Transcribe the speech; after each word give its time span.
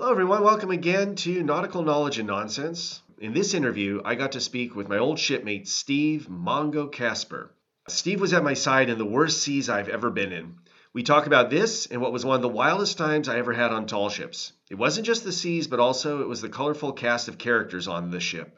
Hello, 0.00 0.12
everyone. 0.12 0.44
Welcome 0.44 0.70
again 0.70 1.16
to 1.16 1.42
Nautical 1.42 1.82
Knowledge 1.82 2.20
and 2.20 2.28
Nonsense. 2.28 3.02
In 3.18 3.34
this 3.34 3.52
interview, 3.52 4.00
I 4.04 4.14
got 4.14 4.30
to 4.32 4.40
speak 4.40 4.76
with 4.76 4.88
my 4.88 4.98
old 4.98 5.18
shipmate, 5.18 5.66
Steve 5.66 6.28
Mongo 6.30 6.86
Kasper. 6.86 7.52
Steve 7.88 8.20
was 8.20 8.32
at 8.32 8.44
my 8.44 8.54
side 8.54 8.90
in 8.90 8.98
the 8.98 9.04
worst 9.04 9.42
seas 9.42 9.68
I've 9.68 9.88
ever 9.88 10.10
been 10.10 10.30
in. 10.30 10.54
We 10.94 11.02
talk 11.02 11.26
about 11.26 11.50
this 11.50 11.86
and 11.86 12.00
what 12.00 12.12
was 12.12 12.24
one 12.24 12.36
of 12.36 12.42
the 12.42 12.48
wildest 12.48 12.96
times 12.96 13.28
I 13.28 13.38
ever 13.38 13.52
had 13.52 13.72
on 13.72 13.86
tall 13.86 14.08
ships. 14.08 14.52
It 14.70 14.76
wasn't 14.76 15.04
just 15.04 15.24
the 15.24 15.32
seas, 15.32 15.66
but 15.66 15.80
also 15.80 16.22
it 16.22 16.28
was 16.28 16.42
the 16.42 16.48
colorful 16.48 16.92
cast 16.92 17.26
of 17.26 17.36
characters 17.36 17.88
on 17.88 18.12
the 18.12 18.20
ship. 18.20 18.56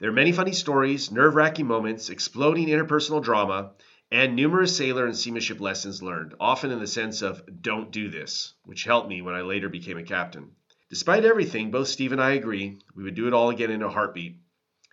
There 0.00 0.10
are 0.10 0.12
many 0.12 0.32
funny 0.32 0.52
stories, 0.52 1.12
nerve 1.12 1.36
wracking 1.36 1.68
moments, 1.68 2.10
exploding 2.10 2.66
interpersonal 2.66 3.22
drama, 3.22 3.74
and 4.10 4.34
numerous 4.34 4.76
sailor 4.76 5.06
and 5.06 5.16
seamanship 5.16 5.60
lessons 5.60 6.02
learned, 6.02 6.34
often 6.40 6.72
in 6.72 6.80
the 6.80 6.86
sense 6.88 7.22
of 7.22 7.42
don't 7.62 7.92
do 7.92 8.10
this, 8.10 8.54
which 8.64 8.82
helped 8.82 9.08
me 9.08 9.22
when 9.22 9.36
I 9.36 9.42
later 9.42 9.68
became 9.68 9.98
a 9.98 10.02
captain. 10.02 10.50
Despite 10.94 11.24
everything, 11.24 11.72
both 11.72 11.88
Steve 11.88 12.12
and 12.12 12.22
I 12.22 12.34
agree 12.34 12.78
we 12.94 13.02
would 13.02 13.16
do 13.16 13.26
it 13.26 13.34
all 13.34 13.50
again 13.50 13.72
in 13.72 13.82
a 13.82 13.88
heartbeat. 13.88 14.36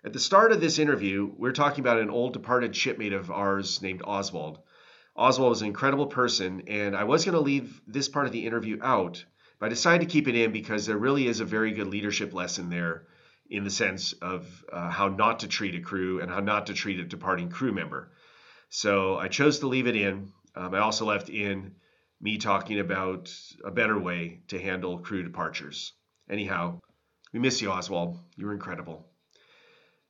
At 0.04 0.12
the 0.12 0.18
start 0.18 0.50
of 0.50 0.60
this 0.60 0.80
interview, 0.80 1.30
we're 1.36 1.52
talking 1.52 1.78
about 1.78 2.00
an 2.00 2.10
old 2.10 2.32
departed 2.32 2.74
shipmate 2.74 3.12
of 3.12 3.30
ours 3.30 3.80
named 3.80 4.02
Oswald. 4.04 4.58
Oswald 5.14 5.50
was 5.50 5.62
an 5.62 5.68
incredible 5.68 6.08
person, 6.08 6.64
and 6.66 6.96
I 6.96 7.04
was 7.04 7.24
going 7.24 7.36
to 7.36 7.40
leave 7.40 7.80
this 7.86 8.08
part 8.08 8.26
of 8.26 8.32
the 8.32 8.44
interview 8.44 8.80
out, 8.82 9.24
but 9.60 9.66
I 9.66 9.68
decided 9.68 10.00
to 10.08 10.12
keep 10.12 10.26
it 10.26 10.34
in 10.34 10.50
because 10.50 10.86
there 10.86 10.98
really 10.98 11.28
is 11.28 11.38
a 11.38 11.44
very 11.44 11.70
good 11.70 11.86
leadership 11.86 12.34
lesson 12.34 12.68
there 12.68 13.06
in 13.48 13.62
the 13.62 13.70
sense 13.70 14.12
of 14.14 14.64
uh, 14.72 14.90
how 14.90 15.06
not 15.06 15.38
to 15.38 15.46
treat 15.46 15.76
a 15.76 15.80
crew 15.80 16.20
and 16.20 16.28
how 16.28 16.40
not 16.40 16.66
to 16.66 16.74
treat 16.74 16.98
a 16.98 17.04
departing 17.04 17.48
crew 17.48 17.70
member. 17.70 18.10
So 18.70 19.18
I 19.18 19.28
chose 19.28 19.60
to 19.60 19.68
leave 19.68 19.86
it 19.86 19.94
in. 19.94 20.32
Um, 20.56 20.74
I 20.74 20.80
also 20.80 21.04
left 21.04 21.28
in 21.28 21.76
me 22.22 22.38
talking 22.38 22.78
about 22.78 23.34
a 23.64 23.70
better 23.70 23.98
way 23.98 24.40
to 24.48 24.58
handle 24.58 24.98
crew 24.98 25.22
departures. 25.22 25.92
Anyhow, 26.30 26.78
we 27.32 27.40
miss 27.40 27.60
you, 27.60 27.70
Oswald. 27.70 28.18
You 28.36 28.46
were 28.46 28.52
incredible. 28.52 29.06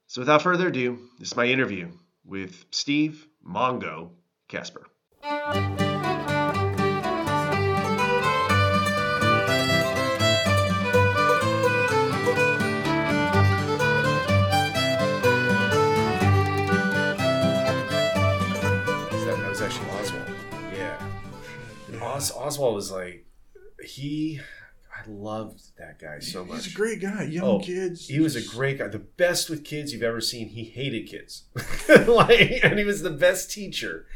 So 0.06 0.20
without 0.20 0.42
further 0.42 0.68
ado, 0.68 0.98
this 1.18 1.28
is 1.28 1.36
my 1.36 1.46
interview 1.46 1.90
with 2.24 2.66
Steve 2.70 3.26
Mongo 3.44 4.10
Kasper. 4.48 4.86
Os, 22.30 22.36
Oswald 22.36 22.74
was 22.74 22.90
like, 22.92 23.26
he, 23.84 24.40
I 24.94 25.08
loved 25.08 25.76
that 25.78 25.98
guy 25.98 26.20
so 26.20 26.44
much. 26.44 26.64
He's 26.64 26.72
a 26.74 26.76
great 26.76 27.00
guy. 27.00 27.24
Young 27.24 27.44
Oh, 27.44 27.58
kids. 27.58 28.06
He 28.06 28.20
was 28.20 28.36
a 28.36 28.42
great 28.42 28.78
guy. 28.78 28.88
The 28.88 28.98
best 28.98 29.50
with 29.50 29.64
kids 29.64 29.92
you've 29.92 30.02
ever 30.02 30.20
seen. 30.20 30.48
He 30.48 30.64
hated 30.64 31.08
kids. 31.08 31.44
like, 32.06 32.60
and 32.62 32.78
he 32.78 32.84
was 32.84 33.02
the 33.02 33.10
best 33.10 33.50
teacher 33.50 34.06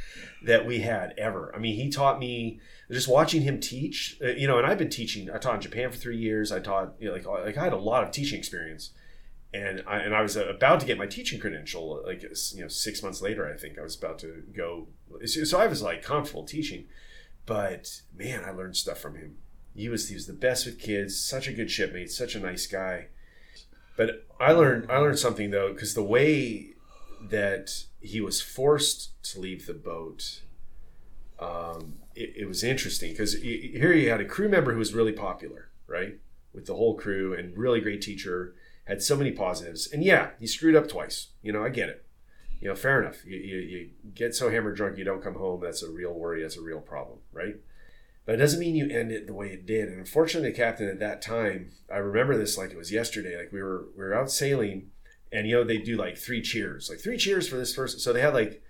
that 0.45 0.67
we 0.67 0.81
had 0.81 1.15
ever. 1.19 1.53
I 1.55 1.59
mean, 1.59 1.75
he 1.77 1.91
taught 1.91 2.19
me 2.21 2.61
just 2.91 3.09
watching 3.09 3.43
him 3.43 3.59
teach, 3.59 4.17
uh, 4.23 4.29
you 4.29 4.47
know, 4.47 4.59
and 4.59 4.67
I've 4.67 4.79
been 4.79 4.91
teaching, 4.91 5.29
I 5.31 5.39
taught 5.39 5.57
in 5.57 5.61
Japan 5.63 5.91
for 5.91 5.97
three 5.99 6.19
years. 6.19 6.53
I 6.53 6.61
taught, 6.61 6.95
you 7.01 7.09
know, 7.09 7.15
like, 7.15 7.27
like 7.27 7.59
I 7.59 7.65
had 7.65 7.73
a 7.73 7.79
lot 7.79 8.05
of 8.05 8.13
teaching 8.13 8.39
experience. 8.39 8.91
And 9.55 9.83
I, 9.87 9.99
and 9.99 10.15
I 10.15 10.21
was 10.21 10.37
about 10.37 10.81
to 10.81 10.87
get 10.87 10.99
my 10.99 11.07
teaching 11.07 11.41
credential, 11.41 12.03
like, 12.05 12.23
you 12.23 12.61
know, 12.61 12.69
six 12.69 13.03
months 13.03 13.23
later, 13.23 13.51
I 13.53 13.57
think 13.57 13.79
I 13.79 13.83
was 13.83 13.97
about 13.97 14.19
to 14.21 14.43
go. 14.55 14.89
So 15.25 15.59
I 15.59 15.67
was 15.67 15.83
like 15.83 16.03
comfortable 16.03 16.45
teaching. 16.45 16.85
But 17.47 18.03
man, 18.15 18.43
I 18.45 18.51
learned 18.51 18.77
stuff 18.77 18.99
from 18.99 19.15
him. 19.15 19.39
He 19.75 19.89
was 19.89 20.09
he 20.09 20.15
was 20.15 20.27
the 20.27 20.33
best 20.33 20.67
with 20.67 20.81
kids, 20.81 21.19
such 21.19 21.49
a 21.49 21.53
good 21.53 21.71
shipmate, 21.71 22.11
such 22.11 22.35
a 22.35 22.41
nice 22.41 22.67
guy. 22.67 23.07
But 23.97 24.27
I 24.41 24.53
learned 24.53 24.91
I 24.91 24.99
learned 24.99 25.19
something 25.19 25.51
though 25.51 25.73
because 25.73 25.95
the 25.95 26.03
way 26.03 26.75
that 27.23 27.85
he 28.01 28.21
was 28.21 28.41
forced 28.41 29.23
to 29.33 29.41
leave 29.41 29.67
the 29.67 29.75
boat, 29.75 30.43
um, 31.39 31.95
it, 32.15 32.35
it 32.37 32.49
was 32.49 32.63
interesting 32.65 33.13
because 33.13 33.35
here 33.35 33.93
you 33.93 34.11
had 34.11 34.21
a 34.21 34.25
crew 34.25 34.49
member 34.49 34.73
who 34.73 34.79
was 34.79 34.95
really 34.95 35.13
popular, 35.13 35.69
right, 35.87 36.19
with 36.53 36.67
the 36.67 36.75
whole 36.75 36.95
crew 36.95 37.35
and 37.35 37.57
really 37.57 37.81
great 37.81 38.03
teacher, 38.03 38.55
had 38.85 39.03
so 39.03 39.17
many 39.17 39.33
positives, 39.33 39.91
and 39.91 40.03
yeah, 40.05 40.31
he 40.39 40.47
screwed 40.47 40.77
up 40.77 40.89
twice. 40.89 41.29
You 41.43 41.53
know, 41.53 41.65
I 41.65 41.69
get 41.69 41.89
it. 41.89 42.06
You 42.61 42.69
know, 42.69 42.75
fair 42.75 43.03
enough. 43.03 43.25
You, 43.25 43.37
you, 43.37 43.59
you 43.59 43.91
get 44.15 44.35
so 44.35 44.51
hammered 44.51 44.77
drunk 44.77 44.99
you 44.99 45.05
don't 45.05 45.23
come 45.23 45.35
home. 45.35 45.61
That's 45.63 45.83
a 45.83 45.91
real 45.91 46.15
worry. 46.15 46.43
That's 46.43 46.57
a 46.57 46.63
real 46.63 46.81
problem, 46.81 47.19
right? 47.33 47.57
But 48.25 48.35
it 48.35 48.39
doesn't 48.39 48.59
mean 48.59 48.75
you 48.75 48.89
end 48.89 49.13
it 49.13 49.27
the 49.27 49.35
way 49.35 49.49
it 49.49 49.67
did. 49.67 49.89
And 49.89 50.01
unfortunately, 50.01 50.53
captain 50.53 50.89
at 50.89 50.99
that 50.99 51.23
time, 51.23 51.71
I 51.93 51.99
remember 51.99 52.37
this 52.37 52.59
like 52.59 52.71
it 52.71 52.77
was 52.77 52.91
yesterday. 52.91 53.37
Like 53.39 53.53
we 53.53 53.63
were 53.63 53.87
we 53.97 54.03
were 54.05 54.15
out 54.15 54.31
sailing, 54.31 54.91
and 55.33 55.47
you 55.47 55.55
know 55.55 55.65
they 55.65 55.79
do 55.79 55.97
like 55.97 56.19
three 56.19 56.43
cheers, 56.43 56.91
like 56.91 56.99
three 56.99 57.17
cheers 57.17 57.49
for 57.49 57.57
this 57.57 57.73
person. 57.73 58.01
So 58.01 58.13
they 58.13 58.21
had 58.21 58.35
like 58.35 58.63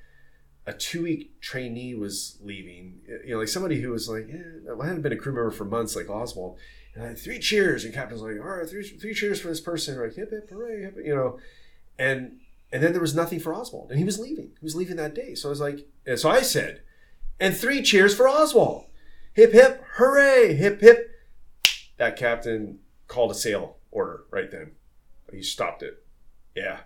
a 0.67 0.75
two 0.75 1.03
week 1.03 1.41
trainee 1.41 1.95
was 1.95 2.39
leaving. 2.43 3.01
You 3.25 3.35
know, 3.35 3.39
like 3.39 3.49
somebody 3.49 3.81
who 3.81 3.91
was 3.91 4.11
like, 4.11 4.27
yeah, 4.29 4.75
I 4.81 4.87
hadn't 4.87 5.03
been 5.03 5.13
a 5.13 5.17
crew 5.17 5.33
member 5.33 5.51
for 5.51 5.65
months, 5.65 5.97
like 5.97 6.11
Oswald. 6.11 6.59
And 6.95 7.05
I 7.05 7.09
had 7.09 7.19
three 7.19 7.39
cheers, 7.39 7.85
and 7.85 7.95
captain's 7.95 8.21
like, 8.21 8.37
all 8.39 8.59
right, 8.59 8.69
three 8.69 8.83
three 8.83 9.15
cheers 9.15 9.41
for 9.41 9.49
this 9.49 9.61
person, 9.61 9.99
like 9.99 10.15
hip 10.15 10.31
hip 10.31 10.51
hooray, 10.51 10.83
hip, 10.83 10.97
you 11.03 11.15
know, 11.15 11.39
and 11.99 12.41
and 12.77 12.85
then 12.85 12.93
there 12.93 13.01
was 13.01 13.15
nothing 13.15 13.41
for 13.41 13.55
Oswald, 13.55 13.89
and 13.89 13.99
he 13.99 14.05
was 14.05 14.19
leaving. 14.19 14.49
He 14.61 14.63
was 14.63 14.77
leaving 14.77 14.97
that 14.97 15.15
day. 15.15 15.35
So 15.35 15.49
I 15.49 15.51
was 15.51 15.63
like, 15.63 15.89
so 16.17 16.29
I 16.29 16.43
said, 16.43 16.83
and 17.41 17.57
three 17.57 17.81
cheers 17.81 18.15
for 18.15 18.29
Oswald. 18.29 18.85
Hip 19.33 19.55
hip, 19.55 19.83
hooray, 19.95 20.53
hip 20.53 20.83
hip. 20.83 21.11
That 21.97 22.17
captain 22.17 22.81
called 23.09 23.31
a 23.31 23.35
sail 23.35 23.79
order 23.91 24.25
right 24.31 24.51
then. 24.51 24.73
He 25.33 25.43
stopped 25.43 25.83
it. 25.83 26.05
Yeah. 26.55 26.81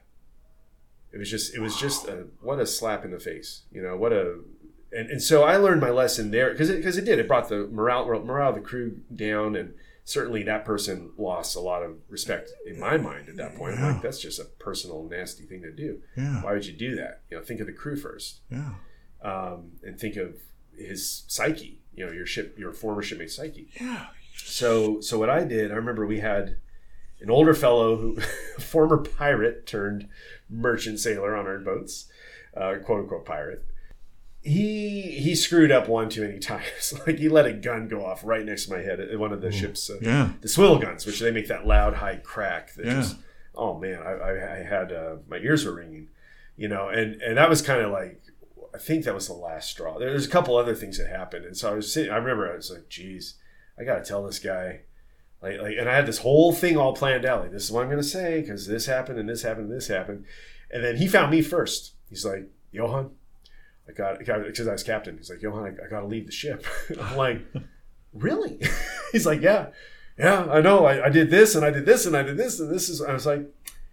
It 1.10 1.18
was 1.18 1.28
just 1.28 1.56
it 1.56 1.60
was 1.60 1.76
just 1.76 2.06
a 2.06 2.28
what 2.40 2.60
a 2.60 2.66
slap 2.66 3.04
in 3.04 3.10
the 3.10 3.18
face. 3.18 3.62
You 3.72 3.82
know, 3.82 3.96
what 3.96 4.12
a 4.12 4.38
and, 4.92 5.10
and 5.10 5.20
so 5.20 5.42
I 5.42 5.56
learned 5.56 5.80
my 5.80 5.90
lesson 5.90 6.30
there 6.30 6.52
because 6.52 6.70
it, 6.70 6.76
because 6.76 6.98
it 6.98 7.04
did. 7.04 7.18
It 7.18 7.26
brought 7.26 7.48
the 7.48 7.66
morale 7.66 8.08
morale 8.22 8.50
of 8.50 8.54
the 8.54 8.60
crew 8.60 9.00
down 9.12 9.56
and 9.56 9.74
certainly 10.04 10.42
that 10.44 10.64
person 10.64 11.10
lost 11.16 11.54
a 11.56 11.60
lot 11.60 11.82
of 11.82 11.96
respect 12.08 12.50
in 12.66 12.78
my 12.80 12.96
mind 12.96 13.28
at 13.28 13.36
that 13.36 13.54
point. 13.56 13.74
I'm 13.74 13.80
Yeah. 13.84 13.92
like, 13.92 14.02
that's 14.02 14.20
just 14.20 14.40
a 14.40 14.44
personal 14.44 15.04
nasty 15.08 15.44
thing 15.44 15.62
to 15.62 15.70
do. 15.72 16.02
Yeah. 16.16 16.42
Why 16.42 16.52
would 16.52 16.66
you 16.66 16.72
do 16.72 16.96
that? 16.96 17.22
You 17.30 17.36
know, 17.38 17.42
think 17.44 17.60
of 17.60 17.66
the 17.66 17.72
crew 17.72 17.96
first 17.96 18.40
Yeah. 18.50 18.74
um, 19.22 19.72
and 19.82 19.98
think 19.98 20.16
of 20.16 20.36
his 20.76 21.24
psyche. 21.28 21.80
You 21.94 22.06
know, 22.06 22.12
your 22.12 22.26
ship, 22.26 22.56
your 22.58 22.72
former 22.72 23.02
shipmate's 23.02 23.36
psyche. 23.36 23.68
Yeah. 23.80 24.06
So, 24.36 25.00
so 25.00 25.18
what 25.18 25.28
I 25.28 25.44
did, 25.44 25.70
I 25.70 25.74
remember 25.74 26.06
we 26.06 26.20
had 26.20 26.56
an 27.20 27.30
older 27.30 27.52
fellow 27.54 27.96
who, 27.96 28.16
former 28.60 28.96
pirate 28.96 29.66
turned 29.66 30.08
merchant 30.48 30.98
sailor 31.00 31.36
on 31.36 31.46
our 31.46 31.58
boats, 31.58 32.06
uh, 32.56 32.76
quote 32.84 33.00
unquote 33.00 33.26
pirate. 33.26 33.64
He 34.42 35.02
he 35.20 35.34
screwed 35.34 35.70
up 35.70 35.86
one 35.88 36.08
too 36.08 36.22
many 36.22 36.38
times. 36.38 36.94
like 37.06 37.18
he 37.18 37.28
let 37.28 37.46
a 37.46 37.52
gun 37.52 37.88
go 37.88 38.04
off 38.04 38.24
right 38.24 38.44
next 38.44 38.66
to 38.66 38.72
my 38.72 38.78
head 38.82 38.98
at 39.00 39.18
one 39.18 39.32
of 39.32 39.42
the 39.42 39.52
ship's 39.52 39.90
uh, 39.90 39.98
Yeah. 40.00 40.30
the 40.40 40.48
swivel 40.48 40.78
guns, 40.78 41.04
which 41.04 41.20
they 41.20 41.30
make 41.30 41.48
that 41.48 41.66
loud 41.66 41.94
high 41.94 42.16
crack 42.16 42.74
that 42.74 42.86
Yeah. 42.86 42.94
just 42.94 43.16
oh 43.54 43.78
man, 43.78 44.00
I, 44.02 44.12
I, 44.12 44.54
I 44.60 44.62
had 44.62 44.92
uh, 44.92 45.16
my 45.28 45.36
ears 45.38 45.66
were 45.66 45.74
ringing, 45.74 46.08
you 46.56 46.68
know, 46.68 46.88
and 46.88 47.20
and 47.20 47.36
that 47.36 47.50
was 47.50 47.60
kind 47.60 47.82
of 47.82 47.90
like 47.92 48.22
I 48.74 48.78
think 48.78 49.04
that 49.04 49.14
was 49.14 49.26
the 49.26 49.34
last 49.34 49.70
straw. 49.70 49.98
There's 49.98 50.26
a 50.26 50.30
couple 50.30 50.56
other 50.56 50.74
things 50.74 50.96
that 50.98 51.08
happened, 51.08 51.44
and 51.44 51.56
so 51.56 51.70
I 51.70 51.74
was 51.74 51.92
sitting. 51.92 52.10
I 52.12 52.16
remember 52.16 52.50
I 52.50 52.56
was 52.56 52.70
like, 52.70 52.88
geez, 52.88 53.34
I 53.78 53.84
got 53.84 54.02
to 54.02 54.08
tell 54.08 54.24
this 54.24 54.38
guy. 54.38 54.82
Like, 55.42 55.58
like, 55.60 55.76
and 55.78 55.88
I 55.88 55.96
had 55.96 56.06
this 56.06 56.18
whole 56.18 56.52
thing 56.52 56.76
all 56.76 56.94
planned 56.94 57.24
out. 57.24 57.40
Like, 57.42 57.50
this 57.50 57.64
is 57.64 57.72
what 57.72 57.82
I'm 57.82 57.88
going 57.90 58.02
to 58.02 58.06
say 58.08 58.40
because 58.42 58.66
this 58.66 58.86
happened 58.86 59.18
and 59.18 59.26
this 59.28 59.42
happened 59.42 59.70
and 59.70 59.76
this 59.76 59.88
happened. 59.88 60.24
And 60.70 60.84
then 60.84 60.96
he 60.98 61.08
found 61.08 61.30
me 61.30 61.40
first. 61.42 61.94
He's 62.10 62.24
like, 62.26 62.48
Johan, 62.72 63.12
I 64.18 64.22
got, 64.22 64.46
because 64.46 64.68
I 64.68 64.72
was 64.72 64.82
captain. 64.82 65.16
He's 65.16 65.30
like, 65.30 65.42
Johan, 65.42 65.64
I, 65.64 65.86
I 65.86 65.88
got 65.88 66.00
to 66.00 66.06
leave 66.06 66.26
the 66.26 66.32
ship. 66.32 66.64
I'm 67.00 67.16
like, 67.16 67.40
really? 68.12 68.60
He's 69.12 69.26
like, 69.26 69.40
yeah, 69.40 69.68
yeah, 70.18 70.46
I 70.50 70.60
know. 70.60 70.84
I, 70.84 71.06
I 71.06 71.08
did 71.08 71.30
this 71.30 71.54
and 71.54 71.64
I 71.64 71.70
did 71.70 71.86
this 71.86 72.06
and 72.06 72.16
I 72.16 72.22
did 72.22 72.36
this 72.36 72.60
and 72.60 72.70
this 72.70 72.88
is. 72.88 73.00
I 73.00 73.12
was 73.12 73.26
like, 73.26 73.42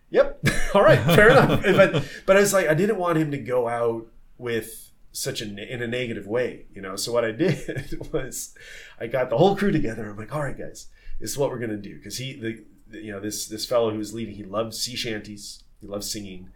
yep, 0.09 0.43
all 0.73 0.83
right, 0.83 0.99
fair 0.99 1.29
enough. 1.29 1.63
But 1.63 2.03
but 2.25 2.37
I 2.37 2.41
was 2.41 2.53
like, 2.53 2.67
I 2.67 2.73
didn't 2.73 2.97
want 2.97 3.17
him 3.17 3.31
to 3.31 3.37
go 3.37 3.67
out 3.67 4.07
with 4.37 4.91
such 5.11 5.41
a 5.41 5.45
in 5.45 5.81
a 5.81 5.87
negative 5.87 6.27
way, 6.27 6.65
you 6.73 6.81
know. 6.81 6.95
So 6.95 7.13
what 7.13 7.23
I 7.23 7.31
did 7.31 7.97
was, 8.11 8.53
I 8.99 9.07
got 9.07 9.29
the 9.29 9.37
whole 9.37 9.55
crew 9.55 9.71
together. 9.71 10.09
I'm 10.09 10.17
like, 10.17 10.35
all 10.35 10.43
right, 10.43 10.57
guys, 10.57 10.87
this 11.19 11.31
is 11.31 11.37
what 11.37 11.49
we're 11.49 11.59
gonna 11.59 11.77
do 11.77 11.95
because 11.95 12.17
he, 12.17 12.33
the, 12.33 12.99
you 12.99 13.11
know 13.11 13.19
this 13.19 13.47
this 13.47 13.65
fellow 13.65 13.91
who 13.91 13.97
was 13.97 14.13
leading, 14.13 14.35
he 14.35 14.43
loved 14.43 14.73
sea 14.73 14.95
shanties, 14.95 15.63
he 15.79 15.87
loved 15.87 16.03
singing, 16.03 16.49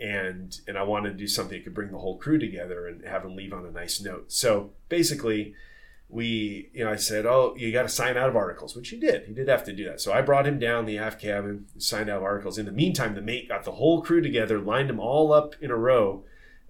and 0.00 0.60
and 0.66 0.76
I 0.76 0.82
wanted 0.82 1.10
to 1.10 1.16
do 1.16 1.26
something 1.26 1.58
that 1.58 1.64
could 1.64 1.74
bring 1.74 1.90
the 1.90 1.98
whole 1.98 2.18
crew 2.18 2.38
together 2.38 2.86
and 2.86 3.04
have 3.04 3.22
them 3.22 3.36
leave 3.36 3.52
on 3.52 3.66
a 3.66 3.70
nice 3.70 4.00
note. 4.00 4.32
So 4.32 4.72
basically, 4.88 5.54
we 6.08 6.70
you 6.72 6.84
know 6.84 6.90
I 6.90 6.96
said, 6.96 7.26
oh, 7.26 7.54
you 7.56 7.72
got 7.72 7.82
to 7.82 7.88
sign 7.88 8.16
out 8.16 8.28
of 8.28 8.36
articles, 8.36 8.74
which 8.74 8.88
he 8.88 8.98
did. 8.98 9.26
He 9.26 9.32
did 9.32 9.48
have 9.48 9.64
to 9.64 9.72
do 9.72 9.84
that. 9.84 10.00
So 10.00 10.12
I 10.12 10.22
brought 10.22 10.46
him 10.46 10.58
down 10.58 10.86
the 10.86 10.98
aft 10.98 11.20
cabin, 11.20 11.66
signed 11.78 12.10
out 12.10 12.18
of 12.18 12.22
articles. 12.24 12.58
In 12.58 12.66
the 12.66 12.72
meantime, 12.72 13.14
the 13.14 13.22
mate 13.22 13.48
got 13.48 13.64
the 13.64 13.72
whole 13.72 14.02
crew 14.02 14.20
together, 14.20 14.58
lined 14.58 14.90
them 14.90 15.00
all 15.00 15.32
up 15.32 15.54
in 15.60 15.70
a 15.70 15.76
row. 15.76 16.24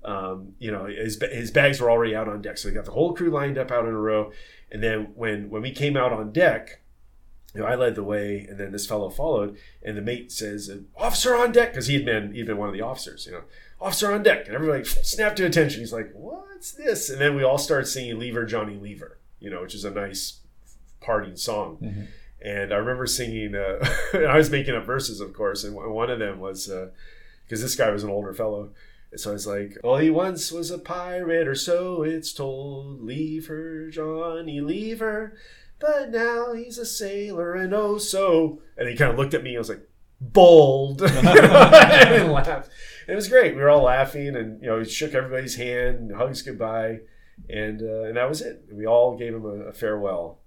Um, 0.05 0.53
you 0.59 0.71
know, 0.71 0.85
his, 0.85 1.19
his 1.33 1.51
bags 1.51 1.81
were 1.81 1.91
already 1.91 2.15
out 2.15 2.29
on 2.29 2.43
deck, 2.43 2.59
so 2.59 2.69
he 2.69 2.75
got 2.75 2.85
the 2.85 2.91
whole 2.91 3.15
crew 3.15 3.31
lined 3.31 3.57
up 3.57 3.71
out 3.71 3.87
in 3.87 3.95
a 3.95 3.99
row. 3.99 4.33
And 4.71 4.83
then 4.83 5.13
when 5.15 5.49
when 5.49 5.63
we 5.63 5.71
came 5.71 5.97
out 5.97 6.13
on 6.13 6.31
deck, 6.31 6.84
you 7.55 7.61
know, 7.61 7.67
I 7.67 7.75
led 7.77 7.95
the 7.95 8.03
way, 8.03 8.47
and 8.49 8.59
then 8.59 8.73
this 8.73 8.87
fellow 8.87 9.11
followed, 9.11 9.57
and 9.83 9.97
the 9.97 10.03
mate 10.03 10.33
says, 10.33 10.71
"Officer 10.97 11.35
on 11.37 11.53
deck," 11.53 11.73
because 11.73 11.87
he'd 11.87 12.05
been 12.05 12.33
he'd 12.35 12.47
been 12.47 12.57
one 12.59 12.69
of 12.69 12.75
the 12.75 12.81
officers, 12.83 13.27
you 13.27 13.33
know, 13.33 13.43
"Officer 13.81 14.13
on 14.13 14.23
deck," 14.23 14.47
and 14.47 14.55
everybody 14.55 14.85
snapped 14.85 15.37
to 15.37 15.47
attention. 15.47 15.81
He's 15.81 15.93
like, 15.93 16.11
"What's 16.13 16.73
this?" 16.73 17.09
And 17.11 17.21
then 17.21 17.37
we 17.37 17.43
all 17.45 17.59
started 17.59 17.87
singing 17.87 18.19
"Leave 18.19 18.35
Her 18.35 18.45
Johnny 18.45 18.77
Leave 18.77 19.01
Her," 19.01 19.19
you 19.39 19.51
know, 19.51 19.63
which 19.63 19.75
is 19.75 19.85
a 19.85 19.91
nice 19.91 20.41
parting 21.01 21.37
song. 21.37 21.79
Mhm. 21.83 22.07
And 22.43 22.73
I 22.75 22.77
remember 22.77 23.07
singing. 23.07 23.55
Uh, 23.55 23.79
I 24.15 24.37
was 24.37 24.51
making 24.51 24.75
up 24.75 24.85
verses, 24.85 25.21
of 25.21 25.33
course, 25.33 25.65
and 25.65 25.75
one 25.75 26.11
of 26.11 26.19
them 26.19 26.41
was 26.41 26.71
because 27.47 27.63
this 27.63 27.77
guy 27.77 27.91
was 27.91 28.03
an 28.05 28.11
older 28.11 28.35
fellow. 28.35 28.71
And 29.13 29.21
so 29.21 29.31
I 29.31 29.33
was 29.35 29.47
like, 29.47 29.79
"Well, 29.85 29.99
he 29.99 30.11
once 30.11 30.51
was 30.51 30.71
a 30.73 30.79
pirate, 30.79 31.47
or 31.47 31.55
so 31.55 32.03
it's 32.03 32.33
told. 32.33 33.01
Leave 33.03 33.47
her, 33.47 33.89
Johnny, 33.91 34.61
leave 34.61 34.99
her." 34.99 35.37
But 35.79 36.11
now 36.11 36.53
he's 36.55 36.79
a 36.79 36.87
sailor, 36.87 37.55
and 37.55 37.75
oh 37.75 37.99
so. 37.99 38.61
And 38.77 38.89
he 38.89 38.97
kind 38.97 39.11
of 39.11 39.19
looked 39.19 39.35
at 39.35 39.43
me. 39.43 39.55
I 39.57 39.59
was 39.59 39.69
like, 39.69 39.89
"Bold," 40.21 41.03
and 41.03 42.33
laughed. 42.33 42.71
And 43.07 43.13
it 43.13 43.17
was 43.17 43.29
great. 43.29 43.55
We 43.55 43.61
were 43.61 43.69
all 43.71 43.83
laughing, 43.83 44.35
and 44.37 44.63
you 44.63 44.69
know, 44.69 44.79
he 44.79 44.85
shook 44.89 45.15
everybody's 45.15 45.57
hand, 45.57 46.13
hugs 46.17 46.43
goodbye, 46.43 47.01
and 47.51 47.83
uh, 47.83 48.05
and 48.05 48.17
that 48.17 48.29
was 48.29 48.41
it. 48.41 48.65
We 48.73 48.87
all 48.87 49.17
gave 49.17 49.35
him 49.35 49.45
a, 49.45 49.67
a 49.69 49.73
farewell. 49.73 50.41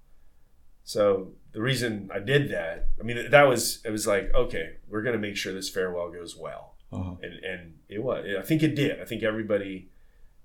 So 0.84 1.34
the 1.52 1.62
reason 1.62 2.10
I 2.14 2.20
did 2.20 2.50
that, 2.52 2.88
I 3.00 3.04
mean, 3.04 3.30
that 3.30 3.44
was 3.44 3.82
it 3.86 3.92
was 3.92 4.08
like, 4.08 4.32
okay, 4.34 4.78
we're 4.88 5.02
gonna 5.04 5.18
make 5.18 5.36
sure 5.38 5.54
this 5.54 5.70
farewell 5.70 6.10
goes 6.12 6.36
well 6.38 6.76
Uh-huh. 6.92 7.16
and 7.22 7.34
and 7.44 7.74
it 7.90 8.02
was. 8.04 8.26
I 8.40 8.44
think 8.44 8.64
it 8.64 8.76
did. 8.76 9.02
I 9.02 9.06
think 9.06 9.22
everybody, 9.24 9.90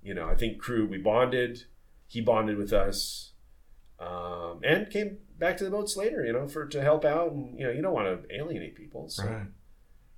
you 0.02 0.14
know, 0.14 0.28
I 0.28 0.34
think 0.34 0.58
crew 0.58 0.86
we 0.86 0.98
bonded. 0.98 1.64
He 2.08 2.20
bonded 2.20 2.58
with 2.58 2.72
us, 2.74 3.31
um, 4.02 4.60
and 4.64 4.90
came 4.90 5.18
back 5.38 5.56
to 5.58 5.64
the 5.64 5.70
boats 5.70 5.96
later. 5.96 6.24
You 6.24 6.32
know, 6.32 6.48
for 6.48 6.66
to 6.66 6.82
help 6.82 7.04
out, 7.04 7.32
and 7.32 7.58
you 7.58 7.66
know, 7.66 7.72
you 7.72 7.82
don't 7.82 7.94
want 7.94 8.22
to 8.28 8.34
alienate 8.36 8.74
people. 8.74 9.08
So 9.08 9.24
Right. 9.24 9.46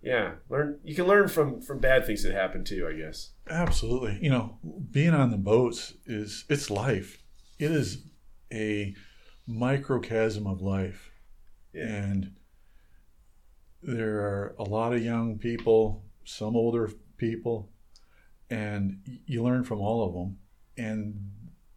yeah, 0.03 0.33
learn. 0.49 0.81
You 0.85 0.95
can 0.95 1.07
learn 1.07 1.29
from 1.29 1.61
from 1.61 1.79
bad 1.79 2.07
things 2.07 2.23
that 2.23 2.33
happen 2.33 2.65
too. 2.65 2.89
I 2.89 2.95
guess. 2.97 3.31
Absolutely. 3.49 4.19
You 4.23 4.31
know, 4.31 4.59
being 4.91 5.15
on 5.15 5.31
the 5.31 5.37
boats 5.37 5.95
is 6.07 6.45
it's 6.49 6.71
life. 6.71 7.23
It 7.59 7.71
is 7.71 8.05
a 8.53 8.95
microcosm 9.47 10.47
of 10.47 10.61
life. 10.63 11.11
Yeah. 11.73 11.87
And 11.87 12.33
there 13.83 14.17
are 14.21 14.55
a 14.59 14.65
lot 14.65 14.95
of 14.95 15.05
young 15.05 15.39
people, 15.39 16.05
some 16.25 16.57
older 16.57 16.91
people, 17.17 17.71
and 18.49 19.01
you 19.27 19.43
learn 19.43 19.65
from 19.65 19.81
all 19.81 20.07
of 20.07 20.15
them. 20.15 20.39
And 20.77 21.31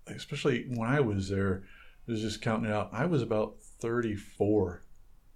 especially 0.07 0.65
when 0.69 0.88
I 0.88 1.00
was 1.01 1.30
there, 1.30 1.63
I 2.07 2.12
was 2.12 2.21
just 2.21 2.42
counting 2.42 2.69
it 2.69 2.74
out. 2.74 2.89
I 2.94 3.06
was 3.06 3.21
about 3.21 3.56
34 3.80 4.83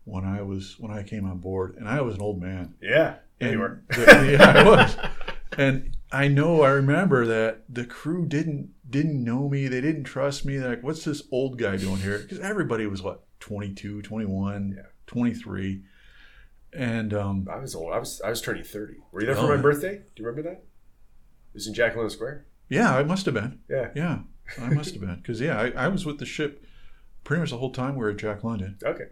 when 0.05 0.25
I 0.25 0.41
was 0.41 0.75
when 0.79 0.91
I 0.91 1.03
came 1.03 1.25
on 1.25 1.37
board, 1.39 1.75
and 1.77 1.87
I 1.87 2.01
was 2.01 2.15
an 2.15 2.21
old 2.21 2.41
man. 2.41 2.75
Yeah. 2.81 3.15
And 3.39 3.51
you 3.51 3.59
were. 3.59 3.83
the- 3.89 4.37
yeah, 4.39 4.61
I 4.61 4.63
was. 4.63 4.97
And 5.57 5.95
I 6.11 6.27
know 6.29 6.61
I 6.61 6.69
remember 6.69 7.25
that 7.27 7.63
the 7.67 7.85
crew 7.85 8.25
didn't 8.25 8.69
didn't 8.89 9.23
know 9.23 9.49
me. 9.49 9.67
They 9.67 9.81
didn't 9.81 10.03
trust 10.05 10.45
me. 10.45 10.57
They're 10.57 10.69
like, 10.69 10.83
what's 10.83 11.03
this 11.03 11.23
old 11.31 11.57
guy 11.57 11.75
doing 11.77 11.97
here? 11.97 12.19
Because 12.19 12.39
everybody 12.39 12.85
was 12.87 13.01
what 13.01 13.23
22, 13.41 14.01
21, 14.01 14.73
Yeah. 14.77 14.83
23. 15.07 15.81
And 16.73 17.13
um, 17.13 17.47
I 17.51 17.57
was 17.57 17.75
old. 17.75 17.91
I 17.93 17.99
was 17.99 18.21
I 18.21 18.29
was 18.29 18.41
turning 18.41 18.63
thirty. 18.63 18.95
Were 19.11 19.19
you 19.21 19.25
there 19.27 19.35
for 19.35 19.51
Oh, 19.51 19.55
my 19.55 19.61
birthday? 19.61 19.97
Do 20.15 20.23
you 20.23 20.25
remember 20.25 20.49
that? 20.49 20.59
It 20.59 21.55
was 21.55 21.67
in 21.67 21.73
Jack 21.73 21.95
London 21.95 22.09
Square. 22.11 22.45
yeah, 22.69 22.95
I 22.95 23.03
must 23.03 23.25
have 23.25 23.33
been. 23.35 23.59
Yeah. 23.69 23.89
Yeah, 23.93 24.19
I 24.59 24.69
must 24.69 24.91
have 24.93 25.01
been. 25.01 25.15
Because 25.15 25.39
yeah, 25.41 25.59
I, 25.59 25.85
I 25.85 25.87
was 25.87 26.05
with 26.05 26.17
the 26.19 26.25
ship 26.25 26.65
pretty 27.23 27.39
much 27.41 27.51
the 27.51 27.57
whole 27.57 27.71
time 27.71 27.95
we 27.95 28.03
were 28.03 28.09
at 28.09 28.17
Jack 28.17 28.43
London. 28.43 28.77
Okay. 28.83 29.07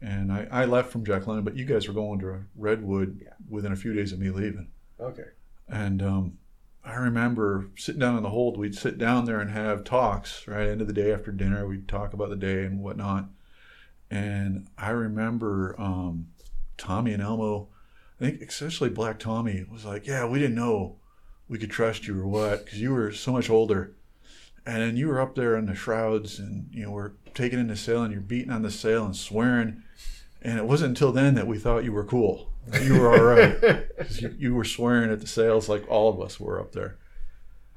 And 0.00 0.32
I, 0.32 0.46
I 0.50 0.64
left 0.64 0.90
from 0.90 1.04
Jack 1.04 1.26
London, 1.26 1.44
but 1.44 1.56
you 1.56 1.64
guys 1.64 1.86
were 1.86 1.92
going 1.94 2.20
to 2.20 2.44
Redwood 2.56 3.20
Yeah. 3.22 3.32
within 3.48 3.72
a 3.72 3.76
few 3.76 3.92
days 3.92 4.12
of 4.12 4.18
me 4.18 4.30
leaving. 4.30 4.68
Okay. 4.98 5.26
And 5.68 6.02
um, 6.02 6.38
I 6.84 6.94
remember 6.94 7.68
sitting 7.76 8.00
down 8.00 8.16
in 8.16 8.22
the 8.22 8.30
hold. 8.30 8.56
We'd 8.56 8.74
sit 8.74 8.96
down 8.96 9.26
there 9.26 9.40
and 9.40 9.50
have 9.50 9.84
talks. 9.84 10.46
Right, 10.48 10.68
end 10.68 10.80
of 10.80 10.86
the 10.86 10.92
day 10.94 11.12
after 11.12 11.30
dinner, 11.32 11.66
we'd 11.66 11.86
talk 11.88 12.12
about 12.14 12.30
the 12.30 12.36
day 12.36 12.64
and 12.64 12.80
whatnot. 12.80 13.26
And 14.10 14.68
I 14.78 14.90
remember 14.90 15.74
um, 15.78 16.28
Tommy 16.78 17.12
and 17.12 17.22
Elmo. 17.22 17.68
I 18.20 18.24
think 18.24 18.42
especially 18.42 18.88
Black 18.90 19.18
Tommy 19.18 19.64
was 19.70 19.84
like, 19.84 20.06
"Yeah, 20.06 20.26
we 20.26 20.38
didn't 20.38 20.56
know 20.56 20.96
we 21.48 21.58
could 21.58 21.70
trust 21.70 22.06
you 22.06 22.18
or 22.20 22.26
what 22.26 22.64
because 22.64 22.80
you 22.80 22.92
were 22.92 23.12
so 23.12 23.32
much 23.32 23.48
older." 23.50 23.92
And 24.66 24.82
then 24.82 24.96
you 24.96 25.08
were 25.08 25.20
up 25.20 25.34
there 25.34 25.56
in 25.56 25.66
the 25.66 25.74
shrouds, 25.74 26.38
and 26.38 26.68
you 26.70 26.84
know 26.84 26.90
we're 26.90 27.12
taking 27.34 27.58
in 27.58 27.68
the 27.68 27.76
sail, 27.76 28.02
and 28.02 28.12
you're 28.12 28.20
beating 28.20 28.52
on 28.52 28.62
the 28.62 28.70
sail 28.70 29.04
and 29.04 29.16
swearing. 29.16 29.82
And 30.42 30.58
it 30.58 30.64
wasn't 30.64 30.90
until 30.90 31.12
then 31.12 31.34
that 31.34 31.46
we 31.46 31.58
thought 31.58 31.84
you 31.84 31.92
were 31.92 32.04
cool. 32.04 32.50
You 32.82 33.00
were 33.00 33.12
all 33.12 33.24
right. 33.24 33.84
you, 34.10 34.34
you 34.38 34.54
were 34.54 34.64
swearing 34.64 35.10
at 35.10 35.20
the 35.20 35.26
sails 35.26 35.68
like 35.68 35.88
all 35.88 36.08
of 36.08 36.20
us 36.20 36.38
were 36.38 36.60
up 36.60 36.72
there. 36.72 36.98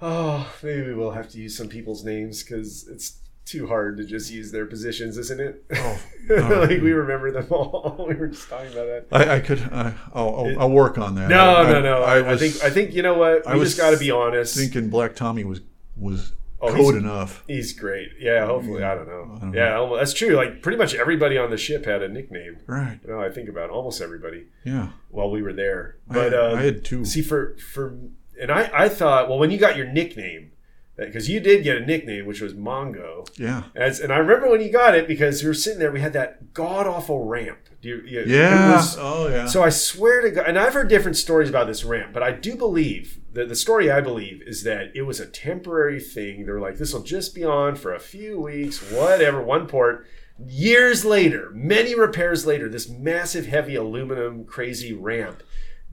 Oh, 0.02 0.54
maybe 0.62 0.94
we'll 0.94 1.12
have 1.12 1.30
to 1.30 1.38
use 1.38 1.58
some 1.58 1.68
people's 1.68 2.04
names 2.04 2.44
because 2.44 2.88
it's 2.88 3.20
too 3.46 3.68
hard 3.68 3.98
to 3.98 4.06
just 4.06 4.32
use 4.32 4.52
their 4.52 4.66
positions, 4.66 5.18
isn't 5.18 5.40
it? 5.40 5.66
Oh, 5.76 6.00
like 6.30 6.70
we 6.70 6.92
remember 6.92 7.32
them 7.32 7.48
all. 7.52 8.06
we 8.08 8.16
were 8.16 8.28
just 8.28 8.50
talking 8.50 8.72
about 8.72 9.10
that. 9.10 9.30
I, 9.30 9.36
I 9.36 9.40
could. 9.40 9.62
I, 9.72 9.94
I'll, 10.14 10.36
I'll, 10.36 10.60
I'll 10.62 10.72
work 10.72 10.98
on 10.98 11.16
that. 11.16 11.30
No, 11.30 11.56
I, 11.56 11.72
no, 11.72 11.82
no. 11.82 12.04
I, 12.04 12.20
I, 12.20 12.32
I 12.34 12.38
think 12.38 12.64
I 12.64 12.70
think 12.70 12.94
you 12.94 13.02
know 13.02 13.18
what. 13.18 13.48
I 13.48 13.54
We 13.54 13.60
was 13.60 13.70
just 13.70 13.82
got 13.82 13.92
to 13.92 13.98
be 13.98 14.12
honest. 14.12 14.56
thinking 14.58 14.90
Black 14.90 15.16
Tommy 15.16 15.44
was 15.44 15.62
was 15.98 16.34
Oh, 16.64 16.70
code 16.70 16.78
he's- 16.94 16.96
enough. 16.96 17.44
He's 17.48 17.74
great. 17.74 18.10
Yeah, 18.20 18.46
hopefully. 18.46 18.84
I 18.84 18.96
don't 18.96 19.08
know. 19.08 19.36
I 19.36 19.40
don't 19.40 19.54
yeah, 19.54 19.76
almo- 19.78 19.98
that's 19.98 20.14
true. 20.14 20.36
Like 20.36 20.62
pretty 20.62 20.78
much 20.78 20.96
everybody 20.96 21.38
on 21.38 21.50
the 21.50 21.58
ship 21.58 21.86
had 21.86 22.02
a 22.02 22.08
nickname. 22.08 22.58
Right. 22.68 23.00
You 23.06 23.12
know, 23.12 23.22
I 23.22 23.30
think 23.30 23.50
about 23.50 23.66
it, 23.66 23.72
almost 23.72 24.02
everybody 24.02 24.46
Yeah. 24.64 24.90
while 25.10 25.30
we 25.30 25.42
were 25.42 25.54
there. 25.54 25.98
I 26.10 26.14
But 26.14 26.24
had- 26.32 26.34
um, 26.34 26.58
I 26.58 26.62
had 26.64 26.84
two. 26.86 27.06
See, 27.06 27.22
for 27.22 27.56
for 27.58 27.96
and 28.42 28.52
I 28.52 28.70
I 28.74 28.90
thought 28.90 29.30
well 29.30 29.38
when 29.40 29.52
you 29.52 29.58
got 29.58 29.76
your 29.78 29.88
nickname 29.88 30.52
because 30.96 31.28
you 31.30 31.40
did 31.40 31.64
get 31.64 31.78
a 31.78 31.86
nickname 31.86 32.26
which 32.26 32.40
was 32.42 32.54
Mongo. 32.54 33.28
Yeah. 33.38 33.64
As, 33.76 34.00
and 34.00 34.14
I 34.14 34.18
remember 34.18 34.50
when 34.50 34.62
you 34.62 34.72
got 34.72 34.96
it 34.96 35.08
because 35.08 35.42
we 35.44 35.48
were 35.50 35.54
sitting 35.56 35.80
there. 35.80 35.92
We 35.92 36.00
had 36.02 36.14
that 36.14 36.54
god 36.54 36.86
awful 36.88 37.26
ramp. 37.26 37.63
Do 37.84 37.90
you, 37.90 38.02
you, 38.06 38.24
Yeah. 38.26 38.78
was- 38.78 38.98
oh 38.98 39.28
yeah. 39.28 39.46
so 39.46 39.62
I 39.62 39.68
swear 39.68 40.22
to 40.22 40.32
God, 40.32 40.48
and 40.48 40.58
I've 40.58 40.74
heard 40.74 40.88
different 40.88 41.18
stories 41.18 41.50
about 41.50 41.68
this 41.68 41.84
ramp, 41.84 42.14
but 42.14 42.24
I 42.24 42.32
do 42.32 42.56
believe 42.56 43.20
that 43.34 43.50
the 43.50 43.56
story 43.58 43.92
I 43.92 44.00
believe 44.00 44.42
is 44.48 44.64
that 44.64 44.92
it 44.96 45.02
was 45.02 45.20
a 45.20 45.26
temporary 45.26 46.00
thing. 46.00 46.46
They 46.46 46.52
were 46.54 46.62
like, 46.62 46.78
this 46.78 46.94
will 46.94 47.04
just 47.04 47.36
be 47.36 47.44
on 47.44 47.76
for 47.76 47.94
a 47.94 48.00
few 48.00 48.40
weeks, 48.40 48.80
whatever, 48.90 49.42
one 49.42 49.68
port. 49.68 50.08
Years 50.48 51.04
later, 51.04 51.52
many 51.54 51.94
repairs 51.94 52.46
later, 52.46 52.70
this 52.70 52.88
massive, 52.88 53.48
heavy 53.48 53.76
aluminum, 53.76 54.46
crazy 54.46 54.94
ramp 54.94 55.44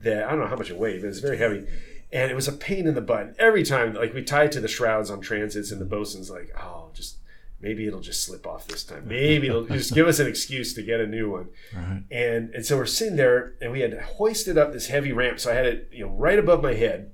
that 0.01 0.23
I 0.23 0.31
don't 0.31 0.39
know 0.39 0.47
how 0.47 0.55
much 0.55 0.69
it 0.71 0.77
weighed, 0.77 1.01
but 1.01 1.09
it's 1.09 1.19
very 1.19 1.37
heavy. 1.37 1.67
And 2.13 2.31
it 2.31 2.35
was 2.35 2.47
a 2.47 2.53
pain 2.53 2.87
in 2.87 2.95
the 2.95 3.01
butt. 3.01 3.35
Every 3.37 3.63
time, 3.63 3.93
like 3.95 4.13
we 4.13 4.23
tied 4.23 4.51
to 4.53 4.61
the 4.61 4.67
shrouds 4.69 5.11
on 5.11 5.19
transits, 5.19 5.71
and 5.71 5.81
the 5.81 5.85
bosun's 5.85 6.29
like, 6.29 6.51
oh, 6.57 6.89
just 6.93 7.17
maybe 7.61 7.87
it'll 7.87 8.01
just 8.01 8.23
slip 8.23 8.45
off 8.47 8.67
this 8.67 8.83
time. 8.83 9.07
Maybe 9.07 9.47
it'll 9.47 9.65
just 9.65 9.93
give 9.93 10.07
us 10.07 10.19
an 10.19 10.27
excuse 10.27 10.73
to 10.73 10.83
get 10.83 10.99
a 10.99 11.07
new 11.07 11.31
one. 11.31 11.49
right. 11.73 12.03
And 12.11 12.53
and 12.53 12.65
so 12.65 12.77
we're 12.77 12.85
sitting 12.85 13.15
there, 13.15 13.55
and 13.61 13.71
we 13.71 13.81
had 13.81 13.93
hoisted 13.93 14.57
up 14.57 14.73
this 14.73 14.87
heavy 14.87 15.11
ramp. 15.11 15.39
So 15.39 15.51
I 15.51 15.55
had 15.55 15.65
it, 15.65 15.89
you 15.91 16.05
know, 16.05 16.11
right 16.11 16.39
above 16.39 16.61
my 16.61 16.73
head, 16.73 17.11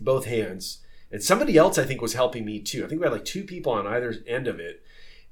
both 0.00 0.26
hands. 0.26 0.80
And 1.10 1.22
somebody 1.22 1.56
else, 1.56 1.78
I 1.78 1.84
think, 1.84 2.02
was 2.02 2.14
helping 2.14 2.44
me 2.44 2.60
too. 2.60 2.84
I 2.84 2.88
think 2.88 3.00
we 3.00 3.06
had 3.06 3.12
like 3.12 3.24
two 3.24 3.44
people 3.44 3.72
on 3.72 3.86
either 3.86 4.14
end 4.26 4.48
of 4.48 4.58
it. 4.58 4.82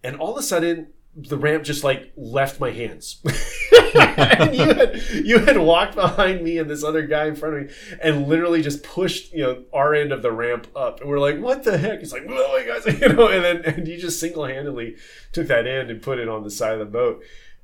And 0.04 0.16
all 0.16 0.32
of 0.32 0.38
a 0.38 0.42
sudden, 0.42 0.88
the 1.14 1.36
ramp 1.36 1.64
just 1.64 1.84
like 1.84 2.12
left 2.16 2.60
my 2.60 2.70
hands. 2.70 3.22
and 3.94 4.54
you 4.54 4.64
had 4.64 5.02
you 5.12 5.38
had 5.38 5.58
walked 5.58 5.94
behind 5.94 6.42
me 6.42 6.56
and 6.56 6.70
this 6.70 6.82
other 6.82 7.06
guy 7.06 7.26
in 7.26 7.36
front 7.36 7.56
of 7.56 7.62
me, 7.62 7.74
and 8.02 8.26
literally 8.26 8.62
just 8.62 8.82
pushed 8.82 9.32
you 9.32 9.42
know 9.42 9.64
our 9.72 9.94
end 9.94 10.12
of 10.12 10.22
the 10.22 10.32
ramp 10.32 10.66
up. 10.74 11.00
And 11.00 11.10
we're 11.10 11.18
like, 11.18 11.38
"What 11.38 11.64
the 11.64 11.76
heck?" 11.76 12.00
It's 12.00 12.12
like, 12.12 12.24
"Oh 12.26 12.58
my 12.58 12.64
guys," 12.64 12.86
you 13.00 13.08
know. 13.08 13.28
And 13.28 13.44
then 13.44 13.64
and 13.64 13.86
you 13.86 13.98
just 13.98 14.18
single 14.18 14.46
handedly 14.46 14.96
took 15.32 15.46
that 15.48 15.66
end 15.66 15.90
and 15.90 16.00
put 16.00 16.18
it 16.18 16.28
on 16.28 16.42
the 16.42 16.50
side 16.50 16.72
of 16.72 16.78
the 16.78 16.86
boat. 16.86 17.22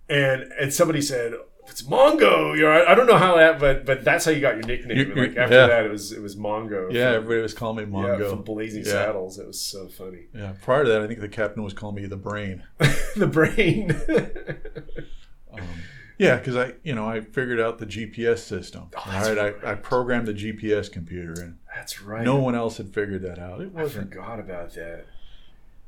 And 0.08 0.52
and 0.60 0.72
somebody 0.72 1.00
said, 1.00 1.34
"It's 1.68 1.82
Mongo." 1.82 2.56
You 2.56 2.62
know, 2.64 2.70
I, 2.70 2.92
I 2.92 2.94
don't 2.94 3.06
know 3.06 3.16
how 3.18 3.36
that, 3.36 3.58
but 3.58 3.84
but 3.86 4.04
that's 4.04 4.24
how 4.24 4.30
you 4.30 4.40
got 4.40 4.54
your 4.56 4.64
nickname. 4.66 5.14
Like 5.16 5.36
after 5.36 5.54
yeah. 5.54 5.66
that, 5.66 5.84
it 5.86 5.90
was 5.90 6.12
it 6.12 6.20
was 6.22 6.36
Mongo. 6.36 6.92
Yeah. 6.92 7.08
from- 7.12 7.16
Everybody 7.16 7.42
was 7.42 7.54
calling 7.54 7.90
me 7.90 7.98
yeah, 7.98 8.04
Mongo. 8.06 8.30
from 8.30 8.42
Blazing 8.42 8.84
Yeah. 8.84 8.92
Saddles. 8.92 9.38
It 9.38 9.46
was 9.46 9.60
so 9.60 9.88
funny. 9.88 10.26
Yeah. 10.34 10.52
Prior 10.62 10.84
to 10.84 10.90
that, 10.90 11.02
I 11.02 11.06
think 11.06 11.20
the 11.20 11.28
captain 11.28 11.62
was 11.62 11.72
calling 11.74 11.96
me 11.96 12.06
the 12.06 12.16
brain. 12.16 12.62
the 13.16 13.26
brain. 13.26 13.94
Um, 15.50 15.66
yeah, 16.18 16.36
because 16.36 16.56
I, 16.56 16.74
you 16.82 16.94
know, 16.94 17.06
I 17.08 17.20
figured 17.20 17.58
out 17.60 17.78
the 17.78 17.86
GPS 17.86 18.38
system. 18.40 18.90
Oh, 18.96 19.02
all 19.06 19.12
that's 19.12 19.28
right, 19.30 19.54
I, 19.64 19.72
I 19.72 19.74
programmed 19.76 20.26
the 20.26 20.34
GPS 20.34 20.90
computer, 20.92 21.32
and 21.40 21.58
That's 21.74 22.02
right. 22.02 22.24
no 22.24 22.36
one 22.36 22.54
else 22.54 22.76
had 22.76 22.92
figured 22.92 23.22
that 23.22 23.38
out. 23.38 23.60
It 23.60 23.70
I 23.74 23.82
wasn't. 23.82 24.10
forgot 24.12 24.40
about 24.40 24.74
that. 24.74 25.06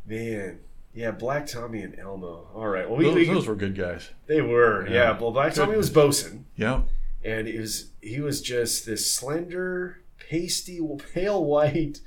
Man. 0.06 0.60
Yeah, 0.92 1.12
Black 1.12 1.46
Tommy 1.46 1.82
and 1.82 1.98
Elmo. 1.98 2.48
All 2.54 2.66
right. 2.66 2.88
Well, 2.88 2.98
we, 2.98 3.04
Those, 3.04 3.14
we- 3.14 3.24
those 3.26 3.46
were 3.46 3.54
good 3.54 3.76
guys. 3.76 4.10
they 4.26 4.40
were. 4.42 4.86
Yeah. 4.88 4.94
Yeah. 5.12 5.18
Well, 5.20 5.30
Black 5.30 5.54
Tommy 5.54 5.76
was 5.76 5.88
bosun, 5.90 6.46
Yeah. 6.56 6.82
and 7.24 7.46
he 7.46 7.58
was 7.58 7.90
he 8.00 8.20
was 8.20 8.40
just 8.42 8.86
this 8.86 9.08
slender, 9.10 10.00
pasty, 10.18 10.80
pale 11.14 11.44
white, 11.44 12.00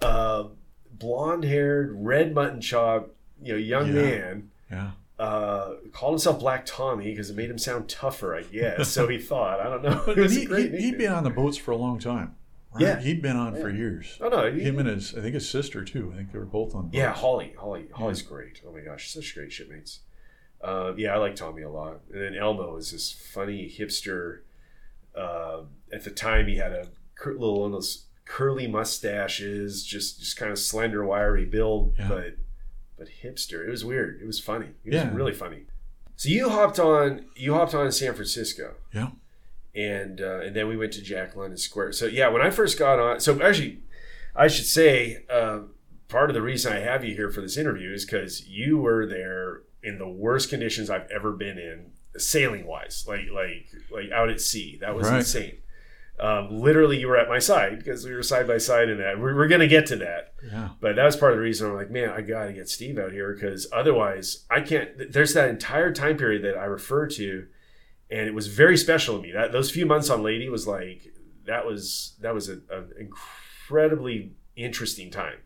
uh, 0.00 0.44
blonde 0.90 1.44
haired, 1.44 1.92
red 1.96 2.32
mutton 2.34 2.60
chop, 2.60 3.10
you 3.42 3.52
know, 3.54 3.58
young 3.58 3.88
Yeah. 3.88 3.92
man. 4.02 4.50
Yeah. 4.70 4.90
Uh, 5.18 5.74
called 5.92 6.14
himself 6.14 6.40
Black 6.40 6.64
Tommy 6.66 7.04
because 7.10 7.30
it 7.30 7.36
made 7.36 7.50
him 7.50 7.58
sound 7.58 7.88
tougher, 7.88 8.34
I 8.34 8.42
guess. 8.42 8.88
so 8.88 9.06
he 9.08 9.18
thought. 9.30 9.60
I 9.60 9.64
don't 9.64 9.82
know. 9.82 10.02
It 10.16 10.30
he, 10.30 10.46
he, 10.46 10.68
he'd 10.84 10.98
been 10.98 11.12
on 11.12 11.22
the 11.24 11.30
boats 11.30 11.56
for 11.56 11.70
a 11.72 11.76
long 11.76 11.98
time. 11.98 12.34
Right? 12.74 12.82
Yeah. 12.82 13.00
he'd 13.00 13.22
been 13.22 13.36
on 13.36 13.54
for 13.54 13.68
years. 13.70 14.18
Oh 14.20 14.28
no, 14.28 14.50
he- 14.52 14.60
Him 14.62 14.78
and 14.78 14.88
his, 14.88 15.14
I 15.14 15.20
think 15.20 15.34
his 15.34 15.48
sister 15.48 15.84
too. 15.84 16.10
I 16.12 16.16
think 16.16 16.32
they 16.32 16.38
were 16.38 16.44
both 16.44 16.74
on. 16.74 16.90
Yeah. 16.92 17.12
Holly. 17.12 17.54
Holly. 17.58 17.86
Holly's 17.92 18.22
great. 18.22 18.60
Oh 18.66 18.72
my 18.72 18.80
gosh, 18.80 19.10
such 19.12 19.34
great 19.34 19.52
shipmates. 19.52 20.00
Uh, 20.62 20.92
yeah, 20.96 21.14
I 21.14 21.18
like 21.18 21.34
Tommy 21.34 21.62
a 21.62 21.70
lot. 21.70 22.00
And 22.12 22.22
then 22.22 22.34
Elmo 22.36 22.76
is 22.76 22.92
this 22.92 23.10
funny 23.12 23.68
hipster. 23.68 24.40
Uh, 25.14 25.62
at 25.92 26.04
the 26.04 26.10
time, 26.10 26.46
he 26.46 26.56
had 26.56 26.72
a 26.72 26.86
cur- 27.16 27.32
little 27.32 27.60
one 27.60 27.66
of 27.66 27.72
those 27.72 28.04
curly 28.24 28.66
mustaches, 28.68 29.84
just 29.84 30.20
just 30.20 30.36
kind 30.36 30.50
of 30.52 30.58
slender, 30.58 31.04
wiry 31.04 31.44
build, 31.44 31.94
Yeah. 31.98 32.08
but 32.08 32.36
but 32.96 33.08
hipster. 33.22 33.66
It 33.66 33.70
was 33.70 33.84
weird. 33.84 34.20
It 34.22 34.26
was 34.26 34.38
funny. 34.40 34.68
It 34.84 34.92
was 34.92 35.02
Yeah. 35.02 35.14
really 35.14 35.34
funny. 35.34 35.64
So 36.16 36.28
you 36.28 36.48
hopped 36.48 36.78
on. 36.78 37.26
You 37.34 37.54
hopped 37.54 37.74
on 37.74 37.86
in 37.86 37.92
San 37.92 38.14
Francisco 38.14 38.74
Yeah. 38.94 39.10
And 39.74 40.20
uh, 40.20 40.40
and 40.40 40.54
then 40.56 40.68
we 40.68 40.76
went 40.76 40.92
to 40.94 41.02
Jack 41.02 41.34
London 41.36 41.56
Square. 41.56 41.92
So 41.92 42.06
yeah, 42.06 42.28
when 42.28 42.42
I 42.42 42.50
first 42.50 42.78
got 42.78 42.98
on, 42.98 43.20
so 43.20 43.40
actually, 43.42 43.80
I 44.36 44.48
should 44.48 44.66
say 44.66 45.24
uh, 45.30 45.60
part 46.08 46.30
of 46.30 46.34
the 46.34 46.42
reason 46.42 46.72
I 46.72 46.80
have 46.80 47.04
you 47.04 47.14
here 47.14 47.30
for 47.30 47.40
this 47.40 47.56
interview 47.56 47.92
is 47.92 48.04
because 48.04 48.46
you 48.48 48.78
were 48.78 49.06
there 49.06 49.62
in 49.82 49.98
the 49.98 50.08
worst 50.08 50.48
conditions 50.50 50.90
I've 50.90 51.10
ever 51.10 51.32
been 51.32 51.58
in, 51.58 51.92
sailing 52.16 52.66
wise, 52.66 53.04
like 53.08 53.26
like 53.32 53.66
like 53.90 54.10
out 54.12 54.28
at 54.30 54.40
sea. 54.40 54.78
That 54.80 54.94
was 54.94 55.08
Right. 55.08 55.18
insane. 55.18 55.58
Um, 56.20 56.60
literally, 56.60 57.00
you 57.00 57.08
were 57.08 57.16
at 57.16 57.28
my 57.28 57.38
side 57.40 57.78
because 57.78 58.04
we 58.04 58.12
were 58.14 58.22
side 58.22 58.46
by 58.46 58.58
side 58.58 58.88
in 58.90 58.98
that. 58.98 59.18
We're, 59.18 59.34
we're 59.34 59.48
going 59.48 59.62
to 59.62 59.66
get 59.66 59.86
to 59.86 59.96
that. 59.96 60.34
Yeah. 60.46 60.68
But 60.80 60.94
that 60.94 61.04
was 61.04 61.16
part 61.16 61.32
of 61.32 61.38
the 61.38 61.42
reason 61.42 61.68
I'm 61.68 61.74
like, 61.74 61.90
man, 61.90 62.10
I 62.10 62.20
got 62.20 62.44
to 62.44 62.52
get 62.52 62.68
Steve 62.68 62.96
out 62.98 63.10
here 63.12 63.32
because 63.34 63.66
otherwise 63.72 64.44
I 64.48 64.60
can't. 64.60 65.10
There's 65.12 65.34
that 65.34 65.48
entire 65.48 65.92
time 65.92 66.16
period 66.18 66.44
that 66.44 66.56
I 66.56 66.64
refer 66.66 67.08
to, 67.08 67.46
and 68.12 68.28
it 68.28 68.34
was 68.34 68.46
very 68.46 68.76
special 68.76 69.16
to 69.16 69.22
me. 69.22 69.32
That 69.32 69.52
those 69.52 69.70
few 69.70 69.86
months 69.86 70.10
on 70.10 70.22
Lady 70.22 70.48
was 70.48 70.66
like 70.66 71.14
that 71.46 71.66
was 71.66 72.14
that 72.20 72.34
was 72.34 72.48
an 72.48 72.62
incredibly 72.98 74.32
interesting 74.54 75.10
time. 75.10 75.38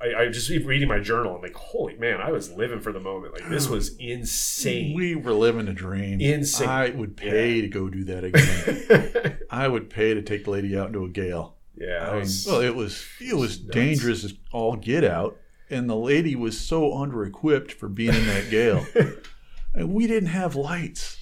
I, 0.00 0.22
I 0.22 0.28
just 0.28 0.48
keep 0.48 0.66
reading 0.66 0.88
my 0.88 1.00
journal. 1.00 1.36
I'm 1.36 1.42
like, 1.42 1.54
holy 1.54 1.96
man, 1.96 2.20
I 2.20 2.30
was 2.30 2.50
living 2.52 2.80
for 2.80 2.92
the 2.92 3.00
moment. 3.00 3.34
Like 3.34 3.48
this 3.48 3.68
was 3.68 3.96
insane. 3.98 4.94
We 4.94 5.16
were 5.16 5.32
living 5.32 5.66
a 5.68 5.72
dream. 5.72 6.20
Insane. 6.20 6.68
I 6.68 6.90
would 6.90 7.16
pay 7.16 7.60
to 7.60 7.68
go 7.68 7.88
do 7.88 8.04
that 8.04 8.24
again. 8.24 9.38
I 9.50 9.66
would 9.66 9.90
pay 9.90 10.14
to 10.14 10.22
take 10.22 10.44
the 10.44 10.50
lady 10.50 10.78
out 10.78 10.88
into 10.88 11.04
a 11.04 11.08
gale. 11.08 11.56
yeah, 11.76 12.06
I 12.08 12.10
mean, 12.12 12.20
was, 12.20 12.46
well, 12.46 12.60
it 12.60 12.74
was 12.74 13.04
it 13.20 13.36
was 13.36 13.62
nuts. 13.62 13.74
dangerous 13.74 14.24
as 14.24 14.34
all 14.52 14.76
get 14.76 15.02
out, 15.02 15.36
and 15.70 15.90
the 15.90 15.96
lady 15.96 16.36
was 16.36 16.58
so 16.58 16.96
under-equipped 16.96 17.72
for 17.72 17.88
being 17.88 18.14
in 18.14 18.26
that 18.26 18.48
gale. 18.48 18.86
and 19.74 19.92
we 19.92 20.06
didn't 20.06 20.30
have 20.30 20.54
lights. 20.54 21.18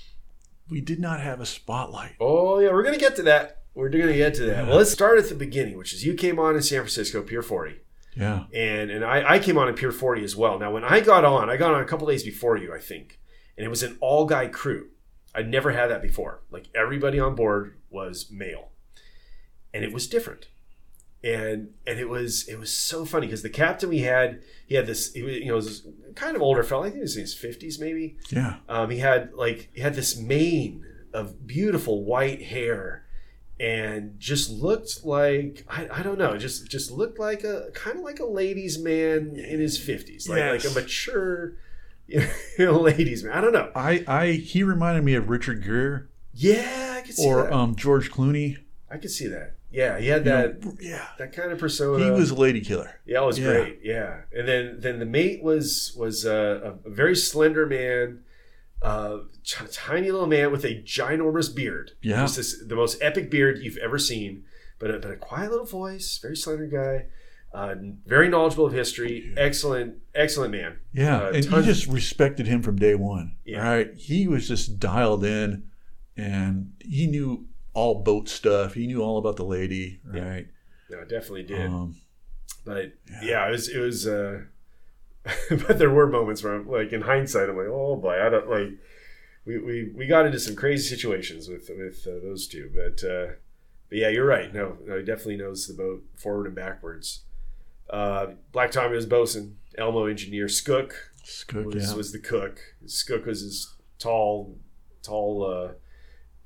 We 0.71 0.81
did 0.81 1.01
not 1.01 1.21
have 1.21 1.41
a 1.41 1.47
spotlight. 1.47 2.15
Oh 2.21 2.59
yeah, 2.61 2.71
we're 2.71 2.85
gonna 2.85 2.99
get 2.99 3.17
to 3.17 3.23
that. 3.25 3.63
We're 3.75 3.89
gonna 3.89 4.13
get 4.15 4.35
to 4.35 4.45
that. 4.47 4.67
Well, 4.67 4.77
let's 4.77 4.91
start 4.91 5.19
at 5.19 5.29
the 5.29 5.35
beginning, 5.35 5.77
which 5.77 5.93
is 5.93 6.05
you 6.05 6.15
came 6.15 6.39
on 6.39 6.55
in 6.57 6.63
San 6.63 6.81
Francisco, 6.81 7.23
Pier 7.23 7.43
40. 7.43 7.77
Yeah. 8.17 8.45
and 8.53 8.91
and 8.91 9.05
I, 9.05 9.35
I 9.35 9.39
came 9.39 9.57
on 9.57 9.69
in 9.69 9.75
Pier 9.75 9.93
40 9.93 10.25
as 10.25 10.35
well. 10.37 10.59
Now, 10.59 10.73
when 10.73 10.85
I 10.85 11.01
got 11.01 11.25
on, 11.25 11.49
I 11.49 11.57
got 11.57 11.75
on 11.75 11.81
a 11.81 11.85
couple 11.87 12.07
days 12.09 12.25
before 12.25 12.57
you, 12.57 12.75
I 12.75 12.79
think, 12.79 13.21
and 13.57 13.65
it 13.65 13.69
was 13.69 13.83
an 13.83 13.97
all 14.01 14.27
guy 14.27 14.49
crew. 14.49 14.89
I'd 15.35 15.49
never 15.49 15.71
had 15.71 15.89
that 15.91 16.03
before. 16.03 16.43
Like 16.51 16.67
everybody 16.75 17.21
on 17.21 17.35
board 17.35 17.77
was 17.89 18.31
male, 18.31 18.71
and 19.73 19.85
it 19.85 19.93
was 19.93 20.07
different. 20.09 20.49
And 21.23 21.75
and 21.87 21.99
it 21.99 22.09
was 22.09 22.49
it 22.49 22.59
was 22.59 22.73
so 22.73 23.05
funny 23.05 23.27
because 23.27 23.43
the 23.43 23.51
captain 23.51 23.89
we 23.91 24.01
had 24.01 24.43
he 24.67 24.75
had 24.75 24.87
this 24.87 25.13
he 25.13 25.23
was, 25.23 25.37
you 25.37 25.47
know 25.47 25.61
this 25.61 25.87
kind 26.15 26.35
of 26.35 26.41
older 26.43 26.63
fella 26.63 26.83
I 26.83 26.85
think 26.87 26.95
he 26.97 27.01
was 27.03 27.17
in 27.17 27.23
his 27.23 27.35
fifties 27.35 27.79
maybe. 27.79 28.17
Yeah. 28.31 28.57
um, 28.69 28.89
he 28.91 28.99
had 28.99 29.35
like 29.35 29.71
he 29.75 29.83
had 29.83 29.95
this 29.95 30.17
mane 30.17 30.85
of 31.13 31.47
beautiful 31.47 32.05
white 32.05 32.43
hair 32.43 33.05
and 33.59 34.19
just 34.19 34.49
looked 34.51 35.05
like 35.05 35.67
I, 35.69 35.89
I 35.93 36.03
don't 36.03 36.19
know 36.19 36.39
just 36.39 36.71
just 36.71 36.91
looked 36.91 37.19
like 37.19 37.45
a 37.45 37.71
kind 37.75 37.99
of 37.99 38.05
like 38.05 38.21
a 38.21 38.25
ladies 38.25 38.79
man 38.79 39.37
in 39.37 39.61
his 39.61 39.79
50s 39.79 40.27
like, 40.27 40.65
like 40.65 40.65
a 40.65 40.75
mature 40.75 41.57
you 42.11 42.27
know, 42.59 42.81
ladies 42.81 43.23
man. 43.23 43.33
I 43.33 43.41
don't 43.41 43.53
know. 43.53 43.71
I, 43.77 44.05
I 44.09 44.33
he 44.33 44.65
reminded 44.65 45.05
me 45.05 45.15
of 45.15 45.31
Richard 45.31 45.63
Gere. 45.63 46.09
Yeah 46.33 46.95
I 46.97 47.03
could 47.03 47.15
see 47.15 47.23
that 47.25 47.31
or 47.31 47.43
that. 47.45 47.53
um, 47.53 47.77
George 47.77 48.11
Clooney. 48.11 48.57
I 48.91 48.97
could 48.97 49.11
see 49.11 49.29
that 49.29 49.55
yeah 49.73 49.99
he 49.99 50.09
had 50.09 50.25
that 50.25 50.65
know, 50.65 50.73
yeah. 50.81 51.07
that 51.19 51.33
kind 51.33 51.53
of 51.53 51.59
persona 51.59 52.05
He 52.05 52.11
was 52.11 52.31
a 52.31 52.35
lady 52.35 52.61
killer. 52.61 53.01
Yeah, 53.07 53.23
it 53.23 53.27
was 53.27 53.39
Yeah. 53.39 53.53
great. 53.53 53.81
Yeah, 53.83 54.23
and 54.33 54.47
then 54.49 54.77
then 54.81 54.99
the 54.99 55.07
mate 55.07 55.43
was 55.43 55.95
was 55.97 56.27
uh, 56.27 56.77
a, 56.85 56.89
a 56.89 56.91
very 56.91 57.15
slender 57.17 57.67
man, 57.67 58.21
uh, 58.83 59.19
t- 59.45 59.65
tiny 59.73 60.11
little 60.11 60.27
man 60.27 60.51
with 60.53 60.65
a 60.65 60.83
ginormous 60.83 61.55
beard. 61.55 61.93
Yeah. 62.03 62.23
This, 62.23 62.63
the 62.67 62.77
most 62.77 62.99
epic 63.03 63.31
beard 63.31 63.59
you've 63.63 63.77
ever 63.79 63.99
seen, 63.99 64.45
but 64.79 64.91
a, 64.91 64.99
but 64.99 65.11
a 65.11 65.17
quiet 65.17 65.51
little 65.51 65.67
voice, 65.67 66.19
very 66.21 66.37
slender 66.37 66.67
guy, 66.67 67.07
uh, 67.53 67.75
very 68.07 68.29
knowledgeable 68.29 68.67
of 68.67 68.73
history. 68.73 69.35
Excellent, 69.37 69.97
excellent 70.15 70.53
man. 70.53 70.79
Yeah, 70.93 71.23
Uh, 71.25 71.33
and 71.33 71.45
you 71.45 71.63
just 71.63 71.87
respected 71.87 72.47
him 72.47 72.63
from 72.63 72.77
day 72.77 72.95
one, 72.95 73.37
Yeah. 73.45 73.63
right? 73.69 73.95
He 73.95 74.27
was 74.29 74.49
just 74.49 74.79
dialed 74.81 75.25
in, 75.25 75.65
and 76.17 76.73
he 76.81 77.07
knew 77.07 77.47
all 77.75 78.03
boat 78.03 78.29
stuff. 78.29 78.75
He 78.75 78.87
knew 78.87 79.03
all 79.03 79.19
about 79.19 79.37
the 79.37 79.45
lady, 79.45 80.01
Yeah. 80.13 80.29
right? 80.29 80.49
No, 80.91 81.01
definitely 81.03 81.45
did. 81.45 81.67
Um, 81.67 81.97
but 82.65 82.95
Yeah. 83.11 83.21
yeah. 83.23 83.49
it 83.49 83.51
was 83.53 83.69
it 83.69 83.79
was. 83.79 84.07
Uh, 84.07 84.43
but 85.51 85.79
there 85.79 85.91
were 85.91 86.07
moments 86.07 86.43
where, 86.43 86.55
I'm, 86.55 86.69
like 86.69 86.93
in 86.93 87.03
hindsight, 87.03 87.49
I'm 87.51 87.57
like, 87.57 87.67
oh 87.69 87.97
boy, 87.97 88.25
I 88.25 88.29
don't 88.31 88.49
like. 88.49 88.71
We, 89.45 89.59
we, 89.59 89.93
we 89.95 90.07
got 90.07 90.27
into 90.27 90.39
some 90.39 90.55
crazy 90.57 90.89
situations 90.95 91.49
with 91.49 91.71
with 91.77 92.07
uh, 92.07 92.21
those 92.23 92.47
two, 92.47 92.71
but 92.75 93.03
uh, 93.07 93.33
but 93.89 93.99
yeah, 93.99 94.09
you're 94.09 94.27
right. 94.27 94.53
No, 94.53 94.79
no, 94.87 94.99
he 94.99 95.05
definitely 95.05 95.37
knows 95.37 95.67
the 95.67 95.75
boat 95.75 96.03
forward 96.17 96.47
and 96.47 96.55
backwards. 96.55 97.21
Uh, 97.89 98.29
Black 98.53 98.71
Tommy 98.71 98.95
was 98.95 99.07
bosun, 99.07 99.57
Elmo 99.77 100.07
engineer, 100.07 100.47
Skook 100.47 100.93
Skook, 101.25 101.75
was, 101.75 101.91
yeah. 101.91 101.97
was 101.97 102.13
the 102.13 102.19
cook. 102.19 102.61
Skook 102.87 103.27
was 103.27 103.41
his 103.41 103.75
tall, 103.99 104.57
tall, 105.03 105.45
uh, 105.45 105.73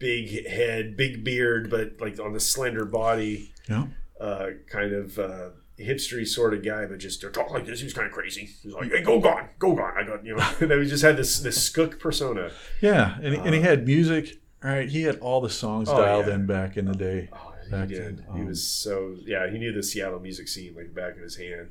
big 0.05 0.47
head, 0.47 0.99
big 0.99 1.25
beard, 1.25 1.71
but 1.71 1.99
like 1.99 2.21
on 2.21 2.35
the 2.35 2.41
slender 2.41 2.85
body 2.85 3.55
yeah. 3.71 3.87
uh, 4.21 4.49
kind 4.71 4.93
of 4.93 5.19
uh, 5.19 5.49
hipstery 5.79 6.29
sort 6.29 6.53
of 6.53 6.63
guy, 6.63 6.85
but 6.85 6.99
just 6.99 7.23
talk 7.33 7.51
like 7.51 7.65
this. 7.65 7.81
He 7.81 7.85
was 7.87 7.95
kind 7.95 8.07
of 8.07 8.13
crazy. 8.13 8.51
He 8.63 8.69
was 8.69 8.75
like, 8.75 8.93
"Hey, 8.93 9.03
go 9.03 9.19
gone, 9.19 9.49
go 9.59 9.75
gone." 9.75 9.95
I 9.97 10.05
got 10.05 10.23
you 10.23 10.37
know. 10.37 10.47
and 10.61 10.71
then 10.71 10.79
we 10.79 10.87
just 10.87 11.03
had 11.03 11.17
this 11.17 11.39
this 11.41 11.71
skook 11.71 11.99
persona. 11.99 12.51
Yeah, 12.83 13.17
and, 13.23 13.35
and 13.35 13.55
he 13.55 13.63
had 13.63 13.87
music, 13.87 14.43
right? 14.63 14.87
He 14.87 15.05
had 15.05 15.19
all 15.21 15.41
the 15.41 15.49
songs 15.49 15.89
Oh, 15.89 15.97
dialed 15.97 16.27
yeah. 16.27 16.35
in 16.35 16.47
back 16.47 16.77
in 16.77 16.85
the 16.85 16.95
day. 16.95 17.31
Oh, 17.33 17.55
he 17.65 17.87
did. 17.87 18.19
then, 18.19 18.27
he 18.35 18.41
um, 18.43 18.47
was 18.47 18.63
so 18.63 19.17
yeah. 19.25 19.51
He 19.51 19.57
knew 19.57 19.73
the 19.73 19.83
Seattle 19.83 20.21
music 20.21 20.49
scene 20.49 20.75
like 20.77 20.89
the 20.89 21.01
back 21.01 21.17
of 21.17 21.23
his 21.23 21.37
hand. 21.37 21.71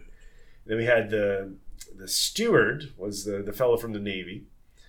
Then 0.65 0.77
we 0.77 0.85
had 0.85 1.11
the 1.11 1.53
the 1.95 2.07
steward 2.07 2.93
was 2.97 3.25
the 3.25 3.43
the 3.43 3.53
fellow 3.53 3.77
from 3.77 3.93
the 3.93 3.99
Navy, 3.99 4.45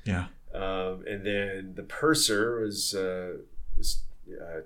Yeah, 0.06 0.28
um, 0.54 1.04
and 1.06 1.24
then 1.26 1.72
the 1.74 1.82
purser 1.82 2.60
was 2.60 2.94
uh, 2.94 3.38
was 3.76 4.02
uh, 4.30 4.60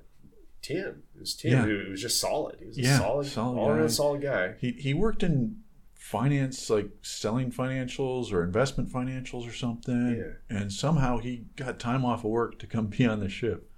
Tim. 0.62 1.02
It 1.16 1.20
was 1.20 1.34
Tim 1.34 1.52
Yeah. 1.52 1.62
who 1.64 1.90
was 1.90 2.02
just 2.02 2.20
solid. 2.20 2.56
He 2.60 2.66
was 2.66 2.78
a 2.78 2.82
Yeah, 2.82 2.98
solid, 2.98 3.26
solid 3.26 3.58
all 3.58 3.70
around 3.70 3.80
guy. 3.82 3.86
solid 3.88 4.22
guy. 4.22 4.54
he 4.60 4.72
he 4.72 4.94
worked 4.94 5.22
in 5.22 5.62
finance, 5.94 6.70
like 6.70 6.88
selling 7.02 7.50
financials 7.52 8.32
or 8.32 8.42
investment 8.42 8.90
financials 8.90 9.48
or 9.48 9.52
something. 9.52 10.16
Yeah. 10.50 10.56
And 10.58 10.72
somehow 10.72 11.18
he 11.18 11.44
got 11.56 11.78
time 11.78 12.04
off 12.04 12.20
of 12.24 12.30
work 12.30 12.58
to 12.60 12.66
come 12.66 12.86
be 12.86 13.04
on 13.06 13.20
the 13.20 13.28
ship. 13.28 13.70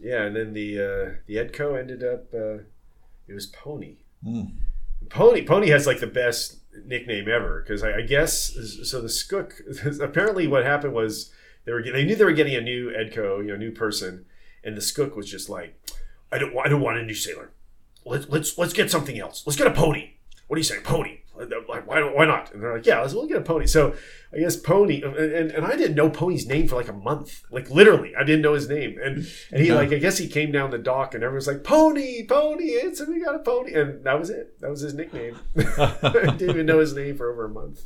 Yeah, 0.00 0.22
and 0.24 0.34
then 0.34 0.52
the 0.52 0.78
uh, 0.78 1.10
the 1.26 1.36
Edco 1.36 1.78
ended 1.78 2.02
up. 2.02 2.32
Uh, 2.34 2.64
it 3.28 3.34
was 3.34 3.46
Pony. 3.46 3.96
Mm. 4.26 4.52
Pony 5.10 5.42
Pony 5.44 5.68
has 5.68 5.86
like 5.86 6.00
the 6.00 6.06
best 6.08 6.56
nickname 6.84 7.28
ever 7.28 7.62
because 7.62 7.82
I, 7.82 7.98
I 7.98 8.02
guess 8.02 8.54
so. 8.84 9.00
The 9.00 9.08
Skook 9.08 10.00
apparently 10.00 10.46
what 10.46 10.64
happened 10.64 10.94
was 10.94 11.30
they 11.64 11.72
were 11.72 11.82
they 11.82 12.04
knew 12.04 12.16
they 12.16 12.24
were 12.24 12.32
getting 12.32 12.54
a 12.54 12.60
new 12.60 12.90
Edco, 12.90 13.38
you 13.38 13.48
know, 13.48 13.56
new 13.56 13.72
person, 13.72 14.26
and 14.64 14.76
the 14.76 14.80
Skook 14.80 15.16
was 15.16 15.30
just 15.30 15.48
like, 15.48 15.74
I 16.30 16.38
don't 16.38 16.56
I 16.56 16.68
don't 16.68 16.80
want 16.80 16.98
a 16.98 17.02
new 17.02 17.14
sailor. 17.14 17.50
Let's 18.04 18.28
let's 18.28 18.58
let's 18.58 18.72
get 18.72 18.90
something 18.90 19.18
else. 19.18 19.44
Let's 19.46 19.56
get 19.56 19.66
a 19.66 19.72
pony. 19.72 20.14
What 20.46 20.56
do 20.56 20.60
you 20.60 20.64
say, 20.64 20.80
pony? 20.80 21.20
Like 21.68 21.86
why 21.86 22.02
why 22.02 22.24
not? 22.26 22.52
And 22.52 22.62
they're 22.62 22.74
like, 22.74 22.86
yeah, 22.86 23.00
let's 23.00 23.14
we'll 23.14 23.26
get 23.26 23.38
a 23.38 23.42
pony. 23.42 23.66
So 23.66 23.94
I 24.34 24.38
guess 24.38 24.56
Pony 24.56 25.02
and, 25.02 25.14
and, 25.16 25.50
and 25.50 25.66
I 25.66 25.76
didn't 25.76 25.94
know 25.96 26.08
Pony's 26.10 26.46
name 26.46 26.66
for 26.68 26.76
like 26.76 26.88
a 26.88 26.92
month. 26.92 27.42
Like 27.50 27.70
literally, 27.70 28.14
I 28.16 28.24
didn't 28.24 28.42
know 28.42 28.54
his 28.54 28.68
name. 28.68 28.98
And 29.02 29.26
and 29.50 29.60
he 29.62 29.68
Yeah. 29.68 29.74
like 29.74 29.92
I 29.92 29.98
guess 29.98 30.18
he 30.18 30.28
came 30.28 30.52
down 30.52 30.70
the 30.70 30.78
dock 30.78 31.14
and 31.14 31.22
everyone's 31.22 31.46
like, 31.46 31.64
Pony, 31.64 32.24
Pony, 32.26 32.64
it's 32.64 33.06
we 33.06 33.22
got 33.24 33.34
a 33.34 33.40
pony. 33.40 33.74
And 33.74 34.04
that 34.04 34.18
was 34.18 34.30
it. 34.30 34.58
That 34.60 34.70
was 34.70 34.80
his 34.80 34.94
nickname. 34.94 35.38
I 35.78 36.34
didn't 36.36 36.42
even 36.50 36.66
know 36.66 36.78
his 36.78 36.94
name 36.94 37.16
for 37.16 37.30
over 37.30 37.44
a 37.44 37.48
month. 37.50 37.80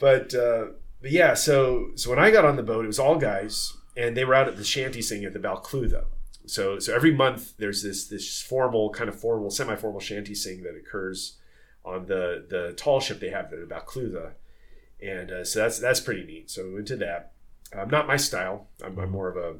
But 0.00 0.34
uh 0.34 0.66
but 1.02 1.10
yeah, 1.10 1.34
so 1.34 1.88
so 1.94 2.10
when 2.10 2.18
I 2.18 2.30
got 2.30 2.44
on 2.44 2.56
the 2.56 2.62
boat, 2.62 2.84
it 2.84 2.88
was 2.88 2.98
all 2.98 3.16
guys, 3.16 3.72
and 3.96 4.16
they 4.16 4.24
were 4.24 4.34
out 4.34 4.48
at 4.48 4.56
the 4.56 4.64
shanty 4.64 5.02
singing 5.02 5.24
at 5.26 5.32
the 5.32 5.38
Balclutha. 5.38 6.04
So 6.46 6.78
so 6.78 6.94
every 6.94 7.12
month 7.12 7.56
there's 7.58 7.82
this 7.82 8.06
this 8.06 8.40
formal 8.42 8.90
kind 8.90 9.08
of 9.08 9.18
formal 9.18 9.50
semi 9.50 9.74
formal 9.76 10.00
shanty 10.00 10.34
sing 10.34 10.62
that 10.62 10.76
occurs 10.76 11.38
on 11.86 12.06
the 12.06 12.44
the 12.48 12.74
tall 12.76 13.00
ship 13.00 13.20
they 13.20 13.30
have 13.30 13.46
at 13.46 13.50
the 13.52 13.74
Balclutha, 13.74 14.32
and 15.00 15.30
uh, 15.30 15.44
so 15.44 15.60
that's 15.60 15.78
that's 15.78 16.00
pretty 16.00 16.24
neat. 16.24 16.50
So 16.50 16.66
we 16.66 16.74
went 16.74 16.88
to 16.88 16.96
that. 16.96 17.32
Um, 17.74 17.88
not 17.90 18.06
my 18.06 18.16
style. 18.16 18.68
I'm, 18.84 18.98
I'm 18.98 19.10
more 19.10 19.28
of 19.28 19.36
a 19.36 19.56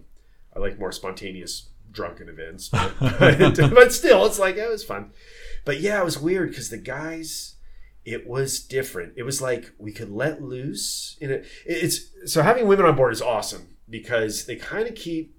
I 0.55 0.59
like 0.59 0.79
more 0.79 0.93
spontaneous 0.93 1.69
drunken 1.93 2.29
events, 2.29 2.69
but, 2.69 2.93
but 3.01 3.93
still, 3.93 4.27
it's 4.27 4.39
like 4.39 4.57
it 4.57 4.69
was 4.69 4.85
fun. 4.85 5.13
But 5.65 5.81
yeah, 5.81 6.01
it 6.01 6.05
was 6.05 6.19
weird 6.19 6.51
because 6.51 6.69
the 6.71 6.79
guys 6.79 7.55
it 8.05 8.27
was 8.27 8.61
different. 8.61 9.15
It 9.17 9.25
was 9.25 9.41
like 9.43 9.73
we 9.79 9.93
could 9.93 10.11
let 10.11 10.43
loose 10.43 11.17
in 11.21 11.31
it. 11.31 11.47
It's 11.65 12.01
so 12.27 12.43
having 12.43 12.67
women 12.67 12.87
on 12.87 12.95
board 12.97 13.13
is 13.13 13.23
awesome 13.23 13.77
because 13.89 14.47
they 14.47 14.57
kind 14.57 14.89
of 14.89 14.95
keep. 14.95 15.35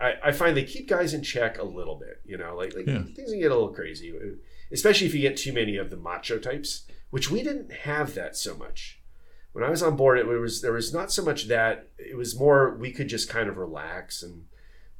I, 0.00 0.14
I 0.24 0.32
find 0.32 0.56
they 0.56 0.64
keep 0.64 0.88
guys 0.88 1.14
in 1.14 1.22
check 1.22 1.58
a 1.58 1.62
little 1.64 1.94
bit. 1.96 2.20
You 2.24 2.38
know, 2.38 2.56
like 2.56 2.74
like 2.74 2.86
Yeah. 2.86 3.02
things 3.14 3.30
can 3.30 3.38
get 3.40 3.52
a 3.52 3.54
little 3.54 3.72
crazy, 3.74 4.12
especially 4.72 5.06
if 5.06 5.14
you 5.14 5.20
get 5.20 5.36
too 5.36 5.52
many 5.52 5.76
of 5.76 5.90
the 5.90 5.96
macho 5.96 6.38
types, 6.38 6.84
which 7.10 7.30
we 7.30 7.42
didn't 7.42 7.72
have 7.72 8.14
that 8.14 8.36
so 8.36 8.56
much. 8.56 9.00
When 9.52 9.62
I 9.62 9.68
was 9.70 9.82
on 9.82 9.96
board, 9.96 10.18
it 10.18 10.26
was 10.26 10.62
there 10.62 10.72
was 10.72 10.94
not 10.94 11.12
so 11.12 11.22
much 11.22 11.48
that. 11.48 11.88
It 11.98 12.16
was 12.16 12.38
more 12.38 12.74
we 12.74 12.90
could 12.90 13.08
just 13.08 13.28
kind 13.28 13.48
of 13.48 13.58
relax 13.58 14.22
and 14.22 14.46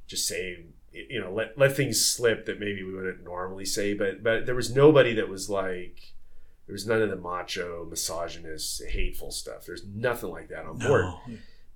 just 0.07 0.29
say 0.29 0.65
you 0.93 1.19
know 1.21 1.33
let 1.33 1.57
let 1.57 1.75
things 1.75 2.05
slip 2.05 2.45
that 2.45 2.61
maybe 2.61 2.83
we 2.83 2.93
wouldn't 2.95 3.25
normally 3.25 3.65
say 3.65 3.95
but 3.95 4.23
but 4.23 4.45
there 4.45 4.55
was 4.55 4.75
nobody 4.75 5.15
that 5.15 5.27
was 5.27 5.49
like 5.49 6.13
there 6.67 6.75
was 6.75 6.87
none 6.87 7.01
of 7.01 7.09
the 7.09 7.17
macho 7.17 7.87
misogynist 7.89 8.83
hateful 8.91 9.31
stuff 9.31 9.65
there's 9.65 9.87
nothing 9.87 10.29
like 10.29 10.49
that 10.51 10.67
on 10.67 10.77
board 10.77 11.05
No. 11.07 11.21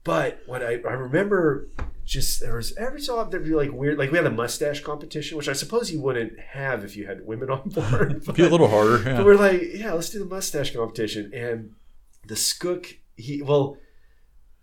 but 0.05 0.43
what 0.45 0.63
I, 0.63 0.73
I 0.87 0.93
remember 0.93 1.69
just 2.07 2.41
there 2.41 2.55
was 2.57 2.75
every 2.77 3.01
so 3.01 3.19
often 3.19 3.31
there'd 3.33 3.45
be 3.45 3.51
like 3.55 3.73
weird 3.73 3.99
like 3.99 4.11
we 4.13 4.17
had 4.17 4.27
a 4.27 4.31
mustache 4.31 4.81
competition 4.81 5.37
which 5.37 5.49
i 5.49 5.53
suppose 5.53 5.91
you 5.91 6.01
wouldn't 6.01 6.39
have 6.39 6.85
if 6.85 6.97
you 6.97 7.05
had 7.07 7.27
women 7.27 7.51
on 7.51 7.69
board 7.69 8.25
Be 8.35 8.45
a 8.45 8.49
little 8.49 8.69
harder. 8.69 9.03
but 9.03 9.25
we're 9.27 9.35
like, 9.37 9.61
yeah, 9.75 9.93
let's 9.93 10.09
do 10.11 10.21
the 10.21 10.25
mustache 10.25 10.73
competition. 10.75 11.33
And 11.35 11.73
the 12.27 12.35
skook, 12.37 12.97
he 13.17 13.43
well, 13.43 13.77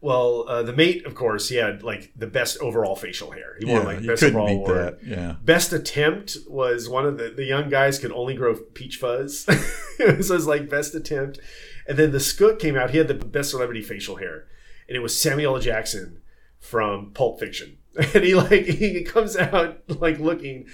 well, 0.02 0.46
uh, 0.50 0.64
the 0.64 0.74
mate, 0.74 1.06
of 1.06 1.16
course, 1.16 1.48
he 1.50 1.56
had 1.56 1.82
like 1.84 2.12
the 2.16 2.28
best 2.28 2.58
overall 2.60 2.96
facial 2.96 3.32
hair. 3.32 3.56
He 3.60 3.68
Yeah, 3.68 3.74
won 3.78 3.86
like 3.86 4.06
best 4.06 4.24
overall 4.24 4.48
beat 4.48 4.54
award. 4.56 4.78
that. 4.78 5.04
Yeah. 5.06 5.36
Best 5.44 5.72
attempt 5.72 6.38
was 6.48 6.90
one 6.90 7.06
of 7.06 7.18
the 7.18 7.30
the 7.30 7.46
young 7.46 7.70
guys 7.70 8.00
could 8.00 8.12
only 8.12 8.36
grow 8.36 8.56
peach 8.74 8.98
fuzz, 8.98 9.40
so 9.46 9.54
it 10.00 10.18
was 10.18 10.48
like 10.48 10.70
best 10.70 10.94
attempt. 10.96 11.40
And 11.88 11.98
then 11.98 12.12
the 12.12 12.18
skook 12.18 12.60
came 12.60 12.76
out. 12.78 12.90
He 12.92 12.98
had 12.98 13.08
the 13.08 13.14
best 13.14 13.50
celebrity 13.52 13.82
facial 13.82 14.18
hair, 14.18 14.46
and 14.88 14.96
it 14.98 15.02
was 15.02 15.18
Samuel 15.20 15.56
L. 15.56 15.62
Jackson 15.62 16.22
from 16.64 17.12
Pulp 17.14 17.40
Fiction. 17.40 17.78
And 18.16 18.24
he 18.24 18.34
like 18.34 18.66
he 18.66 19.04
comes 19.04 19.36
out 19.38 19.84
like 19.88 20.18
looking 20.18 20.66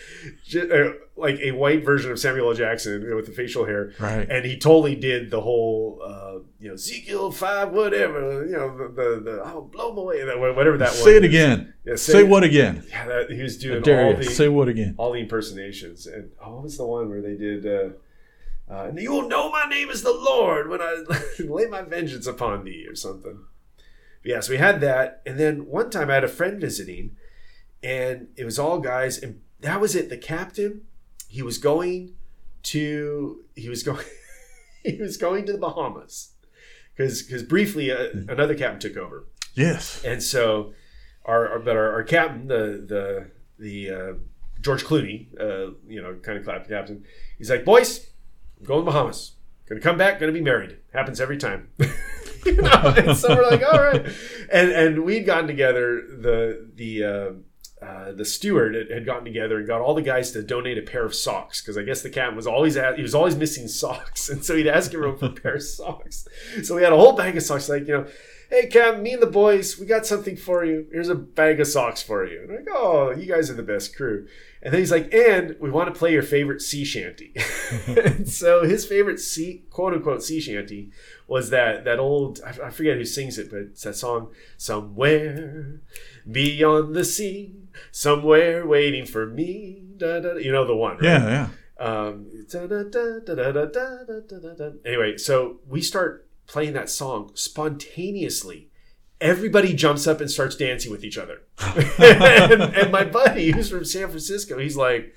ju- 0.45 0.71
uh, 0.71 1.21
like 1.21 1.37
a 1.41 1.51
white 1.51 1.83
version 1.83 2.11
of 2.11 2.17
Samuel 2.19 2.47
L. 2.51 2.53
Jackson 2.53 3.13
with 3.13 3.25
the 3.25 3.33
facial 3.33 3.65
hair, 3.65 3.91
Right. 3.99 4.25
and 4.29 4.45
he 4.45 4.57
totally 4.57 4.95
did 4.95 5.29
the 5.29 5.41
whole 5.41 5.99
uh, 6.01 6.39
you 6.61 6.69
know 6.69 6.75
Ezekiel 6.75 7.31
five 7.31 7.71
whatever 7.73 8.45
you 8.45 8.53
know 8.53 8.77
the 8.77 8.87
the, 8.87 9.19
the 9.19 9.41
oh 9.43 9.61
blow 9.69 9.89
away 9.97 10.23
that 10.23 10.39
whatever 10.39 10.77
that 10.77 10.91
was. 10.91 11.03
Say 11.03 11.17
it 11.17 11.25
again. 11.25 11.73
Yeah, 11.83 11.97
Say 11.97 12.23
what 12.23 12.45
again? 12.45 12.85
Yeah, 12.89 13.05
that, 13.07 13.29
he 13.31 13.41
was 13.41 13.57
doing 13.57 13.83
all 13.83 14.11
you. 14.11 14.15
the 14.15 14.23
Say 14.23 14.47
what 14.47 14.69
again? 14.69 14.95
all 14.97 15.11
the 15.11 15.19
impersonations. 15.19 16.07
And 16.07 16.31
oh, 16.41 16.53
what 16.55 16.63
was 16.63 16.77
the 16.77 16.85
one 16.85 17.09
where 17.09 17.21
they 17.21 17.35
did? 17.35 17.65
Uh, 17.67 17.89
uh, 18.73 18.85
and 18.87 18.97
you 18.97 19.11
will 19.11 19.27
know 19.27 19.51
my 19.51 19.65
name 19.65 19.89
is 19.89 20.03
the 20.03 20.13
Lord 20.13 20.69
when 20.69 20.79
I 20.81 21.03
lay 21.39 21.65
my 21.65 21.81
vengeance 21.81 22.27
upon 22.27 22.63
thee, 22.63 22.85
or 22.87 22.95
something. 22.95 23.39
But 24.21 24.31
yeah, 24.31 24.39
so 24.41 24.51
we 24.51 24.57
had 24.57 24.81
that, 24.81 25.21
and 25.25 25.39
then 25.39 25.65
one 25.65 25.89
time 25.89 26.09
I 26.09 26.15
had 26.15 26.23
a 26.23 26.29
friend 26.29 26.59
visiting, 26.59 27.15
and 27.81 28.27
it 28.35 28.43
was 28.43 28.59
all 28.59 28.79
guys, 28.79 29.17
and 29.17 29.41
that 29.61 29.79
was 29.79 29.95
it. 29.95 30.09
The 30.09 30.17
captain, 30.17 30.81
he 31.27 31.41
was 31.41 31.57
going 31.57 32.15
to, 32.63 33.45
he 33.55 33.69
was 33.69 33.83
going, 33.83 34.05
he 34.83 34.97
was 34.97 35.17
going 35.17 35.45
to 35.45 35.53
the 35.53 35.57
Bahamas, 35.57 36.31
because 36.95 37.21
because 37.21 37.43
briefly 37.43 37.91
uh, 37.91 38.09
another 38.27 38.55
captain 38.55 38.79
took 38.79 38.97
over. 38.97 39.25
Yes. 39.53 40.03
And 40.03 40.21
so, 40.21 40.73
our, 41.25 41.47
our 41.47 41.59
but 41.59 41.77
our, 41.77 41.93
our 41.93 42.03
captain, 42.03 42.47
the 42.47 42.83
the 42.85 43.31
the 43.57 43.89
uh, 43.89 44.13
George 44.61 44.83
Clooney, 44.83 45.27
uh, 45.39 45.73
you 45.87 46.01
know, 46.01 46.15
kind 46.21 46.37
of 46.37 46.43
clap 46.43 46.67
captain. 46.67 47.05
He's 47.37 47.49
like, 47.49 47.63
boys, 47.63 48.09
I'm 48.59 48.65
going 48.65 48.81
to 48.81 48.91
Bahamas. 48.91 49.33
Gonna 49.69 49.81
come 49.81 49.97
back. 49.97 50.19
Gonna 50.19 50.31
be 50.31 50.41
married. 50.41 50.77
Happens 50.93 51.21
every 51.21 51.37
time. 51.37 51.69
you 52.45 52.61
know, 52.61 52.93
and 52.97 53.17
so 53.17 53.35
we're 53.35 53.49
like, 53.49 53.63
all 53.63 53.79
right. 53.79 54.05
And 54.51 54.71
and 54.71 55.03
we'd 55.03 55.25
gotten 55.25 55.47
together. 55.47 56.01
The 56.01 56.69
the 56.75 57.03
uh, 57.03 57.31
uh, 57.81 58.11
the 58.11 58.25
steward 58.25 58.75
had, 58.75 59.05
gotten 59.05 59.23
together 59.23 59.57
and 59.57 59.65
got 59.65 59.79
all 59.79 59.93
the 59.93 60.01
guys 60.01 60.31
to 60.31 60.43
donate 60.43 60.77
a 60.77 60.81
pair 60.81 61.05
of 61.05 61.15
socks 61.15 61.61
because 61.61 61.77
I 61.77 61.83
guess 61.83 62.01
the 62.01 62.09
captain 62.09 62.35
was 62.35 62.45
always 62.45 62.75
at, 62.75 62.97
he 62.97 63.01
was 63.01 63.15
always 63.15 63.37
missing 63.37 63.67
socks, 63.69 64.29
and 64.29 64.43
so 64.43 64.55
he'd 64.55 64.67
ask 64.67 64.93
everyone 64.93 65.17
for 65.17 65.27
a 65.27 65.31
pair 65.31 65.55
of 65.55 65.63
socks. 65.63 66.27
So 66.63 66.75
we 66.75 66.83
had 66.83 66.91
a 66.91 66.97
whole 66.97 67.13
bag 67.13 67.37
of 67.37 67.43
socks. 67.43 67.69
Like 67.69 67.87
you 67.87 67.93
know, 67.93 68.07
hey 68.49 68.67
Captain, 68.67 69.01
me 69.01 69.13
and 69.13 69.21
the 69.21 69.27
boys, 69.27 69.79
we 69.79 69.85
got 69.85 70.05
something 70.05 70.35
for 70.35 70.65
you. 70.65 70.87
Here's 70.91 71.09
a 71.09 71.15
bag 71.15 71.59
of 71.59 71.67
socks 71.67 72.01
for 72.01 72.25
you. 72.25 72.41
And 72.41 72.51
I'm 72.51 72.57
like, 72.57 72.67
oh, 72.71 73.11
you 73.11 73.27
guys 73.27 73.49
are 73.49 73.55
the 73.55 73.63
best 73.63 73.95
crew. 73.95 74.27
And 74.61 74.73
then 74.73 74.81
he's 74.81 74.91
like, 74.91 75.13
and 75.13 75.55
we 75.59 75.69
want 75.69 75.93
to 75.93 75.97
play 75.97 76.11
your 76.11 76.23
favorite 76.23 76.61
sea 76.61 76.83
shanty. 76.83 77.33
so 78.25 78.63
his 78.63 78.85
favorite 78.85 79.19
sea, 79.19 79.63
quote 79.69 79.93
unquote, 79.93 80.23
sea 80.23 80.41
shanty 80.41 80.91
was 81.29 81.51
that 81.51 81.85
that 81.85 81.99
old 81.99 82.41
I 82.43 82.69
forget 82.71 82.97
who 82.97 83.05
sings 83.05 83.37
it, 83.37 83.51
but 83.51 83.59
it's 83.59 83.83
that 83.83 83.95
song 83.95 84.31
somewhere 84.57 85.79
beyond 86.29 86.95
the 86.95 87.05
sea, 87.05 87.55
somewhere 87.91 88.65
waiting 88.65 89.05
for 89.05 89.27
me. 89.27 89.83
Da, 89.97 90.19
da, 90.19 90.33
you 90.35 90.51
know 90.51 90.65
the 90.65 90.75
one, 90.75 90.95
right? 90.95 91.03
Yeah, 91.03 91.27
yeah. 91.27 91.85
Um, 91.85 92.27
da, 92.51 92.65
da, 92.67 92.83
da, 92.83 93.19
da, 93.19 93.35
da, 93.35 93.65
da, 93.65 94.53
da, 94.53 94.69
Anyway, 94.85 95.17
so 95.17 95.59
we 95.67 95.81
start 95.81 96.27
playing 96.47 96.73
that 96.73 96.89
song 96.89 97.31
spontaneously. 97.35 98.69
Everybody 99.21 99.73
jumps 99.73 100.07
up 100.07 100.21
and 100.21 100.31
starts 100.31 100.55
dancing 100.55 100.91
with 100.91 101.03
each 101.03 101.17
other. 101.17 101.41
and, 101.99 102.61
and 102.61 102.91
my 102.91 103.03
buddy, 103.03 103.51
who's 103.51 103.69
from 103.69 103.85
San 103.85 104.07
Francisco, 104.07 104.57
he's 104.57 104.77
like, 104.77 105.13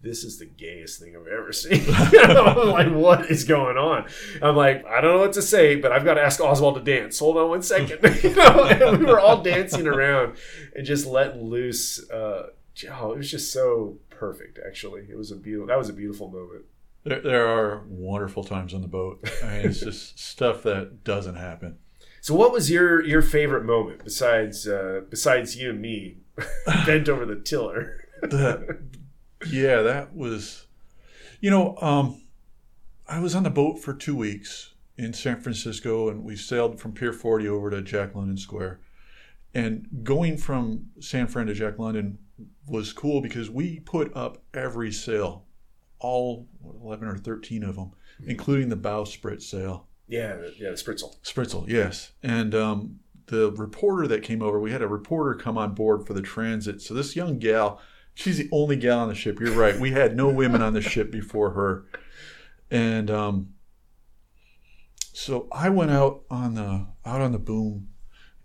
this 0.00 0.22
is 0.22 0.38
the 0.38 0.46
gayest 0.46 1.00
thing 1.00 1.16
I've 1.16 1.26
ever 1.26 1.52
seen. 1.52 1.84
I'm 1.88 2.68
like, 2.70 2.92
what 2.92 3.30
is 3.30 3.44
going 3.44 3.76
on? 3.76 4.06
I'm 4.40 4.56
like, 4.56 4.84
I 4.86 5.00
don't 5.00 5.14
know 5.14 5.20
what 5.20 5.32
to 5.34 5.42
say, 5.42 5.76
but 5.76 5.92
I've 5.92 6.04
got 6.04 6.14
to 6.14 6.22
ask 6.22 6.40
Oswald 6.40 6.76
to 6.76 6.80
dance. 6.80 7.18
Hold 7.18 7.36
on 7.36 7.48
one 7.48 7.62
second. 7.62 7.98
you 8.22 8.34
know, 8.34 8.64
and 8.64 8.98
we 8.98 9.04
were 9.04 9.20
all 9.20 9.42
dancing 9.42 9.86
around 9.86 10.36
and 10.74 10.86
just 10.86 11.06
letting 11.06 11.42
loose. 11.42 12.08
Uh, 12.10 12.48
oh, 12.90 13.12
it 13.12 13.18
was 13.18 13.30
just 13.30 13.52
so 13.52 13.98
perfect. 14.10 14.58
Actually, 14.64 15.06
it 15.10 15.16
was 15.16 15.30
a 15.30 15.36
beautiful. 15.36 15.66
That 15.66 15.78
was 15.78 15.88
a 15.88 15.94
beautiful 15.94 16.30
moment. 16.30 16.64
There, 17.04 17.20
there 17.20 17.46
are 17.46 17.84
wonderful 17.88 18.44
times 18.44 18.74
on 18.74 18.82
the 18.82 18.88
boat. 18.88 19.28
I 19.42 19.58
mean, 19.58 19.66
it's 19.66 19.80
just 19.80 20.18
stuff 20.24 20.62
that 20.62 21.04
doesn't 21.04 21.36
happen. 21.36 21.78
So, 22.20 22.34
what 22.34 22.52
was 22.52 22.70
your 22.70 23.02
your 23.04 23.22
favorite 23.22 23.64
moment 23.64 24.04
besides 24.04 24.66
uh, 24.68 25.02
besides 25.08 25.56
you 25.56 25.70
and 25.70 25.80
me 25.80 26.18
bent 26.86 27.08
over 27.08 27.24
the 27.24 27.36
tiller? 27.36 28.04
That, 28.22 28.80
yeah, 29.46 29.82
that 29.82 30.14
was, 30.14 30.66
you 31.40 31.50
know, 31.50 31.76
um, 31.80 32.22
I 33.08 33.20
was 33.20 33.34
on 33.34 33.42
the 33.42 33.50
boat 33.50 33.78
for 33.78 33.94
two 33.94 34.16
weeks 34.16 34.74
in 34.96 35.12
San 35.12 35.40
Francisco, 35.40 36.08
and 36.08 36.24
we 36.24 36.36
sailed 36.36 36.80
from 36.80 36.92
Pier 36.92 37.12
40 37.12 37.48
over 37.48 37.70
to 37.70 37.82
Jack 37.82 38.14
London 38.14 38.36
Square. 38.36 38.80
And 39.54 39.86
going 40.02 40.36
from 40.36 40.90
San 41.00 41.26
Fran 41.26 41.46
to 41.46 41.54
Jack 41.54 41.78
London 41.78 42.18
was 42.66 42.92
cool 42.92 43.20
because 43.20 43.48
we 43.50 43.80
put 43.80 44.14
up 44.14 44.42
every 44.52 44.92
sail, 44.92 45.44
all 45.98 46.46
11 46.82 47.08
or 47.08 47.16
13 47.16 47.62
of 47.62 47.76
them, 47.76 47.92
including 48.26 48.68
the 48.68 48.76
bowsprit 48.76 49.40
sail. 49.42 49.86
yeah, 50.36 50.36
yeah, 50.58 50.70
the 50.70 50.76
spritsail. 50.76 51.18
Spritsail, 51.22 51.68
yes. 51.68 52.12
And 52.22 52.54
um, 52.54 53.00
the 53.26 53.52
reporter 53.52 54.06
that 54.08 54.22
came 54.22 54.42
over, 54.42 54.60
we 54.60 54.70
had 54.70 54.82
a 54.82 54.88
reporter 54.88 55.34
come 55.34 55.56
on 55.56 55.74
board 55.74 56.06
for 56.06 56.14
the 56.14 56.22
transit. 56.22 56.82
So 56.82 56.94
this 56.94 57.16
young 57.16 57.38
gal, 57.38 57.80
she's 58.18 58.36
the 58.36 58.48
only 58.50 58.74
gal 58.74 58.98
on 58.98 59.08
the 59.08 59.14
ship. 59.14 59.38
You're 59.38 59.52
right. 59.52 59.78
We 59.78 59.92
had 59.92 60.16
no 60.16 60.28
women 60.28 60.60
on 60.60 60.72
the 60.72 60.80
ship 60.80 61.10
before 61.10 61.52
her. 61.52 61.84
And 62.68 63.10
um, 63.10 63.54
so 65.12 65.46
I 65.52 65.68
went 65.70 65.92
out 65.92 66.24
on 66.28 66.54
the 66.54 66.88
out 67.06 67.20
on 67.20 67.32
the 67.32 67.38
boom, 67.38 67.88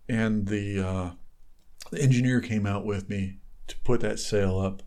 and 0.08 0.48
the, 0.48 0.80
uh, 0.80 1.12
the 1.92 2.02
engineer 2.02 2.40
came 2.40 2.66
out 2.66 2.86
with 2.86 3.10
me 3.10 3.40
to 3.68 3.76
put 3.80 4.00
that 4.02 4.20
sail 4.20 4.60
up. 4.60 4.84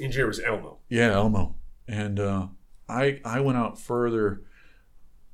Engineer 0.00 0.28
was 0.28 0.40
Elmo. 0.40 0.78
Yeah, 0.88 1.12
Elmo. 1.12 1.56
And 1.88 2.20
uh, 2.20 2.48
I 2.88 3.20
I 3.24 3.40
went 3.40 3.58
out 3.58 3.78
further 3.78 4.42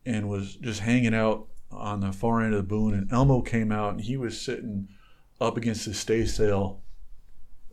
and 0.06 0.28
was 0.28 0.56
just 0.56 0.80
hanging 0.80 1.14
out 1.14 1.48
on 1.70 2.00
the 2.00 2.12
far 2.12 2.42
end 2.42 2.54
of 2.54 2.62
the 2.62 2.66
boom, 2.66 2.94
and 2.94 3.12
Elmo 3.12 3.42
came 3.42 3.70
out 3.70 3.92
and 3.92 4.00
he 4.00 4.16
was 4.16 4.40
sitting 4.40 4.88
up 5.40 5.56
against 5.56 5.84
the 5.84 5.92
staysail, 5.92 6.80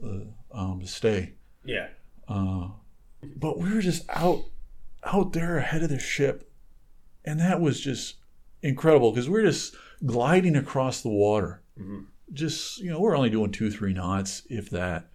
uh, 0.03 0.19
um, 0.57 0.79
the 0.81 0.87
stay. 0.87 1.33
Yeah, 1.63 1.87
Uh, 2.27 2.69
but 3.35 3.57
we 3.59 3.73
were 3.73 3.81
just 3.81 4.03
out 4.09 4.45
out 5.03 5.31
there 5.33 5.57
ahead 5.57 5.83
of 5.83 5.89
the 5.89 5.99
ship, 5.99 6.51
and 7.23 7.39
that 7.39 7.61
was 7.61 7.79
just 7.79 8.15
incredible 8.61 9.11
because 9.11 9.29
we 9.29 9.39
are 9.39 9.43
just 9.45 9.75
gliding 10.05 10.55
across 10.55 11.01
the 11.01 11.09
water. 11.09 11.61
Mhm. 11.79 12.07
Just 12.33 12.79
you 12.79 12.89
know, 12.89 12.99
we're 12.99 13.15
only 13.15 13.29
doing 13.29 13.51
two 13.51 13.71
three 13.71 13.93
knots, 13.93 14.43
if 14.49 14.69
that. 14.71 15.09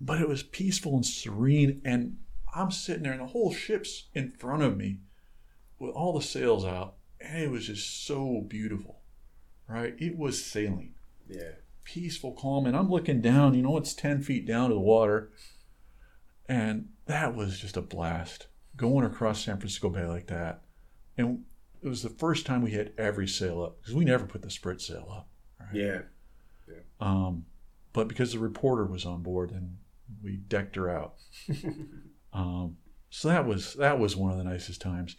But 0.00 0.20
it 0.20 0.28
was 0.28 0.42
peaceful 0.42 0.94
and 0.96 1.06
serene, 1.06 1.80
and 1.84 2.18
I'm 2.54 2.70
sitting 2.70 3.04
there, 3.04 3.12
and 3.12 3.20
the 3.20 3.26
whole 3.26 3.52
ship's 3.54 4.08
in 4.14 4.32
front 4.32 4.62
of 4.62 4.76
me 4.76 4.98
with 5.78 5.90
all 5.94 6.12
the 6.12 6.22
sails 6.24 6.64
out, 6.64 6.96
and 7.20 7.42
it 7.42 7.50
was 7.50 7.66
just 7.66 8.04
so 8.06 8.40
beautiful, 8.46 9.00
right? 9.68 9.94
It 9.98 10.16
was 10.18 10.44
sailing, 10.44 10.94
Yeah. 11.28 11.52
Peaceful, 11.84 12.32
calm, 12.32 12.66
and 12.66 12.76
I'm 12.76 12.90
looking 12.90 13.20
down. 13.20 13.54
You 13.54 13.62
know, 13.62 13.76
it's 13.76 13.94
ten 13.94 14.22
feet 14.22 14.46
down 14.46 14.70
to 14.70 14.74
the 14.74 14.80
water, 14.80 15.30
and 16.48 16.88
that 17.06 17.34
was 17.34 17.60
just 17.60 17.76
a 17.76 17.82
blast 17.82 18.46
going 18.76 19.04
across 19.04 19.44
San 19.44 19.58
Francisco 19.58 19.90
Bay 19.90 20.06
like 20.06 20.26
that. 20.26 20.62
And 21.16 21.44
it 21.82 21.88
was 21.88 22.02
the 22.02 22.08
first 22.08 22.46
time 22.46 22.62
we 22.62 22.72
had 22.72 22.92
every 22.98 23.28
sail 23.28 23.62
up 23.62 23.80
because 23.80 23.94
we 23.94 24.04
never 24.04 24.26
put 24.26 24.42
the 24.42 24.50
sprit 24.50 24.80
sail 24.80 25.06
up. 25.10 25.28
Yeah. 26.66 26.80
Um, 27.00 27.44
but 27.92 28.08
because 28.08 28.32
the 28.32 28.38
reporter 28.38 28.84
was 28.84 29.04
on 29.04 29.22
board, 29.22 29.50
and 29.50 29.76
we 30.22 30.36
decked 30.36 30.76
her 30.76 30.90
out. 30.90 31.14
um, 32.32 32.76
so 33.10 33.28
that 33.28 33.46
was 33.46 33.74
that 33.74 33.98
was 33.98 34.16
one 34.16 34.32
of 34.32 34.38
the 34.38 34.44
nicest 34.44 34.80
times. 34.80 35.16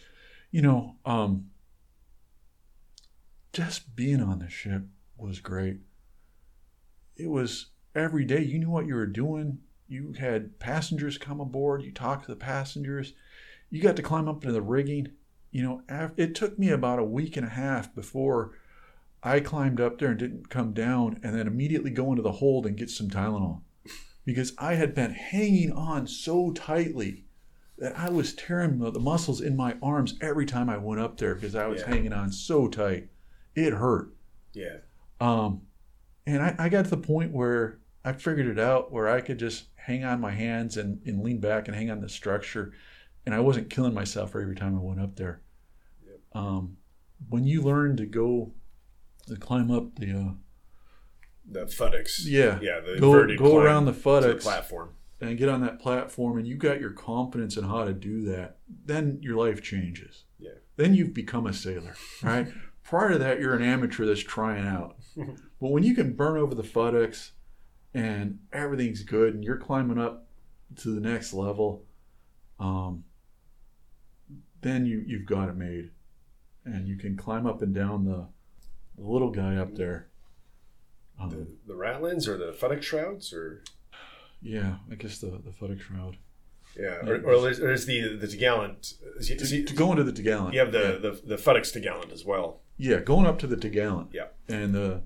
You 0.52 0.62
know, 0.62 0.96
um, 1.06 1.48
just 3.54 3.96
being 3.96 4.22
on 4.22 4.40
the 4.40 4.50
ship 4.50 4.84
was 5.18 5.40
great. 5.40 5.80
It 7.18 7.30
was 7.30 7.68
every 7.94 8.26
day. 8.26 8.42
You 8.44 8.60
knew 8.60 8.70
what 8.70 8.86
you 8.88 8.96
were 8.96 9.06
doing. 9.06 9.60
You 9.88 10.14
had 10.20 10.60
passengers 10.60 11.18
come 11.18 11.40
aboard. 11.40 11.84
You 11.84 11.92
talked 11.92 12.26
to 12.26 12.32
the 12.32 12.36
passengers. 12.36 13.14
You 13.70 13.82
got 13.82 13.96
to 13.98 14.02
climb 14.02 14.28
up 14.28 14.44
into 14.44 14.52
the 14.54 14.62
rigging. 14.62 15.10
You 15.52 15.64
know, 15.64 16.12
it 16.18 16.36
took 16.36 16.60
me 16.60 16.70
about 16.70 17.00
a 17.00 17.04
week 17.04 17.38
and 17.38 17.46
a 17.46 17.50
half 17.52 17.94
before 17.96 18.58
I 19.24 19.40
climbed 19.40 19.80
up 19.80 19.98
there 20.00 20.10
and 20.10 20.20
didn't 20.20 20.50
come 20.50 20.74
down, 20.74 21.20
and 21.24 21.36
then 21.38 21.48
immediately 21.48 21.92
go 21.92 22.12
into 22.12 22.22
the 22.22 22.34
hold 22.34 22.66
and 22.66 22.78
get 22.78 22.90
some 22.90 23.10
Tylenol 23.10 23.62
because 24.26 24.54
I 24.58 24.74
had 24.74 24.94
been 24.96 25.12
hanging 25.12 25.72
on 25.72 26.08
so 26.08 26.52
tightly 26.52 27.26
that 27.78 27.98
I 27.98 28.10
was 28.10 28.34
tearing 28.34 28.80
the 28.80 28.92
the 28.92 29.00
muscles 29.00 29.40
in 29.42 29.56
my 29.56 29.78
arms 29.82 30.16
every 30.22 30.46
time 30.46 30.70
I 30.70 30.78
went 30.78 31.00
up 31.02 31.18
there 31.18 31.36
because 31.36 31.56
I 31.56 31.68
was 31.68 31.82
Yeah. 31.82 31.88
hanging 31.90 32.14
on 32.14 32.32
so 32.32 32.68
tight. 32.68 33.10
It 33.56 33.74
hurt. 33.74 34.14
Yeah. 34.54 34.78
Um, 35.22 35.62
and 36.28 36.42
I, 36.42 36.56
I 36.58 36.70
got 36.70 36.86
to 36.86 36.90
the 36.92 36.98
point 36.98 37.32
where 37.32 37.80
I 38.04 38.14
figured 38.14 38.48
it 38.48 38.60
out 38.60 38.92
where 38.92 39.08
I 39.10 39.22
could 39.22 39.40
just 39.40 39.66
hang 39.76 40.04
on 40.04 40.20
my 40.22 40.32
hands 40.32 40.78
and, 40.78 41.02
and 41.06 41.24
lean 41.24 41.40
back 41.40 41.68
and 41.68 41.76
hang 41.76 41.90
on 41.92 42.02
the 42.02 42.10
structure. 42.10 42.74
And 43.26 43.34
I 43.34 43.40
wasn't 43.40 43.70
killing 43.70 43.94
myself 43.94 44.36
every 44.36 44.56
time 44.56 44.76
I 44.76 44.82
went 44.82 45.02
up 45.02 45.16
there. 45.16 45.42
Yep. 46.06 46.20
Um, 46.34 46.78
when 47.30 47.46
you 47.46 47.62
learn 47.62 47.98
to 47.98 48.06
go 48.06 48.54
to 49.28 49.36
climb 49.36 49.72
up 49.72 49.96
the, 49.96 50.12
uh, 50.12 50.34
The 51.50 51.66
futtocks. 51.66 52.22
yeah, 52.26 52.60
Yeah. 52.62 52.80
The 52.80 53.00
go, 53.00 53.26
go 53.28 53.36
climb 53.38 53.56
around 53.66 53.86
the 53.86 53.94
to 53.94 54.00
the 54.28 54.36
platform. 54.36 54.90
and 55.22 55.38
get 55.38 55.50
on 55.50 55.62
that 55.62 55.80
platform 55.80 56.38
and 56.38 56.48
you 56.48 56.56
got 56.56 56.80
your 56.80 56.92
confidence 56.92 57.58
in 57.58 57.64
how 57.64 57.86
to 57.86 57.94
do 57.94 58.22
that, 58.26 58.58
then 58.86 59.20
your 59.22 59.36
life 59.38 59.62
changes. 59.64 60.26
Yeah. 60.40 60.52
Then 60.76 60.94
you've 60.94 61.14
become 61.14 61.48
a 61.48 61.54
sailor, 61.54 61.96
right? 62.22 62.48
Prior 62.84 63.14
to 63.14 63.18
that, 63.18 63.40
you're 63.40 63.56
an 63.56 63.64
amateur 63.64 64.06
that's 64.06 64.22
trying 64.22 64.66
out. 64.68 64.98
but 65.66 65.72
when 65.72 65.82
you 65.82 65.96
can 65.96 66.14
burn 66.14 66.38
over 66.38 66.54
the 66.54 66.62
futtocks 66.62 67.32
and 67.92 68.38
everything's 68.54 69.02
good 69.02 69.34
and 69.34 69.44
you're 69.44 69.58
climbing 69.58 69.98
up 69.98 70.28
to 70.76 70.90
the 70.94 71.02
next 71.02 71.34
level, 71.34 71.84
um, 72.60 73.04
then 74.62 74.86
you, 74.86 75.04
you've 75.08 75.26
got 75.26 75.50
it 75.50 75.56
made. 75.56 75.90
And 76.66 76.88
you 76.88 76.98
can 76.98 77.18
climb 77.18 77.48
up 77.48 77.64
and 77.64 77.74
down 77.74 78.06
the, 78.06 78.28
the 78.96 79.04
little 79.10 79.32
guy 79.32 79.56
up 79.56 79.74
there. 79.76 80.08
Um, 81.20 81.30
The, 81.32 81.48
the 81.66 81.74
ratlins 81.74 82.28
or 82.28 82.38
the 82.38 82.52
futtock 82.52 82.84
shrouds 82.84 83.34
or 83.34 83.64
yeah, 84.44 84.76
I 84.92 84.96
guess 84.96 85.18
the, 85.18 85.28
the 85.44 85.50
futtock 85.50 85.82
shroud. 85.82 86.18
yeah, 86.80 86.98
Yeah. 87.04 87.10
or, 87.10 87.16
or 87.26 87.42
there's, 87.42 87.58
there's 87.58 87.86
the 87.88 88.18
the 88.18 88.28
gallant. 88.38 88.94
To, 89.22 89.64
to 89.66 89.74
go 89.74 89.90
into 89.92 90.04
the 90.04 90.12
Togallant. 90.12 90.54
You 90.54 90.60
have 90.60 90.72
the 90.72 91.00
the 91.02 91.36
the 91.36 91.42
futtocks 91.42 91.72
to 91.74 91.80
gallant 91.80 92.12
as 92.12 92.24
well. 92.24 92.62
Yeah, 92.78 93.00
going 93.00 93.26
up 93.26 93.40
to 93.40 93.48
the 93.48 93.56
Togallant. 93.56 94.10
Yeah. 94.14 94.28
And 94.48 94.76
uh, 94.76 94.98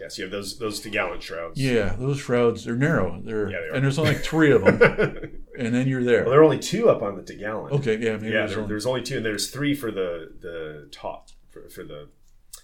Yes, 0.00 0.16
you 0.18 0.24
have 0.24 0.32
those 0.32 0.58
those 0.58 0.80
to 0.80 0.90
gallant 0.90 1.22
shrouds. 1.22 1.60
yeah, 1.60 1.94
those 1.98 2.18
shrouds 2.20 2.64
they're 2.64 2.74
narrow. 2.74 3.20
They're 3.22 3.50
Yeah, 3.50 3.60
they 3.60 3.66
are. 3.68 3.74
and 3.74 3.84
there's 3.84 3.98
only 3.98 4.12
like 4.14 4.22
three 4.24 4.50
of 4.50 4.64
them, 4.64 4.80
and 5.58 5.74
then 5.74 5.86
you're 5.86 6.02
there. 6.02 6.22
Well, 6.22 6.30
there 6.30 6.40
are 6.40 6.44
only 6.44 6.58
two 6.58 6.88
up 6.88 7.02
on 7.02 7.16
the 7.16 7.22
to 7.24 7.34
gallant. 7.34 7.74
Okay, 7.74 7.96
yeah, 7.98 8.12
maybe 8.16 8.26
yeah, 8.28 8.40
there's 8.40 8.50
there, 8.52 8.58
only, 8.60 8.68
there's 8.68 8.86
only 8.86 9.02
two, 9.02 9.18
and 9.18 9.26
there's 9.26 9.50
three 9.50 9.74
for 9.74 9.90
the 9.90 10.32
the 10.40 10.88
top 10.90 11.28
for, 11.50 11.68
for 11.68 11.84
the. 11.84 12.08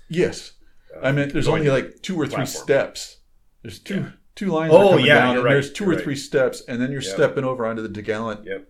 yes. 0.09 0.53
uh, 0.97 1.01
I 1.07 1.13
meant 1.13 1.33
there's 1.33 1.49
only 1.49 1.69
like 1.69 2.01
two 2.03 2.17
or 2.19 2.27
three 2.27 2.37
platform. 2.37 2.65
steps. 2.65 3.19
There's 3.63 3.79
two 3.79 3.95
Yeah. 3.97 4.11
two 4.35 4.47
lines. 4.49 4.73
Oh, 4.75 4.97
yeah, 4.97 5.15
down, 5.35 5.37
right, 5.45 5.53
there's 5.55 5.73
2 5.73 5.85
you're 5.85 5.93
or 5.93 5.97
right. 5.97 6.05
three 6.05 6.17
steps, 6.17 6.63
and 6.69 6.81
then 6.81 6.91
you're 6.93 7.03
Yep. 7.03 7.15
stepping 7.15 7.45
over 7.45 7.67
onto 7.67 7.83
the 7.87 7.89
Togallant, 7.89 8.45
Yep. 8.47 8.69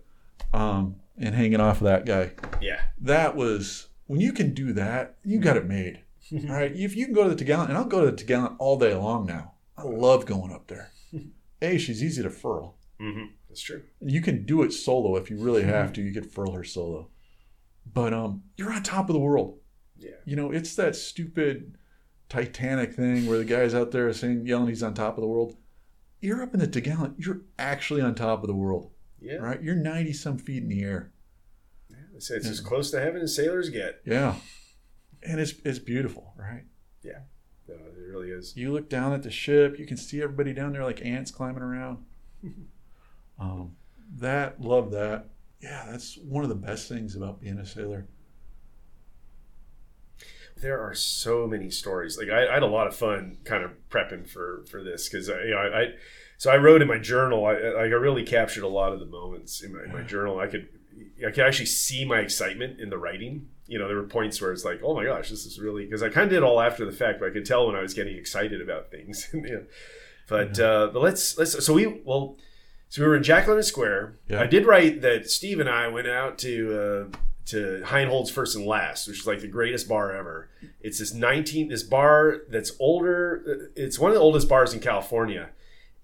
um, 0.53 0.95
and 1.17 1.35
hanging 1.35 1.59
off 1.61 1.77
of 1.81 1.85
that 1.85 2.05
guy. 2.05 2.31
Yeah. 2.61 2.81
That 3.01 3.35
was 3.35 3.87
when 4.07 4.19
you 4.21 4.31
can 4.33 4.53
do 4.53 4.73
that, 4.73 5.15
you 5.23 5.39
got 5.39 5.57
it 5.57 5.65
made. 5.67 5.99
All 6.31 6.39
right, 6.55 6.75
if 6.75 6.95
you 6.95 7.05
can 7.05 7.13
go 7.13 7.27
to 7.27 7.33
the 7.33 7.43
Togallant, 7.45 7.69
and 7.69 7.77
I'll 7.77 7.85
go 7.85 8.03
to 8.05 8.11
the 8.11 8.23
Togallant 8.23 8.55
all 8.59 8.77
day 8.77 8.93
long 8.93 9.25
now. 9.25 9.53
I 9.77 9.83
love 9.83 10.25
going 10.25 10.51
up 10.51 10.67
there. 10.67 10.91
A, 11.61 11.77
she's 11.77 12.03
easy 12.03 12.21
to 12.23 12.29
furl. 12.29 12.75
hmm 12.99 13.25
That's 13.47 13.61
true. 13.61 13.83
You 14.01 14.21
can 14.21 14.45
do 14.45 14.61
it 14.63 14.73
solo 14.73 15.15
if 15.15 15.29
you 15.29 15.37
really 15.37 15.63
have 15.63 15.93
to. 15.93 16.01
You 16.01 16.13
could 16.13 16.31
furl 16.31 16.51
her 16.51 16.63
solo, 16.63 17.09
but 17.93 18.13
um, 18.13 18.43
you're 18.57 18.71
on 18.73 18.83
top 18.83 19.09
of 19.09 19.13
the 19.13 19.19
world. 19.19 19.59
Yeah. 19.97 20.11
You 20.25 20.35
know, 20.35 20.51
it's 20.51 20.75
that 20.75 20.95
stupid 20.95 21.75
Titanic 22.29 22.93
thing 22.93 23.25
where 23.25 23.37
the 23.37 23.45
guy's 23.45 23.73
out 23.73 23.91
there 23.91 24.07
are 24.07 24.13
saying, 24.13 24.45
yelling 24.45 24.67
he's 24.67 24.83
on 24.83 24.93
top 24.93 25.17
of 25.17 25.21
the 25.21 25.27
world. 25.27 25.55
You're 26.19 26.43
up 26.43 26.53
in 26.53 26.59
the 26.59 26.67
Togallant. 26.67 27.15
You're 27.17 27.41
actually 27.57 28.01
on 28.01 28.15
top 28.15 28.43
of 28.43 28.47
the 28.47 28.55
world, 28.55 28.91
Yeah. 29.21 29.35
right? 29.35 29.61
You're 29.61 29.75
90 29.75 30.13
some 30.13 30.37
feet 30.37 30.63
in 30.63 30.69
the 30.69 30.83
air. 30.83 31.11
I 31.91 32.19
say 32.19 32.35
it's 32.35 32.47
as 32.49 32.59
close 32.59 32.89
to 32.91 32.99
heaven 32.99 33.21
as 33.21 33.35
sailors 33.35 33.69
get. 33.69 34.01
Yeah, 34.05 34.35
and 35.27 35.39
it's 35.39 35.53
it's 35.63 35.79
beautiful, 35.79 36.33
right? 36.37 36.63
No, 37.67 37.75
it 37.75 38.07
really 38.09 38.29
is. 38.29 38.55
You 38.55 38.71
look 38.71 38.89
down 38.89 39.13
at 39.13 39.23
the 39.23 39.31
ship, 39.31 39.77
you 39.77 39.85
can 39.85 39.97
see 39.97 40.21
everybody 40.21 40.53
down 40.53 40.71
there 40.71 40.83
like 40.83 41.05
ants 41.05 41.31
climbing 41.31 41.63
around. 41.63 42.05
um, 43.39 43.75
that, 44.15 44.61
love 44.61 44.91
that. 44.91 45.29
Yeah, 45.61 45.85
that's 45.89 46.17
one 46.17 46.43
of 46.43 46.49
the 46.49 46.55
best 46.55 46.87
things 46.87 47.15
about 47.15 47.41
being 47.41 47.57
a 47.57 47.65
sailor. 47.65 48.07
There 50.55 50.79
are 50.79 50.93
so 50.95 51.45
many 51.45 51.69
stories. 51.69 52.17
Like 52.17 52.29
I, 52.29 52.47
I 52.47 52.53
had 52.53 52.63
a 52.63 52.67
lot 52.67 52.87
of 52.87 52.95
fun 52.95 53.37
kind 53.43 53.63
of 53.63 53.71
prepping 53.89 54.27
for 54.27 54.63
for 54.69 54.83
this 54.83 55.09
because 55.09 55.29
I, 55.29 55.41
you 55.41 55.51
know, 55.51 55.57
I, 55.57 55.81
I 55.81 55.85
so 56.37 56.51
I 56.51 56.57
wrote 56.57 56.81
in 56.81 56.87
my 56.87 56.99
journal. 56.99 57.45
I, 57.45 57.53
I 57.53 57.83
really 57.85 58.23
captured 58.23 58.63
a 58.63 58.67
lot 58.67 58.93
of 58.93 58.99
the 58.99 59.05
moments 59.05 59.61
in 59.61 59.73
my, 59.73 59.83
in 59.83 59.91
my 59.91 60.03
journal. 60.03 60.39
I 60.39 60.47
could 60.47 60.69
I 61.25 61.31
could 61.31 61.45
actually 61.45 61.67
see 61.67 62.05
my 62.05 62.19
excitement 62.19 62.79
in 62.79 62.89
the 62.89 62.97
writing. 62.97 63.49
You 63.67 63.79
know, 63.79 63.87
there 63.87 63.97
were 63.97 64.03
points 64.03 64.41
where 64.41 64.51
it's 64.51 64.65
like, 64.65 64.81
oh 64.83 64.95
my 64.95 65.03
gosh, 65.03 65.29
this 65.29 65.45
is 65.45 65.59
really 65.59 65.85
because 65.85 66.01
I 66.01 66.09
kind 66.09 66.25
of 66.25 66.29
did 66.29 66.43
all 66.43 66.59
after 66.59 66.85
the 66.85 66.91
fact, 66.91 67.19
but 67.19 67.29
I 67.29 67.31
could 67.31 67.45
tell 67.45 67.67
when 67.67 67.75
I 67.75 67.81
was 67.81 67.93
getting 67.93 68.17
excited 68.17 68.61
about 68.61 68.91
things. 68.91 69.29
you 69.33 69.41
know. 69.41 69.63
But 70.27 70.59
uh, 70.59 70.89
but 70.93 71.01
let's 71.01 71.37
let's 71.37 71.65
so 71.65 71.73
we 71.73 72.01
well 72.03 72.37
so 72.89 73.01
we 73.01 73.07
were 73.07 73.15
in 73.15 73.23
Jack 73.23 73.47
London 73.47 73.63
Square. 73.63 74.15
Yeah. 74.27 74.41
I 74.41 74.47
did 74.47 74.65
write 74.65 75.01
that 75.01 75.29
Steve 75.29 75.59
and 75.59 75.69
I 75.69 75.87
went 75.87 76.07
out 76.07 76.37
to 76.39 77.09
uh, 77.13 77.17
to 77.47 77.81
Heinold's 77.85 78.29
First 78.29 78.55
and 78.55 78.65
Last, 78.65 79.07
which 79.07 79.19
is 79.19 79.27
like 79.27 79.39
the 79.39 79.47
greatest 79.47 79.87
bar 79.87 80.15
ever. 80.15 80.49
It's 80.81 80.99
this 80.99 81.13
19 81.13 81.69
this 81.69 81.83
bar 81.83 82.41
that's 82.49 82.73
older. 82.79 83.71
It's 83.75 83.97
one 83.97 84.11
of 84.11 84.15
the 84.15 84.21
oldest 84.21 84.49
bars 84.49 84.73
in 84.73 84.79
California, 84.79 85.49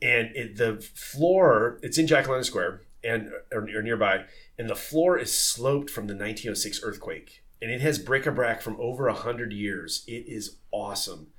and 0.02 0.36
it, 0.36 0.56
the 0.56 0.78
floor 0.96 1.80
it's 1.82 1.98
in 1.98 2.08
Jack 2.08 2.28
London 2.28 2.44
Square 2.44 2.82
and 3.04 3.32
or, 3.52 3.68
or 3.76 3.82
nearby, 3.82 4.24
and 4.58 4.70
the 4.70 4.76
floor 4.76 5.18
is 5.18 5.38
sloped 5.38 5.90
from 5.90 6.08
the 6.08 6.14
1906 6.14 6.82
earthquake, 6.84 7.43
and 7.64 7.72
it 7.72 7.82
has 7.82 7.98
bric-a-brac 7.98 8.62
from 8.62 8.76
over 8.80 9.08
a 9.08 9.14
hundred 9.14 9.54
years. 9.54 10.04
It 10.08 10.26
is 10.28 10.58
awesome. 10.72 11.30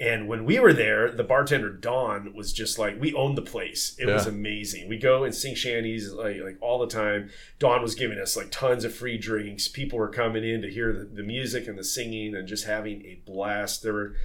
And 0.00 0.26
when 0.26 0.44
we 0.44 0.58
were 0.58 0.72
there, 0.72 1.10
the 1.10 1.24
bartender 1.24 1.70
Don 1.70 2.34
was 2.34 2.52
just 2.52 2.78
like, 2.78 3.00
we 3.00 3.14
owned 3.14 3.38
the 3.38 3.42
place. 3.42 3.94
It 3.98 4.06
was 4.06 4.26
amazing. 4.26 4.88
We 4.88 4.98
go 4.98 5.24
and 5.24 5.34
sing 5.34 5.54
shanties 5.54 6.12
like 6.12 6.40
like 6.42 6.58
all 6.60 6.78
the 6.78 6.86
time. 6.86 7.30
Don 7.58 7.80
was 7.80 7.94
giving 7.94 8.18
us 8.18 8.36
like 8.36 8.50
tons 8.50 8.84
of 8.84 8.94
free 8.94 9.18
drinks. 9.18 9.68
People 9.68 9.98
were 9.98 10.08
coming 10.08 10.44
in 10.44 10.60
to 10.62 10.70
hear 10.70 10.92
the, 10.92 11.04
the 11.04 11.22
music 11.22 11.68
and 11.68 11.78
the 11.78 11.84
singing 11.84 12.34
and 12.34 12.48
just 12.48 12.64
having 12.64 13.02
a 13.06 13.20
blast. 13.24 13.82
There 13.82 13.92
were. 13.92 14.16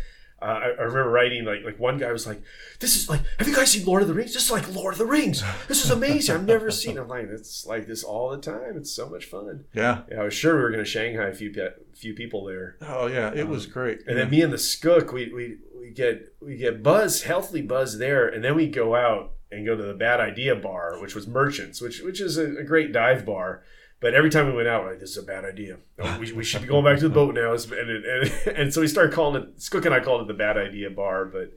Uh, 0.42 0.46
I, 0.46 0.66
I 0.70 0.82
remember 0.84 1.10
writing 1.10 1.46
like 1.46 1.64
like 1.64 1.80
one 1.80 1.98
guy 2.00 2.12
was 2.12 2.26
like, 2.26 2.42
"This 2.80 2.96
is 2.96 3.08
like, 3.10 3.22
have 3.38 3.48
you 3.48 3.56
guys 3.56 3.72
seen 3.72 3.86
Lord 3.86 4.02
of 4.02 4.08
the 4.08 4.14
Rings? 4.16 4.34
This 4.34 4.46
is 4.46 4.52
like 4.52 4.74
Lord 4.74 4.94
of 4.96 4.98
the 4.98 5.06
Rings. 5.06 5.44
This 5.68 5.86
is 5.86 5.92
amazing. 5.92 6.36
I've 6.36 6.46
never 6.46 6.72
seen." 6.72 6.98
I'm 6.98 7.08
like, 7.08 7.28
"It's 7.30 7.66
like 7.66 7.86
this 7.88 8.04
all 8.04 8.30
the 8.32 8.40
time. 8.40 8.76
It's 8.76 8.92
so 8.92 9.08
much 9.08 9.26
fun." 9.26 9.66
Yeah. 9.74 10.02
Yeah, 10.10 10.22
I 10.22 10.24
was 10.24 10.34
sure 10.34 10.56
we 10.56 10.64
were 10.64 10.72
going 10.72 10.84
to 10.84 10.90
Shanghai 10.90 11.28
a 11.28 11.34
few 11.36 11.52
pe- 11.52 11.74
few 11.94 12.14
people 12.16 12.46
there. 12.46 12.76
Oh 12.82 13.06
yeah, 13.08 13.32
it 13.34 13.48
was 13.48 13.66
great. 13.68 14.00
Um, 14.00 14.04
And 14.08 14.18
then 14.18 14.30
me 14.32 14.42
and 14.42 14.52
the 14.52 14.58
skook, 14.58 15.14
we, 15.14 15.32
we 15.32 15.58
we 15.80 15.92
get 15.92 16.34
we 16.42 16.58
get 16.58 16.82
buzz, 16.82 17.22
healthily 17.24 17.62
buzz 17.62 17.98
there, 18.00 18.28
and 18.28 18.44
then 18.44 18.56
we 18.56 18.68
go 18.68 18.96
out 18.96 19.34
and 19.52 19.66
go 19.66 19.76
to 19.76 19.84
the 19.84 19.94
Bad 19.94 20.20
Idea 20.20 20.56
Bar, 20.56 21.00
which 21.02 21.14
was 21.14 21.28
Merchants, 21.28 21.82
which 21.82 22.02
which 22.02 22.20
is 22.20 22.38
a, 22.38 22.58
a 22.58 22.64
great 22.64 22.92
dive 22.92 23.26
bar. 23.26 23.64
But 24.02 24.14
every 24.16 24.30
time 24.32 24.48
we 24.48 24.54
went 24.54 24.68
out, 24.68 24.84
we're 24.84 24.90
like, 24.92 25.00
this 25.00 25.12
is 25.12 25.18
a 25.18 25.24
bad 25.24 25.46
idea. 25.46 25.78
Oh, 26.00 26.18
we, 26.20 26.34
we 26.34 26.44
should 26.44 26.62
be 26.64 26.68
going 26.68 26.84
back 26.84 26.98
to 27.00 27.08
the 27.08 27.14
boat 27.14 27.36
now. 27.36 27.54
And, 27.54 27.72
and, 27.72 28.06
and, 28.06 28.32
and 28.58 28.74
so 28.74 28.82
we 28.82 28.88
started 28.88 29.14
calling 29.14 29.42
it, 29.42 29.58
Skook 29.60 29.86
and 29.86 29.94
I 29.94 30.00
called 30.00 30.22
it 30.22 30.28
the 30.28 30.34
Bad 30.34 30.58
Idea 30.58 30.90
Bar, 30.90 31.26
but 31.26 31.54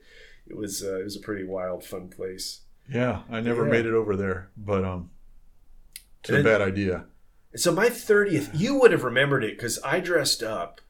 it 0.46 0.56
was 0.56 0.82
uh, 0.84 1.00
it 1.00 1.04
was 1.04 1.16
a 1.16 1.20
pretty 1.20 1.44
wild, 1.44 1.82
fun 1.84 2.08
place. 2.08 2.60
yeah, 2.88 3.22
I 3.30 3.40
never 3.40 3.64
Yeah. 3.64 3.70
made 3.72 3.86
it 3.86 3.94
over 3.94 4.14
there, 4.14 4.50
but 4.56 4.84
um, 4.84 5.10
it's 6.20 6.28
And 6.30 6.38
a 6.38 6.42
bad 6.44 6.60
idea. 6.60 7.06
So 7.56 7.72
my 7.72 7.88
30th, 7.88 8.50
you 8.52 8.78
would 8.80 8.92
have 8.92 9.04
remembered 9.04 9.42
it 9.44 9.56
because 9.56 9.78
I 9.84 10.00
dressed 10.00 10.42
up. 10.42 10.80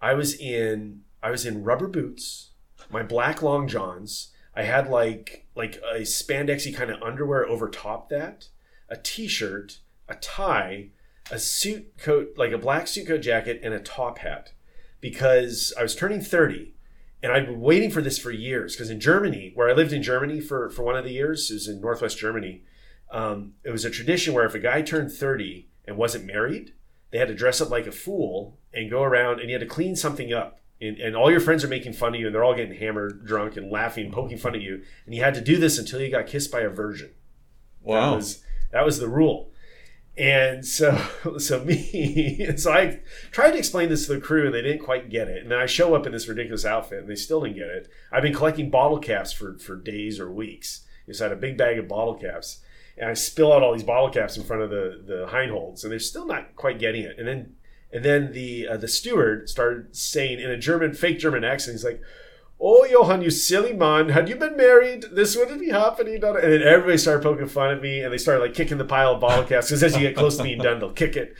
I 0.00 0.14
was 0.14 0.34
in 0.34 1.02
I 1.22 1.30
was 1.30 1.44
in 1.44 1.64
rubber 1.64 1.88
boots, 1.88 2.50
my 2.90 3.02
black 3.02 3.42
long 3.42 3.68
johns. 3.68 4.30
I 4.56 4.62
had 4.62 4.88
like 4.88 5.46
like 5.54 5.76
a 5.94 6.00
spandexy 6.00 6.74
kind 6.74 6.90
of 6.90 7.02
underwear 7.02 7.46
over 7.46 7.68
top 7.68 8.08
that, 8.10 8.48
a 8.88 8.96
t-shirt, 8.96 9.80
a 10.08 10.14
tie, 10.16 10.88
a 11.30 11.38
suit 11.38 11.96
coat, 11.98 12.34
like 12.36 12.52
a 12.52 12.58
black 12.58 12.86
suit 12.86 13.06
coat 13.06 13.18
jacket, 13.20 13.60
and 13.62 13.72
a 13.74 13.80
top 13.80 14.18
hat, 14.18 14.52
because 15.00 15.72
I 15.78 15.82
was 15.82 15.94
turning 15.94 16.20
30 16.20 16.74
and 17.22 17.32
I'd 17.32 17.46
been 17.46 17.60
waiting 17.60 17.90
for 17.90 18.02
this 18.02 18.18
for 18.18 18.30
years. 18.30 18.74
Because 18.74 18.90
in 18.90 19.00
Germany, 19.00 19.52
where 19.54 19.68
I 19.68 19.72
lived 19.72 19.92
in 19.94 20.02
Germany 20.02 20.40
for, 20.40 20.68
for 20.68 20.82
one 20.82 20.96
of 20.96 21.04
the 21.04 21.12
years, 21.12 21.50
it 21.50 21.54
was 21.54 21.68
in 21.68 21.80
Northwest 21.80 22.18
Germany, 22.18 22.62
um, 23.10 23.54
it 23.64 23.70
was 23.70 23.84
a 23.84 23.90
tradition 23.90 24.34
where 24.34 24.44
if 24.44 24.54
a 24.54 24.58
guy 24.58 24.82
turned 24.82 25.10
30 25.10 25.68
and 25.86 25.96
wasn't 25.96 26.26
married, 26.26 26.74
they 27.10 27.18
had 27.18 27.28
to 27.28 27.34
dress 27.34 27.60
up 27.60 27.70
like 27.70 27.86
a 27.86 27.92
fool 27.92 28.58
and 28.74 28.90
go 28.90 29.02
around 29.02 29.40
and 29.40 29.48
you 29.48 29.54
had 29.54 29.66
to 29.66 29.72
clean 29.74 29.96
something 29.96 30.32
up. 30.32 30.60
And, 30.80 30.98
and 30.98 31.16
all 31.16 31.30
your 31.30 31.40
friends 31.40 31.64
are 31.64 31.68
making 31.68 31.92
fun 31.94 32.14
of 32.14 32.20
you 32.20 32.26
and 32.26 32.34
they're 32.34 32.44
all 32.44 32.54
getting 32.56 32.76
hammered, 32.76 33.24
drunk, 33.24 33.56
and 33.56 33.70
laughing, 33.70 34.10
poking 34.10 34.36
fun 34.36 34.54
at 34.54 34.60
you. 34.60 34.82
And 35.06 35.14
you 35.14 35.22
had 35.22 35.34
to 35.34 35.40
do 35.40 35.56
this 35.56 35.78
until 35.78 36.00
you 36.00 36.10
got 36.10 36.26
kissed 36.26 36.50
by 36.50 36.60
a 36.60 36.68
virgin. 36.68 37.12
That 37.82 37.88
Wow. 37.88 38.16
was 38.16 38.42
that 38.72 38.84
was 38.84 38.98
the 38.98 39.08
rule. 39.08 39.50
And 40.16 40.64
so 40.64 40.96
so 41.38 41.64
me 41.64 42.46
so 42.56 42.72
I 42.72 43.00
tried 43.30 43.52
to 43.52 43.58
explain 43.58 43.88
this 43.88 44.06
to 44.06 44.14
the 44.14 44.20
crew 44.20 44.46
and 44.46 44.54
they 44.54 44.62
didn't 44.62 44.84
quite 44.84 45.10
get 45.10 45.28
it. 45.28 45.42
And 45.42 45.50
then 45.50 45.58
I 45.58 45.66
show 45.66 45.94
up 45.94 46.06
in 46.06 46.12
this 46.12 46.28
ridiculous 46.28 46.64
outfit 46.64 47.00
and 47.00 47.08
they 47.08 47.16
still 47.16 47.40
didn't 47.40 47.56
get 47.56 47.68
it. 47.68 47.88
I've 48.12 48.22
been 48.22 48.34
collecting 48.34 48.70
bottle 48.70 48.98
caps 48.98 49.32
for 49.32 49.58
for 49.58 49.76
days 49.76 50.20
or 50.20 50.30
weeks. 50.30 50.84
So 51.12 51.24
I 51.24 51.28
had 51.28 51.36
a 51.36 51.40
big 51.40 51.58
bag 51.58 51.78
of 51.78 51.88
bottle 51.88 52.14
caps. 52.14 52.60
And 52.96 53.10
I 53.10 53.14
spill 53.14 53.52
out 53.52 53.62
all 53.62 53.72
these 53.72 53.82
bottle 53.82 54.08
caps 54.08 54.36
in 54.36 54.44
front 54.44 54.62
of 54.62 54.70
the 54.70 55.02
the 55.04 55.26
Heinolds, 55.28 55.82
and 55.82 55.90
they're 55.90 55.98
still 55.98 56.26
not 56.26 56.54
quite 56.54 56.78
getting 56.78 57.02
it. 57.02 57.18
And 57.18 57.26
then 57.26 57.56
and 57.92 58.04
then 58.04 58.32
the 58.32 58.68
uh, 58.68 58.76
the 58.76 58.88
steward 58.88 59.48
started 59.48 59.96
saying 59.96 60.40
in 60.40 60.50
a 60.50 60.56
German 60.56 60.94
fake 60.94 61.18
German 61.18 61.42
accent, 61.42 61.74
he's 61.74 61.84
like, 61.84 62.00
"Oh, 62.60 62.84
Johann, 62.84 63.22
you 63.22 63.30
silly 63.30 63.72
man, 63.72 64.08
had 64.10 64.28
you 64.28 64.36
been 64.36 64.56
married, 64.56 65.04
this 65.12 65.36
wouldn't 65.36 65.60
be 65.60 65.70
happening." 65.70 66.22
And 66.22 66.36
then 66.36 66.62
everybody 66.62 66.98
started 66.98 67.22
poking 67.22 67.48
fun 67.48 67.70
at 67.70 67.82
me, 67.82 68.00
and 68.00 68.12
they 68.12 68.18
started 68.18 68.40
like 68.40 68.54
kicking 68.54 68.78
the 68.78 68.84
pile 68.84 69.14
of 69.14 69.20
bottle 69.20 69.44
caps 69.44 69.68
because 69.68 69.82
as 69.82 69.94
you 69.94 70.00
get 70.00 70.16
close 70.16 70.36
to 70.36 70.42
being 70.42 70.58
done, 70.58 70.78
they'll 70.78 70.92
kick 70.92 71.16
it. 71.16 71.34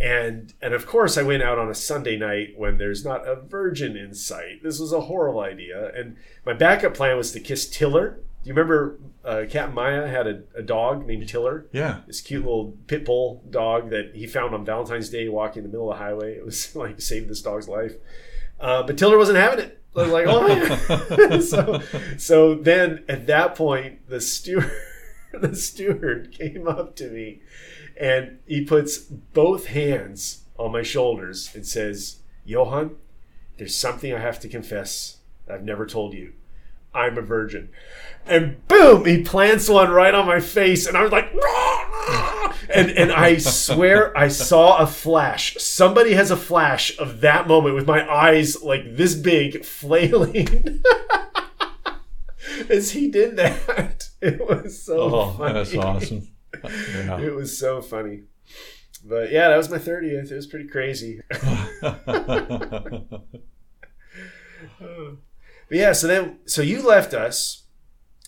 And 0.00 0.54
and 0.62 0.74
of 0.74 0.86
course, 0.86 1.18
I 1.18 1.22
went 1.22 1.42
out 1.42 1.58
on 1.58 1.68
a 1.68 1.74
Sunday 1.74 2.16
night 2.16 2.54
when 2.56 2.78
there's 2.78 3.04
not 3.04 3.26
a 3.26 3.34
virgin 3.34 3.96
in 3.96 4.14
sight. 4.14 4.62
This 4.62 4.78
was 4.78 4.92
a 4.92 5.00
horrible 5.02 5.40
idea, 5.40 5.92
and 5.94 6.16
my 6.46 6.52
backup 6.52 6.94
plan 6.94 7.16
was 7.16 7.32
to 7.32 7.40
kiss 7.40 7.68
Tiller. 7.68 8.20
Do 8.44 8.48
you 8.48 8.54
remember 8.54 8.98
uh, 9.24 9.44
Captain 9.50 9.74
Maya 9.74 10.06
had 10.06 10.28
a, 10.28 10.42
a 10.54 10.62
dog 10.62 11.04
named 11.04 11.28
Tiller? 11.28 11.66
Yeah. 11.72 12.02
this 12.06 12.20
cute 12.20 12.44
little 12.44 12.76
pit 12.86 13.04
bull 13.04 13.42
dog 13.50 13.90
that 13.90 14.12
he 14.14 14.28
found 14.28 14.54
on 14.54 14.64
Valentine's 14.64 15.08
Day 15.08 15.28
walking 15.28 15.64
in 15.64 15.70
the 15.70 15.76
middle 15.76 15.90
of 15.90 15.98
the 15.98 16.04
highway. 16.04 16.36
It 16.36 16.44
was 16.44 16.76
like 16.76 17.00
saved 17.00 17.28
this 17.28 17.42
dog's 17.42 17.68
life. 17.68 17.94
Uh, 18.60 18.84
but 18.84 18.96
Tiller 18.96 19.18
wasn't 19.18 19.38
having 19.38 19.58
it. 19.58 19.77
I 19.98 20.02
was 20.02 20.12
like, 20.12 20.26
oh 20.26 21.28
man. 21.28 21.42
so, 21.42 21.82
so 22.16 22.54
then 22.54 23.04
at 23.08 23.26
that 23.26 23.54
point, 23.54 24.08
the 24.08 24.20
steward, 24.20 24.70
the 25.32 25.54
steward 25.54 26.32
came 26.32 26.66
up 26.68 26.96
to 26.96 27.10
me 27.10 27.40
and 27.98 28.38
he 28.46 28.64
puts 28.64 28.98
both 28.98 29.66
hands 29.66 30.44
on 30.58 30.72
my 30.72 30.82
shoulders 30.82 31.50
and 31.54 31.66
says, 31.66 32.20
Johan, 32.44 32.96
there's 33.56 33.76
something 33.76 34.14
I 34.14 34.20
have 34.20 34.40
to 34.40 34.48
confess 34.48 35.18
I've 35.50 35.64
never 35.64 35.86
told 35.86 36.14
you. 36.14 36.32
I'm 36.94 37.18
a 37.18 37.22
virgin. 37.22 37.70
And 38.26 38.66
boom, 38.68 39.04
he 39.04 39.22
plants 39.22 39.68
one 39.68 39.90
right 39.90 40.14
on 40.14 40.26
my 40.26 40.40
face, 40.40 40.86
and 40.86 40.96
I 40.96 41.02
was 41.02 41.12
like, 41.12 41.32
"Rah!" 41.34 42.27
And 42.74 42.90
and 42.90 43.12
I 43.12 43.38
swear 43.38 44.16
I 44.16 44.28
saw 44.28 44.78
a 44.78 44.86
flash. 44.86 45.56
Somebody 45.58 46.12
has 46.14 46.30
a 46.30 46.36
flash 46.36 46.96
of 46.98 47.20
that 47.22 47.46
moment 47.48 47.74
with 47.74 47.86
my 47.86 48.08
eyes 48.08 48.62
like 48.62 48.96
this 48.96 49.14
big, 49.14 49.64
flailing. 49.64 50.82
As 52.68 52.90
he 52.92 53.08
did 53.10 53.36
that, 53.36 54.08
it 54.22 54.40
was 54.40 54.82
so 54.82 55.00
Oh, 55.00 55.32
funny. 55.32 55.52
that's 55.54 55.74
awesome. 55.74 56.28
Yeah. 56.64 57.20
It 57.20 57.34
was 57.34 57.56
so 57.58 57.80
funny. 57.82 58.22
But 59.04 59.30
yeah, 59.30 59.48
that 59.48 59.56
was 59.56 59.70
my 59.70 59.78
30th. 59.78 60.32
It 60.32 60.34
was 60.34 60.46
pretty 60.46 60.66
crazy. 60.66 61.20
But 64.80 65.76
yeah, 65.76 65.92
so 65.92 66.06
then 66.06 66.38
so 66.46 66.62
you 66.62 66.82
left 66.82 67.14
us. 67.14 67.64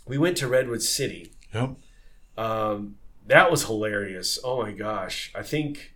We 0.07 0.19
went 0.19 0.37
to 0.39 0.49
Redwood 0.49 0.83
City. 0.83 1.33
yep. 1.55 1.77
Um, 2.37 2.97
that 3.27 3.51
was 3.51 3.65
hilarious. 3.67 4.39
Oh 4.43 4.63
my 4.63 4.73
gosh. 4.73 5.31
I 5.35 5.43
think 5.43 5.93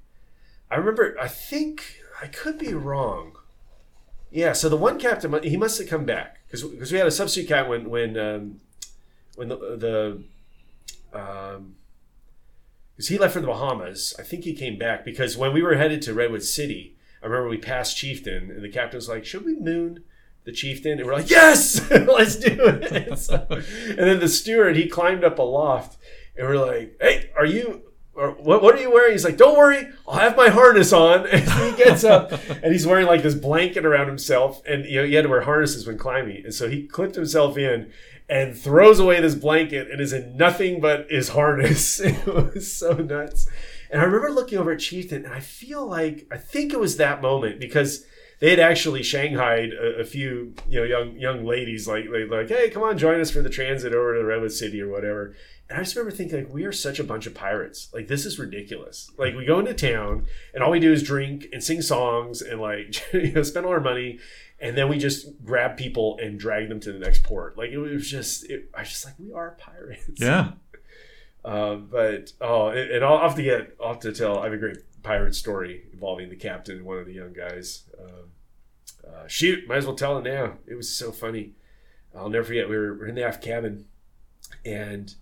I 0.70 0.76
remember 0.76 1.16
I 1.20 1.28
think 1.28 2.00
I 2.22 2.26
could 2.26 2.58
be 2.58 2.74
wrong. 2.74 3.36
Yeah, 4.30 4.52
so 4.52 4.68
the 4.68 4.76
one 4.76 4.98
captain 4.98 5.42
he 5.42 5.56
must 5.56 5.78
have 5.78 5.88
come 5.88 6.04
back 6.04 6.38
because 6.46 6.62
because 6.64 6.90
we 6.92 6.98
had 6.98 7.06
a 7.06 7.10
substitute 7.12 7.48
captain 7.48 7.88
when 7.88 8.14
when 8.14 8.18
um, 8.18 8.60
when 9.36 9.48
the 9.48 9.56
the 11.12 11.18
um 11.18 11.76
because 12.96 13.08
he 13.08 13.18
left 13.18 13.34
for 13.34 13.40
the 13.40 13.46
Bahamas. 13.48 14.14
I 14.18 14.22
think 14.22 14.44
he 14.44 14.54
came 14.54 14.78
back 14.78 15.04
because 15.04 15.36
when 15.36 15.52
we 15.52 15.62
were 15.62 15.74
headed 15.74 16.00
to 16.02 16.14
Redwood 16.14 16.44
City, 16.44 16.94
I 17.22 17.26
remember 17.26 17.48
we 17.48 17.58
passed 17.58 17.96
Chieftain 17.96 18.50
and 18.50 18.62
the 18.62 18.68
captain 18.68 18.98
was 18.98 19.08
like, 19.08 19.24
"Should 19.24 19.44
we 19.44 19.56
moon 19.58 20.04
the 20.44 20.52
Chieftain?" 20.52 20.98
And 20.98 21.06
we're 21.06 21.14
like, 21.14 21.30
"Yes, 21.30 21.88
let's 21.90 22.36
do 22.36 22.56
it." 22.56 23.18
So- 23.18 23.46
and 23.50 23.98
then 23.98 24.20
the 24.20 24.28
steward 24.28 24.76
he 24.76 24.88
climbed 24.88 25.24
up 25.24 25.38
aloft 25.38 25.96
and 26.36 26.46
we're 26.46 26.64
like, 26.64 26.96
"Hey, 27.00 27.30
are 27.36 27.46
you?" 27.46 27.82
Or, 28.16 28.30
what, 28.30 28.62
what 28.62 28.76
are 28.76 28.80
you 28.80 28.92
wearing? 28.92 29.10
He's 29.10 29.24
like, 29.24 29.36
don't 29.36 29.58
worry, 29.58 29.88
I'll 30.06 30.20
have 30.20 30.36
my 30.36 30.48
harness 30.48 30.92
on. 30.92 31.26
And 31.32 31.42
he 31.42 31.82
gets 31.82 32.04
up 32.04 32.30
and 32.48 32.72
he's 32.72 32.86
wearing 32.86 33.08
like 33.08 33.24
this 33.24 33.34
blanket 33.34 33.84
around 33.84 34.06
himself. 34.06 34.62
And 34.66 34.84
you 34.84 35.00
know, 35.00 35.04
he 35.04 35.14
had 35.14 35.22
to 35.22 35.28
wear 35.28 35.40
harnesses 35.40 35.84
when 35.84 35.98
climbing. 35.98 36.44
And 36.44 36.54
so 36.54 36.68
he 36.68 36.86
clipped 36.86 37.16
himself 37.16 37.58
in 37.58 37.90
and 38.28 38.56
throws 38.56 39.00
away 39.00 39.20
this 39.20 39.34
blanket 39.34 39.90
and 39.90 40.00
is 40.00 40.12
in 40.12 40.36
nothing 40.36 40.80
but 40.80 41.10
his 41.10 41.30
harness. 41.30 42.00
It 42.04 42.26
was 42.26 42.72
so 42.72 42.92
nuts. 42.92 43.48
And 43.90 44.00
I 44.00 44.04
remember 44.04 44.30
looking 44.30 44.58
over 44.58 44.72
at 44.72 44.80
Chieftain 44.80 45.24
and 45.24 45.34
I 45.34 45.40
feel 45.40 45.86
like, 45.86 46.26
I 46.30 46.36
think 46.36 46.72
it 46.72 46.80
was 46.80 46.96
that 46.96 47.20
moment 47.20 47.60
because 47.60 48.04
they 48.44 48.50
had 48.50 48.60
actually 48.60 49.02
shanghaied 49.02 49.72
a, 49.72 50.00
a 50.00 50.04
few, 50.04 50.54
you 50.68 50.78
know, 50.78 50.84
young 50.84 51.16
young 51.16 51.46
ladies 51.46 51.88
like, 51.88 52.04
like 52.10 52.30
like, 52.30 52.48
hey, 52.50 52.68
come 52.68 52.82
on, 52.82 52.98
join 52.98 53.18
us 53.18 53.30
for 53.30 53.40
the 53.40 53.48
transit 53.48 53.94
over 53.94 54.14
to 54.14 54.22
Redwood 54.22 54.52
City 54.52 54.82
or 54.82 54.88
whatever. 54.90 55.34
And 55.70 55.78
I 55.78 55.82
just 55.82 55.96
remember 55.96 56.14
thinking, 56.14 56.44
like, 56.44 56.52
we 56.52 56.64
are 56.66 56.72
such 56.72 56.98
a 56.98 57.04
bunch 57.04 57.26
of 57.26 57.32
pirates. 57.32 57.88
Like, 57.94 58.06
this 58.06 58.26
is 58.26 58.38
ridiculous. 58.38 59.10
Like, 59.16 59.34
we 59.34 59.46
go 59.46 59.60
into 59.60 59.72
town 59.72 60.26
and 60.52 60.62
all 60.62 60.70
we 60.70 60.78
do 60.78 60.92
is 60.92 61.02
drink 61.02 61.46
and 61.54 61.64
sing 61.64 61.80
songs 61.80 62.42
and 62.42 62.60
like, 62.60 63.02
you 63.14 63.32
know, 63.32 63.42
spend 63.42 63.64
all 63.64 63.72
our 63.72 63.80
money, 63.80 64.18
and 64.60 64.76
then 64.76 64.90
we 64.90 64.98
just 64.98 65.42
grab 65.42 65.78
people 65.78 66.18
and 66.22 66.38
drag 66.38 66.68
them 66.68 66.80
to 66.80 66.92
the 66.92 66.98
next 66.98 67.22
port. 67.22 67.56
Like, 67.56 67.70
it 67.70 67.78
was 67.78 68.10
just, 68.10 68.50
it, 68.50 68.68
I 68.74 68.80
was 68.80 68.90
just 68.90 69.06
like, 69.06 69.14
we 69.18 69.32
are 69.32 69.52
pirates. 69.52 70.20
Yeah. 70.20 70.50
Um, 71.46 71.88
but 71.90 72.34
oh, 72.42 72.68
and 72.68 72.90
and 72.90 73.04
I'll 73.06 73.20
have 73.20 73.36
to 73.36 73.42
get, 73.42 73.74
I'll 73.82 73.94
have 73.94 74.00
to 74.00 74.12
tell. 74.12 74.40
I 74.40 74.44
have 74.44 74.52
a 74.52 74.58
great 74.58 74.80
pirate 75.02 75.34
story 75.34 75.84
involving 75.94 76.28
the 76.28 76.36
captain 76.36 76.76
and 76.76 76.84
one 76.84 76.98
of 76.98 77.06
the 77.06 77.14
young 77.14 77.32
guys. 77.32 77.84
Um, 77.98 78.30
uh, 79.06 79.26
shoot, 79.26 79.66
might 79.66 79.78
as 79.78 79.86
well 79.86 79.96
tell 79.96 80.18
it 80.18 80.24
now. 80.24 80.58
It 80.66 80.74
was 80.74 80.88
so 80.88 81.12
funny. 81.12 81.52
I'll 82.16 82.28
never 82.28 82.44
forget. 82.44 82.68
We 82.68 82.76
were, 82.76 82.92
we 82.94 83.00
were 83.00 83.06
in 83.08 83.14
the 83.14 83.24
aft 83.24 83.42
cabin, 83.42 83.86
and 84.64 85.14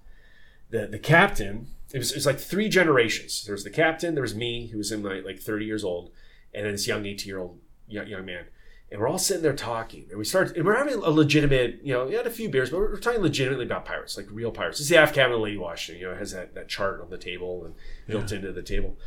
the 0.70 0.86
the 0.86 0.98
captain. 0.98 1.68
It 1.92 1.98
was, 1.98 2.10
it 2.10 2.16
was 2.16 2.26
like 2.26 2.38
three 2.38 2.68
generations. 2.68 3.44
There 3.44 3.54
was 3.54 3.64
the 3.64 3.70
captain. 3.70 4.14
There 4.14 4.22
was 4.22 4.34
me, 4.34 4.68
who 4.68 4.78
was 4.78 4.90
in 4.92 5.02
my 5.02 5.20
like 5.20 5.38
thirty 5.38 5.64
years 5.64 5.84
old, 5.84 6.10
and 6.54 6.64
then 6.64 6.72
this 6.72 6.86
young 6.86 7.04
eighteen 7.06 7.28
year 7.28 7.38
old 7.38 7.60
young, 7.86 8.06
young 8.06 8.24
man. 8.24 8.44
And 8.90 9.00
we're 9.00 9.08
all 9.08 9.18
sitting 9.18 9.42
there 9.42 9.54
talking, 9.54 10.06
and 10.10 10.18
we 10.18 10.24
start. 10.24 10.54
And 10.54 10.66
we're 10.66 10.76
having 10.76 10.94
a 10.94 11.10
legitimate, 11.10 11.80
you 11.82 11.94
know, 11.94 12.04
we 12.04 12.14
had 12.14 12.26
a 12.26 12.30
few 12.30 12.50
beers, 12.50 12.68
but 12.68 12.76
we're, 12.76 12.90
we're 12.90 12.98
talking 12.98 13.22
legitimately 13.22 13.64
about 13.64 13.86
pirates, 13.86 14.18
like 14.18 14.26
real 14.30 14.50
pirates. 14.50 14.80
It's 14.80 14.90
the 14.90 14.98
aft 14.98 15.14
cabin 15.14 15.34
of 15.34 15.40
Lady 15.40 15.56
Washington. 15.56 16.00
You 16.00 16.08
know, 16.08 16.14
it 16.14 16.18
has 16.18 16.32
that, 16.32 16.54
that 16.54 16.68
chart 16.68 17.00
on 17.00 17.08
the 17.08 17.16
table 17.16 17.64
and 17.64 17.74
built 18.06 18.32
into 18.32 18.52
the 18.52 18.62
table. 18.62 18.98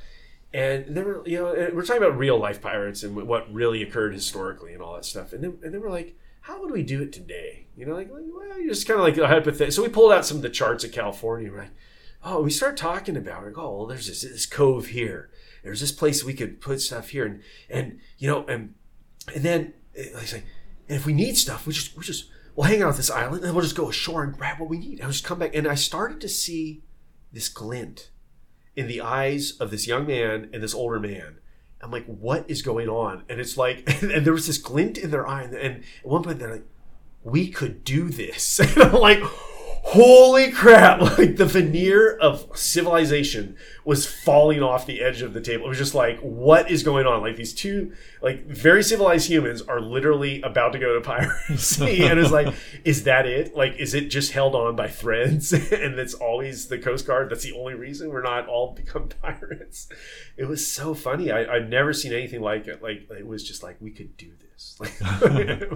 And 0.55 0.95
then 0.95 1.03
we're, 1.03 1.27
you 1.27 1.37
know, 1.37 1.69
we're 1.73 1.85
talking 1.85 2.01
about 2.01 2.17
real 2.17 2.39
life 2.39 2.61
pirates 2.61 3.03
and 3.03 3.13
what 3.13 3.53
really 3.53 3.83
occurred 3.83 4.13
historically 4.13 4.71
and 4.71 4.81
all 4.81 4.95
that 4.95 5.03
stuff. 5.03 5.33
And 5.33 5.43
then, 5.43 5.57
and 5.61 5.81
we're 5.81 5.89
like, 5.89 6.17
how 6.39 6.61
would 6.61 6.71
we 6.71 6.81
do 6.81 7.01
it 7.01 7.11
today? 7.11 7.67
You 7.75 7.85
know, 7.85 7.93
like, 7.93 8.09
like, 8.09 8.23
well, 8.33 8.57
you 8.57 8.69
just 8.69 8.87
kind 8.87 8.97
of 8.97 9.05
like 9.05 9.17
a 9.17 9.27
hypothetical. 9.27 9.73
So 9.73 9.83
we 9.83 9.89
pulled 9.89 10.13
out 10.13 10.25
some 10.25 10.37
of 10.37 10.43
the 10.43 10.49
charts 10.49 10.85
of 10.85 10.93
California. 10.93 11.51
Like, 11.51 11.71
oh, 12.23 12.41
we 12.41 12.51
start 12.51 12.77
talking 12.77 13.17
about 13.17 13.43
it. 13.43 13.47
Like, 13.47 13.57
oh, 13.57 13.79
well, 13.79 13.85
there's 13.85 14.07
this, 14.07 14.21
this 14.21 14.45
cove 14.45 14.87
here. 14.87 15.29
There's 15.61 15.81
this 15.81 15.91
place 15.91 16.23
we 16.23 16.33
could 16.33 16.61
put 16.61 16.79
stuff 16.79 17.09
here, 17.09 17.25
and 17.25 17.41
and 17.69 17.99
you 18.17 18.29
know, 18.29 18.45
and 18.45 18.75
and 19.33 19.43
then 19.43 19.73
eh, 19.93 20.09
like 20.13 20.27
say, 20.27 20.43
and 20.87 20.95
if 20.95 21.05
we 21.05 21.11
need 21.11 21.35
stuff, 21.35 21.67
we 21.67 21.73
just 21.73 21.97
we 21.97 22.03
just 22.03 22.29
we'll 22.55 22.67
hang 22.67 22.81
out 22.81 22.91
at 22.91 22.97
this 22.97 23.11
island, 23.11 23.43
and 23.43 23.53
we'll 23.53 23.63
just 23.63 23.75
go 23.75 23.89
ashore 23.89 24.23
and 24.23 24.37
grab 24.37 24.59
what 24.59 24.69
we 24.69 24.77
need, 24.77 24.99
and 24.99 25.01
we'll 25.01 25.11
just 25.11 25.25
come 25.25 25.39
back. 25.39 25.53
And 25.53 25.67
I 25.67 25.75
started 25.75 26.21
to 26.21 26.29
see 26.29 26.83
this 27.33 27.49
glint 27.49 28.11
in 28.75 28.87
the 28.87 29.01
eyes 29.01 29.51
of 29.59 29.71
this 29.71 29.87
young 29.87 30.07
man 30.07 30.49
and 30.53 30.61
this 30.61 30.73
older 30.73 30.99
man. 30.99 31.37
I'm 31.81 31.91
like, 31.91 32.05
what 32.05 32.49
is 32.49 32.61
going 32.61 32.89
on? 32.89 33.23
And 33.29 33.39
it's 33.39 33.57
like, 33.57 33.83
and 34.01 34.25
there 34.25 34.33
was 34.33 34.47
this 34.47 34.57
glint 34.57 34.97
in 34.97 35.11
their 35.11 35.27
eye, 35.27 35.43
and, 35.43 35.55
at 35.55 35.83
one 36.03 36.23
point 36.23 36.39
they're 36.39 36.53
like, 36.53 36.67
we 37.23 37.49
could 37.49 37.83
do 37.83 38.09
this. 38.09 38.59
And 38.75 38.83
I'm 38.83 38.93
like, 38.93 39.23
holy 39.85 40.51
crap. 40.51 40.95
Like 41.15 41.37
the 41.37 41.45
veneer 41.45 42.17
of 42.17 42.49
civilization 42.55 43.55
was 43.85 44.05
falling 44.05 44.61
off 44.61 44.85
the 44.85 45.01
edge 45.01 45.21
of 45.21 45.33
the 45.33 45.39
table. 45.39 45.65
It 45.65 45.69
was 45.69 45.77
just 45.77 45.93
like 45.95 46.19
what 46.19 46.69
is 46.69 46.83
going 46.83 47.05
on? 47.05 47.21
Like 47.21 47.35
these 47.35 47.53
two 47.53 47.93
like 48.21 48.45
very 48.47 48.83
civilized 48.83 49.29
humans 49.29 49.61
are 49.61 49.79
literally 49.79 50.41
about 50.41 50.73
to 50.73 50.79
go 50.79 50.95
to 50.95 51.01
piracy. 51.07 52.03
And 52.03 52.19
it's 52.19 52.31
like 52.31 52.53
is 52.83 53.03
that 53.03 53.25
it? 53.27 53.55
Like 53.55 53.75
is 53.77 53.93
it 53.93 54.09
just 54.09 54.31
held 54.31 54.55
on 54.55 54.75
by 54.75 54.87
threads? 54.87 55.53
And 55.53 55.99
it's 55.99 56.13
always 56.15 56.67
the 56.67 56.79
coast 56.79 57.05
guard. 57.05 57.29
That's 57.29 57.43
the 57.43 57.53
only 57.53 57.75
reason 57.75 58.09
we're 58.09 58.23
not 58.23 58.47
all 58.47 58.73
become 58.73 59.07
pirates. 59.21 59.87
It 60.35 60.45
was 60.45 60.65
so 60.67 60.93
funny. 60.93 61.31
I, 61.31 61.45
i've 61.55 61.69
never 61.69 61.93
seen 61.93 62.11
anything 62.11 62.41
like 62.41 62.67
it. 62.67 62.81
Like 62.81 63.07
it 63.11 63.27
was 63.27 63.43
just 63.43 63.63
like 63.63 63.77
we 63.79 63.91
could 63.91 64.17
do 64.17 64.31
this. 64.41 64.77
Like 64.79 64.93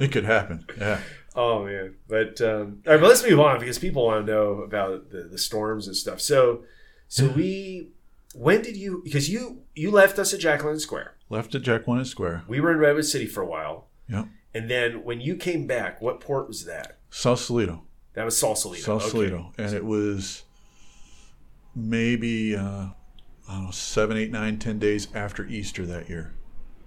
it 0.02 0.12
could 0.12 0.26
happen. 0.26 0.66
Yeah. 0.78 1.00
Oh 1.42 1.64
man, 1.66 1.96
but 2.10 2.42
um, 2.42 2.82
all 2.86 2.94
right, 2.94 3.00
but 3.00 3.08
let's 3.08 3.24
move 3.24 3.40
on 3.40 3.62
because 3.62 3.80
people 3.80 4.06
want 4.06 4.26
to 4.26 4.32
know 4.32 4.56
about 4.62 5.10
the, 5.10 5.24
the 5.24 5.38
storms 5.38 5.88
and 5.88 5.96
stuff. 5.96 6.20
So, 6.20 6.66
so 7.08 7.28
we, 7.30 7.92
when 8.36 8.62
did 8.62 8.76
you? 8.76 9.00
Because 9.06 9.30
you 9.30 9.62
you 9.74 9.90
left 9.90 10.20
us 10.20 10.34
at 10.34 10.42
Jack 10.42 10.64
London 10.66 10.82
Square. 10.82 11.16
Left 11.30 11.56
at 11.56 11.62
Jack 11.62 11.88
London 11.88 12.04
Square. 12.06 12.44
We 12.50 12.60
were 12.60 12.72
in 12.74 12.78
Redwood 12.80 13.06
City 13.06 13.26
for 13.26 13.42
a 13.42 13.46
while, 13.46 13.88
Yep. 14.10 14.28
and 14.54 14.70
then 14.70 15.06
when 15.06 15.22
you 15.22 15.38
came 15.38 15.66
back, 15.66 16.02
what 16.02 16.20
port 16.20 16.50
was 16.50 16.66
that? 16.66 16.98
Sausalito. 17.10 17.84
That 18.16 18.26
was 18.26 18.38
Sausalito. 18.38 18.92
Okay. 19.54 19.64
And 19.64 19.74
it 19.74 19.86
was 19.86 20.44
maybe, 21.76 22.54
uh, 22.56 22.88
I 23.48 23.54
don't 23.54 23.66
know, 23.66 23.72
seven, 23.72 24.18
eight, 24.18 24.32
nine, 24.32 24.60
ten 24.60 24.78
days 24.80 25.08
after 25.14 25.46
Easter 25.48 25.86
that 25.86 26.10
year. 26.10 26.34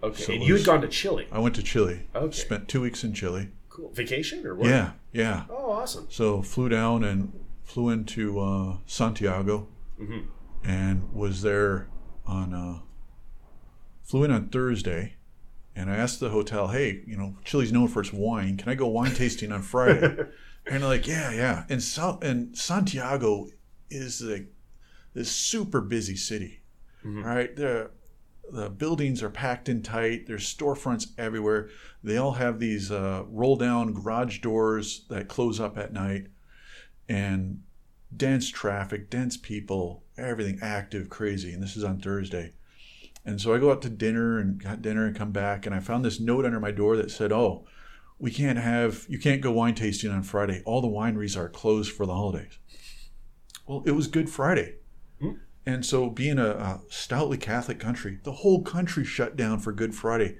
Okay, 0.02 0.22
So 0.22 0.32
and 0.34 0.42
you 0.42 0.52
was- 0.54 0.62
had 0.62 0.66
gone 0.66 0.80
to 0.82 0.88
Chile. 0.88 1.26
I 1.32 1.38
went 1.38 1.54
to 1.54 1.62
Chile. 1.62 2.02
Okay. 2.14 2.36
Spent 2.36 2.68
two 2.68 2.82
weeks 2.82 3.02
in 3.04 3.14
Chile. 3.14 3.48
Cool 3.72 3.90
vacation 3.92 4.46
or 4.46 4.54
what? 4.54 4.68
Yeah. 4.68 4.92
Yeah. 5.12 5.44
Oh, 5.48 5.72
awesome. 5.72 6.06
So 6.10 6.42
flew 6.42 6.68
down 6.68 7.02
and 7.04 7.32
flew 7.64 7.88
into 7.88 8.38
uh, 8.38 8.76
Santiago 8.86 9.66
Mhm. 9.98 10.26
and 10.62 11.10
was 11.14 11.40
there 11.40 11.88
on 12.26 12.52
uh, 12.52 12.80
flew 14.04 14.24
in 14.24 14.30
on 14.30 14.48
Thursday 14.48 15.14
and 15.74 15.90
I 15.90 15.96
asked 15.96 16.20
the 16.20 16.28
hotel, 16.28 16.68
hey, 16.68 17.02
you 17.06 17.16
know, 17.16 17.36
Chile's 17.44 17.72
known 17.72 17.88
for 17.88 18.00
its 18.02 18.12
wine. 18.12 18.58
Can 18.58 18.68
I 18.68 18.74
go 18.74 18.88
wine 18.88 19.14
tasting 19.14 19.50
on 19.52 19.62
Friday? 19.62 20.04
and 20.66 20.82
they're 20.82 20.88
like, 20.88 21.06
yeah, 21.06 21.30
yeah. 21.32 21.64
And 21.70 21.82
so 21.82 22.18
and 22.20 22.54
Santiago 22.56 23.48
is 23.90 24.20
like 24.20 24.52
this 25.14 25.30
super 25.30 25.80
busy 25.80 26.16
city, 26.16 26.60
Mhm. 27.06 27.24
right? 27.24 27.56
The 27.56 27.90
the 28.50 28.68
buildings 28.68 29.22
are 29.22 29.30
packed 29.30 29.68
in 29.68 29.82
tight. 29.82 30.26
There's 30.26 30.52
storefronts 30.52 31.08
everywhere. 31.16 31.70
They 32.02 32.16
all 32.16 32.32
have 32.32 32.58
these 32.58 32.90
uh, 32.90 33.24
roll 33.28 33.56
down 33.56 33.94
garage 33.94 34.40
doors 34.40 35.04
that 35.08 35.28
close 35.28 35.60
up 35.60 35.78
at 35.78 35.92
night, 35.92 36.26
and 37.08 37.62
dense 38.14 38.50
traffic, 38.50 39.08
dense 39.08 39.36
people, 39.36 40.04
everything 40.18 40.58
active, 40.60 41.08
crazy. 41.08 41.52
And 41.52 41.62
this 41.62 41.76
is 41.76 41.84
on 41.84 42.00
Thursday. 42.00 42.52
And 43.24 43.40
so 43.40 43.54
I 43.54 43.58
go 43.58 43.70
out 43.70 43.82
to 43.82 43.88
dinner 43.88 44.38
and 44.38 44.62
got 44.62 44.82
dinner 44.82 45.06
and 45.06 45.16
come 45.16 45.30
back, 45.30 45.64
and 45.64 45.74
I 45.74 45.80
found 45.80 46.04
this 46.04 46.20
note 46.20 46.44
under 46.44 46.58
my 46.58 46.72
door 46.72 46.96
that 46.96 47.10
said, 47.10 47.32
"Oh, 47.32 47.66
we 48.18 48.30
can't 48.30 48.58
have 48.58 49.06
you 49.08 49.18
can't 49.18 49.40
go 49.40 49.52
wine 49.52 49.74
tasting 49.74 50.10
on 50.10 50.24
Friday. 50.24 50.62
All 50.64 50.80
the 50.80 50.88
wineries 50.88 51.36
are 51.36 51.48
closed 51.48 51.92
for 51.92 52.04
the 52.04 52.14
holidays." 52.14 52.58
Well, 53.66 53.84
it 53.86 53.92
was 53.92 54.08
Good 54.08 54.28
Friday. 54.28 54.76
Hmm. 55.20 55.34
And 55.64 55.86
so, 55.86 56.10
being 56.10 56.38
a, 56.38 56.50
a 56.50 56.80
stoutly 56.88 57.38
Catholic 57.38 57.78
country, 57.78 58.18
the 58.24 58.32
whole 58.32 58.62
country 58.62 59.04
shut 59.04 59.36
down 59.36 59.60
for 59.60 59.72
Good 59.72 59.94
Friday. 59.94 60.38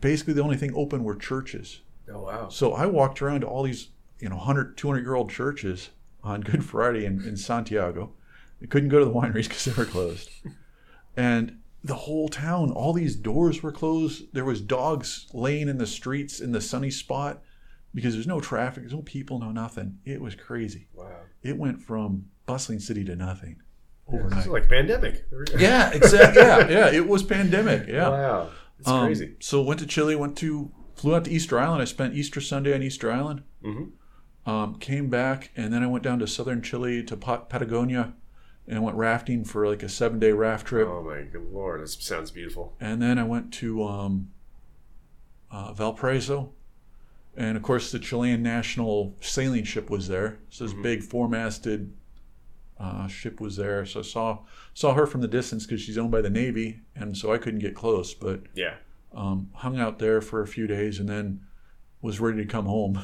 Basically, 0.00 0.32
the 0.32 0.42
only 0.42 0.56
thing 0.56 0.72
open 0.74 1.04
were 1.04 1.14
churches. 1.14 1.80
Oh 2.12 2.22
wow. 2.22 2.48
So 2.48 2.72
I 2.72 2.86
walked 2.86 3.20
around 3.20 3.42
to 3.42 3.46
all 3.46 3.62
these, 3.62 3.88
you 4.18 4.28
know, 4.28 4.36
100, 4.36 4.76
200 4.76 5.00
year 5.00 5.14
old 5.14 5.30
churches 5.30 5.90
on 6.22 6.40
Good 6.40 6.64
Friday 6.64 7.04
in, 7.04 7.22
in 7.24 7.36
Santiago. 7.36 8.12
I 8.62 8.66
couldn't 8.66 8.88
go 8.88 8.98
to 8.98 9.04
the 9.04 9.12
wineries 9.12 9.48
because 9.48 9.64
they 9.66 9.72
were 9.72 9.84
closed. 9.84 10.30
and 11.16 11.58
the 11.84 11.94
whole 11.94 12.28
town, 12.28 12.72
all 12.72 12.92
these 12.92 13.14
doors 13.14 13.62
were 13.62 13.72
closed. 13.72 14.32
There 14.32 14.44
was 14.44 14.60
dogs 14.60 15.28
laying 15.32 15.68
in 15.68 15.78
the 15.78 15.86
streets 15.86 16.40
in 16.40 16.52
the 16.52 16.60
sunny 16.60 16.90
spot 16.90 17.42
because 17.94 18.14
there's 18.14 18.26
no 18.26 18.40
traffic, 18.40 18.82
there's 18.82 18.92
no 18.92 19.02
people, 19.02 19.38
no 19.38 19.52
nothing. 19.52 19.98
It 20.04 20.20
was 20.20 20.34
crazy. 20.34 20.88
Wow. 20.94 21.20
It 21.42 21.58
went 21.58 21.80
from 21.80 22.26
bustling 22.46 22.80
city 22.80 23.04
to 23.04 23.16
nothing 23.16 23.60
overnight. 24.08 24.46
like 24.48 24.68
pandemic. 24.68 25.24
yeah, 25.58 25.90
exactly. 25.92 26.42
Yeah, 26.42 26.68
yeah. 26.68 26.90
It 26.92 27.06
was 27.08 27.22
pandemic. 27.22 27.88
Yeah. 27.88 28.08
Wow. 28.08 28.50
It's 28.78 28.88
Um, 28.88 29.06
crazy. 29.06 29.34
So 29.40 29.62
went 29.62 29.80
to 29.80 29.86
Chile, 29.86 30.14
went 30.16 30.36
to 30.38 30.70
flew 30.94 31.14
out 31.16 31.24
to 31.24 31.30
Easter 31.30 31.58
Island. 31.58 31.82
I 31.82 31.86
spent 31.86 32.14
Easter 32.14 32.40
Sunday 32.40 32.74
on 32.74 32.82
Easter 32.82 33.10
Island. 33.10 33.42
Mm-hmm. 33.64 34.50
Um, 34.50 34.76
came 34.78 35.08
back 35.10 35.50
and 35.56 35.72
then 35.72 35.82
I 35.82 35.88
went 35.88 36.04
down 36.04 36.20
to 36.20 36.26
southern 36.26 36.62
Chile 36.62 37.02
to 37.04 37.16
Pat- 37.16 37.48
Patagonia 37.48 38.14
and 38.68 38.82
went 38.84 38.96
rafting 38.96 39.44
for 39.44 39.66
like 39.66 39.82
a 39.82 39.88
seven 39.88 40.18
day 40.20 40.30
raft 40.32 40.66
trip. 40.68 40.86
Oh 40.88 41.02
my 41.02 41.22
good 41.22 41.50
lord, 41.52 41.82
this 41.82 41.94
sounds 42.00 42.30
beautiful. 42.30 42.76
And 42.80 43.02
then 43.02 43.18
I 43.18 43.24
went 43.24 43.52
to 43.54 43.82
um, 43.84 44.30
uh, 45.50 45.72
Valparaiso. 45.72 46.52
And 47.36 47.56
of 47.56 47.62
course, 47.62 47.90
the 47.92 47.98
Chilean 47.98 48.42
national 48.42 49.14
sailing 49.20 49.64
ship 49.64 49.90
was 49.90 50.08
there. 50.08 50.38
So 50.48 50.64
this 50.64 50.72
Mhm. 50.74 50.82
big 50.82 51.02
four 51.02 51.28
masted 51.28 51.92
uh, 52.78 53.06
ship 53.08 53.40
was 53.40 53.56
there. 53.56 53.84
So 53.86 54.00
I 54.00 54.02
saw 54.02 54.38
saw 54.74 54.94
her 54.94 55.06
from 55.06 55.20
the 55.22 55.28
distance 55.28 55.64
because 55.66 55.80
she's 55.80 55.96
owned 55.98 56.10
by 56.10 56.20
the 56.20 56.30
Navy, 56.30 56.80
and 56.94 57.16
so 57.16 57.32
I 57.32 57.38
couldn't 57.38 57.60
get 57.60 57.74
close. 57.74 58.12
But 58.14 58.42
Yeah. 58.54 58.74
um, 59.14 59.48
hung 59.54 59.78
out 59.78 59.98
there 59.98 60.20
for 60.20 60.42
a 60.42 60.46
few 60.46 60.66
days 60.66 60.98
and 61.00 61.08
then 61.08 61.40
was 62.02 62.20
ready 62.20 62.38
to 62.38 62.44
come 62.46 62.66
home. 62.66 62.98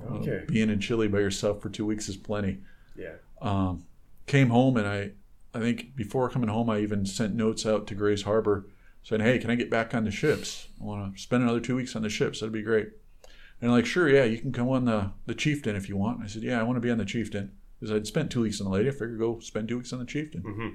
Uh, 0.00 0.14
Okay. 0.14 0.44
being 0.48 0.70
in 0.70 0.80
Chile 0.80 1.08
by 1.08 1.18
yourself 1.20 1.60
for 1.60 1.68
two 1.68 1.84
weeks 1.84 2.08
is 2.08 2.16
plenty. 2.16 2.58
Yeah. 2.96 3.14
Um, 3.42 3.84
came 4.26 4.48
home 4.50 4.76
and 4.76 4.86
I, 4.86 5.10
I 5.54 5.60
think 5.60 5.94
before 5.96 6.28
coming 6.30 6.48
home, 6.48 6.70
I 6.70 6.80
even 6.80 7.04
sent 7.04 7.34
notes 7.34 7.66
out 7.66 7.86
to 7.88 7.94
Grays 7.94 8.22
Harbor 8.22 8.66
saying, 9.02 9.20
"Hey, 9.22 9.38
can 9.38 9.50
I 9.50 9.54
get 9.56 9.70
back 9.70 9.94
on 9.94 10.04
the 10.04 10.10
ships? 10.10 10.68
I 10.80 10.84
want 10.84 11.14
to 11.16 11.20
spend 11.20 11.42
another 11.42 11.60
two 11.60 11.76
weeks 11.76 11.94
on 11.96 12.02
the 12.02 12.08
ships. 12.10 12.40
That'd 12.40 12.52
be 12.52 12.62
great." 12.62 12.90
And 13.60 13.70
like, 13.72 13.86
"Sure, 13.86 14.08
yeah, 14.08 14.24
you 14.24 14.38
can 14.38 14.52
come 14.52 14.68
on 14.68 14.84
the 14.86 15.10
the 15.26 15.34
Chieftain 15.34 15.74
if 15.76 15.88
you 15.88 15.96
want." 15.96 16.16
And 16.18 16.24
I 16.24 16.28
said, 16.28 16.42
"Yeah, 16.42 16.60
I 16.60 16.62
want 16.62 16.76
to 16.76 16.80
be 16.80 16.90
on 16.90 16.98
the 16.98 17.04
Chieftain 17.04 17.52
because 17.78 17.94
I'd 17.94 18.06
spent 18.06 18.30
two 18.30 18.40
weeks 18.42 18.60
on 18.60 18.64
the 18.66 18.72
lady. 18.72 18.88
I 18.88 18.92
figured 18.92 19.18
go 19.18 19.38
spend 19.40 19.68
two 19.68 19.76
weeks 19.78 19.92
on 19.92 19.98
the 19.98 20.04
Chieftain." 20.04 20.42
hmm 20.42 20.68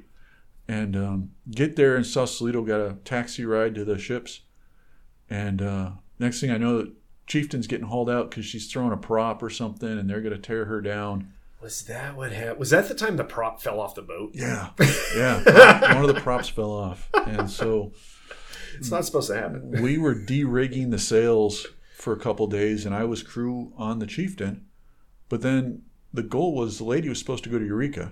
and 0.66 0.96
um, 0.96 1.32
get 1.52 1.76
there 1.76 1.98
in 1.98 2.06
Sausalito, 2.06 2.62
got 2.62 2.80
a 2.80 2.94
taxi 3.04 3.44
ride 3.44 3.76
to 3.76 3.84
the 3.84 3.98
ships, 3.98 4.42
and 5.30 5.62
uh, 5.62 5.92
next 6.20 6.40
thing 6.40 6.52
I 6.52 6.58
know, 6.58 6.78
the 6.84 6.94
chieftain's 7.28 7.68
getting 7.68 7.88
hauled 7.88 8.10
out 8.10 8.30
because 8.30 8.46
she's 8.46 8.72
throwing 8.72 8.94
a 8.94 8.98
prop 8.98 9.44
or 9.44 9.50
something, 9.50 9.90
and 10.00 10.10
they're 10.10 10.22
gonna 10.22 10.38
tear 10.38 10.64
her 10.66 10.80
down. 10.80 11.34
Was 11.62 11.82
that 11.84 12.16
what 12.16 12.32
happened? 12.32 12.60
Was 12.60 12.70
that 12.70 12.88
the 12.88 12.94
time 12.96 13.18
the 13.18 13.26
prop 13.26 13.62
fell 13.62 13.82
off 13.82 13.94
the 13.96 14.04
boat? 14.04 14.32
Yeah, 14.36 14.70
yeah. 15.18 15.96
One 15.96 16.10
of 16.10 16.16
the 16.16 16.22
props 16.22 16.48
fell 16.48 16.72
off, 16.72 17.10
and 17.14 17.50
so 17.52 17.92
It's 18.78 18.90
not 18.90 19.04
supposed 19.04 19.30
to 19.32 19.36
happen. 19.36 19.82
we 19.82 19.98
were 19.98 20.14
de-rigging 20.16 20.92
the 20.92 21.00
sails 21.00 21.68
for 21.98 22.14
a 22.14 22.18
couple 22.20 22.48
days, 22.48 22.86
and 22.86 22.96
I 22.96 23.04
was 23.04 23.22
crew 23.22 23.74
on 23.78 24.00
the 24.00 24.08
chieftain, 24.08 24.66
but 25.28 25.42
then 25.42 25.82
the 26.14 26.24
goal 26.24 26.54
was 26.56 26.78
the 26.78 26.84
lady 26.84 27.10
was 27.10 27.20
supposed 27.20 27.44
to 27.46 27.50
go 27.50 27.58
to 27.60 27.66
Eureka, 27.66 28.12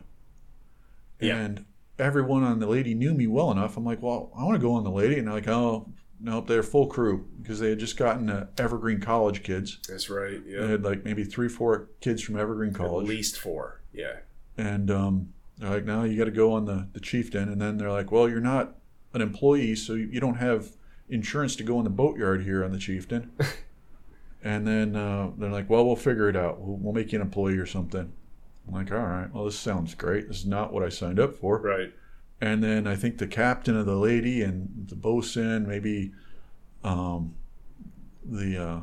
Yeah. 1.19 1.37
and 1.37 1.65
everyone 1.99 2.43
on 2.43 2.59
the 2.59 2.67
lady 2.67 2.93
knew 2.93 3.13
me 3.13 3.27
well 3.27 3.51
enough. 3.51 3.77
I'm 3.77 3.85
like, 3.85 4.01
well, 4.01 4.31
I 4.37 4.43
want 4.43 4.55
to 4.55 4.61
go 4.67 4.73
on 4.73 4.83
the 4.83 4.91
lady, 4.91 5.17
and 5.19 5.27
they're 5.27 5.35
like, 5.35 5.47
oh, 5.47 5.87
nope, 6.19 6.47
they're 6.47 6.63
full 6.63 6.87
crew 6.87 7.27
because 7.41 7.59
they 7.59 7.69
had 7.69 7.79
just 7.79 7.97
gotten 7.97 8.29
uh, 8.29 8.47
Evergreen 8.57 8.99
College 8.99 9.43
kids. 9.43 9.79
That's 9.87 10.09
right. 10.09 10.41
Yeah. 10.45 10.61
They 10.61 10.67
had 10.69 10.83
like 10.83 11.03
maybe 11.05 11.23
three, 11.23 11.47
four 11.49 11.89
kids 11.99 12.21
from 12.23 12.37
Evergreen 12.37 12.73
College. 12.73 13.03
At 13.05 13.09
least 13.09 13.39
four. 13.39 13.81
Yeah. 13.93 14.17
and 14.57 14.89
um, 14.89 15.33
they're 15.57 15.69
like, 15.69 15.85
now 15.85 16.03
you 16.03 16.17
got 16.17 16.25
to 16.25 16.31
go 16.31 16.53
on 16.53 16.65
the 16.65 16.87
the 16.93 16.99
chieftain, 16.99 17.49
and 17.49 17.61
then 17.61 17.77
they're 17.77 17.91
like, 17.91 18.11
well, 18.11 18.27
you're 18.27 18.39
not 18.41 18.75
an 19.13 19.21
employee, 19.21 19.75
so 19.75 19.93
you 19.93 20.19
don't 20.19 20.35
have 20.37 20.69
insurance 21.09 21.55
to 21.57 21.63
go 21.63 21.77
in 21.77 21.83
the 21.83 21.89
boatyard 21.89 22.43
here 22.43 22.63
on 22.63 22.71
the 22.71 22.79
chieftain. 22.79 23.31
and 24.43 24.65
then 24.65 24.95
uh, 24.95 25.31
they're 25.37 25.51
like, 25.51 25.69
well, 25.69 25.85
we'll 25.85 25.95
figure 25.95 26.29
it 26.29 26.35
out. 26.35 26.59
We'll, 26.59 26.77
we'll 26.77 26.93
make 26.93 27.11
you 27.11 27.19
an 27.19 27.25
employee 27.25 27.57
or 27.57 27.65
something. 27.65 28.11
I'm 28.67 28.73
like, 28.73 28.91
all 28.91 28.99
right, 28.99 29.33
well, 29.33 29.45
this 29.45 29.57
sounds 29.57 29.95
great. 29.95 30.27
This 30.27 30.39
is 30.39 30.45
not 30.45 30.71
what 30.71 30.83
I 30.83 30.89
signed 30.89 31.19
up 31.19 31.35
for. 31.35 31.59
Right. 31.59 31.93
And 32.39 32.63
then 32.63 32.87
I 32.87 32.95
think 32.95 33.17
the 33.17 33.27
captain 33.27 33.77
of 33.77 33.85
the 33.85 33.95
lady 33.95 34.41
and 34.41 34.87
the 34.87 34.95
bosun, 34.95 35.67
maybe 35.67 36.11
um, 36.83 37.35
the 38.25 38.61
uh, 38.61 38.79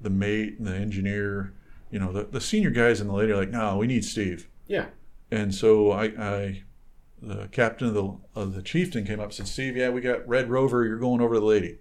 the 0.00 0.10
mate 0.10 0.58
and 0.58 0.66
the 0.66 0.74
engineer, 0.74 1.52
you 1.90 1.98
know, 1.98 2.12
the, 2.12 2.24
the 2.24 2.40
senior 2.40 2.70
guys 2.70 3.00
and 3.00 3.10
the 3.10 3.14
lady 3.14 3.32
are 3.32 3.36
like, 3.36 3.50
no, 3.50 3.76
we 3.76 3.86
need 3.86 4.04
Steve. 4.04 4.48
Yeah. 4.66 4.86
And 5.30 5.54
so 5.54 5.92
I, 5.92 6.04
I 6.04 6.62
the 7.20 7.48
captain 7.52 7.88
of 7.88 7.94
the 7.94 8.16
of 8.34 8.54
the 8.54 8.62
chieftain 8.62 9.04
came 9.04 9.20
up 9.20 9.26
and 9.26 9.34
said, 9.34 9.48
Steve, 9.48 9.76
yeah, 9.76 9.90
we 9.90 10.00
got 10.00 10.26
Red 10.26 10.50
Rover. 10.50 10.84
You're 10.84 10.98
going 10.98 11.20
over 11.20 11.34
to 11.34 11.40
the 11.40 11.46
lady. 11.46 11.78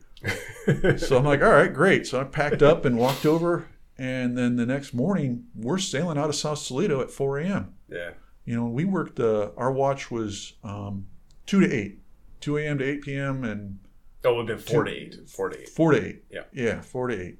So 0.98 1.18
I'm 1.18 1.26
like, 1.26 1.42
all 1.42 1.50
right, 1.50 1.74
great. 1.74 2.06
So 2.08 2.20
I 2.22 2.24
packed 2.24 2.62
up 2.62 2.86
and 2.86 2.98
walked 2.98 3.26
over. 3.26 3.68
And 3.98 4.38
then 4.38 4.56
the 4.56 4.66
next 4.66 4.94
morning, 4.94 5.46
we're 5.56 5.78
sailing 5.78 6.18
out 6.18 6.30
of 6.30 6.36
South 6.36 6.58
Sausalito 6.60 7.02
at 7.02 7.12
4 7.12 7.40
a.m. 7.40 7.74
yeah. 7.90 8.12
You 8.46 8.56
know, 8.56 8.66
we 8.66 8.86
worked, 8.86 9.20
uh, 9.20 9.52
our 9.56 9.72
watch 9.72 10.10
was 10.10 10.54
um, 10.64 11.06
2 11.46 11.60
to 11.60 11.72
8, 11.74 12.00
2 12.40 12.58
a.m. 12.58 12.78
to 12.80 12.84
8 12.84 13.02
p.m. 13.04 13.44
and 13.44 13.80
Oh, 14.26 14.34
it 14.34 14.38
would 14.38 14.50
have 14.50 14.66
been 14.66 14.74
four 14.74 14.84
to 14.84 14.92
eight. 14.92 15.16
Four 15.30 15.50
to 15.50 15.60
eight. 15.62 15.70
4 15.70 15.92
to 15.92 16.06
8. 16.08 16.24
Yeah. 16.32 16.42
Yeah, 16.52 16.82
4 16.82 17.08
to 17.10 17.22
8. 17.22 17.40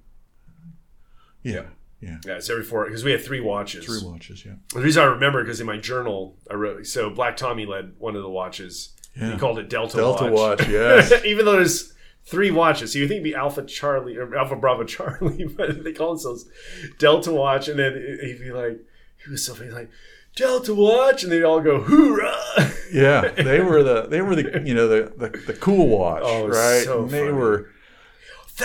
Yeah. 1.44 1.64
Yeah. 2.00 2.18
Yeah, 2.26 2.34
it's 2.38 2.50
every 2.50 2.64
four 2.64 2.86
because 2.86 3.04
we 3.04 3.12
had 3.12 3.24
three 3.24 3.40
watches. 3.40 3.86
Three 3.86 4.02
watches. 4.04 4.44
Yeah. 4.44 4.54
The 4.74 4.82
reason 4.82 5.04
I 5.04 5.06
remember 5.06 5.44
because 5.44 5.62
in 5.62 5.68
my 5.68 5.78
journal 5.78 6.36
I 6.50 6.56
wrote 6.56 6.88
so 6.88 7.12
Black 7.12 7.38
Tommy 7.38 7.68
led 7.68 7.94
one 8.00 8.16
of 8.16 8.24
the 8.24 8.30
watches. 8.30 8.96
Yeah. 9.16 9.34
He 9.34 9.38
called 9.38 9.60
it 9.60 9.70
Delta, 9.70 9.98
Delta 9.98 10.24
Watch. 10.26 10.60
watch. 10.62 10.68
Yes. 10.70 11.14
Even 11.26 11.46
though 11.46 11.52
there's 11.54 11.94
three 12.26 12.52
watches, 12.52 12.94
so 12.94 13.00
you 13.00 13.08
think 13.08 13.18
it'd 13.18 13.24
be 13.24 13.36
Alpha 13.36 13.64
Charlie 13.64 14.18
or 14.18 14.36
Alpha 14.36 14.56
Bravo 14.56 14.84
Charlie, 14.86 15.46
but 15.46 15.84
they 15.84 15.94
call 15.94 16.10
themselves 16.10 16.46
Delta 17.00 17.32
Watch, 17.32 17.68
and 17.68 17.80
then 17.80 17.94
he'd 18.24 18.40
be 18.40 18.52
like, 18.52 18.80
he 19.24 19.30
was 19.32 19.46
so 19.46 19.54
funny, 19.54 19.70
like 19.72 19.90
Delta 20.36 20.74
Watch, 20.74 21.24
and 21.24 21.32
they'd 21.32 21.44
all 21.44 21.62
go 21.62 21.82
hoorah. 21.82 22.72
yeah. 22.94 23.30
They 23.32 23.60
were 23.60 23.84
the 23.84 24.08
they 24.08 24.22
were 24.22 24.36
the 24.36 24.62
you 24.66 24.74
know 24.74 24.88
the 24.88 25.12
the, 25.18 25.38
the 25.48 25.54
cool 25.54 25.88
watch, 25.88 26.24
Oh, 26.26 26.48
right? 26.48 26.84
so 26.84 27.06
they 27.06 27.20
funny. 27.20 27.32
were 27.34 27.70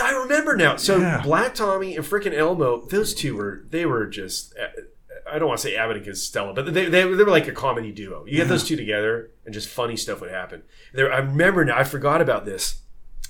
I 0.01 0.11
remember 0.11 0.55
now. 0.55 0.75
So 0.75 0.97
Yeah. 0.97 1.21
Black 1.23 1.55
Tommy 1.55 1.95
and 1.95 2.05
freaking 2.05 2.33
Elmo, 2.33 2.85
those 2.85 3.13
two 3.13 3.35
were 3.35 3.65
they 3.69 3.85
were 3.85 4.05
just. 4.05 4.53
Eh, 4.57 4.67
I 5.29 5.39
don't 5.39 5.49
want 5.49 5.59
to 5.59 5.67
say 5.67 5.75
Abbott 5.75 5.97
and 5.97 6.05
Costello, 6.05 6.53
but 6.53 6.73
they, 6.73 6.85
they, 6.85 7.01
they 7.01 7.05
were 7.05 7.25
like 7.29 7.49
a 7.49 7.51
comedy 7.51 7.91
duo. 7.91 8.23
You 8.25 8.37
get 8.37 8.47
those 8.47 8.63
two 8.65 8.77
together, 8.77 9.31
and 9.43 9.53
just 9.53 9.67
funny 9.67 9.97
stuff 9.97 10.21
would 10.21 10.31
happen. 10.31 10.61
There, 10.93 11.11
I 11.11 11.17
remember 11.17 11.65
now. 11.65 11.77
I 11.77 11.83
forgot 11.83 12.21
about 12.21 12.45
this. 12.45 12.79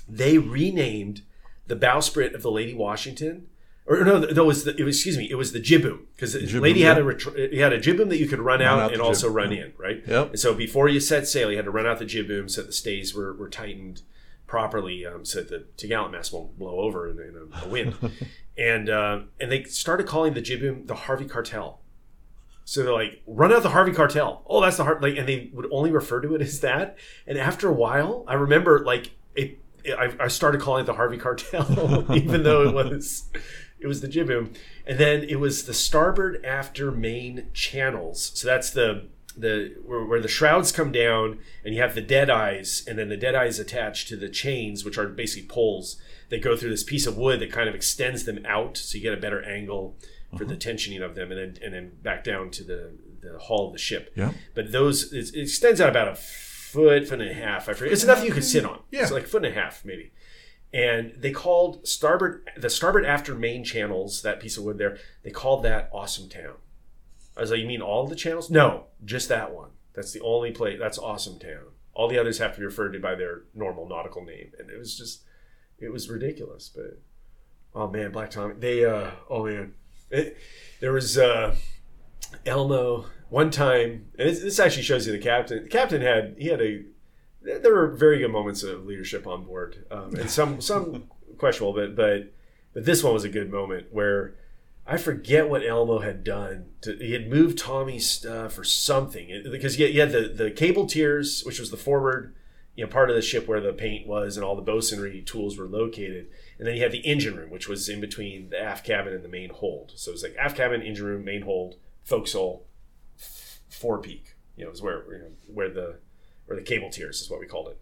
They 0.08 0.38
renamed 0.38 1.22
the 1.66 1.76
bowsprit 1.76 2.34
of 2.34 2.42
the 2.42 2.50
Lady 2.50 2.74
Washington, 2.74 3.46
or 3.86 4.04
no, 4.04 4.18
no, 4.18 4.26
it 4.26 4.46
was 4.46 4.64
the, 4.64 4.76
it 4.76 4.84
was 4.84 4.96
excuse 4.96 5.16
me, 5.16 5.28
it 5.30 5.34
was 5.36 5.52
the 5.52 5.60
jibboom 5.60 6.00
because 6.14 6.32
the 6.32 6.60
lady 6.60 6.82
had 6.82 6.98
a 6.98 7.04
retro, 7.04 7.32
it 7.34 7.54
had 7.54 7.72
a 7.72 7.80
jibboom 7.80 8.08
that 8.10 8.18
you 8.18 8.26
could 8.26 8.40
run 8.40 8.60
out, 8.60 8.78
out 8.78 8.92
and 8.92 9.00
also 9.00 9.28
jib- 9.28 9.36
run 9.36 9.52
in, 9.52 9.72
right? 9.78 10.02
Yep. 10.06 10.30
And 10.30 10.38
so 10.38 10.54
before 10.54 10.88
you 10.88 11.00
set 11.00 11.26
sail, 11.26 11.50
you 11.50 11.56
had 11.56 11.64
to 11.64 11.70
run 11.70 11.86
out 11.86 11.98
the 11.98 12.04
jibboom 12.04 12.50
so 12.50 12.62
the 12.62 12.72
stays 12.72 13.14
were, 13.14 13.32
were 13.34 13.48
tightened 13.48 14.02
properly, 14.46 15.06
um, 15.06 15.24
so 15.24 15.42
the 15.42 15.66
t-gallant 15.76 16.12
mast 16.12 16.32
won't 16.32 16.58
blow 16.58 16.80
over 16.80 17.08
in, 17.08 17.18
in 17.18 17.50
a, 17.52 17.64
a 17.64 17.68
wind. 17.68 17.94
and 18.58 18.90
uh, 18.90 19.20
and 19.40 19.52
they 19.52 19.62
started 19.64 20.06
calling 20.06 20.34
the 20.34 20.42
jibboom 20.42 20.86
the 20.86 20.94
Harvey 20.94 21.26
Cartel. 21.26 21.80
So 22.64 22.82
they're 22.82 22.92
like, 22.92 23.22
run 23.26 23.50
out 23.50 23.62
the 23.62 23.70
Harvey 23.70 23.92
Cartel. 23.92 24.42
Oh, 24.46 24.60
that's 24.60 24.76
the 24.76 24.84
Har 24.84 25.00
like, 25.00 25.16
and 25.16 25.26
they 25.26 25.50
would 25.54 25.66
only 25.72 25.90
refer 25.90 26.20
to 26.20 26.34
it 26.34 26.42
as 26.42 26.60
that. 26.60 26.98
And 27.26 27.38
after 27.38 27.68
a 27.68 27.72
while, 27.72 28.24
I 28.28 28.34
remember 28.34 28.84
like 28.84 29.12
it. 29.34 29.58
I, 29.86 30.12
I 30.20 30.28
started 30.28 30.60
calling 30.60 30.82
it 30.82 30.86
the 30.86 30.94
Harvey 30.94 31.18
Cartel, 31.18 32.06
even 32.16 32.42
though 32.42 32.68
it 32.68 32.74
was 32.74 33.30
it 33.80 33.86
was 33.86 34.00
the 34.00 34.08
jibboom. 34.08 34.54
And 34.86 34.98
then 34.98 35.22
it 35.22 35.40
was 35.40 35.66
the 35.66 35.74
starboard 35.74 36.44
after 36.44 36.90
main 36.90 37.48
channels. 37.52 38.32
So 38.34 38.46
that's 38.46 38.70
the 38.70 39.06
the 39.36 39.76
where, 39.84 40.04
where 40.04 40.20
the 40.20 40.28
shrouds 40.28 40.72
come 40.72 40.90
down, 40.90 41.38
and 41.64 41.74
you 41.74 41.80
have 41.80 41.94
the 41.94 42.02
dead 42.02 42.28
eyes, 42.28 42.84
and 42.86 42.98
then 42.98 43.08
the 43.08 43.16
dead 43.16 43.34
eyes 43.34 43.58
attached 43.58 44.08
to 44.08 44.16
the 44.16 44.28
chains, 44.28 44.84
which 44.84 44.98
are 44.98 45.06
basically 45.06 45.48
poles 45.48 46.00
that 46.28 46.42
go 46.42 46.56
through 46.56 46.70
this 46.70 46.82
piece 46.82 47.06
of 47.06 47.16
wood 47.16 47.40
that 47.40 47.52
kind 47.52 47.68
of 47.68 47.74
extends 47.74 48.24
them 48.24 48.44
out, 48.44 48.76
so 48.76 48.96
you 48.96 49.02
get 49.02 49.14
a 49.14 49.20
better 49.20 49.42
angle 49.44 49.96
for 50.36 50.44
the 50.44 50.54
uh-huh. 50.54 50.72
tensioning 50.72 51.02
of 51.02 51.14
them, 51.14 51.30
and 51.30 51.38
then 51.38 51.64
and 51.64 51.74
then 51.74 51.92
back 52.02 52.24
down 52.24 52.50
to 52.50 52.64
the 52.64 52.92
the 53.20 53.38
hull 53.38 53.68
of 53.68 53.72
the 53.72 53.78
ship. 53.78 54.12
Yeah. 54.16 54.32
But 54.54 54.72
those 54.72 55.12
it, 55.12 55.34
it 55.34 55.42
extends 55.42 55.80
out 55.80 55.88
about 55.88 56.08
a 56.08 56.16
foot, 56.68 57.08
foot 57.08 57.20
and 57.20 57.30
a 57.30 57.34
half. 57.34 57.68
I 57.68 57.72
forget. 57.74 57.92
It's 57.92 58.04
enough 58.04 58.24
you 58.24 58.32
could 58.32 58.44
sit 58.44 58.64
on. 58.64 58.80
Yeah. 58.90 59.02
It's 59.02 59.12
like 59.12 59.24
a 59.24 59.28
foot 59.28 59.44
and 59.44 59.56
a 59.56 59.60
half 59.60 59.84
maybe. 59.84 60.12
And 60.72 61.14
they 61.16 61.30
called 61.30 61.86
starboard 61.86 62.48
the 62.56 62.68
starboard 62.68 63.06
after 63.06 63.34
main 63.34 63.64
channels 63.64 64.22
that 64.22 64.40
piece 64.40 64.58
of 64.58 64.64
wood 64.64 64.78
there. 64.78 64.98
They 65.22 65.30
called 65.30 65.64
that 65.64 65.88
Awesome 65.92 66.28
Town. 66.28 66.56
I 67.36 67.40
was 67.40 67.50
like, 67.50 67.60
you 67.60 67.66
mean 67.66 67.80
all 67.80 68.06
the 68.06 68.16
channels? 68.16 68.50
No, 68.50 68.86
just 69.04 69.28
that 69.28 69.54
one. 69.54 69.70
That's 69.94 70.12
the 70.12 70.20
only 70.20 70.50
place. 70.52 70.78
That's 70.78 70.98
Awesome 70.98 71.38
Town. 71.38 71.72
All 71.94 72.08
the 72.08 72.18
others 72.18 72.38
have 72.38 72.54
to 72.54 72.60
be 72.60 72.66
referred 72.66 72.92
to 72.92 73.00
by 73.00 73.14
their 73.14 73.44
normal 73.54 73.88
nautical 73.88 74.24
name, 74.24 74.52
and 74.58 74.70
it 74.70 74.78
was 74.78 74.96
just, 74.96 75.22
it 75.78 75.90
was 75.90 76.10
ridiculous. 76.10 76.68
But 76.68 77.00
oh 77.74 77.88
man, 77.88 78.12
Black 78.12 78.30
Tommy, 78.30 78.54
they 78.58 78.84
uh, 78.84 79.10
oh 79.30 79.46
man, 79.46 79.74
it, 80.10 80.36
there 80.80 80.92
was 80.92 81.16
uh, 81.16 81.56
Elmo 82.44 83.06
one 83.30 83.50
time, 83.50 84.06
and 84.18 84.28
this, 84.28 84.40
this 84.40 84.58
actually 84.58 84.82
shows 84.82 85.06
you 85.06 85.12
the 85.12 85.18
captain. 85.18 85.64
The 85.64 85.68
captain 85.68 86.00
had 86.02 86.34
he 86.38 86.48
had 86.48 86.60
a 86.60 86.84
there 87.42 87.74
were 87.74 87.88
very 87.88 88.18
good 88.18 88.32
moments 88.32 88.62
of 88.62 88.84
leadership 88.86 89.26
on 89.26 89.44
board, 89.44 89.84
um, 89.90 90.14
and 90.16 90.30
some 90.30 90.60
some 90.70 91.04
questionable, 91.36 91.72
but 91.74 91.94
but 91.96 92.32
but 92.74 92.84
this 92.84 93.02
one 93.02 93.12
was 93.14 93.24
a 93.24 93.28
good 93.28 93.50
moment 93.50 93.88
where 93.90 94.34
I 94.86 94.96
forget 94.96 95.48
what 95.50 95.66
Elmo 95.66 95.98
had 96.00 96.24
done. 96.24 96.66
To, 96.82 96.96
he 96.96 97.12
had 97.12 97.28
moved 97.28 97.58
Tommy's 97.58 98.08
stuff 98.08 98.58
or 98.58 98.64
something 98.64 99.28
It- 99.30 99.50
because 99.50 99.78
you 99.78 100.00
had 100.00 100.12
the 100.12 100.28
the 100.28 100.50
cable 100.50 100.86
tiers, 100.86 101.42
which 101.44 101.60
was 101.60 101.70
the 101.70 101.76
forward 101.76 102.34
you 102.74 102.84
know 102.84 102.90
part 102.90 103.10
of 103.10 103.16
the 103.16 103.22
ship 103.22 103.48
where 103.48 103.60
the 103.60 103.72
paint 103.72 104.06
was 104.06 104.36
and 104.36 104.44
all 104.44 104.54
the 104.56 104.62
bosunry 104.72 105.24
tools 105.26 105.58
were 105.58 105.66
located, 105.66 106.28
and 106.58 106.66
then 106.66 106.76
you 106.76 106.82
had 106.82 106.92
the 106.92 106.98
engine 107.06 107.36
room, 107.36 107.50
which 107.50 107.68
was 107.68 107.88
in 107.88 108.00
between 108.00 108.50
the 108.50 108.60
aft 108.60 108.84
cabin 108.86 109.12
and 109.12 109.24
the 109.24 109.28
main 109.28 109.50
hold. 109.50 109.92
So 109.96 110.10
it 110.10 110.14
was 110.14 110.22
like 110.22 110.36
aft 110.38 110.56
cabin, 110.56 110.80
engine 110.82 111.04
room, 111.04 111.24
main 111.24 111.42
hold, 111.42 111.74
forecastle, 112.04 112.64
forepeak. 113.70 114.34
You 114.56 114.64
know, 114.64 114.70
is 114.70 114.82
where 114.82 115.04
you 115.12 115.18
know, 115.18 115.30
where 115.52 115.70
the 115.70 115.98
or 116.48 116.56
the 116.56 116.62
cable 116.62 116.90
tiers 116.90 117.20
is 117.20 117.30
what 117.30 117.40
we 117.40 117.46
called 117.46 117.68
it, 117.68 117.80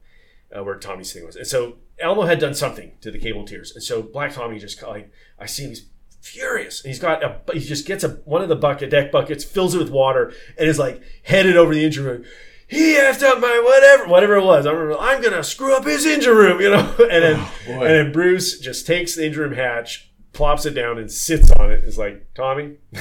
uh, 0.56 0.62
where 0.62 0.76
Tommy's 0.76 1.12
thing 1.12 1.24
was. 1.24 1.36
And 1.36 1.46
so 1.46 1.76
Elmo 1.98 2.22
had 2.22 2.38
done 2.38 2.54
something 2.54 2.92
to 3.00 3.10
the 3.10 3.18
cable 3.18 3.44
tiers, 3.46 3.72
and 3.74 3.82
so 3.82 4.02
Black 4.02 4.34
Tommy 4.34 4.58
just 4.58 4.82
like 4.82 5.10
I 5.38 5.46
see 5.46 5.62
him, 5.64 5.70
he's 5.70 5.86
furious, 6.20 6.82
and 6.82 6.90
he's 6.90 7.00
got 7.00 7.22
a 7.22 7.40
he 7.52 7.60
just 7.60 7.86
gets 7.86 8.04
a 8.04 8.08
one 8.24 8.42
of 8.42 8.48
the 8.48 8.56
bucket 8.56 8.90
deck 8.90 9.10
buckets, 9.10 9.44
fills 9.44 9.74
it 9.74 9.78
with 9.78 9.90
water, 9.90 10.32
and 10.58 10.68
is 10.68 10.78
like 10.78 11.02
headed 11.22 11.56
over 11.56 11.74
the 11.74 11.84
engine 11.84 12.04
room. 12.04 12.24
He 12.68 12.94
effed 12.96 13.22
up 13.22 13.38
my 13.40 13.62
whatever, 13.64 14.08
whatever 14.08 14.36
it 14.36 14.44
was. 14.44 14.66
I 14.66 14.72
remember 14.72 15.00
I'm 15.00 15.22
gonna 15.22 15.44
screw 15.44 15.76
up 15.76 15.84
his 15.84 16.04
engine 16.04 16.34
room, 16.34 16.60
you 16.60 16.70
know. 16.70 16.94
And 17.10 17.22
then 17.22 17.36
boy. 17.66 17.84
and 17.86 17.94
then 17.94 18.12
Bruce 18.12 18.58
just 18.58 18.86
takes 18.86 19.14
the 19.14 19.24
engine 19.24 19.40
room 19.40 19.52
hatch, 19.52 20.05
plops 20.36 20.66
it 20.66 20.72
down, 20.74 20.98
and 20.98 21.10
sits 21.10 21.50
on 21.52 21.72
it. 21.72 21.84
Is 21.84 21.98
like 21.98 22.32
Tommy, 22.34 22.76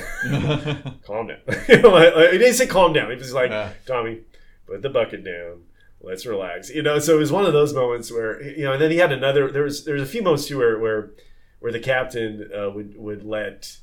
calm 1.05 1.27
down. 1.27 1.39
you 1.67 1.77
know, 1.81 1.89
like, 1.89 2.15
like, 2.15 2.31
he 2.31 2.37
didn't 2.37 2.55
say 2.55 2.65
calm 2.67 2.93
down. 2.93 3.11
He 3.11 3.17
was 3.17 3.33
like, 3.33 3.51
Yeah. 3.51 3.73
Tommy, 3.85 4.21
put 4.65 4.81
the 4.81 4.89
bucket 4.89 5.23
down. 5.23 5.63
Let's 6.01 6.25
relax. 6.25 6.69
You 6.69 6.81
know, 6.83 6.99
so 6.99 7.15
it 7.15 7.19
was 7.19 7.31
one 7.31 7.45
of 7.45 7.53
those 7.53 7.73
moments 7.73 8.11
where 8.11 8.41
you 8.41 8.63
know, 8.63 8.73
and 8.73 8.81
then 8.81 8.91
he 8.91 8.97
had 8.97 9.11
another. 9.11 9.51
There 9.51 9.63
was 9.63 9.85
there 9.85 9.95
was 9.95 10.03
a 10.03 10.07
few 10.07 10.23
moments 10.23 10.45
too 10.45 10.57
where 10.57 10.79
where 10.79 11.11
where 11.59 11.71
the 11.71 11.79
captain 11.79 12.49
uh, 12.55 12.69
would 12.69 12.95
would 12.97 13.23
let 13.23 13.77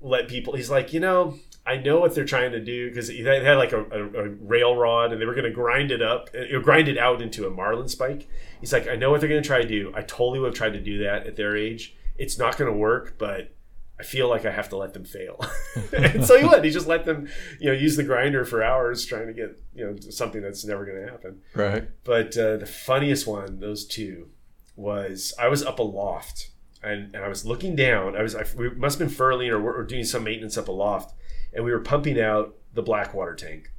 let 0.00 0.28
people. 0.28 0.56
He's 0.56 0.70
like, 0.70 0.92
you 0.92 1.00
know, 1.00 1.38
I 1.66 1.76
know 1.76 2.00
what 2.00 2.14
they're 2.14 2.24
trying 2.24 2.52
to 2.52 2.60
do 2.60 2.88
because 2.88 3.08
they 3.08 3.22
had 3.22 3.58
like 3.58 3.72
a, 3.72 3.84
a, 3.84 4.24
a 4.24 4.28
rail 4.40 4.74
rod 4.74 5.12
and 5.12 5.20
they 5.20 5.26
were 5.26 5.34
going 5.34 5.44
to 5.44 5.50
grind 5.50 5.90
it 5.90 6.02
up, 6.02 6.30
uh, 6.34 6.58
grind 6.60 6.88
it 6.88 6.98
out 6.98 7.20
into 7.20 7.46
a 7.46 7.50
marlin 7.50 7.88
spike. 7.88 8.26
He's 8.60 8.72
like, 8.72 8.88
I 8.88 8.96
know 8.96 9.10
what 9.10 9.20
they're 9.20 9.28
going 9.28 9.42
to 9.42 9.46
try 9.46 9.60
to 9.60 9.68
do. 9.68 9.92
I 9.94 10.02
totally 10.02 10.40
would 10.40 10.46
have 10.48 10.54
tried 10.54 10.72
to 10.72 10.80
do 10.80 11.04
that 11.04 11.26
at 11.26 11.36
their 11.36 11.56
age. 11.56 11.94
It's 12.20 12.38
not 12.38 12.56
going 12.56 12.70
to 12.70 12.76
work, 12.76 13.16
but 13.18 13.54
I 13.98 14.02
feel 14.02 14.28
like 14.28 14.44
I 14.44 14.50
have 14.50 14.68
to 14.70 14.76
let 14.76 14.94
them 14.94 15.04
fail. 15.04 15.40
and 15.92 16.24
so 16.24 16.38
he 16.38 16.44
would. 16.44 16.64
He 16.64 16.70
just 16.70 16.86
let 16.86 17.04
them, 17.04 17.28
you 17.58 17.66
know, 17.66 17.72
use 17.72 17.96
the 17.96 18.02
grinder 18.02 18.44
for 18.44 18.62
hours 18.62 19.04
trying 19.04 19.26
to 19.26 19.32
get, 19.32 19.60
you 19.74 19.84
know, 19.84 19.96
something 20.10 20.42
that's 20.42 20.64
never 20.64 20.84
going 20.84 21.04
to 21.04 21.10
happen. 21.10 21.40
right. 21.54 21.88
But 22.04 22.36
uh, 22.36 22.56
the 22.58 22.66
funniest 22.66 23.26
one, 23.26 23.60
those 23.60 23.84
two, 23.84 24.28
was 24.76 25.34
I 25.38 25.48
was 25.48 25.62
up 25.62 25.78
aloft 25.78 26.50
and, 26.82 27.14
and 27.14 27.24
I 27.24 27.28
was 27.28 27.44
looking 27.44 27.76
down. 27.76 28.16
I 28.16 28.22
was 28.22 28.34
I, 28.34 28.44
we 28.56 28.70
must 28.70 28.98
have 28.98 29.08
been 29.08 29.14
furling 29.14 29.50
or, 29.50 29.60
or 29.60 29.84
doing 29.84 30.04
some 30.04 30.24
maintenance 30.24 30.56
up 30.56 30.68
aloft, 30.68 31.14
and 31.52 31.64
we 31.64 31.70
were 31.70 31.80
pumping 31.80 32.20
out 32.20 32.56
the 32.72 32.82
black 32.82 33.14
water 33.14 33.34
tank. 33.34 33.70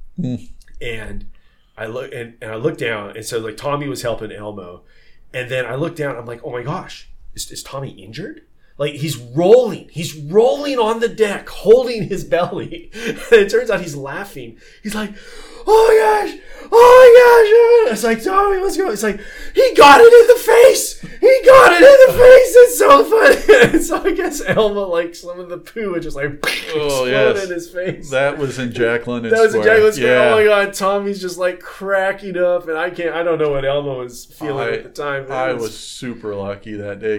And 0.80 1.26
I 1.76 1.86
look 1.86 2.12
and, 2.12 2.34
and 2.40 2.50
I 2.50 2.56
looked 2.56 2.78
down, 2.78 3.16
and 3.16 3.24
so 3.24 3.38
like 3.38 3.56
Tommy 3.56 3.88
was 3.88 4.02
helping 4.02 4.30
Elmo, 4.30 4.82
and 5.32 5.50
then 5.50 5.66
I 5.66 5.74
looked 5.74 5.96
down. 5.96 6.16
I'm 6.16 6.26
like, 6.26 6.42
oh 6.44 6.52
my 6.52 6.62
gosh, 6.62 7.10
is, 7.34 7.50
is 7.50 7.62
Tommy 7.62 7.90
injured? 7.90 8.42
Like 8.78 8.94
he's 8.94 9.16
rolling, 9.16 9.88
he's 9.90 10.14
rolling 10.16 10.78
on 10.78 11.00
the 11.00 11.08
deck, 11.08 11.48
holding 11.48 12.08
his 12.08 12.24
belly. 12.24 12.90
And 13.32 13.40
it 13.40 13.50
turns 13.50 13.70
out 13.70 13.80
he's 13.80 13.96
laughing. 13.96 14.58
He's 14.82 14.94
like, 14.94 15.14
"Oh 15.66 15.88
my 15.88 16.30
gosh, 16.30 16.38
oh 16.70 17.84
my 17.84 17.88
gosh!" 17.88 17.92
It's 17.94 18.04
like 18.04 18.22
Tommy, 18.22 18.60
let's 18.60 18.76
go. 18.76 18.90
It's 18.90 19.02
like 19.02 19.20
he 19.54 19.74
got 19.74 20.00
it 20.00 20.12
in 20.12 20.26
the 20.36 20.40
face. 20.42 21.00
He 21.00 21.40
got 21.46 21.72
it 21.72 21.82
in 21.82 22.06
the 22.06 22.20
face. 22.20 22.54
It's 22.56 22.78
so 22.78 23.04
funny. 23.04 23.72
and 23.74 23.82
so 23.84 24.02
I 24.02 24.12
guess 24.12 24.40
Elmo, 24.44 24.88
like 24.88 25.14
some 25.14 25.38
of 25.38 25.48
the 25.48 25.58
poo, 25.58 25.92
would 25.92 26.02
just 26.02 26.16
like 26.16 26.30
Oh, 26.74 27.04
explode 27.04 27.06
yes. 27.10 27.44
in 27.44 27.50
his 27.50 27.68
face. 27.70 28.10
That 28.10 28.38
was 28.38 28.58
in 28.58 28.72
Jack 28.72 29.06
London 29.06 29.30
That 29.34 29.40
was 29.42 29.54
in. 29.54 29.62
Jaguar 29.62 29.92
Square. 29.92 30.16
Yeah. 30.16 30.32
Oh 30.32 30.36
my 30.36 30.44
god, 30.44 30.74
Tommy's 30.74 31.20
just 31.20 31.38
like 31.38 31.60
cracking 31.60 32.36
up, 32.38 32.66
and 32.68 32.76
I 32.78 32.90
can't. 32.90 33.14
I 33.14 33.22
don't 33.22 33.38
know 33.38 33.50
what 33.50 33.64
Elmo 33.64 33.98
was 33.98 34.24
feeling 34.24 34.68
I- 34.68 34.72
at 34.78 34.82
the 34.84 34.88
time. 34.90 35.30
I 35.30 35.50
it 35.50 35.58
was 35.58 35.78
super 35.78 36.34
lucky 36.34 36.74
that 36.74 36.98
day. 37.00 37.18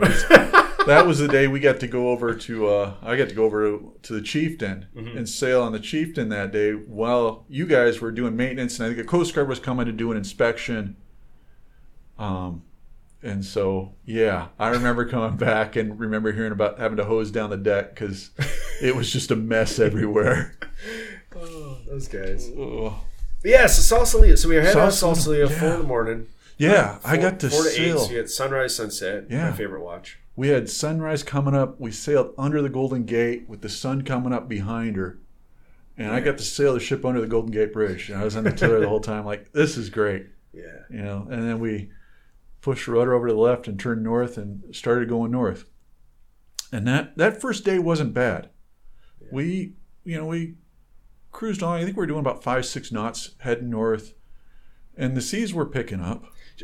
That 0.87 1.05
was 1.07 1.19
the 1.19 1.27
day 1.27 1.47
we 1.47 1.59
got 1.59 1.79
to 1.81 1.87
go 1.87 2.09
over 2.09 2.33
to. 2.33 2.67
Uh, 2.67 2.93
I 3.01 3.15
got 3.15 3.29
to 3.29 3.35
go 3.35 3.45
over 3.45 3.79
to 4.01 4.13
the 4.13 4.21
Chieftain 4.21 4.87
Mm-hmm. 4.95 5.17
and 5.17 5.27
sail 5.29 5.61
on 5.61 5.71
the 5.71 5.79
Chieftain 5.79 6.29
that 6.29 6.51
day 6.51 6.71
while 6.73 7.45
you 7.49 7.65
guys 7.65 8.01
were 8.01 8.11
doing 8.11 8.35
maintenance, 8.35 8.79
and 8.79 8.85
I 8.85 8.89
think 8.89 8.97
the 9.05 9.09
Coast 9.09 9.33
Guard 9.33 9.47
was 9.47 9.59
coming 9.59 9.85
to 9.85 9.91
do 9.91 10.11
an 10.11 10.17
inspection. 10.17 10.95
Um, 12.19 12.63
and 13.21 13.43
so 13.45 13.93
yeah, 14.05 14.49
I 14.59 14.69
remember 14.69 15.05
coming 15.07 15.37
back 15.37 15.75
and 15.75 15.99
remember 15.99 16.31
hearing 16.31 16.51
about 16.51 16.77
having 16.79 16.97
to 16.97 17.05
hose 17.05 17.31
down 17.31 17.49
the 17.49 17.57
deck 17.57 17.95
because 17.95 18.31
it 18.81 18.95
was 18.95 19.11
just 19.11 19.31
a 19.31 19.35
mess 19.35 19.79
everywhere. 19.79 20.57
oh, 21.35 21.77
those 21.87 22.07
guys. 22.07 22.49
But 22.49 22.93
yeah, 23.43 23.65
so 23.67 23.81
Sausalito. 23.81 24.35
So 24.35 24.49
we 24.49 24.55
were 24.55 24.61
heading 24.61 24.81
out 24.81 24.93
Sausalito, 24.93 25.47
Sausalito 25.47 25.59
four 25.59 25.73
in 25.75 25.81
the 25.81 25.87
morning. 25.87 26.27
Yeah, 26.57 26.99
I 27.03 27.17
got 27.17 27.39
to 27.41 27.49
four 27.49 27.63
to 27.63 27.69
eight. 27.69 27.97
So 27.97 28.09
you 28.11 28.17
had 28.17 28.29
sunrise, 28.29 28.75
sunset. 28.75 29.25
Yeah. 29.29 29.49
My 29.49 29.55
favorite 29.55 29.81
watch. 29.83 30.19
We 30.35 30.49
had 30.49 30.69
sunrise 30.69 31.23
coming 31.23 31.55
up. 31.55 31.79
We 31.79 31.91
sailed 31.91 32.33
under 32.37 32.61
the 32.61 32.69
Golden 32.69 33.05
Gate 33.05 33.47
with 33.47 33.61
the 33.61 33.69
sun 33.69 34.03
coming 34.03 34.33
up 34.33 34.49
behind 34.49 34.95
her. 34.95 35.19
And 35.97 36.11
I 36.11 36.21
got 36.21 36.39
to 36.39 36.43
sail 36.43 36.73
the 36.73 36.79
ship 36.79 37.05
under 37.05 37.21
the 37.21 37.27
Golden 37.27 37.51
Gate 37.51 37.71
Bridge. 37.71 38.09
And 38.09 38.19
I 38.19 38.23
was 38.23 38.35
on 38.35 38.43
the 38.43 38.51
tiller 38.51 38.79
the 38.79 38.89
whole 38.89 38.99
time, 38.99 39.25
like, 39.25 39.51
this 39.51 39.77
is 39.77 39.89
great. 39.89 40.27
Yeah. 40.51 40.79
You 40.89 41.03
know, 41.03 41.27
and 41.29 41.47
then 41.47 41.59
we 41.59 41.91
pushed 42.61 42.87
the 42.87 42.93
rudder 42.93 43.13
over 43.13 43.27
to 43.27 43.33
the 43.33 43.39
left 43.39 43.67
and 43.67 43.79
turned 43.79 44.03
north 44.03 44.37
and 44.37 44.75
started 44.75 45.07
going 45.07 45.31
north. 45.31 45.65
And 46.71 46.87
that, 46.87 47.15
that 47.17 47.39
first 47.39 47.63
day 47.63 47.77
wasn't 47.77 48.13
bad. 48.13 48.49
We, 49.31 49.73
you 50.03 50.17
know, 50.17 50.25
we 50.25 50.55
cruised 51.31 51.61
on. 51.61 51.79
I 51.79 51.83
think 51.83 51.95
we 51.95 52.01
were 52.01 52.07
doing 52.07 52.19
about 52.19 52.43
five, 52.43 52.65
six 52.65 52.91
knots 52.91 53.35
heading 53.39 53.69
north. 53.69 54.15
And 54.97 55.15
the 55.15 55.21
seas 55.21 55.53
were 55.53 55.65
picking 55.65 56.01
up. 56.01 56.23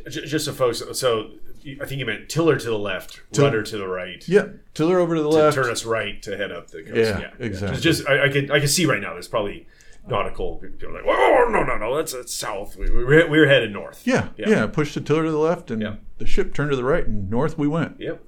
Just 0.09 0.45
so 0.45 0.53
folks, 0.53 0.81
so 0.93 1.31
I 1.81 1.85
think 1.85 1.99
you 1.99 2.05
meant 2.05 2.29
tiller 2.29 2.57
to 2.57 2.65
the 2.69 2.77
left, 2.77 3.21
Till- 3.31 3.45
rudder 3.45 3.63
to 3.63 3.77
the 3.77 3.87
right. 3.87 4.27
Yeah, 4.27 4.47
tiller 4.73 4.99
over 4.99 5.15
to 5.15 5.21
the 5.21 5.29
To 5.29 5.35
left. 5.35 5.55
turn 5.55 5.69
us 5.69 5.85
right 5.85 6.21
to 6.23 6.37
head 6.37 6.51
up 6.51 6.69
the 6.71 6.83
coast. 6.83 6.95
Yeah, 6.95 7.31
exactly. 7.39 7.79
Just, 7.81 7.83
just 7.99 8.09
I, 8.09 8.25
I 8.25 8.29
could 8.29 8.51
I 8.51 8.59
can 8.59 8.67
see 8.67 8.85
right 8.85 9.01
now. 9.01 9.13
There's 9.13 9.27
probably 9.27 9.67
nautical 10.07 10.55
people 10.57 10.93
like, 10.93 11.03
oh 11.05 11.49
no 11.51 11.63
no 11.63 11.77
no, 11.77 11.95
that's, 11.97 12.13
that's 12.13 12.33
south. 12.33 12.75
We, 12.77 12.89
we, 12.89 13.03
were, 13.03 13.27
we 13.27 13.39
were 13.39 13.45
headed 13.47 13.71
north. 13.71 14.01
Yeah, 14.05 14.29
Yeah. 14.37 14.49
yeah, 14.49 14.67
Pushed 14.67 14.95
the 14.95 15.01
tiller 15.01 15.23
to 15.25 15.31
the 15.31 15.37
left, 15.37 15.69
and 15.71 15.81
Yeah. 15.81 15.95
the 16.17 16.25
ship 16.25 16.53
turned 16.53 16.71
to 16.71 16.77
the 16.77 16.83
right, 16.83 17.05
and 17.05 17.29
north 17.29 17.57
we 17.57 17.67
went. 17.67 17.99
Yep. 17.99 18.23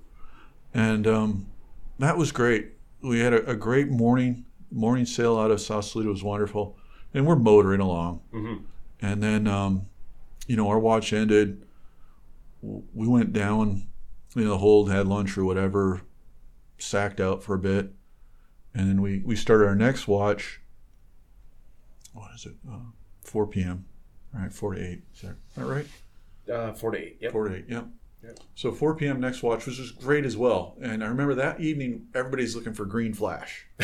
And 0.73 1.07
um, 1.07 1.47
that 1.99 2.17
was 2.17 2.31
great. 2.31 2.73
We 3.01 3.19
had 3.19 3.33
a, 3.33 3.49
a 3.49 3.55
great 3.55 3.89
morning. 3.89 4.45
Morning 4.71 5.05
sail 5.05 5.37
out 5.37 5.51
of 5.51 5.59
Sausalito 5.59 6.09
was 6.11 6.23
wonderful, 6.23 6.77
and 7.13 7.25
we're 7.27 7.35
motoring 7.35 7.81
along. 7.81 8.21
Mhm. 8.33 8.61
And 9.01 9.21
then, 9.23 9.47
um, 9.47 9.87
you 10.47 10.55
know, 10.55 10.69
our 10.69 10.79
watch 10.79 11.11
ended. 11.11 11.63
We 12.61 13.07
went 13.07 13.33
down, 13.33 13.87
you 14.35 14.43
know, 14.43 14.51
the 14.51 14.57
hold, 14.57 14.91
had 14.91 15.07
lunch 15.07 15.37
or 15.37 15.45
whatever, 15.45 16.01
sacked 16.77 17.19
out 17.19 17.43
for 17.43 17.55
a 17.55 17.59
bit, 17.59 17.93
and 18.73 18.87
then 18.87 19.01
we 19.01 19.19
we 19.19 19.35
started 19.35 19.67
our 19.67 19.75
next 19.75 20.07
watch. 20.07 20.61
What 22.13 22.31
is 22.35 22.45
it? 22.45 22.55
Uh, 22.69 22.91
4 23.23 23.47
p.m. 23.47 23.85
Right, 24.33 24.51
4 24.51 24.75
to 24.75 24.81
8. 24.81 25.01
Is 25.13 25.21
that, 25.21 25.35
that 25.55 25.65
right? 25.65 25.87
Uh, 26.51 26.73
four 26.73 26.91
to 26.91 26.97
eight. 26.97 27.17
Yep. 27.21 27.31
4 27.31 27.49
to 27.49 27.55
8, 27.55 27.65
yep. 27.67 27.87
Yep. 28.23 28.39
So 28.55 28.71
4 28.71 28.95
p.m. 28.95 29.19
next 29.19 29.41
watch 29.41 29.65
was 29.65 29.77
just 29.77 29.99
great 29.99 30.25
as 30.25 30.37
well. 30.37 30.75
And 30.81 31.03
I 31.03 31.07
remember 31.07 31.35
that 31.35 31.59
evening, 31.59 32.07
everybody's 32.13 32.55
looking 32.55 32.73
for 32.73 32.85
green 32.85 33.13
flash. 33.13 33.65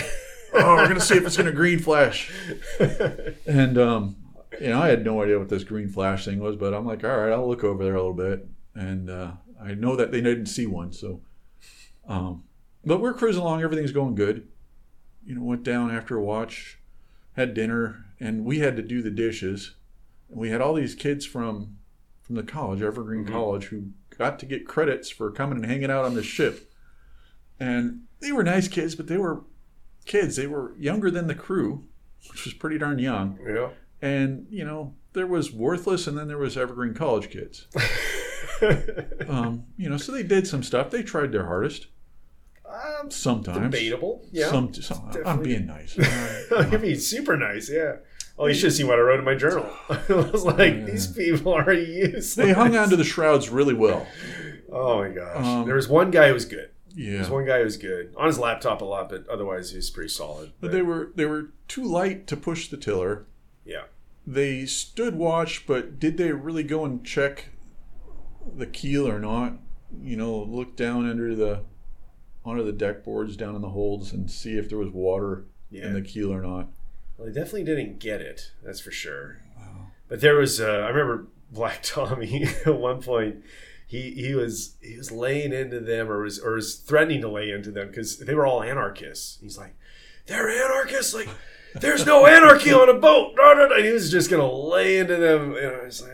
oh, 0.54 0.76
we're 0.76 0.86
going 0.86 0.96
to 0.96 1.02
see 1.02 1.16
if 1.16 1.26
it's 1.26 1.38
going 1.38 1.48
to 1.48 1.56
green 1.56 1.80
flash. 1.80 2.32
And, 3.48 3.78
um, 3.78 4.16
you 4.62 4.70
know, 4.70 4.82
I 4.82 4.90
had 4.90 5.04
no 5.04 5.22
idea 5.24 5.40
what 5.40 5.50
this 5.50 5.64
green 5.64 5.90
flash 5.90 6.26
thing 6.26 6.40
was, 6.40 6.56
but 6.56 6.74
I'm 6.74 6.86
like, 6.86 7.04
all 7.04 7.18
right, 7.18 7.32
I'll 7.32 7.48
look 7.48 7.64
over 7.64 7.84
there 7.84 7.96
a 7.96 7.98
little 7.98 8.14
bit. 8.14 8.48
And 8.78 9.10
uh, 9.10 9.32
I 9.62 9.74
know 9.74 9.96
that 9.96 10.12
they 10.12 10.22
didn't 10.22 10.46
see 10.46 10.68
one. 10.68 10.92
So, 10.94 11.22
um, 12.08 12.44
but 12.86 13.02
we're 13.02 13.14
cruising 13.14 13.42
along. 13.42 13.64
Everything's 13.64 13.92
going 13.92 14.16
good. 14.16 14.48
You 15.26 15.36
know, 15.36 15.44
went 15.44 15.64
down 15.64 15.90
after 15.90 16.16
a 16.16 16.24
watch, 16.24 16.78
had 17.36 17.54
dinner, 17.54 18.06
and 18.20 18.46
we 18.46 18.60
had 18.60 18.76
to 18.78 18.84
do 18.84 19.02
the 19.02 19.10
dishes. 19.12 19.76
And 20.30 20.40
we 20.40 20.50
had 20.50 20.62
all 20.62 20.74
these 20.74 20.96
kids 20.96 21.26
from 21.26 21.78
from 22.22 22.36
the 22.36 22.44
college, 22.44 22.82
Evergreen 22.82 23.26
Mhm. 23.26 23.32
College, 23.32 23.66
who 23.66 23.92
got 24.18 24.38
to 24.40 24.46
get 24.46 24.68
credits 24.68 25.10
for 25.10 25.32
coming 25.32 25.58
and 25.58 25.66
hanging 25.66 25.90
out 25.90 26.04
on 26.04 26.14
the 26.14 26.22
ship. 26.24 26.70
And 27.60 28.02
they 28.20 28.34
were 28.34 28.44
nice 28.44 28.68
kids, 28.68 28.96
but 28.96 29.08
they 29.08 29.18
were 29.18 29.44
kids. 30.06 30.36
They 30.36 30.46
were 30.48 30.76
younger 30.78 31.10
than 31.10 31.28
the 31.28 31.36
crew, 31.36 31.86
which 32.30 32.44
was 32.44 32.54
pretty 32.54 32.78
darn 32.78 33.00
young. 33.00 33.40
Yeah. 33.48 33.70
And, 34.02 34.46
you 34.50 34.66
know, 34.66 34.94
there 35.14 35.26
was 35.26 35.54
Worthless 35.54 36.06
and 36.06 36.18
then 36.18 36.28
there 36.28 36.38
was 36.38 36.58
Evergreen 36.58 36.94
College 36.94 37.30
kids. 37.30 37.68
Um, 39.28 39.66
you 39.78 39.90
know, 39.90 39.98
so 39.98 40.12
they 40.12 40.24
did 40.24 40.48
some 40.48 40.64
stuff. 40.64 40.90
They 40.90 41.04
tried 41.04 41.32
their 41.32 41.46
hardest 41.46 41.88
um, 42.68 43.10
sometimes. 43.12 43.60
debatable. 43.72 44.26
Yeah. 44.32 44.50
Some, 44.50 44.74
some, 44.74 45.12
I'm 45.26 45.42
being 45.44 45.66
nice. 45.66 45.98
You'd 46.72 46.82
be 46.82 46.96
super 46.96 47.36
nice. 47.38 47.70
Yeah. 47.70 47.98
Oh, 48.40 48.46
you 48.48 48.54
should 48.54 48.66
have 48.66 48.74
seen 48.74 48.88
what 48.88 49.00
I 49.00 49.02
wrote 49.02 49.20
in 49.20 49.26
my 49.26 49.36
journal. 49.36 49.68
I 49.90 50.00
was 50.14 50.44
like, 50.46 50.86
these 50.86 51.08
people 51.08 51.54
are 51.54 51.74
useless. 51.74 52.36
they 52.36 52.54
hung 52.54 52.76
on 52.76 52.90
to 52.90 52.96
the 52.96 53.04
shrouds 53.04 53.50
really 53.50 53.74
well. 53.74 54.06
Oh 54.72 55.00
my 55.00 55.10
gosh. 55.10 55.46
Um, 55.46 55.66
there 55.66 55.76
was 55.76 55.88
one 55.90 56.12
guy 56.12 56.28
who 56.28 56.34
was 56.34 56.46
good. 56.46 56.70
Yeah. 56.94 57.06
There 57.06 57.14
Yeah. 57.14 57.20
was 57.20 57.30
one 57.30 57.46
guy 57.46 57.58
who 57.60 57.64
was 57.66 57.78
good 57.78 58.14
on 58.16 58.28
his 58.28 58.38
laptop 58.40 58.82
a 58.82 58.86
lot, 58.86 59.10
but 59.10 59.28
otherwise 59.28 59.72
he 59.72 59.78
was 59.78 59.90
pretty 59.90 60.10
solid. 60.10 60.52
But 60.62 60.72
they 60.72 60.82
were 60.82 61.12
they 61.16 61.26
were 61.26 61.50
too 61.68 61.84
light 61.84 62.28
to 62.28 62.38
push 62.38 62.68
the 62.70 62.78
tiller. 62.78 63.26
yeah. 63.66 63.84
They 64.30 64.66
stood 64.66 65.16
watch, 65.16 65.66
but 65.66 66.00
did 66.02 66.18
they 66.18 66.34
really 66.34 66.64
go 66.64 66.84
and 66.84 67.04
check 67.06 67.46
the 68.56 68.66
keel 68.68 69.08
or 69.08 69.20
not? 69.20 69.54
You 70.04 70.18
know, 70.18 70.38
look 70.44 70.76
down 70.76 71.10
under 71.10 71.36
the 71.36 71.62
onto 72.46 72.64
the 72.64 72.72
deck 72.72 73.04
boards 73.04 73.36
down 73.36 73.56
in 73.56 73.62
the 73.62 73.70
holds 73.70 74.14
and 74.14 74.30
see 74.32 74.58
if 74.58 74.70
there 74.70 74.78
was 74.78 74.90
water 74.92 75.46
Yeah. 75.70 75.88
in 75.88 75.94
the 75.94 76.02
keel 76.02 76.32
or 76.32 76.42
not. 76.42 76.68
Well, 77.18 77.28
they 77.28 77.34
definitely 77.34 77.64
didn't 77.66 78.00
get 78.00 78.22
it. 78.22 78.52
That's 78.64 78.80
for 78.80 78.92
sure. 78.92 79.42
But 80.10 80.22
there 80.22 80.36
was, 80.36 80.62
uh, 80.62 80.66
I 80.86 80.88
remember 80.90 81.28
Black 81.52 81.80
Tommy 81.84 82.46
at 82.66 82.76
one 82.80 83.02
point. 83.02 83.44
He 83.86 84.12
he 84.12 84.36
was 84.36 84.76
he 84.82 84.98
was 84.98 85.12
laying 85.12 85.54
into 85.54 85.80
them, 85.80 86.10
or 86.10 86.22
was 86.22 86.40
or 86.40 86.54
was 86.54 86.76
threatening 86.76 87.22
to 87.22 87.30
lay 87.30 87.50
into 87.52 87.72
them 87.72 87.88
because 87.88 88.18
they 88.20 88.36
were 88.36 88.46
all 88.46 88.62
anarchists. 88.62 89.38
He's 89.42 89.58
like, 89.58 89.76
they're 90.26 90.50
anarchists. 90.50 91.14
Like, 91.14 91.30
there's 91.74 92.06
no 92.06 92.26
anarchy 92.26 92.74
on 92.74 92.90
a 92.90 92.94
boat. 92.94 93.34
No, 93.38 93.54
no, 93.54 93.68
no. 93.68 93.76
And 93.76 93.86
he 93.86 93.92
was 93.92 94.12
just 94.12 94.30
gonna 94.30 94.50
lay 94.52 94.98
into 94.98 95.16
them. 95.16 95.56
And 95.56 95.76
I 95.76 95.84
was 95.86 96.02
like, 96.02 96.12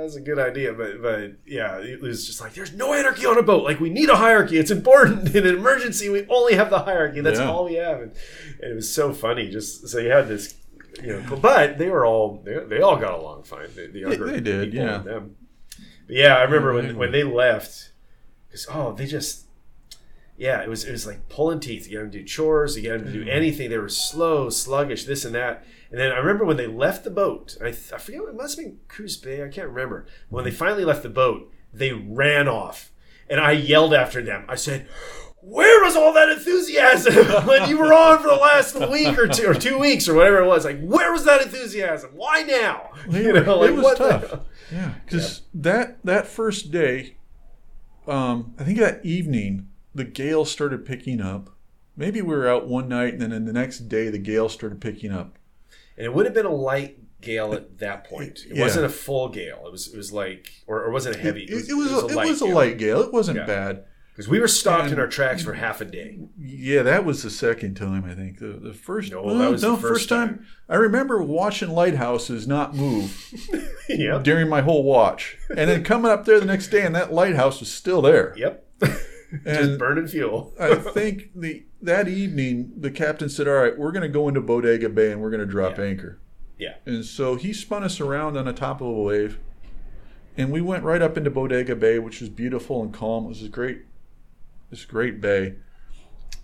that's 0.00 0.16
a 0.16 0.20
good 0.20 0.38
idea. 0.38 0.72
But 0.72 1.00
but 1.02 1.32
yeah, 1.46 1.78
it 1.78 2.00
was 2.00 2.26
just 2.26 2.40
like, 2.40 2.54
there's 2.54 2.72
no 2.72 2.92
anarchy 2.92 3.26
on 3.26 3.38
a 3.38 3.42
boat. 3.42 3.64
Like, 3.64 3.80
we 3.80 3.90
need 3.90 4.08
a 4.08 4.16
hierarchy. 4.16 4.58
It's 4.58 4.70
important 4.70 5.34
in 5.34 5.46
an 5.46 5.56
emergency. 5.56 6.08
We 6.08 6.26
only 6.28 6.54
have 6.54 6.70
the 6.70 6.80
hierarchy. 6.80 7.20
That's 7.20 7.38
Yeah. 7.38 7.50
all 7.50 7.64
we 7.64 7.74
have. 7.74 8.00
And, 8.00 8.12
and 8.60 8.72
it 8.72 8.74
was 8.74 8.92
so 8.92 9.12
funny. 9.12 9.48
Just 9.50 9.88
so 9.88 9.98
you 9.98 10.10
had 10.10 10.28
this 10.28 10.54
you 11.02 11.20
know, 11.20 11.36
but 11.36 11.78
they 11.78 11.88
were 11.88 12.04
all 12.04 12.42
they, 12.44 12.58
they 12.64 12.80
all 12.80 12.96
got 12.96 13.14
along 13.14 13.44
fine. 13.44 13.68
The, 13.74 13.86
the 13.86 14.00
younger 14.00 14.26
they 14.30 14.40
did, 14.40 14.74
yeah. 14.74 14.98
them. 14.98 15.36
But 16.06 16.16
yeah, 16.16 16.36
I 16.36 16.42
remember 16.42 16.74
when 16.74 16.96
when 16.96 17.12
they 17.12 17.22
left, 17.22 17.92
because 18.48 18.66
oh, 18.70 18.92
they 18.92 19.06
just 19.06 19.44
yeah, 20.40 20.62
it 20.62 20.68
was 20.70 20.84
it 20.84 20.92
was 20.92 21.06
like 21.06 21.28
pulling 21.28 21.60
teeth. 21.60 21.86
You 21.86 21.98
got 21.98 22.02
them 22.04 22.10
to 22.12 22.18
do 22.20 22.24
chores, 22.24 22.76
you 22.76 22.82
got 22.88 22.98
them 23.04 23.12
to 23.12 23.24
do 23.24 23.30
anything. 23.30 23.68
They 23.68 23.78
were 23.78 23.90
slow, 23.90 24.48
sluggish, 24.48 25.04
this 25.04 25.24
and 25.26 25.34
that. 25.34 25.64
And 25.90 26.00
then 26.00 26.10
I 26.12 26.16
remember 26.16 26.44
when 26.46 26.56
they 26.56 26.66
left 26.66 27.04
the 27.04 27.10
boat. 27.10 27.56
I, 27.62 27.68
I 27.68 27.72
forget 27.72 28.22
it 28.22 28.34
must 28.34 28.56
have 28.56 28.64
been 28.64 28.78
Coos 28.88 29.16
Bay. 29.18 29.44
I 29.44 29.48
can't 29.48 29.68
remember. 29.68 30.06
When 30.30 30.44
they 30.44 30.50
finally 30.50 30.84
left 30.84 31.02
the 31.02 31.10
boat, 31.10 31.52
they 31.74 31.92
ran 31.92 32.48
off, 32.48 32.90
and 33.28 33.38
I 33.38 33.52
yelled 33.52 33.92
after 33.94 34.22
them. 34.22 34.44
I 34.48 34.54
said. 34.56 34.88
Where 35.42 35.82
was 35.82 35.96
all 35.96 36.12
that 36.12 36.28
enthusiasm 36.28 37.14
when 37.46 37.66
you 37.66 37.78
were 37.78 37.94
on 37.94 38.18
for 38.18 38.28
the 38.28 38.34
last 38.34 38.74
week 38.90 39.16
or 39.18 39.26
two 39.26 39.46
or 39.46 39.54
two 39.54 39.78
weeks 39.78 40.06
or 40.06 40.12
whatever 40.12 40.40
it 40.42 40.46
was? 40.46 40.66
Like, 40.66 40.82
where 40.82 41.10
was 41.12 41.24
that 41.24 41.40
enthusiasm? 41.40 42.10
Why 42.14 42.42
now? 42.42 42.90
They 43.08 43.32
were- 43.32 43.38
it 43.38 43.72
was 43.74 43.82
what 43.82 43.96
the- 43.96 44.08
tough. 44.18 44.40
Yeah, 44.70 44.92
because 45.02 45.40
that 45.54 45.96
that 46.04 46.26
first 46.26 46.70
day, 46.70 47.16
um, 48.06 48.54
I 48.58 48.64
think 48.64 48.76
that 48.80 49.00
evening 49.02 49.69
the 49.94 50.04
gale 50.04 50.44
started 50.44 50.84
picking 50.84 51.20
up. 51.20 51.50
Maybe 51.96 52.22
we 52.22 52.34
were 52.34 52.48
out 52.48 52.66
one 52.68 52.88
night, 52.88 53.12
and 53.14 53.22
then 53.22 53.32
in 53.32 53.44
the 53.44 53.52
next 53.52 53.80
day 53.88 54.08
the 54.10 54.18
gale 54.18 54.48
started 54.48 54.80
picking 54.80 55.12
up. 55.12 55.38
And 55.96 56.06
it 56.06 56.14
would 56.14 56.24
have 56.26 56.34
been 56.34 56.46
a 56.46 56.54
light 56.54 56.98
gale 57.20 57.52
at 57.52 57.78
that 57.78 58.04
point. 58.04 58.40
It 58.48 58.56
Yeah. 58.56 58.62
wasn't 58.62 58.86
a 58.86 58.88
full 58.88 59.28
gale. 59.28 59.64
It 59.66 59.72
was 59.72 59.92
it 59.92 59.96
was 59.96 60.12
like 60.12 60.50
or, 60.66 60.82
or 60.82 60.90
wasn't 60.90 61.16
it 61.16 61.20
heavy? 61.20 61.44
It, 61.44 61.68
it 61.68 61.74
was, 61.74 61.92
a, 61.92 62.06
it 62.06 62.14
was 62.28 62.40
a 62.40 62.46
gale. 62.46 62.54
light 62.54 62.78
gale. 62.78 63.02
It 63.02 63.12
wasn't 63.12 63.38
Yeah. 63.38 63.46
bad. 63.46 63.84
because 64.12 64.28
we 64.28 64.38
were 64.40 64.48
stopped 64.48 64.90
in 64.90 64.98
our 64.98 65.06
tracks 65.06 65.42
for 65.42 65.54
half 65.54 65.80
a 65.80 65.84
day. 65.84 66.18
Yeah, 66.38 66.82
that 66.82 67.04
was 67.04 67.22
the 67.22 67.30
second 67.30 67.74
time 67.74 68.04
I 68.04 68.14
think. 68.14 68.38
The, 68.38 68.58
the 68.62 68.72
first 68.74 69.12
No, 69.12 69.38
that 69.38 69.50
was 69.50 69.62
the 69.62 69.76
first 69.76 70.08
time. 70.08 70.46
I 70.68 70.76
remember 70.76 71.22
watching 71.22 71.70
lighthouses 71.70 72.46
not 72.46 72.74
move 72.74 73.14
yep. 73.88 74.22
during 74.24 74.48
my 74.48 74.60
whole 74.62 74.84
watch, 74.84 75.36
and 75.56 75.68
then 75.70 75.84
coming 75.84 76.10
up 76.10 76.24
there 76.24 76.38
the 76.40 76.46
next 76.46 76.68
day, 76.68 76.84
and 76.86 76.94
that 76.94 77.12
lighthouse 77.12 77.60
was 77.60 77.70
still 77.72 78.00
there. 78.02 78.34
Yep. 78.36 78.66
Just 79.32 79.46
And- 79.46 79.78
burning 79.78 80.06
fuel. 80.08 80.52
I 80.58 80.74
think 80.76 81.30
the 81.34 81.64
that 81.82 82.08
evening 82.08 82.72
the 82.76 82.90
captain 82.90 83.28
said, 83.28 83.46
"All 83.48 83.54
right, 83.54 83.78
we're 83.78 83.92
going 83.92 84.02
to 84.02 84.08
go 84.08 84.28
into 84.28 84.40
Bodega 84.40 84.88
Bay 84.88 85.12
and 85.12 85.20
we're 85.20 85.30
going 85.30 85.40
to 85.40 85.46
drop 85.46 85.78
Yeah. 85.78 85.84
anchor." 85.84 86.18
Yeah. 86.58 86.74
And 86.84 87.04
so 87.04 87.36
he 87.36 87.52
spun 87.52 87.82
us 87.84 88.00
around 88.00 88.36
on 88.36 88.44
the 88.44 88.52
top 88.52 88.80
of 88.80 88.86
a 88.88 89.02
wave, 89.02 89.38
and 90.36 90.50
we 90.50 90.60
went 90.60 90.84
right 90.84 91.00
up 91.00 91.16
into 91.16 91.30
Bodega 91.30 91.74
Bay, 91.76 91.98
which 91.98 92.20
was 92.20 92.28
beautiful 92.28 92.82
and 92.82 92.92
calm. 92.92 93.24
It 93.26 93.28
was 93.28 93.42
a 93.44 93.48
great, 93.48 93.82
this 94.70 94.84
great 94.84 95.20
bay. 95.20 95.54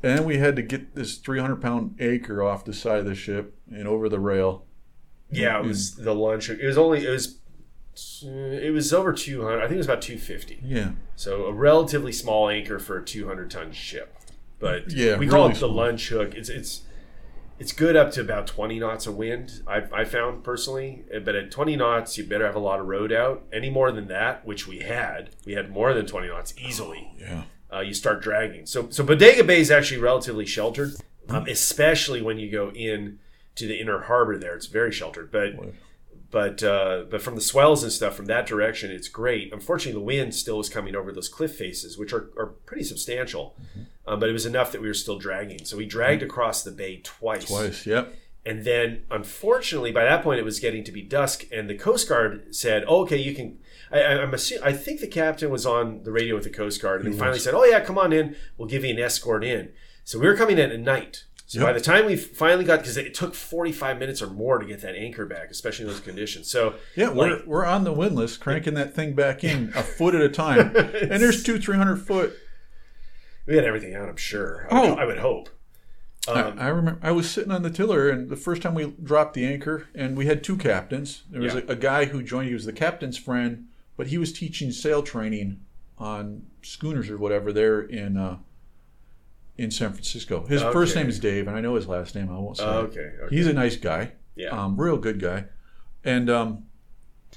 And 0.03 0.25
we 0.25 0.39
had 0.39 0.57
to 0.57 0.63
get 0.63 0.95
this 0.95 1.17
300 1.17 1.61
pound 1.61 1.97
anchor 2.01 2.43
off 2.43 2.65
the 2.65 2.73
side 2.73 3.01
of 3.01 3.05
the 3.07 3.15
ship 3.15 3.55
and 3.71 3.87
over 3.89 4.09
the 4.09 4.21
rail. 4.21 4.65
Yeah, 5.31 5.59
it 5.59 5.67
was 5.67 5.97
the 5.97 6.15
lunch. 6.15 6.49
It 6.51 6.65
was 6.65 6.79
only 6.79 7.05
it 7.05 7.11
was 7.11 7.39
it 8.23 8.73
was 8.73 8.93
over 8.93 9.13
two 9.13 9.43
hundred. 9.43 9.59
I 9.59 9.63
think 9.63 9.75
it 9.75 9.79
was 9.79 9.87
about 9.87 10.03
two 10.03 10.19
fifty. 10.19 10.59
Yeah. 10.63 10.91
So 11.17 11.47
a 11.47 11.53
relatively 11.53 12.13
small 12.13 12.49
anchor 12.49 12.79
for 12.79 12.99
a 12.99 13.05
two 13.05 13.27
hundred 13.27 13.51
ton 13.51 13.73
ship. 13.73 14.15
But 14.59 14.93
Yeah, 14.93 15.17
we 15.17 15.27
call 15.27 15.41
really 15.43 15.51
it 15.53 15.55
the 15.55 15.59
small. 15.61 15.75
lunch 15.75 16.09
hook. 16.09 16.35
It's 16.35 16.49
it's 16.49 16.83
it's 17.59 17.73
good 17.73 17.97
up 17.97 18.11
to 18.13 18.21
about 18.21 18.47
twenty 18.47 18.79
knots 18.79 19.07
of 19.07 19.17
wind. 19.17 19.63
I 19.67 19.83
I 19.93 20.05
found 20.05 20.45
personally, 20.45 21.05
but 21.25 21.35
at 21.35 21.51
twenty 21.51 21.77
knots, 21.77 22.17
you 22.19 22.25
better 22.25 22.45
have 22.47 22.57
a 22.57 22.61
lot 22.61 22.81
of 22.81 22.87
rode 22.87 23.13
out. 23.13 23.45
Any 23.53 23.71
more 23.71 23.91
than 23.93 24.09
that, 24.09 24.47
which 24.47 24.67
we 24.67 24.81
had, 24.81 25.31
we 25.47 25.53
had 25.55 25.71
more 25.71 25.93
than 25.95 26.07
twenty 26.07 26.29
knots 26.29 26.55
easily. 26.59 27.13
Yeah. 27.19 27.45
uh, 27.73 27.81
you 27.81 27.95
start 27.95 28.23
dragging. 28.23 28.67
So 28.67 28.89
so 28.91 29.03
Bodega 29.05 29.45
Bay 29.45 29.61
is 29.61 29.71
actually 29.71 30.01
relatively 30.01 30.45
sheltered, 30.47 30.95
um, 31.29 31.47
especially 31.49 32.21
when 32.23 32.39
you 32.39 32.51
go 32.51 32.71
in 32.73 33.19
to 33.55 33.67
the 33.67 33.79
inner 33.81 34.01
harbor. 34.03 34.37
There, 34.39 34.55
it's 34.55 34.67
very 34.67 34.93
sheltered, 34.93 35.31
but. 35.31 35.55
But 36.31 36.63
uh, 36.63 37.05
but 37.11 37.23
from 37.23 37.35
the 37.37 37.41
swells 37.41 37.83
and 37.83 37.93
stuff 37.93 38.17
from 38.17 38.27
that 38.27 38.47
direction, 38.47 38.91
it's 38.91 39.09
great. 39.09 39.53
Unfortunately, 39.53 39.93
the 39.99 40.05
wind 40.05 40.35
still 40.35 40.59
was 40.59 40.69
coming 40.69 40.97
over 40.97 41.13
those 41.13 41.29
cliff 41.29 41.55
faces, 41.57 41.97
which 41.97 42.13
are, 42.13 42.31
are 42.37 42.47
pretty 42.67 42.83
substantial. 42.83 43.57
Um, 44.07 44.19
but 44.21 44.29
it 44.29 44.33
was 44.33 44.47
enough 44.47 44.73
that 44.73 44.81
we 44.81 44.89
were 44.89 44.95
still 44.95 45.19
dragging. 45.19 45.65
So 45.65 45.77
we 45.77 45.87
dragged 45.87 46.23
across 46.23 46.63
the 46.63 46.71
bay 46.73 47.01
twice. 47.03 47.47
Twice, 47.47 47.87
yep. 47.87 48.15
And 48.45 48.65
then, 48.65 49.03
unfortunately, 49.11 49.91
by 49.91 50.05
that 50.05 50.23
point, 50.23 50.39
it 50.39 50.45
was 50.45 50.61
getting 50.61 50.85
to 50.85 50.93
be 50.93 51.03
dusk, 51.03 51.45
and 51.53 51.69
the 51.69 51.75
Coast 51.75 52.09
Guard 52.09 52.55
said, 52.55 52.85
oh, 52.87 53.03
"Okay, 53.03 53.17
you 53.17 53.35
can." 53.35 53.59
I, 53.91 54.01
I- 54.03 54.23
I'm 54.23 54.31
assu- 54.33 54.63
I 54.63 54.73
think 54.73 55.01
the 55.01 55.07
captain 55.09 55.51
was 55.51 55.65
on 55.67 56.03
the 56.05 56.13
radio 56.13 56.35
with 56.35 56.45
the 56.45 56.51
Coast 56.51 56.81
Guard, 56.83 57.05
and 57.05 57.13
they 57.13 57.19
finally 57.19 57.39
said, 57.41 57.55
"Oh 57.55 57.65
yeah, 57.65 57.81
come 57.81 57.99
on 57.99 58.13
in. 58.13 58.37
We'll 58.57 58.69
give 58.69 58.85
you 58.85 58.91
an 58.93 58.99
escort 59.01 59.45
in." 59.45 59.71
So 60.05 60.19
we 60.19 60.27
were 60.27 60.37
coming 60.37 60.59
in 60.59 60.71
at 60.71 60.79
night. 60.81 61.25
So 61.49 61.61
Yep. 61.61 61.69
by 61.69 61.73
the 61.75 61.81
time 61.81 62.07
we 62.07 62.17
finally 62.17 62.65
got, 62.65 62.81
because 62.81 62.97
it 62.97 63.15
took 63.15 63.33
45 63.35 63.99
minutes 64.01 64.21
or 64.21 64.27
more 64.27 64.59
to 64.59 64.67
get 64.67 64.81
that 64.81 64.97
anchor 64.97 65.27
back, 65.27 65.49
especially 65.51 65.85
in 65.85 65.91
those 65.93 66.01
conditions. 66.01 66.51
So 66.51 66.75
Yeah, 66.97 67.11
we're, 67.11 67.41
we're 67.47 67.65
on 67.65 67.85
the 67.85 67.93
windlass, 67.93 68.37
cranking 68.37 68.75
that 68.75 68.95
thing 68.95 69.15
back 69.15 69.45
in 69.45 69.73
a 69.77 69.83
foot 69.99 70.15
at 70.17 70.21
a 70.23 70.29
time. 70.29 70.75
And 70.75 71.23
there's 71.23 71.45
two, 71.45 71.61
three 71.61 71.77
hundred 71.77 71.99
foot. 72.05 72.35
we 73.47 73.55
had 73.55 73.65
everything 73.65 73.95
out. 73.95 74.09
I'm 74.09 74.17
sure. 74.17 74.67
I 74.71 74.81
would, 74.81 74.91
Oh. 74.91 74.95
I 74.97 75.05
would 75.05 75.19
hope. 75.19 75.49
Um, 76.29 76.59
I, 76.59 76.65
I 76.65 76.69
remember 76.69 76.99
I 77.07 77.13
was 77.13 77.31
sitting 77.31 77.53
on 77.53 77.63
the 77.63 77.71
tiller, 77.71 78.09
and 78.11 78.29
the 78.29 78.35
first 78.35 78.61
time 78.61 78.75
we 78.75 78.87
dropped 79.01 79.35
the 79.35 79.47
anchor, 79.47 79.87
and 79.95 80.17
we 80.17 80.27
had 80.27 80.43
two 80.43 80.57
captains. 80.57 81.23
There 81.31 81.41
was 81.41 81.55
Yeah. 81.55 81.61
a, 81.69 81.73
a 81.73 81.77
guy 81.77 82.07
who 82.07 82.21
joined. 82.25 82.49
He 82.49 82.55
was 82.55 82.65
the 82.65 82.73
captain's 82.73 83.17
friend, 83.17 83.67
but 83.97 84.09
he 84.09 84.19
was 84.19 84.33
teaching 84.33 84.73
sail 84.73 85.05
training 85.05 85.61
on 85.97 86.43
schooners 86.63 87.09
or 87.09 87.17
whatever 87.17 87.53
there 87.53 87.81
in 87.81 88.17
uh, 88.17 88.39
in 89.59 89.71
San 89.71 89.93
Francisco. 89.93 90.45
His 90.47 90.63
first 90.63 90.95
name 90.97 91.09
is 91.09 91.19
Dave, 91.19 91.47
and 91.49 91.57
I 91.57 91.61
know 91.61 91.75
his 91.75 91.87
last 91.89 92.15
name. 92.15 92.31
I 92.31 92.39
won't 92.39 92.57
say. 92.59 92.65
it. 92.65 92.69
okay. 92.69 93.11
okay. 93.23 93.35
He's 93.35 93.47
a 93.47 93.53
nice 93.53 93.77
guy. 93.77 94.13
Yeah. 94.35 94.49
Um, 94.49 94.79
real 94.81 94.97
good 94.99 95.19
guy. 95.21 95.45
And 96.05 96.29
um, 96.29 96.65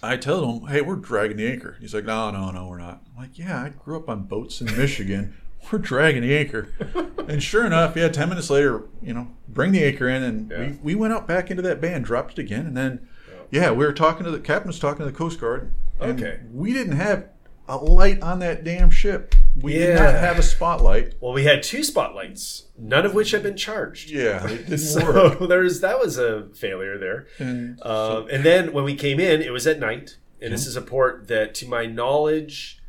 I 0.03 0.17
tell 0.17 0.43
him, 0.51 0.67
hey, 0.67 0.81
we're 0.81 0.95
dragging 0.95 1.37
the 1.37 1.47
anchor. 1.49 1.77
He's 1.79 1.93
like, 1.93 2.05
no, 2.05 2.29
no, 2.31 2.51
no, 2.51 2.67
we're 2.67 2.77
not. 2.79 3.03
I'm 3.15 3.21
like, 3.21 3.37
yeah, 3.39 3.63
I 3.63 3.69
grew 3.69 3.97
up 3.97 4.09
on 4.09 4.23
boats 4.23 4.59
in 4.61 4.67
Michigan. 4.77 5.35
we're 5.71 5.79
dragging 5.79 6.21
the 6.21 6.37
anchor. 6.37 6.69
and 7.27 7.41
sure 7.41 7.65
enough, 7.65 7.95
yeah, 7.95 8.09
10 8.09 8.29
minutes 8.29 8.49
later, 8.49 8.83
you 9.01 9.13
know, 9.13 9.27
bring 9.47 9.71
the 9.71 9.83
anchor 9.83 10.07
in. 10.09 10.23
And 10.23 10.51
Yeah. 10.51 10.59
we, 10.59 10.77
we 10.83 10.95
went 10.95 11.13
out 11.13 11.27
back 11.27 11.49
into 11.49 11.61
that 11.63 11.79
bay 11.81 11.93
and 11.93 12.03
dropped 12.03 12.33
it 12.37 12.39
again. 12.39 12.65
And 12.65 12.75
then, 12.77 13.07
yeah, 13.51 13.71
we 13.71 13.85
were 13.85 13.93
talking 13.93 14.25
to 14.25 14.31
the 14.31 14.39
captain 14.39 14.67
was 14.67 14.79
talking 14.79 14.99
to 15.05 15.11
the 15.11 15.17
Coast 15.17 15.39
Guard. 15.39 15.71
And 15.99 16.21
Okay. 16.21 16.39
we 16.53 16.71
didn't 16.73 16.95
have 16.97 17.29
a 17.67 17.77
light 17.77 18.21
on 18.21 18.39
that 18.39 18.63
damn 18.63 18.89
ship. 18.89 19.35
We 19.55 19.73
did 19.73 19.95
not 19.95 20.13
have 20.15 20.39
a 20.39 20.43
spotlight. 20.43 21.15
well, 21.19 21.33
we 21.33 21.43
had 21.43 21.63
two 21.63 21.83
spotlights, 21.83 22.67
none 22.77 23.05
of 23.05 23.13
which 23.13 23.31
had 23.31 23.43
been 23.43 23.57
charged. 23.57 24.09
Yeah, 24.09 24.45
it 24.49 24.69
didn't 24.69 25.05
work. 25.05 25.39
So 25.39 25.47
there's 25.47 25.81
that 25.81 25.99
was 25.99 26.17
a 26.17 26.49
failure 26.53 26.97
there. 26.97 27.27
And 27.39 27.81
Um, 27.81 28.27
and 28.31 28.43
then 28.43 28.73
when 28.73 28.83
we 28.83 28.95
came 28.95 29.19
in, 29.19 29.41
it 29.41 29.51
was 29.51 29.67
at 29.67 29.79
night, 29.79 30.17
and 30.41 30.53
this 30.53 30.65
is 30.65 30.75
a 30.75 30.81
port 30.81 31.27
that, 31.27 31.53
to 31.55 31.67
my 31.67 31.85
knowledge, 31.85 32.79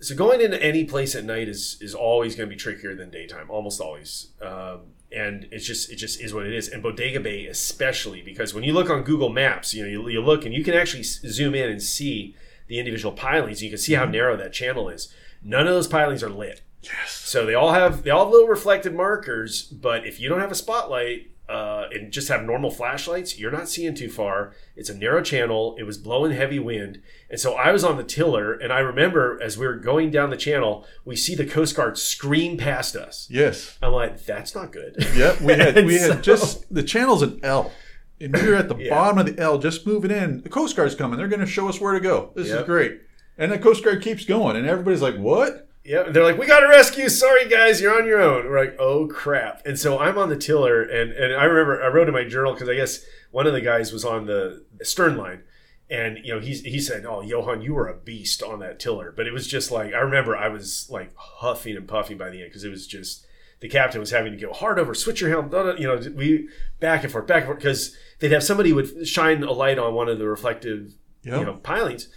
so 0.00 0.14
going 0.14 0.40
into 0.40 0.62
any 0.62 0.84
place 0.84 1.14
at 1.14 1.24
night 1.24 1.48
is 1.48 1.76
is 1.80 1.94
always 1.94 2.34
going 2.34 2.48
to 2.48 2.54
be 2.54 2.58
trickier 2.58 2.94
than 2.94 3.10
daytime, 3.10 3.50
almost 3.50 3.80
always. 3.80 4.28
Um, 4.40 4.94
and 5.12 5.48
it's 5.50 5.66
just 5.66 5.90
it 5.90 5.96
just 5.96 6.20
is 6.20 6.32
what 6.32 6.46
it 6.46 6.52
is. 6.54 6.68
And 6.68 6.82
Bodega 6.82 7.20
Bay 7.20 7.46
especially 7.46 8.22
because 8.22 8.54
when 8.54 8.64
you 8.64 8.72
look 8.72 8.88
on 8.88 9.02
Google 9.02 9.28
Maps, 9.28 9.74
you 9.74 9.82
know 9.82 9.88
you, 9.88 10.08
you 10.08 10.20
look 10.22 10.44
and 10.44 10.54
you 10.54 10.64
can 10.64 10.74
actually 10.74 11.02
zoom 11.02 11.54
in 11.54 11.68
and 11.68 11.82
see 11.82 12.34
the 12.68 12.78
individual 12.78 13.12
pilings. 13.12 13.62
You 13.62 13.68
can 13.68 13.78
see 13.78 13.94
how 13.94 14.04
narrow 14.04 14.36
that 14.36 14.52
channel 14.52 14.88
is. 14.88 15.12
None 15.42 15.66
of 15.66 15.74
those 15.74 15.86
pilings 15.88 16.22
are 16.22 16.30
lit. 16.30 16.62
yes. 16.82 17.10
So 17.12 17.46
they 17.46 17.54
all 17.54 17.72
have 17.72 18.02
they 18.02 18.10
all 18.10 18.24
have 18.24 18.32
little 18.32 18.48
reflected 18.48 18.94
markers, 18.94 19.62
but 19.64 20.06
if 20.06 20.20
you 20.20 20.28
don't 20.28 20.40
have 20.40 20.50
a 20.52 20.54
spotlight 20.56 21.28
uh, 21.48 21.86
and 21.92 22.12
just 22.12 22.28
have 22.28 22.44
normal 22.44 22.70
flashlights, 22.70 23.38
you're 23.38 23.50
not 23.50 23.68
seeing 23.68 23.94
too 23.94 24.08
far. 24.08 24.52
It's 24.76 24.88
a 24.88 24.96
narrow 24.96 25.20
channel. 25.22 25.74
It 25.78 25.82
was 25.84 25.98
blowing 25.98 26.30
heavy 26.32 26.58
wind, 26.60 27.02
and 27.28 27.40
so 27.40 27.54
I 27.54 27.72
was 27.72 27.82
on 27.84 27.96
the 27.96 28.04
tiller, 28.04 28.52
and 28.52 28.72
I 28.72 28.78
remember 28.80 29.38
as 29.42 29.58
we 29.58 29.66
were 29.66 29.74
going 29.76 30.10
down 30.10 30.30
the 30.30 30.36
channel, 30.36 30.86
we 31.04 31.16
see 31.16 31.34
the 31.34 31.44
Coast 31.46 31.74
Guard 31.74 31.98
scream 31.98 32.56
past 32.56 32.94
us. 32.94 33.26
Yes. 33.30 33.76
I'm 33.82 33.92
like, 33.92 34.24
that's 34.24 34.54
not 34.54 34.70
good. 34.72 34.94
Yep, 35.16 35.40
we 35.40 35.52
had 35.54 35.84
we 35.86 35.94
had 35.98 36.10
so- 36.16 36.20
just 36.20 36.72
the 36.72 36.82
channel's 36.84 37.22
an 37.22 37.40
L, 37.42 37.72
and 38.20 38.32
we 38.32 38.46
were 38.48 38.54
at 38.54 38.68
the 38.68 38.76
Yeah. 38.76 38.90
bottom 38.90 39.18
of 39.18 39.26
the 39.26 39.42
L, 39.42 39.58
just 39.58 39.86
moving 39.86 40.10
in. 40.12 40.42
The 40.42 40.48
Coast 40.50 40.76
Guard's 40.76 40.94
coming; 40.94 41.18
they're 41.18 41.26
going 41.28 41.40
to 41.40 41.46
show 41.46 41.68
us 41.68 41.80
where 41.80 41.94
to 41.94 42.00
go. 42.00 42.30
This 42.36 42.48
Yep. 42.48 42.60
is 42.60 42.64
great. 42.66 43.00
And 43.38 43.50
the 43.50 43.58
Coast 43.58 43.82
Guard 43.84 44.02
keeps 44.02 44.24
going, 44.24 44.56
and 44.56 44.66
everybody's 44.66 45.02
like, 45.02 45.16
"What?" 45.16 45.68
Yeah, 45.82 46.04
they're 46.10 46.24
like, 46.24 46.38
"We 46.38 46.46
got 46.46 46.60
to 46.60 46.68
rescue. 46.68 47.08
Sorry, 47.08 47.48
guys, 47.48 47.80
you're 47.80 47.96
on 47.98 48.06
your 48.06 48.20
own." 48.20 48.46
We're 48.46 48.60
like, 48.60 48.76
"Oh 48.78 49.06
crap!" 49.06 49.64
And 49.66 49.78
so 49.78 49.98
I'm 49.98 50.18
on 50.18 50.28
the 50.28 50.36
tiller, 50.36 50.82
and 50.82 51.12
and 51.12 51.34
I 51.34 51.44
remember 51.44 51.82
I 51.82 51.88
wrote 51.88 52.08
in 52.08 52.14
my 52.14 52.24
journal 52.24 52.52
because 52.52 52.68
I 52.68 52.74
guess 52.74 53.04
one 53.30 53.46
of 53.46 53.52
the 53.54 53.60
guys 53.62 53.92
was 53.92 54.04
on 54.04 54.26
the 54.26 54.64
stern 54.82 55.16
line, 55.16 55.40
and 55.88 56.18
you 56.22 56.34
know 56.34 56.40
he's 56.40 56.60
he 56.62 56.78
said, 56.80 57.06
"Oh, 57.06 57.22
Johan, 57.22 57.62
you 57.62 57.74
were 57.74 57.88
a 57.88 57.96
beast 57.96 58.42
on 58.42 58.58
that 58.60 58.78
tiller." 58.78 59.12
But 59.16 59.26
it 59.26 59.32
was 59.32 59.46
just 59.46 59.70
like 59.70 59.94
I 59.94 60.00
remember 60.00 60.36
I 60.36 60.48
was 60.48 60.86
like 60.90 61.12
huffing 61.16 61.76
and 61.76 61.88
puffing 61.88 62.18
by 62.18 62.28
the 62.28 62.42
end 62.42 62.50
because 62.50 62.64
it 62.64 62.70
was 62.70 62.86
just 62.86 63.24
the 63.60 63.68
captain 63.68 64.00
was 64.00 64.10
having 64.10 64.32
to 64.32 64.38
go 64.38 64.52
hard 64.52 64.78
over, 64.78 64.94
switch 64.94 65.20
your 65.20 65.28
helm, 65.30 65.48
blah, 65.48 65.62
blah, 65.62 65.72
you 65.74 65.86
know, 65.86 66.00
we 66.14 66.48
back 66.78 67.04
and 67.04 67.12
forth, 67.12 67.26
back 67.26 67.42
and 67.42 67.46
forth 67.46 67.58
because 67.58 67.94
they'd 68.18 68.32
have 68.32 68.42
somebody 68.42 68.72
would 68.72 69.06
shine 69.06 69.42
a 69.42 69.52
light 69.52 69.78
on 69.78 69.92
one 69.94 70.08
of 70.08 70.18
the 70.18 70.26
reflective 70.26 70.94
Yep. 71.22 71.38
you 71.38 71.44
know 71.44 71.54
pilings, 71.56 72.08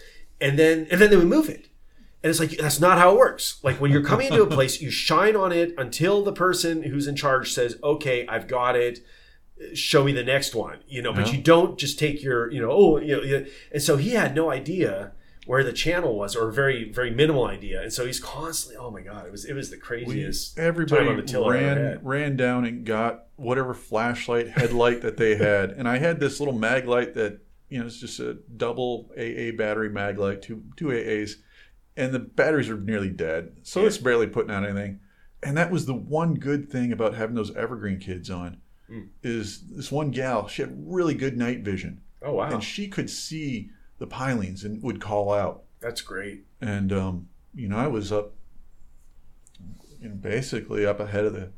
and 0.44 0.60
then 0.60 0.88
and 0.92 1.00
then 1.02 1.10
they 1.10 1.18
would 1.18 1.28
move 1.28 1.50
it. 1.50 1.70
And 2.24 2.30
it's 2.30 2.40
like 2.40 2.52
that's 2.52 2.80
not 2.80 2.98
how 2.98 3.14
it 3.14 3.18
works. 3.18 3.60
Like 3.64 3.82
when 3.82 3.92
you're 3.92 4.04
coming 4.04 4.28
into 4.28 4.44
a 4.44 4.48
place, 4.48 4.82
you 4.82 4.90
shine 4.92 5.36
on 5.36 5.52
it 5.52 5.74
until 5.78 6.24
the 6.24 6.32
person 6.34 6.84
who's 6.84 7.08
in 7.08 7.16
charge 7.16 7.52
says, 7.52 7.78
"Okay, 7.84 8.26
I've 8.28 8.48
got 8.48 8.76
it. 8.76 9.00
Show 9.74 10.04
me 10.04 10.12
the 10.14 10.24
next 10.24 10.56
one." 10.56 10.80
You 10.88 11.02
know, 11.02 11.14
but 11.14 11.28
Yeah. 11.28 11.34
you 11.34 11.42
don't 11.42 11.78
just 11.78 12.00
take 12.00 12.24
your, 12.24 12.52
you 12.52 12.62
know, 12.62 12.72
oh, 12.72 13.00
you 13.00 13.16
know. 13.20 13.46
And 13.72 13.82
so 13.82 13.98
he 13.98 14.12
had 14.12 14.36
no 14.36 14.50
idea 14.52 15.12
where 15.46 15.64
the 15.66 15.74
channel 15.74 16.18
was, 16.18 16.38
or 16.38 16.50
very, 16.52 16.90
very 16.90 17.12
minimal 17.12 17.46
idea. 17.46 17.82
And 17.82 17.92
so 17.92 18.06
he's 18.06 18.22
constantly, 18.22 18.78
oh 18.78 18.90
my 18.90 19.02
god, 19.02 19.26
it 19.26 19.32
was, 19.32 19.44
it 19.44 19.54
was 19.54 19.70
the 19.70 19.76
We, 19.76 19.82
craziest. 19.82 20.58
everybody 20.58 21.04
time 21.04 21.10
on 21.10 21.18
the 21.18 21.24
tiller 21.24 21.54
I 21.58 21.64
ever 21.64 21.82
ran 21.82 22.00
ran 22.04 22.38
down 22.38 22.64
and 22.64 22.86
got 22.86 23.26
whatever 23.36 23.74
flashlight 23.74 24.48
headlight 24.52 25.02
that 25.02 25.18
they 25.18 25.36
had, 25.36 25.72
and 25.72 25.86
I 25.90 25.98
had 25.98 26.22
this 26.22 26.40
little 26.40 26.54
mag 26.58 26.88
light 26.88 27.14
that 27.16 27.40
you 27.74 27.80
know 27.80 27.88
it's 27.88 28.00
just 28.00 28.20
a 28.20 28.36
double 28.56 29.10
AA 29.18 29.52
battery 29.58 29.90
mag 29.90 30.20
light, 30.20 30.44
two 30.44 30.64
two 30.78 30.88
AAs, 30.92 31.38
and 31.98 32.14
the 32.14 32.20
batteries 32.20 32.70
are 32.70 32.80
nearly 32.80 33.10
dead, 33.10 33.54
so 33.64 33.82
Yeah. 33.82 33.88
it's 33.88 33.98
barely 33.98 34.28
putting 34.28 34.52
out 34.52 34.64
anything. 34.64 35.00
And 35.42 35.58
that 35.58 35.72
was 35.72 35.86
the 35.88 35.96
one 35.96 36.36
good 36.36 36.70
thing 36.70 36.92
about 36.92 37.16
having 37.16 37.36
those 37.36 37.56
Evergreen 37.56 38.00
kids 38.00 38.30
on, 38.30 38.58
Mm. 38.90 39.08
is 39.24 39.64
this 39.72 39.92
one 39.92 40.12
gal 40.12 40.48
she 40.48 40.62
had 40.62 40.74
really 40.86 41.16
good 41.16 41.36
night 41.36 41.62
vision, 41.66 42.02
Oh 42.22 42.34
wow, 42.36 42.52
and 42.54 42.64
she 42.64 42.88
could 42.88 43.10
see 43.10 43.72
the 43.98 44.06
pilings 44.08 44.64
and 44.64 44.84
would 44.84 45.02
call 45.02 45.34
out. 45.34 45.64
that's 45.80 46.02
great. 46.02 46.46
and 46.62 46.94
um, 46.94 47.28
you 47.56 47.68
know 47.68 47.78
I 47.78 47.88
was 47.88 48.12
up, 48.12 48.36
you 50.00 50.10
know, 50.10 50.16
basically 50.16 50.86
up 50.86 51.00
ahead 51.00 51.26
of 51.26 51.34
the, 51.34 51.52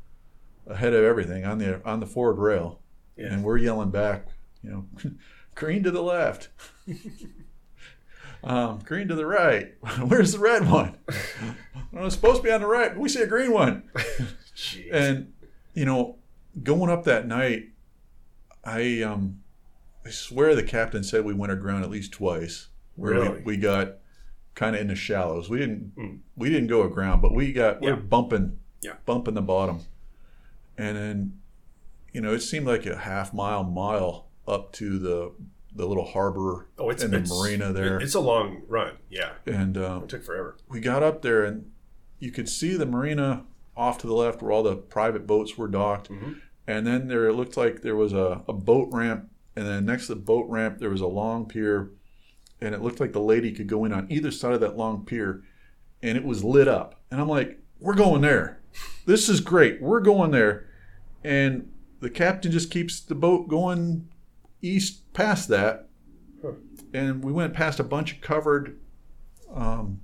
ahead 0.66 0.94
of 0.94 1.04
everything 1.04 1.44
on 1.44 1.58
the 1.58 1.84
on 1.86 2.00
the 2.00 2.06
forward 2.06 2.38
rail, 2.38 2.80
Yeah. 3.16 3.32
and 3.34 3.44
we're 3.44 3.58
yelling 3.58 3.90
back, 3.90 4.28
you 4.62 4.70
know, 4.70 4.86
green 5.56 5.82
to 5.82 5.90
the 5.90 6.02
left, 6.02 6.48
um, 8.44 8.78
green 8.84 9.08
to 9.08 9.14
the 9.16 9.26
right. 9.26 9.74
Where's 10.06 10.32
the 10.32 10.38
red 10.38 10.70
one? 10.70 10.96
well, 11.92 12.06
it's 12.06 12.14
supposed 12.14 12.38
to 12.38 12.42
be 12.44 12.52
on 12.52 12.60
the 12.60 12.66
right, 12.68 12.90
but 12.92 13.00
we 13.00 13.08
see 13.08 13.22
a 13.22 13.26
green 13.26 13.52
one. 13.52 13.82
Jeez. 14.56 14.88
And 14.92 15.32
you 15.74 15.84
know, 15.84 16.16
going 16.62 16.90
up 16.90 17.04
that 17.04 17.26
night, 17.26 17.70
I 18.64 19.02
um, 19.02 19.40
I 20.04 20.10
swear 20.10 20.54
the 20.54 20.62
captain 20.62 21.02
said 21.02 21.24
we 21.24 21.34
went 21.34 21.52
aground 21.52 21.82
at 21.82 21.90
least 21.90 22.12
twice. 22.12 22.68
Where 22.94 23.12
Really? 23.14 23.28
we, 23.38 23.42
we 23.42 23.56
got 23.56 23.96
kind 24.54 24.74
of 24.74 24.80
in 24.80 24.88
the 24.88 24.94
shallows. 24.94 25.50
We 25.50 25.58
didn't 25.58 25.92
Mm. 25.96 26.18
we 26.36 26.48
didn't 26.48 26.68
go 26.68 26.82
aground, 26.82 27.20
but 27.22 27.34
we 27.34 27.52
got 27.52 27.80
we 27.80 27.88
Yeah. 27.88 27.94
are 27.94 27.96
bumping 27.96 28.58
Yeah. 28.82 28.94
bumping 29.04 29.34
the 29.34 29.42
bottom, 29.42 29.80
and 30.78 30.96
then 30.96 31.40
you 32.12 32.20
know 32.20 32.32
it 32.32 32.40
seemed 32.40 32.66
like 32.66 32.86
a 32.86 32.96
half 32.96 33.34
mile 33.34 33.64
mile 33.64 34.25
up 34.48 34.72
to 34.74 34.98
the 34.98 35.32
the 35.74 35.86
little 35.86 36.06
harbor 36.06 36.68
oh, 36.78 36.88
it's 36.88 37.02
and 37.02 37.12
the 37.12 37.18
it's- 37.18 37.30
marina 37.30 37.70
there, 37.72 37.98
It's 37.98 38.14
a 38.14 38.20
long 38.20 38.62
run. 38.66 38.94
Yeah, 39.10 39.32
and 39.46 39.76
um, 39.76 40.04
it 40.04 40.08
took 40.08 40.24
forever. 40.24 40.56
we 40.68 40.80
got 40.80 41.02
up 41.02 41.20
there 41.22 41.44
and 41.44 41.70
you 42.18 42.30
could 42.30 42.48
see 42.48 42.76
the 42.76 42.86
marina 42.86 43.44
off 43.76 43.98
to 43.98 44.06
the 44.06 44.14
left 44.14 44.40
where 44.40 44.52
all 44.52 44.62
the 44.62 44.76
private 44.76 45.26
boats 45.26 45.58
were 45.58 45.68
docked. 45.68 46.08
Mhm. 46.10 46.40
and 46.66 46.86
then 46.86 47.08
there 47.08 47.28
it 47.28 47.34
looked 47.34 47.56
like 47.58 47.82
there 47.82 47.94
was 47.96 48.12
a, 48.14 48.42
a 48.48 48.52
boat 48.54 48.88
ramp. 48.90 49.28
And 49.54 49.66
then 49.66 49.84
next 49.84 50.06
to 50.06 50.14
the 50.14 50.20
boat 50.20 50.46
ramp 50.48 50.78
there 50.78 50.90
was 50.90 51.00
a 51.02 51.06
long 51.06 51.46
pier. 51.46 51.90
And 52.60 52.74
it 52.74 52.80
looked 52.82 52.98
like 53.00 53.12
the 53.12 53.20
lady 53.20 53.52
could 53.52 53.66
go 53.68 53.84
in 53.84 53.92
on 53.92 54.06
either 54.10 54.30
side 54.30 54.54
of 54.54 54.60
that 54.60 54.76
long 54.78 55.04
pier. 55.04 55.42
And 56.02 56.16
it 56.16 56.24
was 56.24 56.42
lit 56.42 56.68
up. 56.68 57.00
And 57.10 57.20
i'm 57.20 57.28
like 57.28 57.58
we're 57.80 57.94
going 57.94 58.22
there. 58.22 58.62
This 59.04 59.28
is 59.28 59.40
great. 59.42 59.82
We're 59.82 60.00
going 60.00 60.30
there. 60.30 60.66
And 61.22 61.70
the 62.00 62.08
captain 62.10 62.50
just 62.50 62.70
keeps 62.70 62.98
the 63.00 63.14
boat 63.14 63.48
going 63.48 64.08
east 64.62 65.12
past 65.12 65.48
that 65.48 65.88
Huh. 66.42 66.52
and 66.92 67.24
we 67.24 67.32
went 67.32 67.54
past 67.54 67.80
a 67.80 67.84
bunch 67.84 68.12
of 68.14 68.20
covered 68.20 68.78
um, 69.54 70.00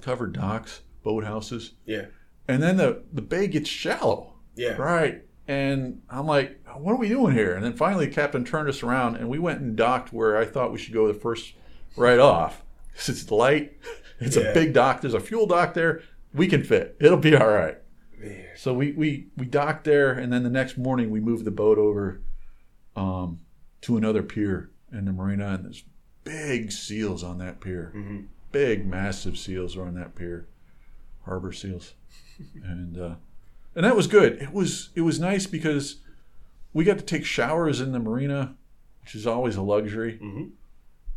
covered 0.00 0.32
docks 0.32 0.80
boathouses 1.04 1.72
Yeah. 1.84 2.06
and 2.48 2.62
then 2.62 2.76
the 2.76 3.02
the 3.12 3.22
bay 3.22 3.46
gets 3.48 3.68
shallow, 3.68 4.34
Yeah. 4.56 4.76
right? 4.76 5.22
And 5.46 6.00
I'm 6.08 6.26
like, 6.26 6.58
what 6.74 6.92
are 6.92 6.96
we 6.98 7.08
doing 7.08 7.34
here? 7.34 7.54
And 7.54 7.62
then 7.62 7.74
finally, 7.74 8.06
the 8.06 8.12
captain 8.14 8.46
turned 8.46 8.66
us 8.70 8.82
around, 8.82 9.16
and 9.16 9.28
we 9.28 9.38
went 9.38 9.60
and 9.60 9.76
docked 9.76 10.10
where 10.10 10.38
I 10.38 10.46
thought 10.46 10.72
we 10.72 10.78
should 10.78 10.94
go 10.94 11.06
the 11.06 11.12
first 11.12 11.52
right 11.96 12.18
off. 12.18 12.64
'Cause 12.94 13.08
It's 13.22 13.30
light. 13.30 13.78
It's 14.20 14.36
Yeah. 14.36 14.44
a 14.44 14.54
big 14.54 14.72
dock. 14.72 15.00
There's 15.02 15.12
a 15.12 15.20
fuel 15.20 15.46
dock 15.46 15.74
there. 15.74 16.00
We 16.32 16.46
can 16.46 16.62
fit. 16.62 16.96
It'll 17.00 17.18
be 17.18 17.36
all 17.36 17.48
right. 17.48 17.76
Man. 18.18 18.46
So 18.56 18.72
we, 18.72 18.92
we, 18.92 19.26
we 19.36 19.44
docked 19.44 19.84
there, 19.84 20.12
and 20.12 20.32
then 20.32 20.44
the 20.44 20.50
next 20.50 20.78
morning 20.78 21.10
we 21.10 21.20
moved 21.20 21.44
the 21.44 21.50
boat 21.50 21.76
over 21.78 22.22
um, 22.96 23.40
to 23.84 23.96
another 23.96 24.22
pier 24.22 24.70
in 24.92 25.04
the 25.06 25.12
marina, 25.12 25.48
and 25.54 25.64
there's 25.64 25.84
big 26.24 26.72
seals 26.72 27.22
on 27.22 27.38
that 27.38 27.60
pier. 27.60 27.92
Mhm. 27.94 28.26
Big, 28.52 28.86
massive 28.86 29.36
seals 29.38 29.76
are 29.76 29.82
on 29.86 29.94
that 29.94 30.14
pier, 30.14 30.46
harbor 31.24 31.52
seals, 31.52 31.94
and 32.64 32.96
uh, 32.98 33.14
and 33.74 33.84
that 33.84 33.96
was 33.96 34.06
good. 34.06 34.34
It 34.40 34.52
was 34.52 34.90
it 34.94 35.00
was 35.02 35.18
nice 35.20 35.46
because 35.46 35.96
we 36.72 36.84
got 36.84 36.98
to 36.98 37.04
take 37.04 37.24
showers 37.24 37.80
in 37.80 37.92
the 37.92 37.98
marina, 38.00 38.56
which 39.02 39.14
is 39.14 39.26
always 39.26 39.56
a 39.56 39.62
luxury. 39.62 40.18
Mhm. 40.22 40.50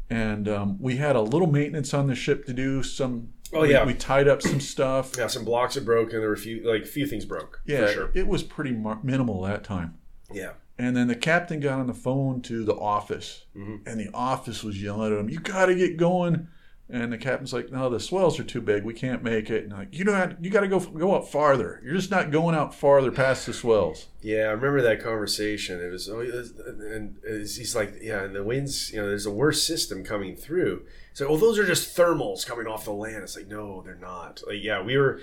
And 0.09 0.47
um, 0.47 0.77
we 0.81 0.95
had 0.97 1.15
a 1.17 1.21
little 1.21 1.47
maintenance 1.51 1.93
on 1.93 2.07
the 2.07 2.15
ship 2.15 2.45
to 2.45 2.53
do. 2.53 2.81
Some 2.83 3.33
Oh, 3.53 3.61
we- 3.61 3.71
yeah. 3.71 3.85
we, 3.85 3.93
tied 3.93 4.27
up 4.27 4.41
some 4.41 4.59
stuff. 4.59 5.13
Yeah, 5.17 5.27
some 5.27 5.45
blocks 5.45 5.77
are 5.77 5.81
broken. 5.81 6.19
There 6.19 6.27
were 6.27 6.33
a 6.33 6.37
few, 6.37 6.69
like 6.69 6.83
a 6.83 6.85
few 6.85 7.07
things 7.07 7.23
broke. 7.25 7.61
Yeah, 7.65 7.85
for 7.87 7.91
sure. 7.93 8.11
it 8.13 8.27
was 8.27 8.43
pretty 8.43 8.71
mar- 8.73 8.99
minimal 9.03 9.41
that 9.43 9.63
time. 9.63 9.97
Yeah. 10.33 10.51
And 10.79 10.95
then 10.95 11.07
the 11.07 11.15
captain 11.15 11.59
got 11.59 11.79
on 11.79 11.87
the 11.87 11.93
phone 11.93 12.41
to 12.43 12.63
the 12.63 12.75
office, 12.75 13.45
Mhm. 13.55 13.79
and 13.87 13.99
the 13.99 14.09
office 14.13 14.63
was 14.63 14.81
yelling 14.81 15.11
at 15.11 15.19
him, 15.19 15.29
"You 15.29 15.39
got 15.39 15.65
to 15.67 15.75
get 15.75 15.97
going!" 15.97 16.47
And 16.89 17.11
the 17.11 17.17
captain's 17.17 17.51
like, 17.51 17.69
"No, 17.69 17.89
the 17.89 17.99
swells 17.99 18.39
are 18.39 18.45
too 18.45 18.61
big. 18.61 18.83
We 18.85 18.93
can't 18.93 19.21
make 19.21 19.49
it." 19.49 19.63
And 19.63 19.73
like, 19.73 19.97
you 19.97 20.05
know, 20.05 20.31
you 20.39 20.49
got 20.49 20.61
to 20.61 20.67
go 20.69 20.79
go 20.79 21.15
up 21.15 21.27
farther. 21.27 21.81
You're 21.83 21.95
just 21.95 22.11
not 22.11 22.31
going 22.31 22.55
out 22.55 22.73
farther 22.75 23.11
past 23.11 23.45
the 23.45 23.53
swells. 23.53 24.07
Yeah, 24.21 24.43
I 24.47 24.51
remember 24.51 24.81
that 24.83 25.01
conversation. 25.03 25.81
It 25.81 25.91
was, 25.91 26.07
oh, 26.07 26.19
and 26.21 27.17
he's 27.25 27.75
like, 27.75 27.95
yeah, 28.01 28.23
and 28.23 28.33
the 28.35 28.43
winds, 28.43 28.91
you 28.93 29.01
know, 29.01 29.07
there's 29.07 29.25
a 29.25 29.31
worse 29.31 29.63
system 29.63 30.03
coming 30.03 30.35
through. 30.37 30.83
So, 31.13 31.27
well, 31.27 31.37
those 31.37 31.57
are 31.59 31.65
just 31.65 31.97
thermals 31.97 32.45
coming 32.45 32.67
off 32.67 32.85
the 32.85 32.93
land. 32.93 33.23
It's 33.23 33.35
like, 33.35 33.47
no, 33.47 33.81
they're 33.83 33.95
not. 33.95 34.41
Like, 34.47 34.63
yeah, 34.63 34.81
we 34.81 34.95
were. 34.95 35.19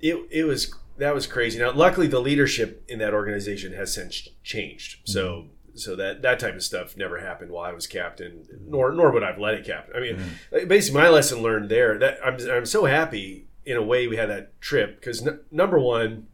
It 0.00 0.16
it 0.30 0.44
was 0.44 0.74
that 0.98 1.14
was 1.14 1.26
crazy. 1.26 1.58
Now, 1.58 1.72
luckily, 1.72 2.06
the 2.06 2.20
leadership 2.20 2.84
in 2.88 2.98
that 3.00 3.14
organization 3.14 3.72
has 3.74 3.92
since 3.94 4.28
changed. 4.42 5.00
So. 5.04 5.46
So 5.74 5.94
that, 5.94 6.22
that 6.22 6.40
type 6.40 6.56
of 6.56 6.64
stuff 6.64 6.96
never 6.96 7.20
happened 7.20 7.52
while 7.52 7.64
I 7.64 7.72
was 7.72 7.86
captain, 7.86 8.44
nor 8.66 8.90
nor 8.90 9.12
would 9.12 9.22
I've 9.22 9.38
let 9.38 9.54
it 9.54 9.64
captain. 9.64 9.94
I 9.94 10.00
mean, 10.00 10.20
like, 10.50 10.66
basically, 10.66 11.00
my 11.00 11.08
lesson 11.08 11.40
learned 11.40 11.68
there. 11.68 11.96
That 11.96 12.18
I'm 12.24 12.36
I'm 12.50 12.66
so 12.66 12.86
happy 12.86 13.46
in 13.64 13.76
a 13.76 13.82
way 13.82 14.08
we 14.08 14.16
had 14.16 14.28
that 14.28 14.60
trip 14.60 14.96
because 14.98 15.24
n- 15.24 15.38
number 15.52 15.78
one, 15.78 16.26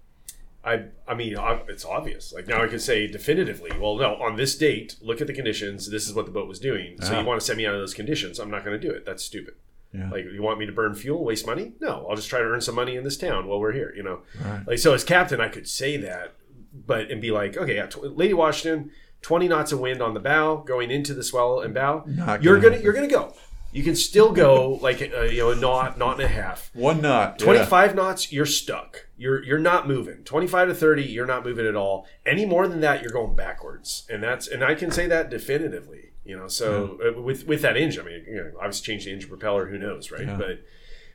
I 0.64 0.84
I 1.06 1.12
mean 1.12 1.36
it's 1.68 1.84
obvious. 1.84 2.32
Like 2.32 2.48
now 2.48 2.62
I 2.62 2.68
can 2.68 2.78
say 2.78 3.06
definitively, 3.06 3.70
well, 3.78 3.96
no, 3.96 4.14
on 4.14 4.36
this 4.36 4.56
date, 4.56 4.96
look 5.02 5.20
at 5.20 5.26
the 5.26 5.34
conditions. 5.34 5.90
This 5.90 6.08
is 6.08 6.14
what 6.14 6.24
the 6.24 6.32
boat 6.32 6.48
was 6.48 6.58
doing. 6.58 6.96
So 7.02 7.12
Ah. 7.14 7.20
you 7.20 7.26
want 7.26 7.38
to 7.38 7.44
send 7.46 7.58
me 7.58 7.66
out 7.66 7.74
of 7.74 7.80
those 7.80 7.92
conditions? 7.92 8.38
I'm 8.38 8.50
not 8.50 8.64
going 8.64 8.80
to 8.80 8.88
do 8.88 8.94
it. 8.94 9.04
That's 9.04 9.22
stupid. 9.22 9.56
Yeah. 9.94 10.10
Like 10.10 10.24
you 10.24 10.42
want 10.42 10.58
me 10.58 10.66
to 10.66 10.72
burn 10.72 10.94
fuel, 10.94 11.24
waste 11.24 11.46
money? 11.46 11.72
No, 11.80 12.06
I'll 12.10 12.16
just 12.16 12.28
try 12.28 12.40
to 12.40 12.44
earn 12.46 12.60
some 12.60 12.74
money 12.74 12.96
in 12.96 13.04
this 13.04 13.16
town 13.16 13.46
while 13.46 13.60
we're 13.60 13.72
here. 13.72 13.92
You 13.96 14.02
know, 14.02 14.20
Right. 14.44 14.66
like 14.66 14.78
so 14.80 14.92
as 14.92 15.04
captain, 15.04 15.40
I 15.40 15.48
could 15.48 15.68
say 15.68 15.96
that, 15.98 16.34
but 16.72 17.10
and 17.10 17.20
be 17.20 17.30
like, 17.30 17.56
okay, 17.56 17.76
yeah, 17.76 17.86
tw- 17.86 18.16
Lady 18.16 18.34
Washington, 18.34 18.90
twenty 19.22 19.46
knots 19.48 19.70
of 19.72 19.78
wind 19.80 20.02
on 20.02 20.12
the 20.14 20.20
bow, 20.20 20.56
going 20.56 20.90
into 20.90 21.14
the 21.14 21.22
swell 21.22 21.60
and 21.60 21.72
bow. 21.72 22.02
Not 22.06 22.42
you're 22.42 22.56
gonna 22.58 22.70
gonna 22.76 22.82
you're 22.82 22.92
gonna 22.92 23.06
go. 23.08 23.34
You 23.72 23.82
can 23.82 23.96
still 23.96 24.30
go 24.32 24.78
like 24.82 25.00
uh, 25.02 25.22
you 25.22 25.38
know 25.38 25.50
a 25.50 25.56
knot, 25.56 25.98
knot 25.98 26.14
and 26.20 26.22
a 26.24 26.28
half. 26.28 26.70
One 26.74 27.00
knot. 27.00 27.36
yeah. 27.40 27.44
25 27.46 27.94
knots, 27.96 28.32
you're 28.32 28.46
stuck. 28.46 29.06
You're 29.16 29.42
you're 29.42 29.58
not 29.58 29.88
moving. 29.88 30.22
25 30.24 30.68
to 30.68 30.74
30, 30.74 31.02
you're 31.02 31.26
not 31.26 31.44
moving 31.44 31.66
at 31.66 31.74
all. 31.74 32.06
Any 32.24 32.46
more 32.46 32.68
than 32.68 32.80
that, 32.82 33.02
you're 33.02 33.10
going 33.12 33.34
backwards. 33.34 34.06
And 34.08 34.22
that's 34.22 34.46
and 34.46 34.62
I 34.64 34.74
can 34.76 34.90
say 34.92 35.06
that 35.08 35.28
definitively. 35.28 36.03
You 36.24 36.36
know, 36.38 36.48
so 36.48 36.98
uh, 37.06 37.20
with 37.20 37.46
with 37.46 37.62
that 37.62 37.76
engine, 37.76 38.02
I 38.06 38.08
mean, 38.08 38.24
you 38.26 38.36
know, 38.36 38.52
obviously 38.58 38.86
change 38.86 39.04
the 39.04 39.12
engine 39.12 39.28
propeller, 39.28 39.66
who 39.66 39.78
knows, 39.78 40.10
right? 40.10 40.26
Yeah. 40.26 40.36
But 40.36 40.64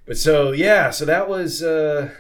but 0.06 0.18
so 0.18 0.52
yeah, 0.52 0.92
so 0.92 1.06
that 1.06 1.28
was 1.28 1.64
uh 1.64 2.12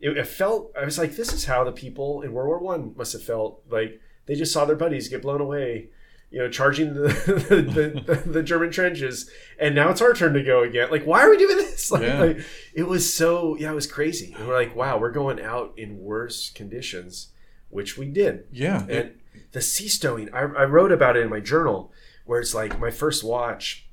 it, 0.00 0.16
it 0.16 0.26
felt 0.26 0.72
I 0.80 0.84
was 0.84 0.98
like, 0.98 1.16
this 1.16 1.32
is 1.32 1.44
how 1.44 1.64
the 1.64 1.72
people 1.72 2.22
in 2.22 2.32
World 2.32 2.48
War 2.48 2.58
One 2.58 2.94
must 2.96 3.12
have 3.12 3.22
felt. 3.22 3.62
Like 3.70 4.00
they 4.26 4.34
just 4.34 4.52
saw 4.52 4.64
their 4.64 4.76
buddies 4.76 5.08
get 5.08 5.22
blown 5.22 5.40
away. 5.40 5.88
You 6.30 6.40
know, 6.40 6.50
charging 6.50 6.92
the 6.92 7.08
the, 7.48 8.14
the, 8.14 8.30
the 8.30 8.42
German 8.42 8.70
trenches, 8.70 9.30
and 9.58 9.74
now 9.74 9.88
it's 9.88 10.02
our 10.02 10.12
turn 10.12 10.34
to 10.34 10.42
go 10.42 10.62
again. 10.62 10.90
Like, 10.90 11.04
why 11.04 11.22
are 11.24 11.30
we 11.30 11.36
doing 11.38 11.56
this? 11.56 11.90
Like, 11.90 12.02
Yeah. 12.02 12.20
like, 12.20 12.38
it 12.74 12.82
was 12.82 13.14
so 13.14 13.56
yeah, 13.56 13.70
it 13.72 13.74
was 13.74 13.86
crazy. 13.86 14.34
And 14.36 14.46
we're 14.46 14.54
like, 14.54 14.76
wow, 14.76 14.98
we're 14.98 15.10
going 15.10 15.40
out 15.40 15.72
in 15.78 15.98
worse 16.00 16.50
conditions, 16.50 17.28
which 17.70 17.96
we 17.96 18.08
did. 18.08 18.44
Yeah. 18.52 18.84
it- 18.88 18.96
And 18.96 19.14
the 19.52 19.62
sea 19.62 19.88
stowing, 19.88 20.28
I, 20.34 20.40
I 20.40 20.64
wrote 20.64 20.92
about 20.92 21.16
it 21.16 21.22
in 21.22 21.30
my 21.30 21.40
journal, 21.40 21.92
where 22.28 22.40
it's 22.40 22.54
like 22.54 22.78
my 22.78 22.90
first 22.90 23.24
watch, 23.24 23.88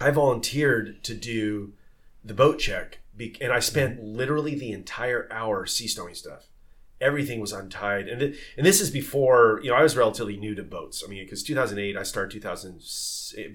I 0.00 0.10
volunteered 0.10 1.02
to 1.04 1.14
do 1.14 1.72
the 2.24 2.34
boat 2.34 2.58
check, 2.58 2.98
be- 3.16 3.36
and 3.40 3.52
I 3.52 3.60
spent 3.60 4.02
literally 4.02 4.54
the 4.56 4.72
entire 4.72 5.28
hour 5.32 5.64
sea 5.64 5.86
stowing 5.88 6.14
stuff. 6.14 6.46
Everything 7.00 7.38
was 7.40 7.52
untied, 7.52 8.08
and 8.08 8.18
th- 8.18 8.36
and 8.56 8.66
this 8.66 8.80
is 8.80 8.90
before 8.90 9.60
you 9.62 9.70
know 9.70 9.76
I 9.76 9.82
was 9.84 9.96
relatively 9.96 10.36
new 10.36 10.56
to 10.56 10.64
boats. 10.64 11.04
I 11.06 11.08
mean, 11.08 11.24
because 11.24 11.44
2008, 11.44 11.96
I 11.96 12.02
started 12.02 12.32
2000 12.32 12.82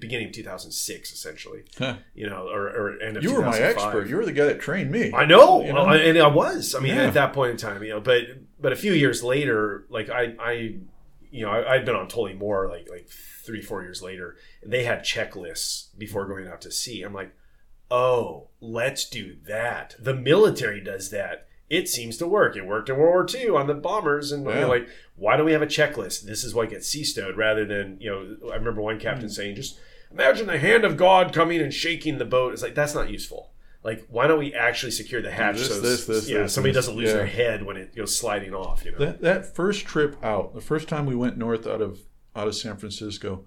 beginning 0.00 0.28
of 0.28 0.32
2006, 0.32 1.12
essentially. 1.12 1.64
Huh. 1.78 1.96
You 2.14 2.30
know, 2.30 2.48
or, 2.48 2.68
or 2.68 3.02
end 3.02 3.18
of 3.18 3.22
you 3.22 3.34
were 3.34 3.42
my 3.42 3.58
expert. 3.58 4.08
You 4.08 4.16
were 4.16 4.24
the 4.24 4.32
guy 4.32 4.46
that 4.46 4.60
trained 4.60 4.90
me. 4.90 5.12
I 5.12 5.26
know, 5.26 5.62
You 5.62 5.74
know? 5.74 5.86
And 5.90 6.16
I 6.18 6.28
was. 6.28 6.74
I 6.74 6.78
mean, 6.80 6.94
Yeah. 6.94 7.02
at 7.08 7.14
that 7.14 7.34
point 7.34 7.50
in 7.50 7.56
time, 7.58 7.82
you 7.82 7.90
know, 7.90 8.00
but 8.00 8.22
but 8.58 8.72
a 8.72 8.76
few 8.76 8.94
years 8.94 9.22
later, 9.22 9.84
like 9.90 10.08
I, 10.08 10.34
I, 10.40 10.52
you 11.30 11.44
know, 11.44 11.50
I, 11.50 11.74
I'd 11.74 11.84
been 11.84 11.96
on 11.96 12.08
totally 12.08 12.32
more 12.34 12.66
like 12.70 12.88
like 12.90 13.08
three 13.44 13.62
four 13.62 13.82
years 13.82 14.02
later, 14.02 14.36
they 14.64 14.84
had 14.84 15.00
checklists 15.04 15.96
before 15.98 16.26
going 16.26 16.46
out 16.48 16.60
to 16.62 16.70
sea. 16.70 17.02
I'm 17.02 17.14
like, 17.14 17.34
oh, 17.90 18.48
let's 18.60 19.08
do 19.08 19.36
that. 19.46 19.94
The 19.98 20.14
military 20.14 20.80
does 20.80 21.10
that. 21.10 21.46
It 21.70 21.88
seems 21.88 22.18
to 22.18 22.26
work. 22.26 22.56
It 22.56 22.66
worked 22.66 22.88
in 22.88 22.96
World 22.96 23.32
War 23.32 23.42
II 23.42 23.50
on 23.50 23.66
the 23.66 23.74
bombers, 23.74 24.32
and 24.32 24.46
Yeah. 24.46 24.60
you're 24.60 24.68
like, 24.68 24.88
why 25.16 25.36
don't 25.36 25.46
we 25.46 25.52
have 25.52 25.62
a 25.62 25.66
checklist? 25.66 26.22
This 26.22 26.44
is 26.44 26.54
what 26.54 26.70
gets 26.70 26.88
sea 26.88 27.04
stowed, 27.04 27.36
rather 27.36 27.64
than 27.64 27.98
you 28.00 28.10
know. 28.10 28.50
I 28.50 28.56
remember 28.56 28.80
one 28.80 29.00
captain 29.00 29.28
hmm. 29.28 29.32
saying, 29.32 29.56
just 29.56 29.78
imagine 30.10 30.46
the 30.46 30.58
hand 30.58 30.84
of 30.84 30.96
God 30.96 31.32
coming 31.32 31.60
and 31.60 31.72
shaking 31.72 32.18
the 32.18 32.24
boat. 32.24 32.52
It's 32.52 32.62
like 32.62 32.74
that's 32.74 32.94
not 32.94 33.10
useful. 33.10 33.50
Like, 33.82 34.06
why 34.08 34.26
don't 34.26 34.38
we 34.38 34.54
actually 34.54 34.92
secure 34.92 35.20
the 35.20 35.30
hatch 35.30 35.56
this, 35.56 35.68
so 35.68 35.80
this, 35.80 36.06
this, 36.06 36.28
yeah, 36.28 36.46
somebody 36.46 36.72
doesn't 36.72 36.96
lose 36.96 37.10
Yeah. 37.10 37.16
their 37.16 37.26
head 37.26 37.64
when 37.64 37.76
it 37.76 37.94
goes 37.94 38.16
sliding 38.16 38.54
off? 38.54 38.82
You 38.84 38.92
know, 38.92 38.98
That 38.98 39.20
that 39.20 39.54
first 39.54 39.84
trip 39.84 40.16
out, 40.24 40.54
the 40.54 40.62
first 40.62 40.88
time 40.88 41.04
we 41.04 41.14
went 41.14 41.36
north 41.36 41.66
out 41.66 41.82
of 41.82 42.00
out 42.36 42.48
of 42.48 42.54
San 42.54 42.76
Francisco, 42.76 43.44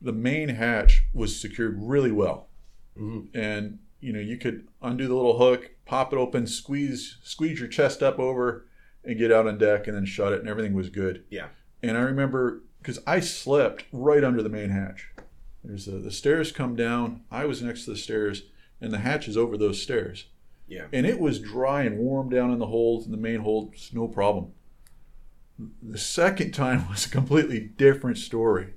the 0.00 0.12
main 0.12 0.50
hatch 0.50 1.04
was 1.12 1.40
secured 1.40 1.76
really 1.78 2.12
well, 2.12 2.48
Mhm. 2.96 3.28
and 3.34 3.78
you 4.00 4.12
know 4.12 4.20
you 4.20 4.36
could 4.36 4.68
undo 4.82 5.08
the 5.08 5.14
little 5.14 5.38
hook, 5.38 5.72
pop 5.84 6.12
it 6.12 6.16
open, 6.16 6.46
squeeze 6.46 7.18
squeeze 7.22 7.58
your 7.58 7.68
chest 7.68 8.02
up 8.02 8.18
over, 8.18 8.66
and 9.04 9.18
get 9.18 9.32
out 9.32 9.46
on 9.46 9.58
deck, 9.58 9.86
and 9.86 9.96
then 9.96 10.04
shut 10.04 10.32
it, 10.32 10.40
and 10.40 10.48
everything 10.48 10.74
was 10.74 10.90
good. 10.90 11.24
Yeah. 11.30 11.48
And 11.82 11.96
I 11.96 12.00
remember 12.00 12.62
because 12.80 13.00
I 13.06 13.20
slept 13.20 13.84
right 13.92 14.22
under 14.22 14.42
the 14.42 14.48
main 14.48 14.70
hatch. 14.70 15.08
There's 15.64 15.88
a, 15.88 15.92
the 15.98 16.12
stairs 16.12 16.52
come 16.52 16.76
down. 16.76 17.22
I 17.30 17.44
was 17.44 17.60
next 17.62 17.84
to 17.84 17.90
the 17.90 17.96
stairs, 17.96 18.44
and 18.80 18.92
the 18.92 18.98
hatch 18.98 19.26
is 19.28 19.36
over 19.36 19.56
those 19.56 19.82
stairs 19.82 20.26
yeah, 20.68 20.86
and 20.92 21.04
it 21.06 21.18
was 21.18 21.40
dry 21.40 21.82
and 21.82 21.98
warm 21.98 22.28
down 22.28 22.52
in 22.52 22.58
the 22.58 22.66
hold 22.66 23.04
in 23.06 23.10
the 23.10 23.16
main 23.16 23.40
hold 23.40 23.74
no 23.92 24.06
problem 24.06 24.52
the 25.82 25.98
second 25.98 26.52
time 26.52 26.88
was 26.88 27.06
a 27.06 27.10
completely 27.10 27.60
different 27.60 28.18
story 28.18 28.74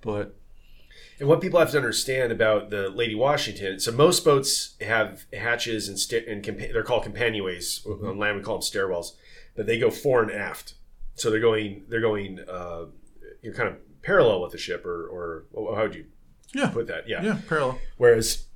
but 0.00 0.36
And 1.18 1.28
what 1.28 1.40
people 1.40 1.58
have 1.58 1.70
to 1.70 1.76
understand 1.76 2.30
about 2.30 2.70
the 2.70 2.88
Lady 2.90 3.14
Washington, 3.14 3.80
so 3.80 3.90
most 3.92 4.24
boats 4.24 4.74
have 4.80 5.24
hatches 5.32 5.88
and, 5.88 5.98
sta- 5.98 6.26
and 6.28 6.44
compa- 6.44 6.72
they're 6.72 6.82
called 6.82 7.04
companionways. 7.04 7.86
On 7.86 8.18
land, 8.18 8.36
we 8.36 8.42
call 8.42 8.58
them 8.58 8.62
stairwells, 8.62 9.12
but 9.56 9.66
they 9.66 9.78
go 9.78 9.90
fore 9.90 10.22
and 10.22 10.30
aft. 10.30 10.74
So 11.14 11.30
they're 11.30 11.40
going, 11.40 11.84
they're 11.88 12.00
going, 12.00 12.40
uh, 12.40 12.86
you're 13.40 13.54
kind 13.54 13.68
of 13.68 13.76
parallel 14.02 14.42
with 14.42 14.52
the 14.52 14.58
ship, 14.58 14.84
or, 14.84 15.44
or 15.52 15.74
how 15.76 15.82
would 15.82 15.94
you 15.94 16.06
yeah 16.52 16.68
put 16.68 16.86
that? 16.88 17.08
Yeah. 17.08 17.22
yeah 17.22 17.38
parallel 17.48 17.78
Whereas 17.96 18.46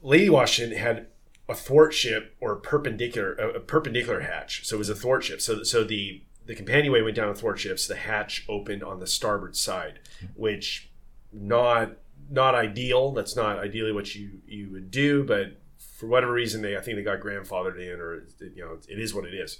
Lady 0.00 0.30
Washington 0.30 0.78
had 0.78 1.06
a 1.48 1.54
thwart 1.54 1.92
ship 1.92 2.36
or 2.40 2.56
perpendicular, 2.56 3.34
a, 3.34 3.48
a 3.56 3.60
perpendicular 3.60 4.20
hatch. 4.20 4.64
So 4.64 4.76
it 4.76 4.78
was 4.78 4.88
a 4.88 4.94
thwart 4.94 5.24
ship. 5.24 5.40
So, 5.40 5.62
so 5.64 5.84
the 5.84 6.22
the 6.46 6.54
companionway 6.54 7.02
went 7.02 7.16
down 7.16 7.34
thwart 7.34 7.58
ships. 7.58 7.86
The 7.86 7.96
hatch 7.96 8.44
opened 8.48 8.82
on 8.82 9.00
the 9.00 9.06
starboard 9.06 9.56
side, 9.56 10.00
which 10.34 10.90
not 11.32 11.92
not 12.30 12.54
ideal. 12.54 13.12
That's 13.12 13.36
not 13.36 13.58
ideally 13.58 13.92
what 13.92 14.14
you 14.14 14.40
you 14.46 14.70
would 14.70 14.90
do, 14.90 15.24
but 15.24 15.60
for 15.98 16.06
whatever 16.06 16.32
reason, 16.32 16.62
they 16.62 16.76
I 16.76 16.80
think 16.80 16.96
they 16.96 17.02
got 17.02 17.20
grandfathered 17.20 17.78
in, 17.78 18.00
or 18.00 18.24
you 18.40 18.64
know, 18.64 18.78
it 18.88 18.98
is 18.98 19.14
what 19.14 19.24
it 19.24 19.34
is. 19.34 19.58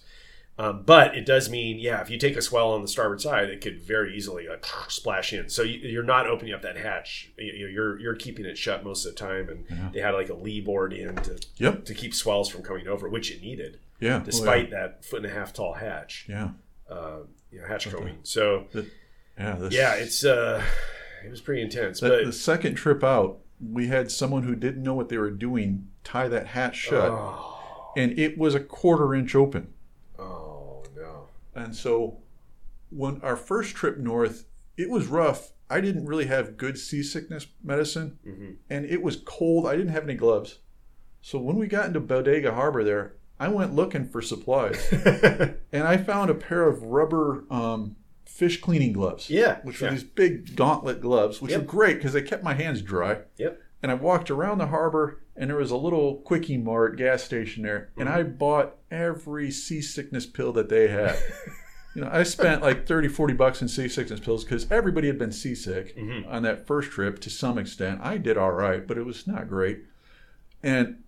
Um, 0.59 0.83
but 0.85 1.17
it 1.17 1.25
does 1.25 1.49
mean, 1.49 1.79
yeah, 1.79 2.03
if 2.03 2.11
you 2.11 2.19
take 2.19 2.37
a 2.37 2.43
swell 2.43 2.73
on 2.73 2.83
the 2.83 2.89
starboard 2.89 3.23
side, 3.23 3.49
it 3.49 3.63
could 3.63 3.81
very 3.81 4.15
easily 4.15 4.49
like, 4.49 4.65
splash 4.89 5.33
in. 5.33 5.49
So 5.49 5.63
you, 5.63 5.79
you're 5.79 6.03
not 6.03 6.27
opening 6.27 6.53
up 6.53 6.61
that 6.63 6.77
hatch. 6.77 7.31
You, 7.39 7.69
you're 7.69 7.99
you're 7.99 8.15
keeping 8.17 8.45
it 8.45 8.59
shut 8.59 8.85
most 8.85 9.07
of 9.07 9.15
the 9.15 9.19
time, 9.19 9.49
and 9.49 9.65
Yeah. 9.71 9.89
they 9.95 10.01
had 10.01 10.11
like 10.15 10.29
a 10.29 10.35
lee 10.35 10.61
board 10.61 10.93
in 10.93 11.17
to 11.17 11.39
Yep. 11.57 11.87
to 11.87 11.95
keep 11.95 12.15
swells 12.15 12.51
from 12.51 12.63
coming 12.63 12.87
over, 12.87 13.09
which 13.09 13.31
it 13.31 13.41
needed. 13.41 13.79
Yeah. 13.99 14.19
Oh, 14.21 14.25
despite 14.25 14.71
that 14.73 15.05
foot 15.07 15.23
and 15.23 15.27
a 15.33 15.35
half 15.35 15.53
tall 15.55 15.75
hatch, 15.75 16.27
yeah. 16.29 16.51
Uh, 16.93 17.19
you 17.51 17.61
know, 17.61 17.67
hatch 17.67 17.89
coaming. 17.91 18.19
So 18.23 18.67
Yeah. 19.39 19.57
this- 19.57 19.75
yeah, 19.75 19.95
it's 19.95 20.25
uh, 20.25 20.63
it 21.25 21.31
was 21.31 21.41
pretty 21.41 21.63
intense. 21.63 22.01
the, 22.01 22.09
but 22.09 22.25
the 22.27 22.33
second 22.33 22.75
trip 22.75 23.03
out, 23.03 23.39
we 23.61 23.87
had 23.89 24.11
someone 24.11 24.43
who 24.43 24.55
didn't 24.55 24.83
know 24.83 24.95
what 24.95 25.09
they 25.09 25.19
were 25.19 25.31
doing 25.31 25.89
tie 26.05 26.29
that 26.29 26.49
hat 26.49 26.75
shut, 26.75 27.11
oh, 27.11 27.93
and 27.97 28.19
it 28.19 28.37
was 28.39 28.55
a 28.55 28.61
quarter 28.61 29.15
inch 29.15 29.35
open. 29.35 29.73
oh 30.19 30.83
no, 30.97 31.29
And 31.55 31.75
so 31.75 32.19
when 32.91 33.21
our 33.23 33.37
first 33.37 33.75
trip 33.75 33.99
north, 33.99 34.45
it 34.77 34.91
was 34.91 35.07
rough. 35.07 35.53
I 35.71 35.81
didn't 35.81 36.05
really 36.07 36.27
have 36.27 36.57
good 36.59 36.77
seasickness 36.79 37.47
medicine, 37.63 38.19
Mhm. 38.27 38.57
and 38.69 38.85
it 38.85 39.03
was 39.03 39.17
cold. 39.25 39.67
I 39.67 39.77
didn't 39.77 39.93
have 39.93 40.05
any 40.05 40.15
gloves. 40.15 40.59
So 41.23 41.39
when 41.39 41.57
we 41.57 41.67
got 41.67 41.87
into 41.87 42.01
Bodega 42.01 42.53
Harbor 42.53 42.83
there, 42.85 43.15
I 43.43 43.49
went 43.49 43.75
looking 43.75 44.07
for 44.09 44.23
supplies, 44.23 44.79
and 45.73 45.83
I 45.85 45.97
found 45.97 46.31
a 46.31 46.35
pair 46.35 46.69
of 46.69 46.83
rubber 46.83 47.45
um, 47.51 47.97
fish 48.25 48.61
cleaning 48.61 48.93
gloves. 48.93 49.29
yeah, 49.29 49.59
Which 49.63 49.81
yeah. 49.81 49.89
were 49.89 49.95
these 49.95 50.05
big 50.05 50.55
gauntlet 50.57 51.01
gloves, 51.01 51.43
which 51.43 51.51
Yep. 51.53 51.61
were 51.63 51.67
great 51.67 51.97
because 51.97 52.13
they 52.13 52.23
kept 52.23 52.45
my 52.45 52.55
hands 52.55 52.83
dry. 52.83 53.19
Yep. 53.39 53.61
And 53.83 53.91
I 53.91 53.95
walked 53.95 54.31
around 54.31 54.59
the 54.59 54.69
harbor, 54.69 55.23
and 55.37 55.51
there 55.51 55.57
was 55.57 55.73
a 55.73 55.77
little 55.77 56.17
quickie 56.19 56.57
mart 56.57 56.97
gas 56.97 57.23
station 57.25 57.65
there, 57.65 57.91
and 57.97 58.09
Mm-hmm. 58.09 58.19
I 58.19 58.23
bought 58.23 58.77
every 58.91 59.51
seasickness 59.51 60.25
pill 60.27 60.53
that 60.53 60.69
they 60.69 60.87
had. 60.89 61.17
you 61.97 62.03
know, 62.03 62.11
I 62.13 62.23
spent 62.23 62.63
like 62.63 62.87
30, 62.87 63.09
40 63.09 63.35
bucks 63.35 63.61
in 63.61 63.67
seasickness 63.69 64.21
pills 64.21 64.45
because 64.45 64.71
everybody 64.71 65.09
had 65.09 65.19
been 65.19 65.33
seasick 65.33 65.97
Mhm. 65.97 66.31
on 66.31 66.43
that 66.45 66.67
first 66.67 66.91
trip 66.93 67.19
to 67.21 67.29
some 67.31 67.59
extent. 67.59 68.01
I 68.03 68.19
did 68.19 68.37
all 68.39 68.53
right, 68.53 68.87
but 68.87 68.97
it 68.97 69.05
was 69.05 69.27
not 69.27 69.49
great. 69.49 69.81
And 70.63 71.03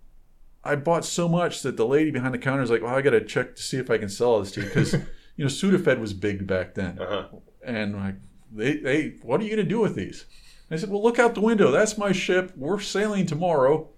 I 0.65 0.77
bought 0.77 1.05
so 1.05 1.29
much 1.29 1.62
that 1.62 1.77
the 1.77 1.87
lady 1.87 2.11
behind 2.11 2.33
the 2.33 2.39
counter 2.39 2.62
is 2.62 2.71
like, 2.71 2.83
"Well, 2.83 2.95
I 2.95 3.03
got 3.03 3.11
to 3.11 3.25
check 3.25 3.57
to 3.57 3.62
see 3.62 3.77
if 3.77 3.91
I 3.91 3.99
can 3.99 4.09
sell 4.09 4.41
this 4.41 4.53
to 4.53 4.61
you 4.61 4.67
because 4.67 4.93
you 5.37 5.45
know 5.45 5.47
Sudafed 5.47 5.99
was 5.99 6.15
big 6.15 6.47
back 6.47 6.75
then." 6.75 6.99
Uh-huh. 6.99 7.27
And 7.65 7.97
like, 7.97 8.17
they, 8.53 8.77
they, 8.77 9.15
what 9.23 9.41
are 9.41 9.45
you 9.45 9.51
going 9.51 9.65
to 9.65 9.69
do 9.69 9.81
with 9.81 9.95
these? 9.95 10.27
I 10.71 10.77
said, 10.77 10.91
well, 10.91 11.03
look 11.03 11.19
out 11.19 11.35
the 11.35 11.41
window. 11.41 11.71
That's 11.71 11.99
my 11.99 12.12
ship. 12.12 12.53
We're 12.57 12.81
sailing 12.81 13.27
tomorrow. 13.27 13.91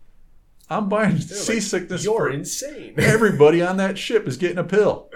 I'm 0.69 0.89
buying 0.89 1.17
They're 1.17 1.37
like, 1.37 1.47
seasickness. 1.47 2.05
You're 2.05 2.29
for 2.29 2.31
insane. 2.31 2.95
everybody 2.99 3.63
on 3.63 3.77
that 3.77 3.99
ship 3.99 4.27
is 4.27 4.37
getting 4.37 4.59
a 4.59 4.65
pill. 4.65 5.11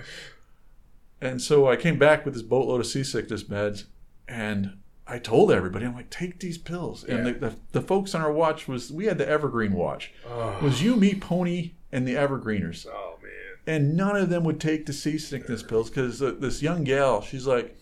And 1.21 1.43
so 1.43 1.69
I 1.69 1.77
came 1.77 1.99
back 1.99 2.25
with 2.25 2.35
this 2.35 2.43
boatload 2.43 2.81
of 2.81 2.87
seasickness 2.87 3.45
meds, 3.45 3.85
and 4.27 4.79
I 5.11 5.19
told 5.19 5.51
everybody, 5.51 5.85
I'm 5.85 5.95
like, 5.95 6.09
take 6.11 6.39
these 6.41 6.57
pills. 6.59 7.05
And 7.05 7.27
Yeah. 7.27 7.33
the, 7.33 7.39
the, 7.39 7.55
the 7.73 7.81
folks 7.81 8.15
on 8.15 8.21
our 8.23 8.33
watch 8.33 8.69
was, 8.69 8.93
we 8.93 9.07
had 9.07 9.19
the 9.19 9.29
Evergreen 9.29 9.73
watch. 9.73 10.13
oh, 10.29 10.57
It 10.59 10.63
was 10.63 10.83
you, 10.83 10.97
me, 10.97 11.15
Pony, 11.15 11.73
and 11.93 12.07
the 12.07 12.15
Evergreeners 12.15 12.87
oh 12.89 13.19
man. 13.23 13.31
and 13.67 13.97
none 13.97 14.17
of 14.17 14.29
them 14.31 14.45
would 14.45 14.61
take 14.61 14.87
the 14.87 14.93
seasickness 14.93 15.63
pills 15.63 15.91
because 15.91 16.21
this 16.21 16.63
young 16.63 16.85
gal, 16.85 17.21
she's 17.21 17.47
like, 17.47 17.77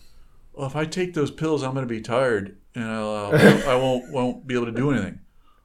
"Well, 0.53 0.65
if 0.67 0.75
I 0.75 0.85
take 0.85 1.13
those 1.13 1.29
pills, 1.29 1.61
I'm 1.63 1.73
going 1.73 1.87
to 1.87 1.93
be 1.93 2.01
tired 2.01 2.57
and 2.73 2.85
I'll, 2.85 3.11
uh, 3.11 3.61
I 3.67 3.75
won't 3.75 4.11
won't 4.11 4.47
be 4.47 4.55
able 4.55 4.65
to 4.65 4.71
do 4.71 4.89
anything." 4.91 5.19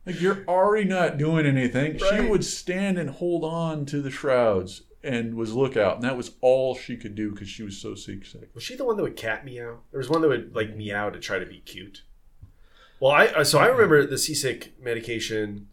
Like 0.05 0.21
you're 0.21 0.45
already 0.47 0.85
not 0.87 1.17
doing 1.17 1.47
anything. 1.47 1.99
She 1.99 2.21
would 2.21 2.45
stand 2.45 2.99
and 2.99 3.09
hold 3.09 3.43
on 3.45 3.87
to 3.87 4.03
the 4.03 4.11
shrouds 4.11 4.83
and 5.05 5.35
was 5.35 5.53
lookout, 5.53 5.97
and 5.97 6.05
that 6.05 6.17
was 6.17 6.33
all 6.41 6.75
she 6.75 6.97
could 6.97 7.15
do 7.15 7.31
because 7.31 7.49
she 7.49 7.63
was 7.63 7.77
so 7.77 7.95
seasick. 7.95 8.55
Was 8.55 8.65
she 8.65 8.75
the 8.75 8.85
one 8.85 8.97
that 8.97 9.03
would 9.03 9.17
cat 9.17 9.45
meow? 9.45 9.81
There 9.91 9.99
was 9.99 10.09
one 10.09 10.23
that 10.23 10.29
would 10.29 10.55
like 10.55 10.75
meow 10.75 11.11
to 11.11 11.21
try 11.21 11.39
to 11.39 11.47
be 11.47 11.61
cute. 11.61 12.03
Well, 13.01 13.13
I 13.13 13.27
uh, 13.27 13.45
so 13.45 13.59
I 13.59 13.67
remember 13.67 14.07
the 14.07 14.19
seasick 14.19 14.75
medication. 14.81 15.69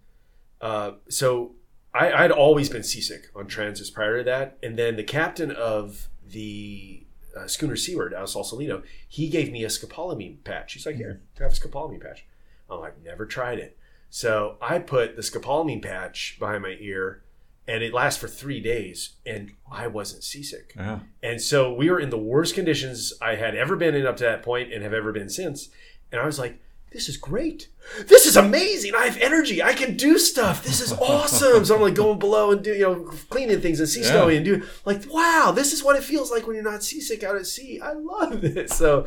Uh, 0.60 0.94
so 1.10 1.54
I, 1.94 2.12
I'd 2.12 2.32
always 2.32 2.70
been 2.70 2.84
seasick 2.84 3.30
on 3.36 3.48
transits 3.48 3.90
prior 3.90 4.20
to 4.20 4.24
that, 4.26 4.58
and 4.62 4.78
then 4.78 4.96
the 4.96 5.04
captain 5.04 5.52
of 5.52 6.10
the 6.26 7.04
uh, 7.36 7.48
schooner 7.48 7.76
Seaward 7.76 8.14
out 8.14 8.24
of 8.24 8.30
Sausalito, 8.30 8.84
he 9.08 9.30
gave 9.30 9.52
me 9.52 9.64
a 9.64 9.68
scopolamine 9.68 10.44
patch. 10.44 10.74
He's 10.74 10.86
like, 10.86 10.98
"Here, 10.98 11.22
have 11.40 11.52
a 11.52 11.56
scopolamine 11.56 12.02
patch." 12.02 12.26
I'm 12.70 12.80
like, 12.80 13.02
"Never 13.04 13.26
tried 13.26 13.60
it." 13.60 13.78
So 14.10 14.58
I 14.62 14.80
put 14.80 15.16
the 15.16 15.22
scopolamine 15.22 15.82
patch 15.82 16.38
behind 16.38 16.64
my 16.64 16.76
ear, 16.80 17.24
and 17.68 17.84
it 17.84 17.94
lasts 17.94 18.20
for 18.20 18.28
three 18.28 18.60
days, 18.60 19.12
and 19.26 19.52
I 19.72 19.88
wasn't 19.88 20.24
seasick. 20.24 20.74
Yeah, 20.76 21.00
And 21.22 21.42
so 21.42 21.72
we 21.74 21.90
were 21.90 22.00
in 22.00 22.10
the 22.10 22.18
worst 22.18 22.56
conditions 22.56 23.14
I 23.22 23.36
had 23.36 23.56
ever 23.56 23.76
been 23.76 23.96
in 23.96 24.06
up 24.06 24.18
to 24.18 24.24
that 24.24 24.44
point 24.44 24.74
and 24.74 24.84
have 24.84 24.94
ever 24.94 25.12
been 25.12 25.30
since. 25.30 25.70
And 26.12 26.20
I 26.20 26.26
was 26.26 26.40
like, 26.40 26.60
this 26.92 27.08
is 27.08 27.16
great. 27.16 27.70
This 28.08 28.26
is 28.26 28.36
amazing. 28.36 28.94
I 28.96 29.06
have 29.06 29.18
energy. 29.22 29.64
I 29.64 29.72
can 29.74 29.96
do 29.96 30.18
stuff. 30.18 30.62
This 30.62 30.82
is 30.82 30.92
awesome. 30.92 31.64
so 31.64 31.76
I'm 31.76 31.82
like 31.82 31.96
going 31.96 32.20
below 32.20 32.52
and 32.52 32.62
do, 32.62 32.74
you 32.74 32.82
know, 32.82 32.96
cleaning 33.30 33.62
things 33.62 33.80
and 33.80 33.88
sea 33.88 34.02
Yeah. 34.02 34.28
and 34.28 34.44
doing 34.44 34.64
like, 34.84 35.04
wow, 35.10 35.54
this 35.56 35.72
is 35.72 35.84
what 35.86 35.96
it 35.96 36.04
feels 36.04 36.32
like 36.32 36.46
when 36.46 36.56
you're 36.56 36.66
not 36.70 36.84
seasick 36.84 37.24
out 37.24 37.38
at 37.38 37.46
sea. 37.48 37.80
I 37.82 37.94
love 37.94 38.42
this. 38.42 38.76
So 38.76 39.06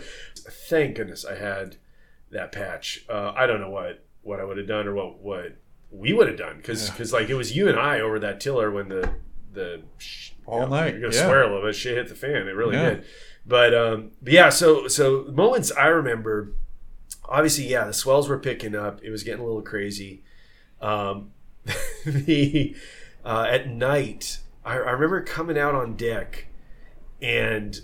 thank 0.68 0.96
goodness 0.96 1.26
I 1.26 1.34
had 1.34 1.76
that 2.30 2.52
patch. 2.52 3.04
Uh, 3.10 3.32
I 3.36 3.46
don't 3.46 3.60
know 3.60 3.68
what, 3.70 4.02
what 4.22 4.40
I 4.40 4.44
would 4.44 4.56
have 4.56 4.66
done 4.68 4.88
or 4.88 4.94
what, 4.94 5.20
what 5.20 5.56
we 5.96 6.12
would 6.12 6.28
have 6.28 6.36
done. 6.36 6.60
Cause, 6.62 6.88
Yeah. 6.88 6.94
cause 6.96 7.12
like 7.12 7.28
it 7.28 7.34
was 7.34 7.56
you 7.56 7.68
and 7.68 7.78
I 7.78 8.00
over 8.00 8.18
that 8.18 8.40
tiller 8.40 8.70
when 8.70 8.88
the, 8.88 9.10
the, 9.52 9.82
All 10.46 10.60
you 10.60 10.64
know, 10.66 10.70
night, 10.76 10.92
You're 10.94 11.02
gonna 11.02 11.14
yeah. 11.14 11.26
swear 11.26 11.42
a 11.42 11.46
little 11.46 11.62
bit. 11.62 11.74
Shit 11.76 11.96
hit 11.96 12.08
the 12.08 12.14
fan. 12.14 12.48
It 12.48 12.54
really 12.54 12.76
Yeah. 12.76 12.90
did. 12.90 13.04
But 13.46 13.74
um, 13.74 14.10
but 14.22 14.32
yeah. 14.32 14.48
So 14.48 14.88
so 14.88 15.24
moments 15.32 15.70
I 15.72 15.86
remember. 15.86 16.52
Obviously, 17.26 17.66
yeah, 17.68 17.84
the 17.86 17.92
swells 17.94 18.28
were 18.28 18.38
picking 18.38 18.74
up. 18.74 19.00
It 19.02 19.10
was 19.10 19.22
getting 19.22 19.40
a 19.42 19.46
little 19.46 19.62
crazy. 19.62 20.22
Um, 20.80 21.30
the 22.04 22.76
uh, 23.24 23.46
at 23.48 23.68
night, 23.70 24.38
I, 24.64 24.74
I 24.74 24.90
remember 24.90 25.22
coming 25.22 25.58
out 25.58 25.74
on 25.74 25.94
deck, 25.96 26.46
and 27.22 27.80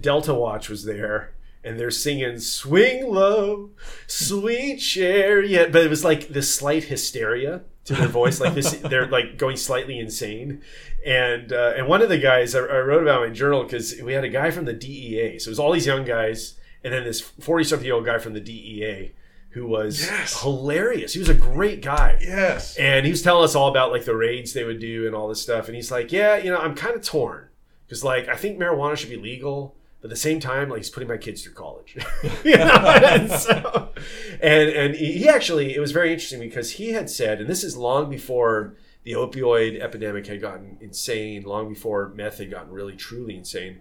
Delta 0.00 0.32
Watch 0.34 0.68
was 0.70 0.84
there. 0.84 1.32
And 1.66 1.80
they're 1.80 1.90
singing 1.90 2.38
"Swing 2.38 3.12
Low, 3.12 3.70
Sweet 4.06 4.78
Chariot," 4.78 5.72
but 5.72 5.82
it 5.84 5.90
was 5.90 6.04
like 6.04 6.28
this 6.28 6.54
slight 6.54 6.84
hysteria 6.84 7.62
to 7.84 7.94
their 7.94 8.08
voice, 8.08 8.40
like 8.40 8.54
this. 8.54 8.72
They're 8.90 9.08
like 9.08 9.36
going 9.36 9.56
slightly 9.56 9.98
insane, 9.98 10.62
and 11.04 11.52
uh, 11.52 11.74
and 11.76 11.88
one 11.88 12.02
of 12.02 12.08
the 12.08 12.18
guys 12.18 12.54
I, 12.54 12.60
I 12.60 12.78
wrote 12.80 13.02
about 13.02 13.22
in 13.24 13.30
my 13.30 13.34
journal 13.34 13.64
because 13.64 14.00
we 14.00 14.12
had 14.12 14.24
a 14.24 14.28
guy 14.28 14.50
from 14.50 14.64
the 14.64 14.72
DEA, 14.72 15.38
so 15.40 15.48
it 15.48 15.52
was 15.52 15.58
all 15.58 15.72
these 15.72 15.86
young 15.86 16.04
guys, 16.04 16.54
and 16.84 16.92
then 16.94 17.04
this 17.04 17.20
forty 17.20 17.64
something 17.64 17.84
year 17.86 17.94
old 17.96 18.06
guy 18.06 18.18
from 18.18 18.32
the 18.34 18.40
DEA 18.40 19.12
who 19.50 19.66
was 19.66 20.02
Yes. 20.02 20.42
hilarious. 20.42 21.14
He 21.14 21.18
was 21.18 21.30
a 21.30 21.34
great 21.34 21.80
guy, 21.82 22.18
yes, 22.20 22.76
and 22.76 23.06
he 23.06 23.10
was 23.12 23.22
telling 23.22 23.44
us 23.44 23.54
all 23.54 23.68
about 23.68 23.90
like 23.90 24.04
the 24.04 24.14
raids 24.16 24.52
they 24.52 24.64
would 24.64 24.80
do 24.80 25.06
and 25.06 25.14
all 25.16 25.28
this 25.28 25.40
stuff. 25.42 25.66
And 25.66 25.74
he's 25.74 25.90
like, 25.90 26.12
"Yeah, 26.12 26.36
you 26.36 26.50
know, 26.50 26.58
I'm 26.58 26.74
kind 26.74 26.94
of 26.94 27.02
torn 27.02 27.48
because 27.86 28.04
like 28.04 28.28
I 28.28 28.36
think 28.36 28.58
marijuana 28.58 28.96
should 28.96 29.10
be 29.10 29.16
legal." 29.16 29.74
At 30.06 30.10
the 30.10 30.16
same 30.16 30.38
time, 30.38 30.68
like 30.68 30.78
he's 30.78 30.90
putting 30.90 31.08
my 31.08 31.16
kids 31.16 31.42
through 31.42 31.54
college, 31.54 31.96
you 32.44 32.56
know. 32.56 32.64
and, 32.66 33.30
so, 33.30 33.92
and 34.40 34.68
and 34.70 34.94
he 34.94 35.28
actually, 35.28 35.74
it 35.74 35.80
was 35.80 35.92
very 35.92 36.12
interesting 36.12 36.40
because 36.40 36.72
he 36.72 36.90
had 36.90 37.10
said, 37.10 37.40
and 37.40 37.50
this 37.50 37.64
is 37.64 37.76
long 37.76 38.08
before 38.08 38.76
the 39.02 39.12
opioid 39.12 39.80
epidemic 39.80 40.26
had 40.26 40.40
gotten 40.40 40.78
insane, 40.80 41.42
long 41.42 41.68
before 41.68 42.12
meth 42.14 42.38
had 42.38 42.50
gotten 42.50 42.72
really 42.72 42.94
truly 42.94 43.36
insane. 43.36 43.80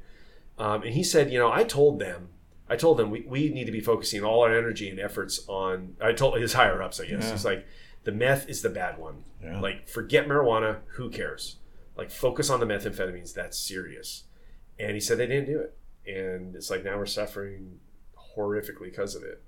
Um, 0.57 0.83
and 0.83 0.93
he 0.93 1.03
said, 1.03 1.31
you 1.31 1.39
know, 1.39 1.51
I 1.51 1.63
told 1.63 1.99
them, 1.99 2.29
I 2.69 2.75
told 2.75 2.97
them 2.97 3.11
we, 3.11 3.21
we 3.21 3.49
need 3.49 3.65
to 3.65 3.71
be 3.71 3.81
focusing 3.81 4.23
all 4.23 4.41
our 4.41 4.57
energy 4.57 4.89
and 4.89 4.99
efforts 4.99 5.45
on. 5.47 5.95
I 6.01 6.13
told 6.13 6.39
his 6.39 6.53
higher 6.53 6.81
ups, 6.81 6.99
I 6.99 7.05
guess. 7.05 7.23
Yeah. 7.23 7.31
He's 7.31 7.45
like, 7.45 7.67
the 8.03 8.11
meth 8.11 8.49
is 8.49 8.61
the 8.61 8.69
bad 8.69 8.97
one. 8.97 9.23
Yeah. 9.43 9.59
Like, 9.59 9.87
forget 9.87 10.27
marijuana. 10.27 10.77
Who 10.93 11.09
cares? 11.09 11.57
Like, 11.97 12.11
focus 12.11 12.49
on 12.49 12.59
the 12.59 12.65
methamphetamines. 12.65 13.33
That's 13.33 13.57
serious. 13.57 14.23
And 14.79 14.93
he 14.93 14.99
said 14.99 15.17
they 15.17 15.27
didn't 15.27 15.47
do 15.47 15.59
it, 15.59 15.77
and 16.07 16.55
it's 16.55 16.69
like 16.69 16.83
now 16.83 16.97
we're 16.97 17.05
suffering 17.05 17.79
horrifically 18.37 18.85
because 18.91 19.15
of 19.15 19.23
it. 19.23 19.43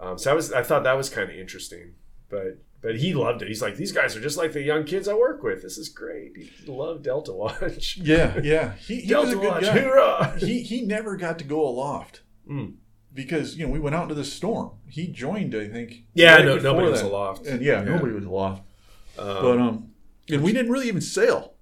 Um, 0.00 0.18
so 0.18 0.30
I 0.30 0.34
was, 0.34 0.52
I 0.52 0.62
thought 0.62 0.82
that 0.84 0.96
was 0.96 1.08
kind 1.08 1.30
of 1.30 1.36
interesting, 1.36 1.94
but 2.28 2.58
but 2.80 2.96
he 2.98 3.14
loved 3.14 3.40
it. 3.42 3.48
He's 3.48 3.62
like, 3.62 3.76
these 3.76 3.92
guys 3.92 4.14
are 4.16 4.20
just 4.20 4.36
like 4.36 4.52
the 4.52 4.60
young 4.62 4.84
kids 4.84 5.08
I 5.08 5.14
work 5.14 5.42
with. 5.42 5.62
This 5.62 5.78
is 5.78 5.88
great. 5.88 6.36
He 6.36 6.50
loved 6.70 7.04
Delta 7.04 7.32
Watch. 7.32 7.96
yeah, 8.02 8.38
yeah. 8.42 8.72
He, 8.74 8.96
he 9.00 9.14
was 9.14 9.30
Delta 9.30 9.38
a 9.38 9.40
good 9.40 9.48
Watch, 9.48 9.62
guy. 9.62 9.78
hoorah! 9.80 10.36
He 10.38 10.62
he 10.62 10.82
never 10.82 11.16
got 11.16 11.38
to 11.38 11.44
go 11.44 11.66
aloft. 11.66 12.20
Mm. 12.50 12.74
because 13.14 13.56
you 13.56 13.64
know 13.66 13.72
we 13.72 13.78
went 13.78 13.94
out 13.96 14.02
into 14.02 14.14
the 14.14 14.24
storm. 14.24 14.72
He 14.88 15.06
joined, 15.06 15.54
I 15.54 15.66
think. 15.68 16.04
Yeah, 16.12 16.34
right 16.36 16.44
no, 16.44 16.58
nobody 16.58 16.90
was 16.90 17.00
aloft. 17.00 17.46
and 17.46 17.62
yeah, 17.62 17.78
Yeah. 17.82 17.84
nobody 17.84 18.12
was 18.12 18.24
aloft. 18.26 18.62
Um, 19.18 19.26
But 19.42 19.58
um, 19.58 19.90
and 20.28 20.42
we 20.42 20.52
didn't 20.52 20.70
really 20.70 20.88
even 20.88 21.00
sail. 21.00 21.53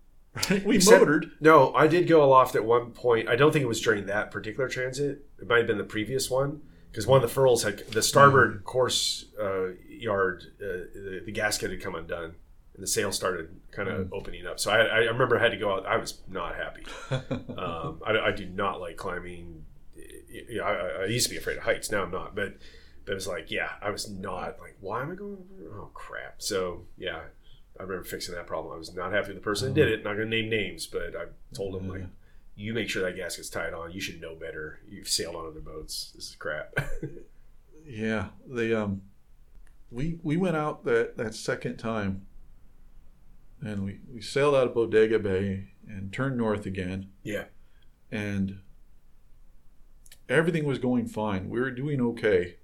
Right? 0.50 0.64
We 0.64 0.76
Except- 0.76 1.00
motored. 1.00 1.30
No, 1.40 1.74
I 1.74 1.86
did 1.86 2.08
go 2.08 2.24
aloft 2.24 2.54
at 2.56 2.64
one 2.64 2.92
point. 2.92 3.28
I 3.28 3.36
don't 3.36 3.52
think 3.52 3.62
it 3.62 3.68
was 3.68 3.80
during 3.80 4.06
that 4.06 4.30
particular 4.30 4.68
transit. 4.68 5.26
It 5.40 5.46
might 5.48 5.58
have 5.58 5.66
been 5.66 5.78
the 5.78 5.84
previous 5.84 6.30
one 6.30 6.62
because 6.90 7.06
one 7.06 7.16
of 7.16 7.22
the 7.22 7.32
furls 7.34 7.62
had 7.64 7.78
the 7.90 8.02
starboard 8.02 8.64
course 8.64 9.26
uh, 9.40 9.72
yard. 9.88 10.44
Uh, 10.60 10.88
the, 10.94 11.22
the 11.26 11.32
gasket 11.32 11.70
had 11.70 11.82
come 11.82 11.94
undone, 11.94 12.34
and 12.74 12.82
the 12.82 12.86
sail 12.86 13.12
started 13.12 13.60
kind 13.72 13.88
of 13.90 14.10
opening 14.12 14.46
up. 14.46 14.58
So 14.58 14.70
I, 14.70 14.78
I 14.84 14.98
remember 15.00 15.38
I 15.38 15.42
had 15.42 15.52
to 15.52 15.58
go 15.58 15.74
out. 15.74 15.84
I 15.86 15.96
was 15.98 16.20
not 16.28 16.54
happy. 16.56 16.84
Um, 17.58 18.00
I, 18.06 18.18
I 18.18 18.32
do 18.32 18.46
not 18.46 18.80
like 18.80 18.96
climbing. 18.96 19.64
I, 20.64 21.02
I 21.02 21.04
used 21.06 21.26
to 21.26 21.30
be 21.30 21.36
afraid 21.36 21.58
of 21.58 21.64
heights. 21.64 21.90
Now 21.90 22.02
I'm 22.04 22.10
not. 22.10 22.34
But 22.34 22.54
but 23.04 23.12
it 23.12 23.14
was 23.14 23.26
like, 23.26 23.50
yeah, 23.50 23.70
I 23.82 23.90
was 23.90 24.08
not 24.08 24.58
like, 24.60 24.76
why 24.80 25.02
am 25.02 25.10
I 25.12 25.14
going? 25.14 25.32
over- 25.34 25.80
Oh 25.80 25.90
crap! 25.92 26.36
So 26.40 26.82
yeah, 26.96 27.20
I 27.82 27.84
remember 27.84 28.04
fixing 28.04 28.34
that 28.36 28.46
problem. 28.46 28.72
I 28.72 28.78
was 28.78 28.94
not 28.94 29.12
happy 29.12 29.28
with 29.28 29.36
the 29.38 29.42
person 29.42 29.68
that 29.68 29.74
did 29.74 29.88
it. 29.88 30.04
Not 30.04 30.14
going 30.14 30.30
to 30.30 30.36
name 30.36 30.48
names, 30.48 30.86
but 30.86 31.16
I 31.16 31.24
told 31.52 31.74
him 31.74 31.88
like, 31.88 32.04
you 32.54 32.72
make 32.72 32.88
sure 32.88 33.02
that 33.02 33.16
gasket's 33.16 33.50
tied 33.50 33.74
on. 33.74 33.90
You 33.90 34.00
should 34.00 34.20
know 34.20 34.36
better. 34.36 34.78
You've 34.88 35.08
sailed 35.08 35.34
on 35.34 35.46
other 35.46 35.60
boats. 35.60 36.12
This 36.14 36.28
is 36.30 36.36
crap. 36.36 36.78
Yeah, 37.84 38.28
they 38.46 38.72
um, 38.72 39.02
we 39.90 40.18
we 40.22 40.36
went 40.36 40.56
out 40.56 40.84
that 40.84 41.16
that 41.16 41.34
second 41.34 41.78
time, 41.78 42.26
and 43.60 43.84
we 43.84 43.98
we 44.12 44.20
sailed 44.20 44.54
out 44.54 44.68
of 44.68 44.74
Bodega 44.74 45.18
Bay 45.18 45.72
and 45.88 46.12
turned 46.12 46.36
north 46.36 46.64
again, 46.64 47.08
yeah. 47.24 47.46
and 48.10 48.60
everything 50.28 50.64
was 50.64 50.78
going 50.78 51.06
fine. 51.06 51.48
We 51.48 51.58
were 51.58 51.70
doing 51.70 52.00
okay, 52.00 52.58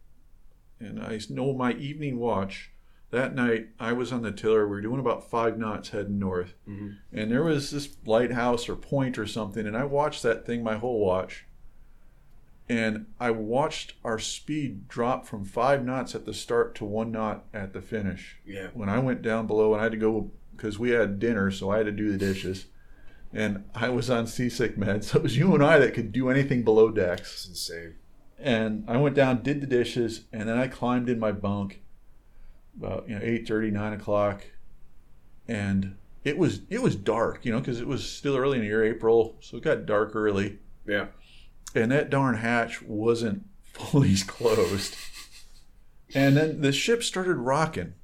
and 0.79 1.01
I 1.01 1.19
know 1.29 1.53
my 1.53 1.73
evening 1.73 2.19
watch. 2.19 2.71
That 3.11 3.35
night, 3.35 3.69
I 3.81 3.93
was 3.95 4.13
on 4.13 4.21
the 4.23 4.31
tiller. 4.33 4.65
We 4.67 4.71
were 4.77 4.81
doing 4.83 5.01
about 5.01 5.31
five 5.31 5.59
knots 5.59 5.91
heading 5.91 6.19
north, 6.19 6.55
Mhm. 6.69 6.97
and 7.13 7.31
there 7.31 7.43
was 7.43 7.71
this 7.71 7.97
lighthouse 8.05 8.69
or 8.69 8.77
point 8.77 9.19
or 9.19 9.27
something, 9.27 9.67
and 9.67 9.77
I 9.77 9.85
watched 9.85 10.23
that 10.25 10.45
thing 10.45 10.63
my 10.63 10.77
whole 10.77 11.01
watch. 11.01 11.47
And 12.69 13.07
I 13.19 13.31
watched 13.31 13.95
our 14.05 14.19
speed 14.19 14.89
drop 14.89 15.27
from 15.27 15.45
five 15.47 15.85
knots 15.87 16.15
at 16.15 16.27
the 16.27 16.35
start 16.35 16.75
to 16.77 16.85
one 16.85 17.11
knot 17.11 17.47
at 17.55 17.73
the 17.73 17.81
finish. 17.81 18.37
Yeah. 18.45 18.69
When 18.75 18.91
I 18.91 18.99
went 18.99 19.23
down 19.23 19.47
below 19.47 19.73
and 19.73 19.81
I 19.81 19.85
had 19.85 19.93
to 19.93 19.99
go 19.99 20.31
because 20.55 20.79
we 20.79 20.91
had 20.91 21.19
dinner, 21.19 21.51
so 21.51 21.71
I 21.71 21.79
had 21.79 21.87
to 21.87 21.93
do 21.93 22.13
the 22.13 22.19
dishes. 22.19 22.67
And 23.33 23.65
I 23.75 23.89
was 23.89 24.11
on 24.11 24.27
seasick 24.27 24.77
meds, 24.77 25.05
so 25.05 25.19
it 25.19 25.23
was 25.23 25.39
you 25.39 25.55
and 25.55 25.65
I 25.65 25.79
that 25.79 25.95
could 25.95 26.13
do 26.13 26.29
anything 26.29 26.63
below 26.63 26.91
decks 26.91 27.33
It's 27.33 27.49
insane. 27.49 27.95
and 28.39 28.85
I 28.87 28.99
went 28.99 29.15
down, 29.17 29.43
did 29.43 29.63
the 29.63 29.67
dishes, 29.67 30.25
and 30.31 30.47
then 30.47 30.59
I 30.59 30.69
climbed 30.69 31.09
in 31.09 31.19
my 31.19 31.33
bunk 31.33 31.81
about 32.79 33.09
you 33.09 33.15
know 33.15 33.21
eight 33.23 33.47
thirty, 33.47 33.71
nine 33.71 33.93
o'clock, 33.93 34.45
and 35.47 35.97
it 36.25 36.39
was 36.39 36.61
it 36.71 36.83
was 36.83 36.97
dark, 36.97 37.45
you 37.45 37.53
know, 37.53 37.59
because 37.61 37.81
it 37.81 37.87
was 37.89 38.09
still 38.09 38.37
early 38.37 38.57
in 38.59 38.63
the 38.63 38.69
year, 38.69 38.85
April, 38.85 39.37
so 39.41 39.57
it 39.57 39.63
got 39.63 39.87
dark 39.87 40.15
early, 40.15 40.59
Yeah. 40.87 41.07
and 41.75 41.91
that 41.93 42.11
darn 42.11 42.37
hatch 42.37 42.83
wasn't 42.83 43.45
fully 43.73 44.15
closed, 44.27 44.95
and 46.15 46.37
then 46.37 46.61
the 46.61 46.73
ship 46.73 47.03
started 47.03 47.37
rocking 47.37 47.95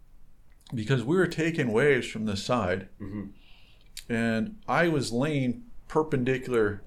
because 0.74 1.02
we 1.04 1.16
were 1.16 1.26
taking 1.26 1.72
waves 1.72 2.06
from 2.06 2.24
the 2.26 2.36
side, 2.36 2.88
Mhm. 3.00 3.30
and 4.08 4.56
I 4.68 4.88
was 4.88 5.12
laying 5.12 5.64
perpendicular 5.88 6.82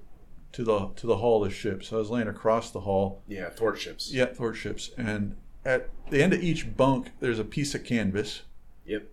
to 0.52 0.64
the 0.64 0.88
to 0.96 1.06
the 1.06 1.18
hull 1.18 1.42
of 1.44 1.50
the 1.50 1.54
ship, 1.54 1.84
so 1.84 1.96
I 1.96 1.98
was 2.00 2.10
laying 2.10 2.28
across 2.28 2.70
the 2.70 2.80
hull. 2.80 3.22
Yeah. 3.28 3.50
Thwart 3.50 3.78
ships. 3.78 4.12
Yeah, 4.12 4.26
thwart 4.26 4.56
ships. 4.56 4.90
And 4.96 5.36
at 5.68 5.90
the 6.10 6.22
end 6.22 6.32
of 6.32 6.42
each 6.42 6.76
bunk, 6.76 7.10
there's 7.20 7.38
a 7.38 7.44
piece 7.44 7.74
of 7.74 7.84
canvas. 7.84 8.42
Yep. 8.86 9.04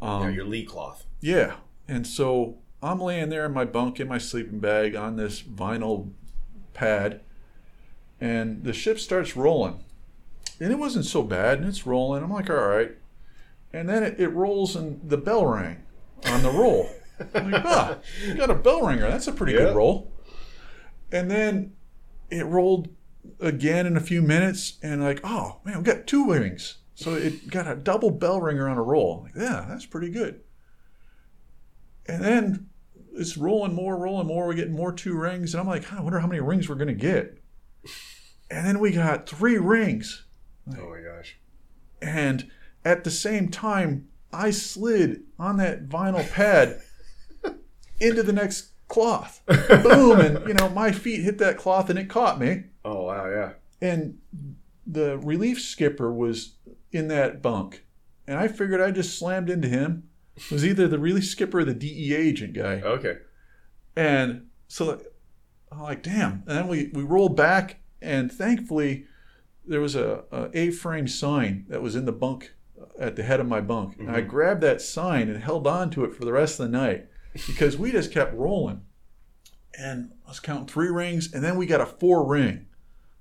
Um, 0.00 0.22
yeah. 0.22 0.28
Your 0.30 0.44
lee 0.46 0.64
cloth. 0.64 1.04
yeah. 1.20 1.56
And 1.86 2.06
so 2.06 2.56
I'm 2.82 2.98
laying 2.98 3.28
there 3.28 3.44
in 3.44 3.52
my 3.52 3.66
bunk 3.66 4.00
in 4.00 4.08
my 4.08 4.16
sleeping 4.16 4.58
bag 4.58 4.96
on 4.96 5.16
this 5.16 5.42
vinyl 5.42 6.10
pad, 6.72 7.20
and 8.18 8.64
the 8.64 8.72
ship 8.72 8.98
starts 8.98 9.36
rolling. 9.36 9.84
And 10.60 10.72
it 10.72 10.78
wasn't 10.78 11.04
so 11.04 11.22
bad, 11.22 11.58
and 11.58 11.68
it's 11.68 11.86
rolling. 11.86 12.22
I'm 12.22 12.30
like, 12.32 12.48
all 12.48 12.56
right. 12.56 12.92
And 13.74 13.86
then 13.88 14.02
it, 14.02 14.18
it 14.18 14.28
rolls, 14.28 14.74
and 14.76 14.98
the 15.06 15.18
bell 15.18 15.44
rang 15.44 15.82
on 16.26 16.42
the 16.42 16.50
roll. 16.50 16.88
I'm 17.34 17.50
like, 17.50 17.64
ah, 17.66 17.98
you 18.26 18.34
got 18.34 18.48
a 18.50 18.54
bell 18.54 18.80
ringer. 18.86 19.08
That's 19.08 19.26
a 19.26 19.32
pretty 19.32 19.52
Yeah. 19.52 19.58
good 19.66 19.76
roll. 19.76 20.10
And 21.12 21.30
then 21.30 21.74
it 22.30 22.46
rolled 22.46 22.88
again 23.40 23.86
in 23.86 23.96
a 23.96 24.00
few 24.00 24.22
minutes, 24.22 24.78
and 24.82 25.02
like, 25.02 25.20
oh 25.24 25.60
man, 25.64 25.78
we 25.78 25.84
got 25.84 26.06
two 26.06 26.30
rings. 26.30 26.78
So 26.94 27.14
it 27.14 27.50
got 27.50 27.66
a 27.66 27.74
double 27.74 28.10
bell 28.10 28.40
ringer 28.40 28.68
on 28.68 28.76
a 28.78 28.82
roll. 28.82 29.22
Like, 29.24 29.34
yeah, 29.36 29.66
that's 29.68 29.86
pretty 29.86 30.10
good. 30.10 30.40
And 32.06 32.22
then 32.22 32.68
it's 33.16 33.36
rolling 33.36 33.74
more, 33.74 33.96
rolling 33.96 34.26
more. 34.26 34.46
We're 34.46 34.54
getting 34.54 34.76
more 34.76 34.92
two 34.92 35.16
rings, 35.16 35.54
and 35.54 35.60
I'm 35.60 35.66
like, 35.66 35.92
I 35.92 36.00
wonder 36.00 36.20
how 36.20 36.26
many 36.26 36.40
rings 36.40 36.68
we're 36.68 36.74
gonna 36.76 36.94
get. 36.94 37.38
And 38.50 38.66
then 38.66 38.78
we 38.78 38.92
got 38.92 39.28
three 39.28 39.58
rings, 39.58 40.24
Oh 40.70 40.90
my 40.90 41.00
gosh. 41.00 41.36
and 42.02 42.50
at 42.84 43.02
the 43.04 43.10
same 43.10 43.48
time, 43.48 44.08
I 44.32 44.50
slid 44.50 45.22
on 45.38 45.56
that 45.56 45.88
vinyl 45.88 46.28
pad 46.30 46.80
into 48.00 48.22
the 48.22 48.32
next 48.32 48.72
cloth. 48.88 49.40
Boom, 49.46 50.20
and 50.20 50.46
you 50.46 50.54
know 50.54 50.68
my 50.68 50.92
feet 50.92 51.22
hit 51.22 51.38
that 51.38 51.56
cloth, 51.56 51.88
and 51.90 51.98
it 51.98 52.08
caught 52.08 52.38
me. 52.38 52.64
Oh 52.84 53.04
wow. 53.04 53.28
Yeah. 53.28 53.52
And 53.80 54.18
the 54.86 55.18
relief 55.18 55.60
skipper 55.60 56.12
was 56.12 56.56
in 56.92 57.08
that 57.08 57.42
bunk, 57.42 57.84
and 58.26 58.38
I 58.38 58.48
figured 58.48 58.80
I 58.80 58.90
just 58.90 59.18
slammed 59.18 59.50
into 59.50 59.68
him. 59.68 60.08
It 60.36 60.50
was 60.50 60.64
either 60.64 60.88
the 60.88 60.98
relief 60.98 61.26
skipper 61.26 61.60
or 61.60 61.64
the 61.64 61.74
DEA 61.74 62.14
agent 62.14 62.54
guy. 62.54 62.80
Okay. 62.80 63.18
And 63.96 64.48
so 64.66 65.00
I'm 65.70 65.82
like, 65.82 66.02
damn. 66.02 66.42
And 66.46 66.58
then 66.58 66.68
we, 66.68 66.90
we 66.92 67.02
rolled 67.02 67.36
back, 67.36 67.80
and 68.02 68.32
thankfully, 68.32 69.06
there 69.66 69.80
was 69.80 69.94
a, 69.94 70.24
a 70.32 70.50
A-frame 70.52 71.08
sign 71.08 71.66
that 71.68 71.82
was 71.82 71.94
in 71.94 72.04
the 72.04 72.12
bunk 72.12 72.52
at 72.98 73.16
the 73.16 73.22
head 73.22 73.40
of 73.40 73.46
my 73.46 73.60
bunk. 73.60 73.96
And 73.98 74.10
I 74.10 74.20
mm-hmm. 74.20 74.28
grabbed 74.28 74.60
that 74.62 74.80
sign 74.80 75.28
and 75.28 75.42
held 75.42 75.66
on 75.66 75.90
to 75.90 76.04
it 76.04 76.14
for 76.14 76.24
the 76.24 76.32
rest 76.32 76.58
of 76.58 76.66
the 76.66 76.76
night 76.76 77.06
because 77.46 77.76
we 77.76 77.92
just 77.92 78.12
kept 78.12 78.34
rolling. 78.34 78.82
And 79.78 80.12
I 80.26 80.30
was 80.30 80.40
counting 80.40 80.66
three 80.66 80.88
rings, 80.88 81.32
and 81.32 81.42
then 81.42 81.56
we 81.56 81.66
got 81.66 81.80
a 81.80 81.86
four 81.86 82.26
ring. 82.26 82.66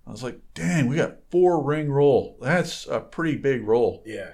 I 0.06 0.12
was 0.12 0.24
like, 0.24 0.40
dang, 0.54 0.88
we 0.88 0.98
got 0.98 1.20
four 1.32 1.64
ring 1.64 1.92
roll. 1.92 2.38
That's 2.42 2.88
a 2.88 3.00
pretty 3.00 3.38
big 3.38 3.66
roll. 3.66 4.04
Yeah. 4.06 4.32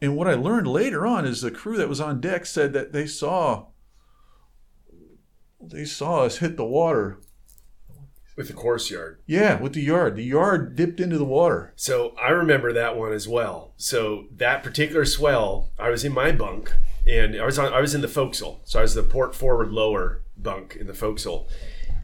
And 0.00 0.16
what 0.16 0.26
I 0.26 0.34
learned 0.34 0.66
later 0.66 1.06
on 1.06 1.24
is 1.24 1.40
the 1.40 1.50
crew 1.50 1.76
that 1.76 1.88
was 1.88 2.00
on 2.00 2.20
deck 2.20 2.44
said 2.44 2.72
that 2.72 2.92
they 2.92 3.06
saw 3.06 3.66
they 5.62 5.84
saw 5.84 6.22
us 6.22 6.38
hit 6.38 6.56
the 6.56 6.64
water. 6.64 7.20
With 8.36 8.48
the 8.48 8.54
course 8.54 8.90
yard. 8.90 9.20
Yeah, 9.26 9.60
with 9.60 9.74
the 9.74 9.82
yard. 9.82 10.16
The 10.16 10.24
yard 10.24 10.74
dipped 10.74 11.00
into 11.00 11.18
the 11.18 11.24
water. 11.24 11.74
So 11.76 12.14
I 12.20 12.30
remember 12.30 12.72
that 12.72 12.96
one 12.96 13.12
as 13.12 13.28
well. 13.28 13.74
So 13.76 14.24
that 14.32 14.62
particular 14.62 15.04
swell, 15.04 15.70
I 15.78 15.90
was 15.90 16.02
in 16.02 16.12
my 16.12 16.32
bunk, 16.32 16.72
and 17.06 17.38
I 17.38 17.44
was 17.44 17.58
on, 17.58 17.72
I 17.72 17.80
was 17.80 17.94
in 17.94 18.00
the 18.00 18.08
forecastle. 18.08 18.62
So 18.64 18.78
I 18.78 18.82
was 18.82 18.94
the 18.94 19.02
port 19.02 19.34
forward 19.34 19.70
lower 19.70 20.22
bunk 20.36 20.76
in 20.76 20.86
the 20.86 20.94
forecastle, 20.94 21.48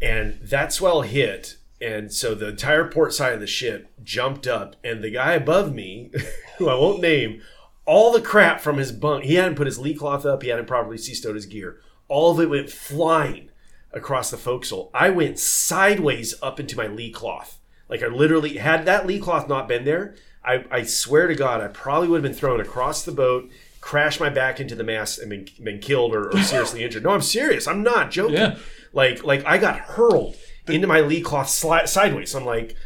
and 0.02 0.38
that 0.42 0.72
swell 0.72 1.00
hit, 1.00 1.56
and 1.80 2.12
so 2.12 2.34
the 2.34 2.48
entire 2.48 2.88
port 2.88 3.12
side 3.14 3.34
of 3.34 3.40
the 3.40 3.46
ship 3.46 3.90
jumped 4.02 4.46
up, 4.46 4.76
and 4.82 5.02
the 5.02 5.10
guy 5.10 5.32
above 5.32 5.74
me, 5.74 6.10
who 6.58 6.68
I 6.68 6.74
won't 6.74 7.00
name, 7.00 7.40
all 7.84 8.12
the 8.12 8.20
crap 8.20 8.60
from 8.60 8.76
his 8.76 8.92
bunk, 8.92 9.24
he 9.24 9.34
hadn't 9.34 9.54
put 9.56 9.66
his 9.66 9.78
lee 9.78 9.94
cloth 9.94 10.26
up, 10.26 10.42
he 10.42 10.48
hadn't 10.48 10.66
properly 10.66 10.98
sea 10.98 11.14
stowed 11.14 11.36
his 11.36 11.46
gear. 11.46 11.80
All 12.08 12.32
of 12.32 12.40
it 12.40 12.50
went 12.50 12.70
flying 12.70 13.50
across 13.92 14.30
the 14.30 14.36
forecastle. 14.36 14.90
I 14.92 15.10
went 15.10 15.38
sideways 15.38 16.34
up 16.42 16.60
into 16.60 16.76
my 16.76 16.86
lee 16.86 17.10
cloth. 17.10 17.58
Like 17.88 18.02
I 18.02 18.08
literally 18.08 18.58
had 18.58 18.84
that 18.86 19.06
lee 19.06 19.18
cloth 19.18 19.48
not 19.48 19.68
been 19.68 19.84
there, 19.84 20.14
I, 20.48 20.64
I 20.70 20.82
swear 20.84 21.26
to 21.26 21.34
God, 21.34 21.60
I 21.60 21.68
probably 21.68 22.08
would 22.08 22.22
have 22.24 22.30
been 22.30 22.38
thrown 22.38 22.60
across 22.60 23.04
the 23.04 23.12
boat, 23.12 23.50
crashed 23.82 24.18
my 24.18 24.30
back 24.30 24.60
into 24.60 24.74
the 24.74 24.84
mast, 24.84 25.18
and 25.18 25.28
been, 25.28 25.46
been 25.62 25.78
killed 25.78 26.14
or, 26.14 26.34
or 26.34 26.42
seriously 26.42 26.82
injured. 26.84 27.02
No, 27.02 27.10
I'm 27.10 27.20
serious. 27.20 27.68
I'm 27.68 27.82
not 27.82 28.10
joking. 28.10 28.36
Yeah. 28.36 28.56
Like 28.94 29.22
like 29.22 29.44
I 29.44 29.58
got 29.58 29.78
hurled 29.78 30.36
into 30.68 30.86
my 30.86 31.00
lee 31.00 31.20
cloth 31.20 31.48
sideways. 31.48 32.34
I'm 32.34 32.44
like, 32.44 32.76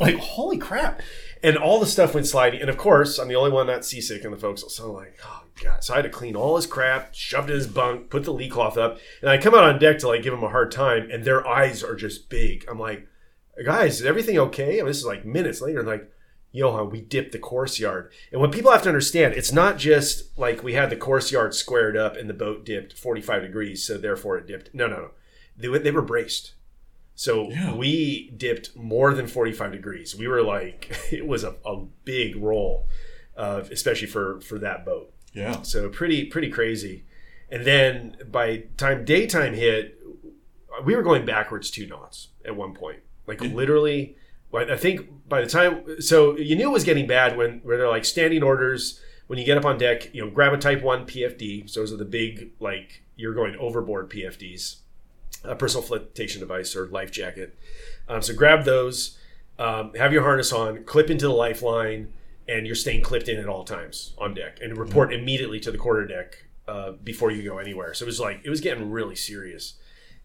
like 0.00 0.16
holy 0.16 0.58
crap. 0.58 1.00
And 1.42 1.58
all 1.58 1.78
the 1.78 1.86
stuff 1.86 2.14
went 2.14 2.26
sliding. 2.26 2.60
And 2.60 2.70
of 2.70 2.78
course, 2.78 3.18
I'm 3.18 3.28
the 3.28 3.34
only 3.34 3.50
one 3.50 3.66
not 3.66 3.84
seasick 3.84 4.24
in 4.24 4.30
the 4.30 4.36
forecastle. 4.36 4.70
So 4.70 4.92
like, 4.92 5.18
oh 5.24 5.44
god. 5.62 5.84
So 5.84 5.92
I 5.92 5.96
had 5.96 6.02
to 6.02 6.08
clean 6.08 6.36
all 6.36 6.56
his 6.56 6.66
crap, 6.66 7.14
shoved 7.14 7.50
in 7.50 7.56
his 7.56 7.66
bunk, 7.66 8.10
put 8.10 8.24
the 8.24 8.32
lee 8.32 8.48
cloth 8.48 8.78
up, 8.78 8.98
and 9.20 9.30
I 9.30 9.38
come 9.38 9.54
out 9.54 9.64
on 9.64 9.78
deck 9.78 9.98
to 9.98 10.08
like 10.08 10.22
give 10.22 10.34
him 10.34 10.44
a 10.44 10.48
hard 10.48 10.70
time, 10.70 11.10
and 11.10 11.24
their 11.24 11.46
eyes 11.46 11.82
are 11.82 11.96
just 11.96 12.30
big. 12.30 12.64
I'm 12.68 12.78
like, 12.78 13.06
guys, 13.64 14.00
is 14.00 14.06
everything 14.06 14.38
okay? 14.38 14.78
And 14.78 14.88
this 14.88 14.98
is 14.98 15.06
like 15.06 15.24
minutes 15.24 15.60
later, 15.60 15.82
like, 15.82 16.10
Johan, 16.52 16.90
we 16.90 17.00
dipped 17.00 17.32
the 17.32 17.38
course 17.38 17.80
yard. 17.80 18.12
And 18.30 18.40
what 18.40 18.52
people 18.52 18.70
have 18.70 18.82
to 18.82 18.88
understand, 18.88 19.34
it's 19.34 19.52
not 19.52 19.76
just 19.76 20.38
like 20.38 20.62
we 20.62 20.74
had 20.74 20.88
the 20.88 20.96
course 20.96 21.32
yard 21.32 21.52
squared 21.52 21.96
up 21.96 22.16
and 22.16 22.30
the 22.30 22.34
boat 22.34 22.64
dipped 22.64 22.96
45 22.96 23.42
degrees, 23.42 23.84
so 23.84 23.98
therefore 23.98 24.38
it 24.38 24.46
dipped. 24.46 24.72
No, 24.72 24.86
no, 24.86 24.96
no. 24.96 25.10
They, 25.56 25.78
they 25.78 25.90
were 25.90 26.00
braced. 26.00 26.54
So 27.14 27.50
Yeah. 27.50 27.74
we 27.74 28.30
dipped 28.36 28.74
more 28.76 29.14
than 29.14 29.26
45 29.26 29.72
degrees. 29.72 30.16
We 30.16 30.26
were 30.28 30.42
like, 30.42 30.90
it 31.12 31.26
was 31.26 31.44
a, 31.44 31.54
a 31.64 31.84
big 32.04 32.36
roll, 32.36 32.88
uh, 33.36 33.62
especially 33.70 34.08
for, 34.08 34.40
for 34.40 34.58
that 34.58 34.84
boat. 34.84 35.12
Yeah. 35.32 35.62
So 35.62 35.88
pretty 35.88 36.26
pretty 36.26 36.48
crazy. 36.50 37.04
And 37.50 37.64
then 37.64 38.16
by 38.30 38.64
time 38.76 39.04
daytime 39.04 39.54
hit, 39.54 39.98
we 40.84 40.94
were 40.96 41.02
going 41.02 41.24
backwards 41.24 41.70
two 41.70 41.86
knots 41.86 42.28
at 42.44 42.56
one 42.56 42.74
point. 42.74 43.00
Like 43.26 43.40
literally, 43.40 44.16
like, 44.52 44.68
I 44.68 44.76
think 44.76 45.28
by 45.28 45.40
the 45.40 45.46
time 45.48 46.00
so 46.00 46.36
you 46.36 46.54
knew 46.56 46.68
it 46.68 46.72
was 46.72 46.84
getting 46.84 47.06
bad 47.06 47.36
when 47.36 47.60
where 47.60 47.76
they're 47.78 47.88
like 47.88 48.04
standing 48.04 48.42
orders 48.42 49.00
when 49.26 49.38
you 49.38 49.44
get 49.44 49.56
up 49.56 49.64
on 49.64 49.78
deck, 49.78 50.14
you 50.14 50.22
know, 50.24 50.30
grab 50.30 50.52
a 50.52 50.58
Type 50.58 50.82
One 50.82 51.06
PFD. 51.06 51.68
So 51.70 51.80
those 51.80 51.92
are 51.92 51.96
the 51.96 52.04
big 52.04 52.50
like 52.60 53.02
you're 53.16 53.34
going 53.34 53.56
overboard 53.56 54.10
PFDs, 54.10 54.76
a 55.44 55.54
personal 55.54 55.82
flotation 55.82 56.40
device 56.40 56.74
or 56.74 56.86
life 56.86 57.10
jacket. 57.10 57.56
Um, 58.08 58.22
so 58.22 58.34
grab 58.34 58.64
those, 58.64 59.18
um, 59.58 59.92
have 59.94 60.12
your 60.12 60.22
harness 60.22 60.52
on, 60.52 60.84
clip 60.84 61.10
into 61.10 61.26
the 61.26 61.32
lifeline, 61.32 62.12
and 62.46 62.66
you're 62.66 62.74
staying 62.74 63.02
clipped 63.02 63.28
in 63.28 63.38
at 63.38 63.48
all 63.48 63.64
times 63.64 64.14
on 64.18 64.34
deck, 64.34 64.58
and 64.60 64.76
report 64.76 65.12
immediately 65.12 65.60
to 65.60 65.70
the 65.70 65.78
quarter 65.78 66.06
deck 66.06 66.44
uh, 66.68 66.92
before 67.02 67.30
you 67.30 67.42
go 67.42 67.58
anywhere. 67.58 67.94
So 67.94 68.04
it 68.04 68.06
was 68.06 68.20
like 68.20 68.40
it 68.44 68.50
was 68.50 68.60
getting 68.60 68.90
really 68.90 69.16
serious. 69.16 69.74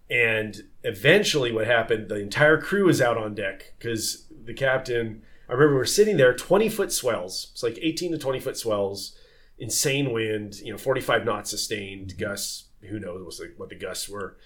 And 0.09 0.63
eventually, 0.84 1.51
what 1.51 1.67
happened? 1.67 2.09
The 2.09 2.20
entire 2.20 2.59
crew 2.59 2.86
was 2.86 2.99
out 2.99 3.17
on 3.17 3.36
deck 3.36 3.74
because 3.78 4.26
the 4.45 4.53
captain. 4.53 5.22
I 5.47 5.53
remember 5.53 5.74
we 5.74 5.80
were 5.80 5.86
sitting 5.86 6.17
there, 6.17 6.36
twenty 6.36 6.70
foot 6.70 6.91
swells. 6.91 7.49
It's 7.53 7.63
like 7.63 7.78
eighteen 7.82 8.11
to 8.11 8.17
twenty 8.17 8.39
foot 8.39 8.57
swells, 8.57 9.15
insane 9.57 10.11
wind. 10.11 10.59
You 10.59 10.72
know, 10.72 10.78
forty 10.78 11.01
five 11.01 11.26
knots 11.26 11.51
sustained, 11.51 12.17
gusts. 12.17 12.65
Who 12.82 12.99
knows 12.99 13.24
what 13.24 13.38
the, 13.38 13.53
what 13.57 13.70
the 13.70 13.76
gusts 13.76 14.09
were? 14.09 14.38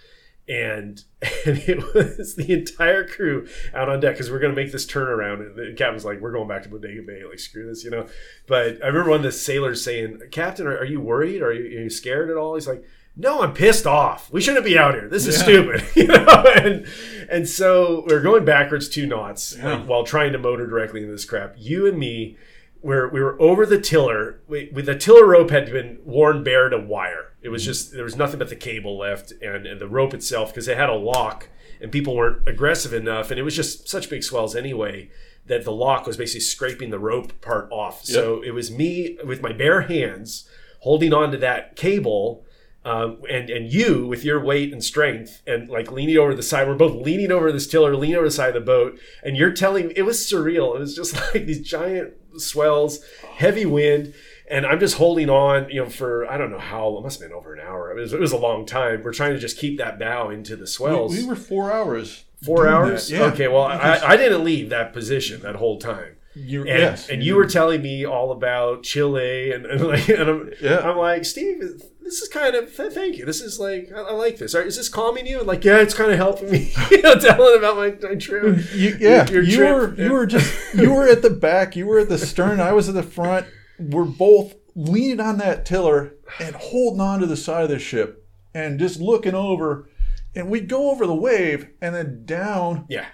And 0.48 1.04
and 1.46 1.58
it 1.68 1.94
was 1.94 2.36
the 2.36 2.52
entire 2.52 3.08
crew 3.08 3.48
out 3.74 3.88
on 3.90 4.00
deck 4.00 4.16
because 4.16 4.30
we're 4.30 4.40
going 4.40 4.54
to 4.54 4.62
make 4.62 4.72
this 4.72 4.86
turnaround. 4.86 5.40
And 5.40 5.56
the 5.56 5.74
captain's 5.78 6.04
like 6.06 6.20
we're 6.20 6.32
going 6.34 6.48
back 6.48 6.64
to 6.64 6.70
bodega 6.70 7.02
bay 7.02 7.24
like 7.24 7.40
screw 7.40 7.66
this 7.68 7.84
you 7.84 7.90
know? 7.92 8.08
But 8.48 8.84
i 8.84 8.88
remember 8.88 9.12
one 9.12 9.20
of 9.20 9.24
the 9.24 9.32
sailors 9.32 9.84
saying 9.84 10.20
captain 10.32 10.68
are, 10.68 10.78
are 10.78 10.86
you 10.86 11.00
worried? 11.00 11.42
Are 11.42 11.54
you, 11.54 11.64
are 11.80 11.84
you, 11.84 11.90
scared 11.90 12.30
at 12.30 12.38
all? 12.38 12.56
He's 12.56 12.68
like 12.68 12.84
no 13.16 13.42
i'm 13.42 13.54
pissed 13.54 13.86
off. 13.86 14.32
We 14.34 14.42
shouldn't 14.42 14.66
be 14.66 14.78
out 14.78 14.96
here. 14.96 15.08
This 15.08 15.28
is 15.28 15.38
Yeah. 15.38 15.44
stupid 15.44 15.84
you 15.96 16.08
know? 16.08 16.26
And 16.56 16.86
and 17.30 17.48
so 17.48 18.04
we're 18.08 18.22
going 18.22 18.44
backwards 18.44 18.90
two 18.90 19.06
knots 19.06 19.56
Yeah. 19.58 19.76
like, 19.78 19.88
while 19.88 20.04
trying 20.04 20.34
to 20.34 20.40
motor 20.40 20.68
directly 20.68 21.02
into 21.02 21.12
this 21.14 21.26
crap. 21.26 21.56
You 21.58 21.88
and 21.88 21.98
me 21.98 22.38
where 22.84 23.08
we 23.08 23.22
were 23.22 23.42
over 23.42 23.66
the 23.66 23.80
tiller. 23.80 24.42
We, 24.48 24.70
with 24.74 24.86
the 24.86 24.96
tiller 24.96 25.26
rope 25.26 25.52
had 25.52 25.72
been 25.72 26.00
worn 26.04 26.44
bare 26.44 26.68
to 26.68 26.78
wire. 26.78 27.34
It 27.42 27.48
was 27.48 27.64
just 27.64 27.94
there 27.94 28.04
was 28.04 28.18
nothing 28.18 28.40
but 28.40 28.50
the 28.50 28.58
cable 28.58 28.98
left 28.98 29.32
and, 29.42 29.66
and 29.66 29.80
the 29.80 29.88
rope 29.88 30.14
itself 30.14 30.50
because 30.50 30.68
it 30.68 30.78
had 30.78 30.90
a 30.90 30.96
lock 30.96 31.50
and 31.82 31.92
people 31.92 32.16
weren't 32.16 32.48
aggressive 32.48 32.94
enough 32.94 33.32
and 33.32 33.40
it 33.40 33.44
was 33.44 33.56
just 33.56 33.88
such 33.88 34.10
big 34.10 34.22
swells 34.22 34.54
anyway 34.56 35.10
that 35.46 35.64
the 35.64 35.72
lock 35.72 36.06
was 36.06 36.18
basically 36.18 36.42
scraping 36.42 36.90
the 36.90 37.00
rope 37.00 37.42
part 37.42 37.70
off. 37.72 38.04
So 38.04 38.42
it 38.42 38.52
was 38.52 38.70
me 38.70 39.18
with 39.26 39.42
my 39.42 39.54
bare 39.54 39.82
hands 39.82 40.48
holding 40.82 41.14
on 41.14 41.32
to 41.32 41.38
that 41.38 41.76
cable. 41.76 42.46
Um, 42.86 43.22
and 43.30 43.50
and 43.50 43.72
you 43.72 44.08
with 44.08 44.26
your 44.26 44.44
weight 44.44 44.74
and 44.74 44.84
strength 44.84 45.42
and 45.48 45.70
like 45.70 45.90
leaning 45.90 46.18
over 46.18 46.36
the 46.36 46.44
side, 46.44 46.68
we're 46.68 46.76
both 46.76 47.02
leaning 47.02 47.32
over 47.32 47.50
this 47.50 47.66
tiller, 47.66 47.96
leaning 47.96 48.18
over 48.18 48.26
the 48.26 48.32
side 48.32 48.50
of 48.50 48.56
the 48.56 48.60
boat, 48.60 49.00
and 49.24 49.38
you're 49.38 49.54
telling 49.54 49.88
me 49.88 49.94
it 49.96 50.02
was 50.02 50.20
surreal. 50.20 50.76
It 50.76 50.80
was 50.80 50.94
just 50.94 51.14
like 51.34 51.46
these 51.46 51.62
giant 51.62 52.16
swells, 52.38 53.00
heavy 53.36 53.66
wind, 53.66 54.14
and 54.50 54.66
I'm 54.66 54.80
just 54.80 54.96
holding 54.98 55.30
on, 55.30 55.70
you 55.70 55.84
know, 55.84 55.90
for 55.90 56.30
I 56.30 56.38
don't 56.38 56.52
know 56.52 56.60
how 56.60 56.98
it 56.98 57.02
must 57.02 57.20
have 57.22 57.30
been 57.30 57.38
over 57.38 57.54
an 57.54 57.60
hour. 57.66 57.92
It 57.98 58.00
was, 58.02 58.14
it 58.14 58.20
was 58.20 58.32
a 58.32 58.38
long 58.38 58.66
time. 58.66 59.02
We're 59.04 59.14
trying 59.14 59.34
to 59.34 59.40
just 59.40 59.58
keep 59.58 59.78
that 59.78 59.98
bow 60.00 60.30
into 60.30 60.56
the 60.56 60.68
swells. 60.68 61.14
We, 61.16 61.24
we 61.24 61.30
were 61.30 61.36
four 61.36 61.72
hours. 61.72 62.26
Four 62.44 62.68
hours. 62.68 63.10
yeah. 63.10 63.24
Okay, 63.24 63.48
well, 63.48 63.64
I, 63.64 64.00
I 64.06 64.18
didn't 64.18 64.44
leave 64.44 64.70
that 64.70 64.92
position 64.94 65.42
that 65.42 65.56
whole 65.56 65.80
time. 65.80 66.18
you're- 66.36 66.70
And, 66.70 66.80
yes, 66.80 67.08
and 67.10 67.24
you 67.24 67.36
were 67.36 67.46
telling 67.48 67.82
me 67.82 68.06
all 68.06 68.32
about 68.34 68.84
Chile, 68.84 69.54
and, 69.54 69.66
and 69.66 69.82
like, 69.88 70.10
and 70.10 70.30
I'm, 70.30 70.52
Yeah. 70.62 70.80
I'm 70.80 70.98
like, 70.98 71.24
Steve, 71.24 71.82
this 72.04 72.22
is 72.22 72.28
kind 72.30 72.56
of 72.56 72.72
thank 72.74 73.18
you. 73.18 73.26
This 73.26 73.42
is 73.42 73.60
like, 73.60 73.90
I, 73.96 74.00
I 74.02 74.12
like 74.14 74.38
this. 74.38 74.54
Is 74.54 74.76
this 74.78 74.90
calming 74.90 75.26
you? 75.26 75.42
Like, 75.44 75.64
yeah, 75.64 75.78
it's 75.80 75.94
kind 75.94 76.12
of 76.12 76.18
helping 76.18 76.52
me. 76.52 76.72
you 76.92 77.02
know, 77.02 77.16
telling 77.16 77.58
about 77.58 77.78
my, 77.78 77.96
my 78.08 78.16
trip. 78.16 78.58
You, 78.74 78.98
yeah, 79.00 79.30
your 79.30 79.44
you 79.44 79.56
trip. 79.56 79.76
were 79.98 80.04
you 80.04 80.12
were 80.12 80.26
just 80.26 80.74
you 80.74 80.92
were 80.94 81.08
at 81.08 81.22
the 81.22 81.30
back, 81.30 81.76
you 81.76 81.86
were 81.88 82.00
at 82.00 82.10
the 82.10 82.18
stern, 82.18 82.60
I 82.60 82.74
was 82.74 82.90
at 82.90 82.96
the 82.96 83.04
front. 83.04 83.48
We're 83.80 84.06
both 84.06 84.56
leaning 84.76 85.20
on 85.20 85.38
that 85.38 85.66
tiller 85.66 86.14
and 86.40 86.56
holding 86.56 87.02
on 87.02 87.20
to 87.20 87.26
the 87.26 87.38
side 87.38 87.64
of 87.64 87.70
the 87.70 87.80
ship 87.80 88.28
and 88.54 88.80
just 88.80 89.00
looking 89.00 89.36
over. 89.36 89.90
And 90.36 90.50
we'd 90.50 90.68
go 90.68 90.90
over 90.90 91.06
the 91.06 91.14
wave 91.16 91.68
and 91.82 91.94
then 91.94 92.26
down, 92.26 92.86
Yeah, 92.90 93.06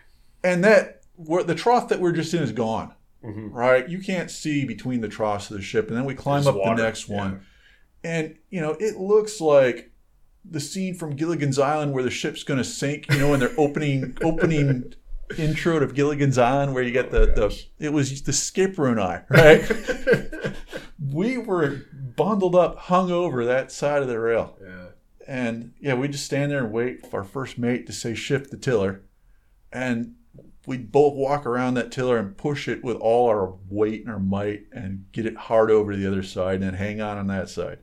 and 0.44 0.64
that 0.64 1.02
where 1.16 1.44
the 1.44 1.56
trough 1.56 1.90
that 1.90 2.00
we're 2.00 2.14
just 2.14 2.34
in 2.34 2.42
is 2.42 2.54
gone. 2.54 2.94
Mhm. 3.26 3.50
Right, 3.52 3.90
you 3.90 4.00
can't 4.00 4.32
see 4.32 4.64
between 4.64 5.02
the 5.02 5.10
troughs 5.10 5.52
of 5.52 5.58
the 5.58 5.62
ship, 5.64 5.90
and 5.90 5.98
then 5.98 6.06
we 6.06 6.16
climb 6.16 6.44
There's 6.44 6.56
up 6.56 6.62
water, 6.62 6.78
the 6.78 6.84
next 6.84 7.10
yeah. 7.10 7.18
And 8.04 8.38
you 8.50 8.62
know 8.62 8.76
it 8.80 8.97
looks 8.97 9.41
like 9.41 9.91
the 10.45 10.60
scene 10.60 10.95
from 10.95 11.16
Gilligan's 11.16 11.60
Island 11.60 11.93
where 11.93 12.04
the 12.04 12.10
ship's 12.10 12.43
going 12.43 12.58
to 12.58 12.64
sink. 12.64 13.12
You 13.12 13.20
know, 13.20 13.30
when 13.30 13.39
they're 13.39 13.58
opening 13.58 14.18
opening 14.24 14.93
intro 15.38 15.80
to 15.80 15.88
Gilligan's 15.88 16.38
Island, 16.38 16.74
where 16.74 16.84
you 16.84 16.91
get 16.91 17.14
oh, 17.14 17.26
the 17.26 17.34
the 17.34 17.66
it 17.80 17.93
was 17.93 18.22
the 18.24 18.34
skipper 18.34 18.88
and 18.88 19.00
I, 19.00 19.24
right? 19.30 20.56
we 21.14 21.38
were 21.38 21.86
bundled 22.16 22.56
up, 22.56 22.78
hung 22.78 23.12
over 23.12 23.45
that 23.45 23.72
side 23.72 24.02
of 24.02 24.08
the 24.08 24.20
rail, 24.20 24.58
yeah. 24.62 24.86
and 25.28 25.74
yeah, 25.80 25.93
we 25.93 26.08
just 26.08 26.26
stand 26.26 26.52
there 26.52 26.64
and 26.64 26.72
wait 26.72 27.06
for 27.06 27.20
our 27.20 27.26
first 27.26 27.58
mate 27.58 27.86
to 27.88 27.93
say 27.93 28.16
shift 28.16 28.52
the 28.52 28.58
tiller, 28.58 29.04
and 29.72 30.16
we'd 30.66 30.91
both 30.91 31.16
walk 31.16 31.45
around 31.45 31.74
that 31.76 31.91
tiller 31.91 32.18
and 32.18 32.38
push 32.38 32.68
it 32.68 32.84
with 32.84 32.97
all 32.97 33.28
our 33.28 33.56
weight 33.70 34.02
and 34.02 34.12
our 34.12 34.20
might 34.20 34.64
and 34.72 35.06
get 35.12 35.26
it 35.26 35.36
hard 35.36 35.72
over 35.72 35.91
to 35.91 35.97
the 35.97 36.08
other 36.08 36.22
side 36.22 36.56
and 36.56 36.64
then 36.64 36.74
hang 36.76 37.02
on 37.02 37.18
on 37.18 37.28
that 37.28 37.50
side. 37.50 37.80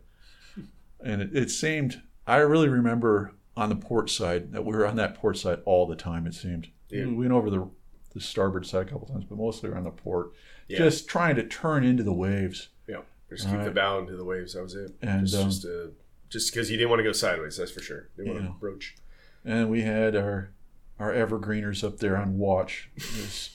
And 1.07 1.23
it, 1.23 1.37
it 1.37 1.51
seemed, 1.51 2.03
I 2.27 2.39
really 2.39 2.69
remember 2.69 3.33
on 3.57 3.69
the 3.69 3.77
port 3.77 4.11
side 4.11 4.53
that 4.53 4.65
we 4.65 4.75
were 4.77 4.87
on 4.87 4.97
that 4.97 5.15
port 5.15 5.39
side 5.39 5.61
all 5.65 5.87
the 5.87 5.95
time, 5.97 6.27
it 6.27 6.35
seemed. 6.35 6.69
Yeah. 6.91 7.07
We 7.07 7.15
went 7.15 7.33
over 7.33 7.49
the, 7.49 7.71
the 8.13 8.21
starboard 8.21 8.67
side 8.67 8.89
a 8.89 8.91
couple 8.91 9.07
times, 9.07 9.25
but 9.25 9.39
mostly 9.39 9.71
around 9.71 9.85
the 9.85 9.91
port, 9.91 10.33
Yeah. 10.69 10.79
just 10.79 11.09
trying 11.09 11.37
to 11.37 11.45
turn 11.45 11.85
into 11.85 12.03
the 12.03 12.13
waves. 12.13 12.69
Yeah, 12.89 13.03
just 13.31 13.47
keep 13.49 13.59
All 13.59 13.65
the 13.65 13.71
bow 13.71 13.99
into 14.01 14.17
the 14.17 14.25
waves. 14.25 14.55
That 14.55 14.63
was 14.63 14.75
it. 14.75 14.97
And, 15.01 15.27
just 15.27 15.37
um, 15.43 15.49
just 15.51 15.65
uh, 15.65 15.87
just 16.29 16.53
because 16.53 16.71
you 16.71 16.77
didn't 16.77 16.91
want 16.91 17.01
to 17.01 17.05
go 17.05 17.13
sideways. 17.13 17.57
That's 17.57 17.71
for 17.71 17.81
sure. 17.81 18.09
You 18.17 18.25
didn't 18.25 18.37
Yeah. 18.37 18.43
want 18.49 18.57
to 18.57 18.61
broach. 18.61 18.97
And 19.45 19.71
we 19.71 19.83
had 19.83 20.17
our 20.17 20.51
our 20.99 21.13
evergreeners 21.13 21.85
up 21.85 21.99
there 21.99 22.17
on 22.17 22.37
watch, 22.39 22.91
just 22.97 23.53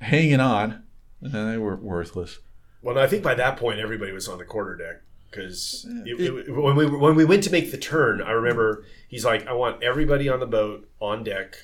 hanging 0.00 0.40
on, 0.40 0.82
and 1.20 1.32
they 1.32 1.58
were 1.58 1.76
worthless. 1.76 2.38
Well, 2.82 2.94
no, 2.94 3.00
I 3.02 3.06
think 3.06 3.22
by 3.22 3.34
that 3.34 3.56
point 3.58 3.80
everybody 3.80 4.12
was 4.12 4.28
on 4.28 4.38
the 4.38 4.44
quarter 4.44 4.76
deck 4.76 5.02
because 5.30 5.86
when 6.08 6.76
we 6.76 6.86
when 6.86 7.14
we 7.14 7.24
went 7.24 7.42
to 7.44 7.50
make 7.50 7.70
the 7.70 7.78
turn, 7.78 8.22
I 8.22 8.30
remember 8.32 8.84
he's 9.08 9.24
like, 9.24 9.46
"I 9.46 9.52
want 9.52 9.82
everybody 9.82 10.28
on 10.28 10.40
the 10.40 10.46
boat 10.46 10.88
on 11.00 11.24
deck." 11.24 11.56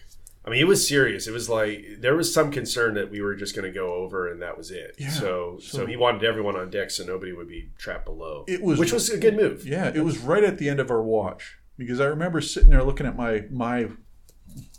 I 0.44 0.50
mean, 0.50 0.60
it 0.60 0.66
was 0.66 0.86
serious. 0.86 1.28
It 1.28 1.32
was 1.32 1.48
like 1.48 1.84
there 2.00 2.16
was 2.16 2.34
some 2.34 2.50
concern 2.50 2.94
that 2.94 3.10
we 3.12 3.20
were 3.22 3.36
just 3.36 3.54
going 3.54 3.64
to 3.64 3.70
go 3.72 3.94
over 3.94 4.28
and 4.28 4.42
that 4.42 4.58
was 4.58 4.72
it. 4.72 4.96
Yeah. 4.98 5.10
So, 5.10 5.58
so 5.60 5.78
So- 5.78 5.86
he 5.86 5.96
wanted 5.96 6.24
everyone 6.24 6.56
on 6.56 6.68
deck 6.68 6.90
so 6.90 7.04
nobody 7.04 7.32
would 7.32 7.46
be 7.48 7.70
trapped 7.78 8.06
below. 8.06 8.44
It 8.48 8.60
was 8.60 8.78
which 8.78 8.92
was 8.92 9.08
a 9.08 9.18
good 9.18 9.36
move. 9.36 9.64
Yeah, 9.66 9.92
it 9.94 10.04
was 10.04 10.18
right 10.18 10.42
at 10.42 10.58
the 10.58 10.68
end 10.68 10.80
of 10.80 10.90
our 10.90 11.00
watch 11.02 11.58
because 11.78 12.00
I 12.00 12.06
remember 12.06 12.40
sitting 12.40 12.70
there 12.70 12.82
looking 12.82 13.06
at 13.06 13.16
my 13.16 13.44
my 13.50 13.88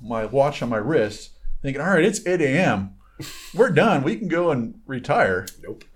my 0.02 0.26
watch 0.26 0.62
on 0.62 0.68
my 0.70 0.78
wrist, 0.78 1.32
thinking, 1.62 1.82
"All 1.82 1.88
right, 1.92 2.04
it's 2.04 2.26
eight 2.28 2.42
a.m. 2.42 2.96
We're 3.54 3.70
done. 3.72 4.04
We 4.04 4.18
can 4.18 4.28
go 4.28 4.52
and 4.52 4.82
retire." 4.86 5.48
Nope. 5.64 5.86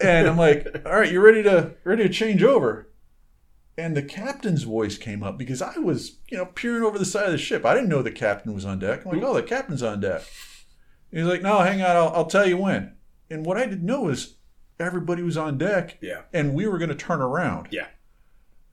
And 0.00 0.28
I'm 0.28 0.36
like, 0.36 0.66
"All 0.86 0.92
right, 1.00 1.10
you're 1.10 1.22
ready 1.24 1.42
to 1.42 1.72
ready 1.84 2.02
to 2.04 2.08
change 2.08 2.42
over?" 2.42 2.88
And 3.76 3.96
the 3.96 4.02
captain's 4.02 4.64
voice 4.64 4.98
came 4.98 5.22
up 5.22 5.38
because 5.38 5.62
I 5.62 5.78
was, 5.78 6.18
you 6.30 6.36
know, 6.38 6.46
peering 6.46 6.82
over 6.82 6.98
the 6.98 7.04
side 7.04 7.26
of 7.26 7.32
the 7.32 7.38
ship. 7.38 7.64
I 7.64 7.74
didn't 7.74 7.88
know 7.88 8.02
the 8.02 8.10
captain 8.10 8.52
was 8.54 8.64
on 8.64 8.78
deck. 8.80 9.04
I'm 9.06 9.12
like, 9.12 9.22
"Oh, 9.22 9.34
the 9.34 9.42
captain's 9.42 9.82
on 9.82 10.00
deck." 10.00 10.22
He's 11.10 11.24
like, 11.24 11.42
"No, 11.42 11.58
hang 11.60 11.80
on. 11.82 11.96
I'll, 11.96 12.08
I'll 12.14 12.26
tell 12.26 12.46
you 12.48 12.56
when." 12.58 12.94
And 13.30 13.44
what 13.46 13.56
I 13.56 13.66
didn't 13.66 13.86
know 13.86 14.08
is 14.08 14.36
everybody 14.80 15.22
was 15.22 15.36
on 15.36 15.58
deck, 15.58 15.98
yeah, 16.00 16.22
and 16.32 16.54
we 16.54 16.66
were 16.66 16.78
going 16.78 16.88
to 16.90 16.94
turn 16.94 17.20
around. 17.20 17.68
Yeah. 17.70 17.88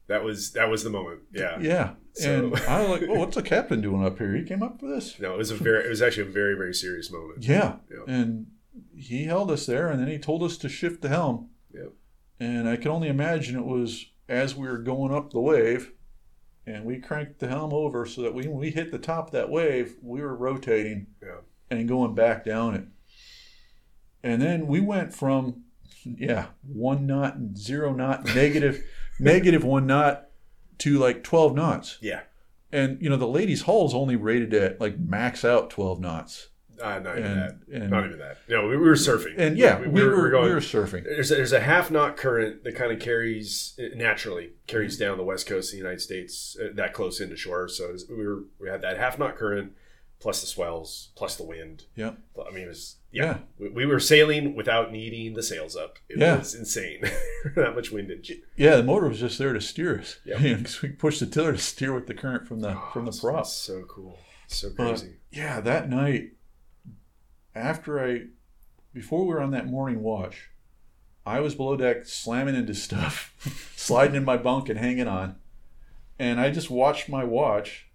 That 0.08 0.24
was 0.24 0.52
that 0.54 0.70
was 0.70 0.84
the 0.84 0.90
moment. 0.92 1.22
Yeah. 1.34 1.58
Yeah. 1.60 1.94
So- 2.14 2.46
And 2.48 2.56
I 2.68 2.82
was 2.82 2.90
like, 3.02 3.10
oh, 3.10 3.16
what's 3.20 3.36
the 3.36 3.42
captain 3.42 3.82
doing 3.82 4.06
up 4.06 4.20
here? 4.20 4.36
He 4.36 4.44
came 4.44 4.62
up 4.62 4.80
for 4.80 4.88
this? 4.88 5.20
No, 5.20 5.34
it 5.34 5.38
was 5.38 5.50
a 5.52 5.56
very. 5.56 5.84
It 5.86 5.90
was 5.90 6.02
actually 6.02 6.28
a 6.30 6.32
very 6.32 6.56
very 6.56 6.74
serious 6.76 7.12
moment. 7.12 7.44
Yeah. 7.44 7.78
Yeah. 7.90 8.14
And 8.14 8.46
he 8.98 9.26
held 9.26 9.52
us 9.52 9.66
there 9.66 9.90
and 9.90 10.00
then 10.00 10.08
he 10.08 10.18
told 10.18 10.44
us 10.44 10.58
to 10.58 10.70
shift 10.70 11.02
the 11.02 11.10
helm. 11.10 11.50
Yep. 11.74 11.94
And 12.40 12.68
I 12.68 12.76
can 12.76 12.92
only 12.92 13.08
imagine 13.08 13.56
it 13.56 13.66
was 13.66 14.06
as 14.28 14.56
we 14.56 14.68
were 14.68 14.78
going 14.80 15.14
up 15.14 15.32
the 15.32 15.40
wave 15.40 15.92
and 16.68 16.84
we 16.86 17.00
cranked 17.00 17.40
the 17.40 17.48
helm 17.48 17.74
over 17.74 18.06
so 18.06 18.22
that 18.24 18.34
when 18.34 18.52
we 18.54 18.72
hit 18.72 18.92
the 18.92 18.98
top 19.00 19.28
of 19.28 19.32
that 19.34 19.50
wave, 19.50 19.96
we 20.02 20.22
were 20.22 20.36
rotating 20.36 21.08
Yeah. 21.22 21.38
and 21.70 21.88
going 21.88 22.16
back 22.16 22.44
down 22.44 22.76
it. 22.76 22.86
And 24.24 24.42
then 24.42 24.66
we 24.68 24.80
went 24.82 25.14
from, 25.14 25.64
yeah, 26.04 26.48
one 26.68 27.06
knot, 27.06 27.38
zero 27.56 27.94
knot, 27.94 28.26
negative, 28.36 28.84
negative 29.20 29.64
one 29.64 29.86
knot 29.86 30.28
to 30.80 30.98
like 30.98 31.24
12 31.24 31.56
knots. 31.56 31.98
Yeah. 32.02 32.22
And 32.72 33.02
you 33.02 33.10
know 33.10 33.16
the 33.16 33.28
ladies' 33.28 33.62
hull's 33.62 33.94
only 33.94 34.18
rated 34.18 34.54
at 34.54 34.82
like 34.82 35.00
max 35.00 35.46
out 35.46 35.70
twelve 35.70 36.02
knots. 36.02 36.50
Uh, 36.82 37.00
not 37.00 37.18
even 37.18 37.32
And 37.32 37.40
that. 37.42 37.56
and 37.82 37.90
Not 37.90 38.06
even 38.06 38.20
that. 38.20 38.38
No, 38.50 38.64
we, 38.68 38.78
we 38.78 38.88
were 38.88 38.94
surfing. 38.94 39.36
and 39.38 39.58
yeah, 39.58 39.80
we, 39.80 39.88
we, 39.88 40.02
we 40.02 40.08
were, 40.08 40.16
were 40.18 40.30
going. 40.30 40.48
we 40.50 40.54
were 40.54 40.60
surfing. 40.60 41.04
There's 41.04 41.32
a, 41.32 41.36
there's 41.36 41.54
a 41.54 41.60
half 41.62 41.90
knot 41.92 42.18
current 42.18 42.64
that 42.64 42.76
kind 42.76 42.92
of 42.92 43.00
carries 43.00 43.80
naturally 43.96 44.52
carries 44.68 44.98
down 44.98 45.18
the 45.18 45.24
west 45.24 45.48
coast 45.48 45.70
of 45.70 45.72
the 45.74 45.78
United 45.78 46.02
States 46.02 46.58
uh, 46.62 46.68
that 46.76 46.94
close 46.94 47.20
into 47.22 47.36
shore. 47.36 47.68
So 47.68 47.92
was- 47.92 48.08
we 48.10 48.26
were 48.28 48.44
we 48.60 48.70
had 48.70 48.82
that 48.82 48.98
half 48.98 49.18
knot 49.20 49.36
current 49.38 49.74
plus 50.20 50.42
the 50.42 50.48
swells 50.48 51.10
plus 51.16 51.36
the 51.36 51.44
wind. 51.44 51.84
Yeah. 51.96 52.14
I 52.46 52.52
mean 52.52 52.64
it 52.64 52.68
was 52.68 52.98
yeah. 53.12 53.40
We, 53.58 53.70
we 53.70 53.86
were 53.86 54.00
sailing 54.00 54.56
without 54.56 54.92
needing 54.92 55.36
the 55.36 55.44
sails 55.44 55.76
up. 55.76 56.00
It 56.10 56.20
Yeah. 56.20 56.38
was 56.40 56.56
insane. 56.56 57.02
that 57.56 57.76
much 57.76 57.92
wind 57.92 58.10
windage. 58.10 58.34
Yeah, 58.58 58.76
the 58.78 58.84
motor 58.84 59.08
was 59.08 59.20
just 59.20 59.38
there 59.38 59.54
to 59.54 59.62
steer 59.62 60.00
us. 60.00 60.18
Yeah, 60.26 60.42
we 60.84 60.90
pushed 60.90 61.20
the 61.22 61.26
tiller 61.26 61.54
to 61.54 61.58
steer 61.58 61.94
with 61.94 62.08
the 62.08 62.14
current 62.14 62.48
from 62.48 62.60
the 62.62 62.78
from 62.92 63.06
the 63.06 63.12
Oh, 63.18 63.20
prop. 63.32 63.46
So 63.46 63.84
cool. 63.88 64.18
So 64.48 64.70
But, 64.78 64.90
crazy. 64.90 65.16
yeah, 65.32 65.60
that 65.62 65.90
night, 65.90 66.34
after 67.56 68.04
I, 68.04 68.26
before 68.94 69.22
we 69.26 69.34
were 69.34 69.42
on 69.42 69.52
that 69.52 69.68
morning 69.68 70.02
watch, 70.02 70.50
I 71.26 71.40
was 71.40 71.56
below 71.56 71.76
deck 71.76 72.06
slamming 72.06 72.56
into 72.56 72.76
stuff, 72.76 73.34
sliding 73.76 74.16
in 74.16 74.26
my 74.26 74.38
bunk 74.38 74.70
and 74.70 74.78
hanging 74.78 75.08
on. 75.08 75.36
And 76.20 76.40
I 76.40 76.52
just 76.52 76.70
watched 76.70 77.10
my 77.10 77.24
watch 77.24 77.88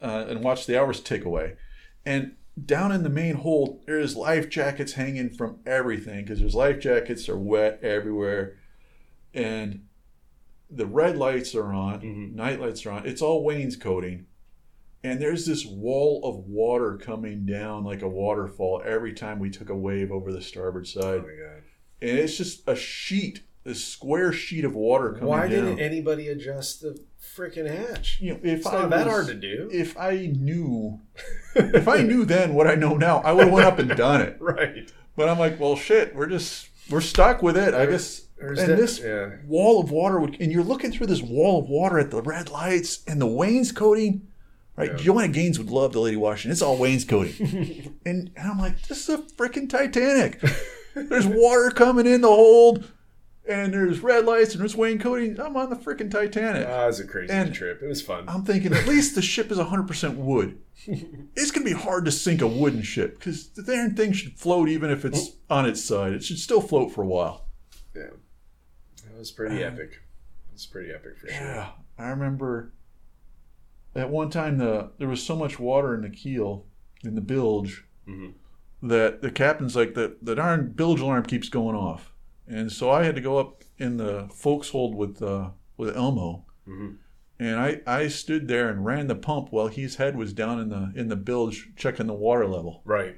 uh, 0.00 0.26
and 0.28 0.42
watched 0.42 0.66
the 0.66 0.78
hours 0.80 1.00
tick 1.00 1.24
away. 1.24 1.56
And 2.06 2.36
down 2.64 2.92
in 2.92 3.02
the 3.02 3.10
main 3.10 3.36
hold, 3.36 3.84
there's 3.86 4.16
life 4.16 4.48
jackets 4.48 4.92
hanging 4.92 5.30
from 5.30 5.58
everything 5.66 6.22
because 6.24 6.40
there's 6.40 6.54
life 6.54 6.80
jackets 6.80 7.28
are 7.28 7.38
wet 7.38 7.80
everywhere. 7.82 8.56
And 9.34 9.86
the 10.70 10.86
red 10.86 11.16
lights 11.16 11.54
are 11.54 11.72
on, 11.72 12.00
Mhm. 12.00 12.34
night 12.34 12.60
lights 12.60 12.86
are 12.86 12.92
on. 12.92 13.06
It's 13.06 13.22
all 13.22 13.44
wainscoting. 13.44 14.26
And 15.02 15.20
there's 15.20 15.46
this 15.46 15.64
wall 15.64 16.20
of 16.24 16.36
water 16.46 16.98
coming 17.02 17.46
down 17.46 17.84
like 17.84 18.02
a 18.02 18.08
waterfall 18.08 18.82
every 18.84 19.14
time 19.14 19.38
we 19.38 19.48
took 19.50 19.70
a 19.70 19.74
wave 19.76 20.12
over 20.12 20.30
the 20.32 20.42
starboard 20.42 20.86
side. 20.86 21.02
Oh 21.04 21.22
my 21.22 21.44
god! 21.44 21.62
And 22.02 22.18
it's 22.18 22.36
just 22.36 22.62
a 22.68 22.76
sheet, 22.76 23.42
a 23.64 23.74
square 23.74 24.30
sheet 24.32 24.64
of 24.64 24.74
water 24.74 25.12
coming 25.12 25.28
Why 25.28 25.40
down. 25.48 25.50
didn't 25.50 25.78
anybody 25.80 26.28
adjust 26.28 26.82
the 26.82 26.98
freaking 27.18 27.66
hatch? 27.66 28.18
you 28.20 28.32
know, 28.34 28.40
if 28.42 28.58
It's 28.58 28.66
I 28.66 28.72
not 28.82 28.90
that 28.90 29.06
was- 29.06 29.14
hard 29.14 29.26
to 29.28 29.34
do, 29.34 29.70
If 29.72 29.96
I 29.96 30.26
knew, 30.26 31.00
if 31.54 31.88
I 31.88 32.02
knew 32.02 32.26
then 32.26 32.52
what 32.54 32.66
I 32.66 32.74
know 32.74 32.96
now, 32.96 33.18
I 33.18 33.32
would 33.32 33.44
have 33.44 33.52
went 33.54 33.66
up 33.66 33.78
and 33.78 33.96
done 33.96 34.20
it. 34.20 34.36
right? 34.40 34.90
But 35.16 35.28
I'm 35.30 35.38
like, 35.38 35.58
well, 35.58 35.76
shit, 35.76 36.14
we're 36.14 36.26
just 36.26 36.68
we're 36.90 37.00
stuck 37.00 37.42
with 37.42 37.56
it. 37.56 37.72
I 37.72 37.86
guess. 37.86 38.26
And 38.38 38.56
that- 38.56 38.76
this 38.76 39.00
yeah. 39.00 39.36
wall 39.46 39.80
of 39.80 39.90
water 39.90 40.20
would, 40.20 40.38
and 40.40 40.52
you're 40.52 40.62
looking 40.64 40.92
through 40.92 41.06
this 41.06 41.22
wall 41.22 41.60
of 41.62 41.68
water 41.70 41.98
at 41.98 42.10
the 42.10 42.20
red 42.20 42.50
lights 42.50 43.00
and 43.06 43.18
the 43.18 43.26
wainscoting. 43.26 44.26
Right, 44.80 44.90
Yeah. 44.92 44.96
Joanna 45.04 45.28
Gaines 45.28 45.58
would 45.58 45.70
love 45.70 45.92
the 45.92 46.00
Lady 46.00 46.16
Washington. 46.16 46.52
It's 46.52 46.62
all 46.62 46.76
wainscoting, 46.76 47.98
and, 48.06 48.30
and 48.36 48.50
I'm 48.50 48.58
like, 48.58 48.80
this 48.88 49.08
is 49.08 49.14
a 49.14 49.18
freaking 49.18 49.68
Titanic. 49.68 50.40
There's 50.94 51.26
water 51.26 51.70
coming 51.70 52.06
in 52.06 52.20
the 52.22 52.28
hold, 52.28 52.90
and 53.48 53.72
there's 53.74 54.00
red 54.00 54.24
lights 54.26 54.52
and 54.52 54.60
there's 54.60 54.74
wainscoting. 54.76 55.38
I'm 55.40 55.56
on 55.56 55.70
the 55.70 55.76
freaking 55.76 56.10
Titanic. 56.10 56.66
Ah, 56.68 56.84
it 56.84 56.86
was 56.88 57.00
a 57.00 57.06
crazy 57.06 57.32
And- 57.32 57.52
trip. 57.54 57.80
It 57.82 57.86
was 57.86 58.00
fun. 58.02 58.24
I'm 58.28 58.44
thinking 58.44 58.72
at 58.72 58.86
least 58.88 59.14
the 59.14 59.22
ship 59.34 59.50
is 59.52 59.58
100% 59.58 60.16
wood. 60.16 60.58
It's 60.86 61.50
going 61.50 61.66
to 61.66 61.74
be 61.74 61.80
hard 61.80 62.04
to 62.06 62.10
sink 62.10 62.40
a 62.40 62.46
wooden 62.46 62.82
ship 62.82 63.18
because 63.18 63.48
the 63.50 63.62
darn 63.62 63.94
thing 63.94 64.12
should 64.12 64.38
float 64.38 64.68
even 64.70 64.90
if 64.90 65.04
it's 65.04 65.32
on 65.50 65.66
its 65.66 65.84
side. 65.84 66.12
It 66.14 66.24
should 66.24 66.38
still 66.38 66.60
float 66.62 66.92
for 66.92 67.02
a 67.02 67.06
while. 67.06 67.46
yeah, 67.94 68.04
That 69.06 69.18
was 69.18 69.30
pretty 69.30 69.62
epic. 69.62 69.90
It 70.48 70.52
was 70.54 70.66
pretty 70.66 70.90
epic 70.92 71.18
for 71.18 71.26
sure. 71.28 71.36
Yeah, 71.36 71.68
I 71.98 72.08
remember 72.08 72.72
at 73.94 74.10
one 74.10 74.30
time 74.30 74.58
the 74.58 74.90
there 74.98 75.08
was 75.08 75.22
so 75.22 75.34
much 75.36 75.58
water 75.58 75.94
in 75.94 76.02
the 76.02 76.10
keel 76.10 76.64
in 77.04 77.14
the 77.14 77.20
bilge 77.20 77.84
Mhm. 78.08 78.34
that 78.82 79.22
the 79.22 79.30
captain's 79.30 79.76
like 79.76 79.94
the 79.94 80.16
the 80.22 80.34
darn 80.34 80.72
bilge 80.72 81.00
alarm 81.00 81.24
keeps 81.24 81.48
going 81.48 81.76
off, 81.76 82.12
and 82.46 82.70
so 82.72 82.90
I 82.90 83.04
had 83.04 83.14
to 83.16 83.20
go 83.20 83.38
up 83.38 83.62
in 83.78 83.96
the 83.96 84.28
folks 84.32 84.70
hold 84.70 84.94
with 84.94 85.22
uh, 85.22 85.50
with 85.76 85.96
Elmo, 85.96 86.44
Mhm. 86.68 86.96
and 87.38 87.56
I 87.60 87.80
I 87.86 88.08
stood 88.08 88.48
there 88.48 88.68
and 88.68 88.84
ran 88.84 89.06
the 89.06 89.14
pump 89.14 89.48
while 89.50 89.68
his 89.68 89.96
head 89.96 90.16
was 90.16 90.32
down 90.32 90.60
in 90.60 90.68
the 90.68 90.92
in 90.94 91.08
the 91.08 91.16
bilge 91.16 91.70
checking 91.76 92.06
the 92.06 92.14
water 92.14 92.46
level. 92.46 92.82
Right. 92.84 93.16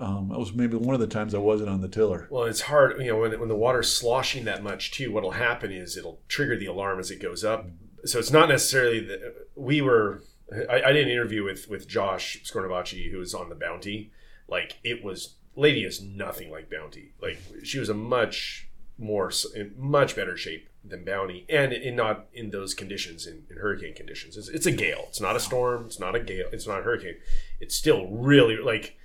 Um, 0.00 0.28
that 0.30 0.38
was 0.40 0.52
maybe 0.52 0.76
one 0.76 0.94
of 0.94 1.00
the 1.00 1.06
times 1.06 1.34
I 1.34 1.38
wasn't 1.38 1.70
on 1.70 1.80
the 1.80 1.88
tiller. 1.88 2.26
Well, 2.28 2.44
it's 2.44 2.62
hard, 2.62 3.00
you 3.00 3.06
know, 3.06 3.20
when, 3.20 3.38
when 3.38 3.48
the 3.48 3.54
water's 3.56 3.88
sloshing 3.92 4.44
that 4.44 4.60
much 4.62 4.90
too, 4.90 5.12
what'll 5.12 5.30
happen 5.30 5.70
is 5.70 5.96
it'll 5.96 6.20
trigger 6.26 6.56
the 6.58 6.66
alarm 6.66 6.98
as 6.98 7.12
it 7.12 7.22
goes 7.22 7.44
up. 7.44 7.68
So 8.04 8.18
it's 8.18 8.30
not 8.30 8.48
necessarily 8.48 9.00
that 9.00 9.20
we 9.56 9.80
were, 9.80 10.22
I, 10.70 10.82
I 10.82 10.92
did 10.92 11.06
an 11.06 11.12
interview 11.12 11.44
with, 11.44 11.68
with 11.68 11.88
Josh 11.88 12.42
Scornavacchi, 12.44 13.10
who 13.10 13.18
was 13.18 13.34
on 13.34 13.48
the 13.48 13.54
Bounty. 13.54 14.12
Like 14.48 14.78
it 14.84 15.02
was, 15.02 15.36
Lady 15.56 15.84
is 15.84 16.02
nothing 16.02 16.50
like 16.50 16.70
Bounty. 16.70 17.14
Like 17.20 17.38
she 17.62 17.78
was 17.78 17.88
a 17.88 17.94
much 17.94 18.68
more, 18.98 19.30
in 19.54 19.74
much 19.76 20.14
better 20.14 20.36
shape 20.36 20.68
than 20.84 21.04
Bounty 21.04 21.46
and 21.48 21.72
in 21.72 21.96
not 21.96 22.26
in 22.32 22.50
those 22.50 22.74
conditions, 22.74 23.26
in, 23.26 23.44
in 23.50 23.56
hurricane 23.56 23.94
conditions. 23.94 24.36
It's, 24.36 24.48
it's 24.48 24.66
a 24.66 24.72
gale. 24.72 25.06
It's 25.08 25.20
not 25.20 25.36
a 25.36 25.40
storm. 25.40 25.86
It's 25.86 25.98
not 25.98 26.14
a 26.14 26.20
gale. 26.20 26.48
It's 26.52 26.66
not 26.66 26.80
a 26.80 26.82
hurricane. 26.82 27.16
It's 27.60 27.74
still 27.74 28.08
really 28.08 28.56
like, 28.56 28.96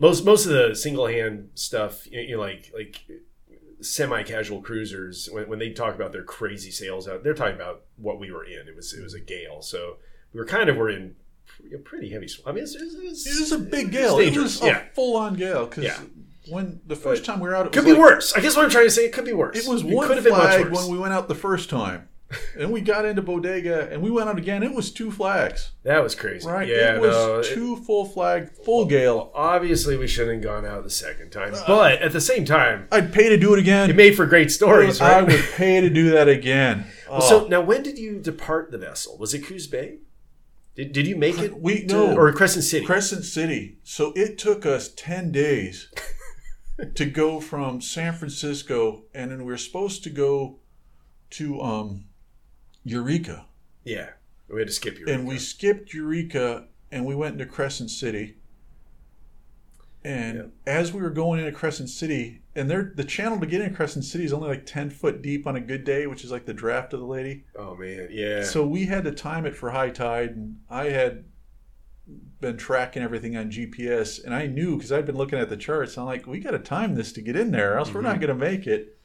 most 0.00 0.24
most 0.24 0.46
of 0.46 0.52
the 0.52 0.76
single 0.76 1.08
hand 1.08 1.50
stuff, 1.54 2.06
you 2.06 2.20
you 2.20 2.36
know, 2.36 2.40
like 2.40 2.70
like 2.72 3.04
semi 3.80 4.22
casual 4.22 4.60
cruisers, 4.62 5.28
when, 5.32 5.48
when 5.48 5.58
they 5.58 5.70
talk 5.70 5.94
about 5.94 6.12
their 6.12 6.24
crazy 6.24 6.70
sails 6.70 7.06
out, 7.08 7.22
they're 7.22 7.34
talking 7.34 7.54
about 7.54 7.82
what 7.96 8.18
we 8.18 8.30
were 8.32 8.44
in. 8.44 8.66
It 8.68 8.74
was 8.76 8.92
it 8.94 9.02
was 9.02 9.14
a 9.14 9.20
gale, 9.20 9.62
so 9.62 9.96
we 10.32 10.40
were 10.40 10.46
kind 10.46 10.68
of 10.68 10.76
were 10.76 10.90
in 10.90 11.14
a 11.74 11.78
pretty 11.78 12.10
heavy. 12.10 12.28
sw- 12.28 12.40
I 12.46 12.52
mean, 12.52 12.64
it's, 12.64 12.74
it's, 12.74 12.94
it's, 12.94 13.26
It 13.26 13.40
was 13.40 13.52
a 13.52 13.58
big 13.58 13.90
gale. 13.92 14.18
It 14.18 14.36
was 14.36 14.62
a 14.62 14.66
yeah, 14.66 14.82
full 14.94 15.16
on 15.16 15.34
gale 15.34 15.66
because 15.66 15.84
Yeah. 15.84 15.98
when 16.48 16.80
the 16.86 16.96
first 16.96 17.24
time 17.24 17.40
we 17.40 17.48
were 17.48 17.54
out, 17.56 17.66
it 17.66 17.72
could 17.72 17.84
be 17.84 17.92
like- 17.92 18.00
worse. 18.00 18.32
I 18.34 18.40
guess 18.40 18.54
what 18.56 18.64
I'm 18.64 18.70
trying 18.70 18.86
to 18.86 18.90
say, 18.90 19.06
it 19.06 19.12
could 19.12 19.24
be 19.24 19.32
worse. 19.32 19.56
It 19.56 19.68
was 19.68 19.82
one 19.82 20.06
could 20.06 20.16
have 20.16 20.24
been 20.24 20.34
much 20.34 20.60
worse. 20.60 20.76
when 20.76 20.92
we 20.92 20.98
went 20.98 21.14
out 21.14 21.26
the 21.28 21.34
first 21.34 21.68
time. 21.70 22.08
and 22.58 22.70
we 22.70 22.80
got 22.82 23.04
into 23.06 23.22
Bodega 23.22 23.88
and 23.90 24.02
we 24.02 24.10
went 24.10 24.28
out 24.28 24.36
again. 24.38 24.62
It 24.62 24.74
was 24.74 24.90
two 24.90 25.10
flags. 25.10 25.72
that 25.84 26.02
was 26.02 26.14
crazy. 26.14 26.46
Right? 26.46 26.68
Yeah, 26.68 26.96
it 26.96 27.00
was 27.00 27.14
no, 27.16 27.38
it- 27.38 27.44
two 27.54 27.76
full 27.76 28.04
flag, 28.04 28.50
full 28.52 28.84
gale. 28.84 29.30
obviously 29.34 29.96
we 29.96 30.06
shouldn't 30.06 30.44
have 30.44 30.44
gone 30.44 30.66
out 30.70 30.84
the 30.84 30.90
second 30.90 31.30
time, 31.30 31.54
but 31.66 32.02
at 32.02 32.12
the 32.12 32.20
same 32.20 32.44
time, 32.44 32.86
I'd 32.92 33.12
pay 33.12 33.28
to 33.30 33.36
do 33.38 33.54
it 33.54 33.58
again. 33.60 33.88
it 33.88 33.96
made 33.96 34.14
for 34.14 34.26
great 34.26 34.50
stories, 34.50 35.00
I 35.00 35.20
right? 35.20 35.26
would 35.28 35.44
pay 35.54 35.80
to 35.80 35.88
do 35.90 36.10
that 36.10 36.28
again. 36.28 36.86
Well, 37.10 37.22
So 37.22 37.46
now, 37.48 37.62
when 37.62 37.82
did 37.82 37.98
you 37.98 38.18
depart 38.18 38.70
the 38.70 38.76
vessel? 38.76 39.16
Was 39.16 39.32
it 39.32 39.42
Coos 39.46 39.66
Bay? 39.66 40.00
Did, 40.76 40.92
did 40.92 41.06
you 41.06 41.16
make 41.16 41.38
it? 41.38 41.58
We- 41.58 41.86
to- 41.86 41.94
no. 41.94 42.14
or 42.14 42.30
Crescent 42.34 42.64
City. 42.66 42.84
Crescent 42.84 43.24
City. 43.24 43.78
So 43.82 44.12
it 44.14 44.36
took 44.36 44.66
us 44.66 44.90
10 44.94 45.32
days 45.32 45.90
to 46.94 47.06
go 47.06 47.40
from 47.40 47.80
San 47.80 48.12
Francisco, 48.12 49.04
and 49.14 49.30
then 49.30 49.38
we 49.38 49.44
were 49.46 49.56
supposed 49.56 50.04
to 50.04 50.10
go 50.10 50.58
to 51.30 51.60
um, 51.62 52.04
Eureka. 52.88 53.46
yeah, 53.84 54.10
we 54.48 54.60
had 54.60 54.68
to 54.68 54.74
skip 54.74 54.98
your. 54.98 55.08
and 55.08 55.26
we 55.26 55.38
skipped 55.38 55.92
Eureka 55.92 56.66
and 56.90 57.04
we 57.04 57.14
went 57.14 57.34
into 57.34 57.46
Crescent 57.46 57.90
City. 57.90 58.36
And 60.04 60.36
Yeah. 60.36 60.44
as 60.72 60.92
we 60.92 61.02
were 61.02 61.10
going 61.10 61.40
into 61.40 61.52
Crescent 61.52 61.90
City, 61.90 62.42
and 62.54 62.70
there 62.70 62.92
the 62.94 63.04
channel 63.04 63.38
to 63.40 63.46
get 63.46 63.60
into 63.60 63.74
Crescent 63.74 64.04
City 64.04 64.24
is 64.24 64.32
only 64.32 64.48
like 64.48 64.64
ten 64.64 64.90
foot 64.90 65.22
deep 65.22 65.46
on 65.46 65.56
a 65.56 65.60
good 65.60 65.84
day, 65.84 66.06
which 66.06 66.24
is 66.24 66.30
like 66.30 66.46
the 66.46 66.54
draft 66.54 66.94
of 66.94 67.00
the 67.00 67.06
lady. 67.06 67.44
Oh 67.56 67.74
man, 67.74 68.08
yeah. 68.10 68.44
So 68.44 68.66
we 68.66 68.86
had 68.86 69.04
to 69.04 69.12
time 69.12 69.44
it 69.44 69.56
for 69.56 69.70
high 69.70 69.90
tide, 69.90 70.30
and 70.30 70.60
I 70.70 70.86
had 70.86 71.24
been 72.40 72.56
tracking 72.56 73.02
everything 73.02 73.36
on 73.36 73.50
GPS, 73.50 74.22
and 74.24 74.34
I 74.34 74.46
knew 74.46 74.76
because 74.76 74.92
I'd 74.92 75.06
been 75.06 75.16
looking 75.16 75.38
at 75.38 75.48
the 75.48 75.56
charts. 75.56 75.98
I'm 75.98 76.06
like, 76.06 76.26
we 76.26 76.40
got 76.40 76.52
to 76.52 76.58
time 76.58 76.94
this 76.94 77.12
to 77.12 77.20
get 77.20 77.36
in 77.36 77.50
there, 77.50 77.74
or 77.74 77.78
else 77.78 77.92
we're 77.92 78.00
not 78.00 78.16
mm-hmm. 78.16 78.26
going 78.26 78.38
to 78.38 78.46
make 78.46 78.66
it. 78.66 78.98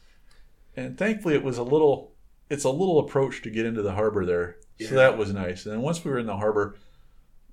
And 0.75 0.97
thankfully, 0.97 1.35
it 1.35 1.43
was 1.43 1.57
a 1.57 1.63
little, 1.63 2.12
it's 2.49 2.63
a 2.63 2.69
little 2.69 2.99
approach 2.99 3.41
to 3.43 3.49
get 3.49 3.65
into 3.65 3.81
the 3.81 3.93
harbor 3.93 4.25
there, 4.25 4.57
Yeah. 4.77 4.89
so 4.89 4.95
that 4.95 5.17
was 5.17 5.33
nice. 5.33 5.65
And 5.65 5.73
then 5.73 5.81
once 5.81 6.03
we 6.03 6.11
were 6.11 6.19
in 6.19 6.25
the 6.27 6.37
harbor, 6.37 6.75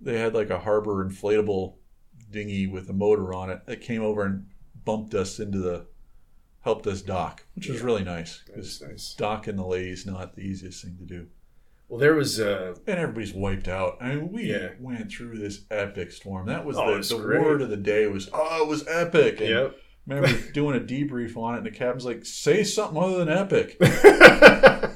they 0.01 0.19
had 0.19 0.35
like 0.35 0.51
a 0.51 0.59
harbor 0.61 1.05
inflatable 1.09 1.75
dinghy 2.31 2.67
with 2.67 2.89
a 2.89 2.93
motor 2.93 3.33
on 3.35 3.51
it 3.51 3.67
that 3.67 3.81
came 3.81 4.03
over 4.03 4.25
and 4.25 4.47
bumped 4.85 5.15
us 5.15 5.39
into 5.41 5.59
the, 5.59 5.87
helped 6.63 6.87
us 6.87 7.03
dock, 7.03 7.45
which 7.55 7.69
was 7.69 7.81
really 7.83 8.05
nice 8.05 8.43
because 8.47 8.81
nice. 8.83 9.15
docking 9.15 9.57
the 9.57 9.65
lady 9.67 9.91
is 9.91 10.07
not 10.07 10.35
the 10.35 10.43
easiest 10.43 10.83
thing 10.85 10.97
to 10.99 11.05
do 11.05 11.27
Well, 11.89 11.99
there 11.99 12.15
was. 12.15 12.39
Uh, 12.39 12.77
and 12.87 12.99
everybody's 13.01 13.33
wiped 13.35 13.67
out. 13.67 13.97
I 14.01 14.15
mean, 14.15 14.31
we 14.31 14.45
Yeah. 14.53 14.71
went 14.79 15.11
through 15.11 15.39
this 15.39 15.63
epic 15.73 16.13
storm. 16.13 16.47
That 16.47 16.65
was 16.65 16.77
Oh, 16.77 17.01
the, 17.01 17.17
the 17.17 17.41
word 17.41 17.63
of 17.63 17.69
the 17.71 17.77
day 17.77 18.07
was, 18.07 18.29
oh, 18.33 18.63
it 18.63 18.69
was 18.69 18.87
epic. 18.87 19.41
And 19.41 19.49
yep. 19.51 19.77
Remember 20.11 20.51
doing 20.53 20.77
a 20.77 20.81
debrief 20.81 21.37
on 21.37 21.55
it, 21.55 21.59
and 21.59 21.67
the 21.67 21.71
captain's 21.71 22.05
like, 22.05 22.25
say 22.25 22.65
something 22.65 23.01
other 23.01 23.25
than 23.25 23.29
epic. 23.29 23.77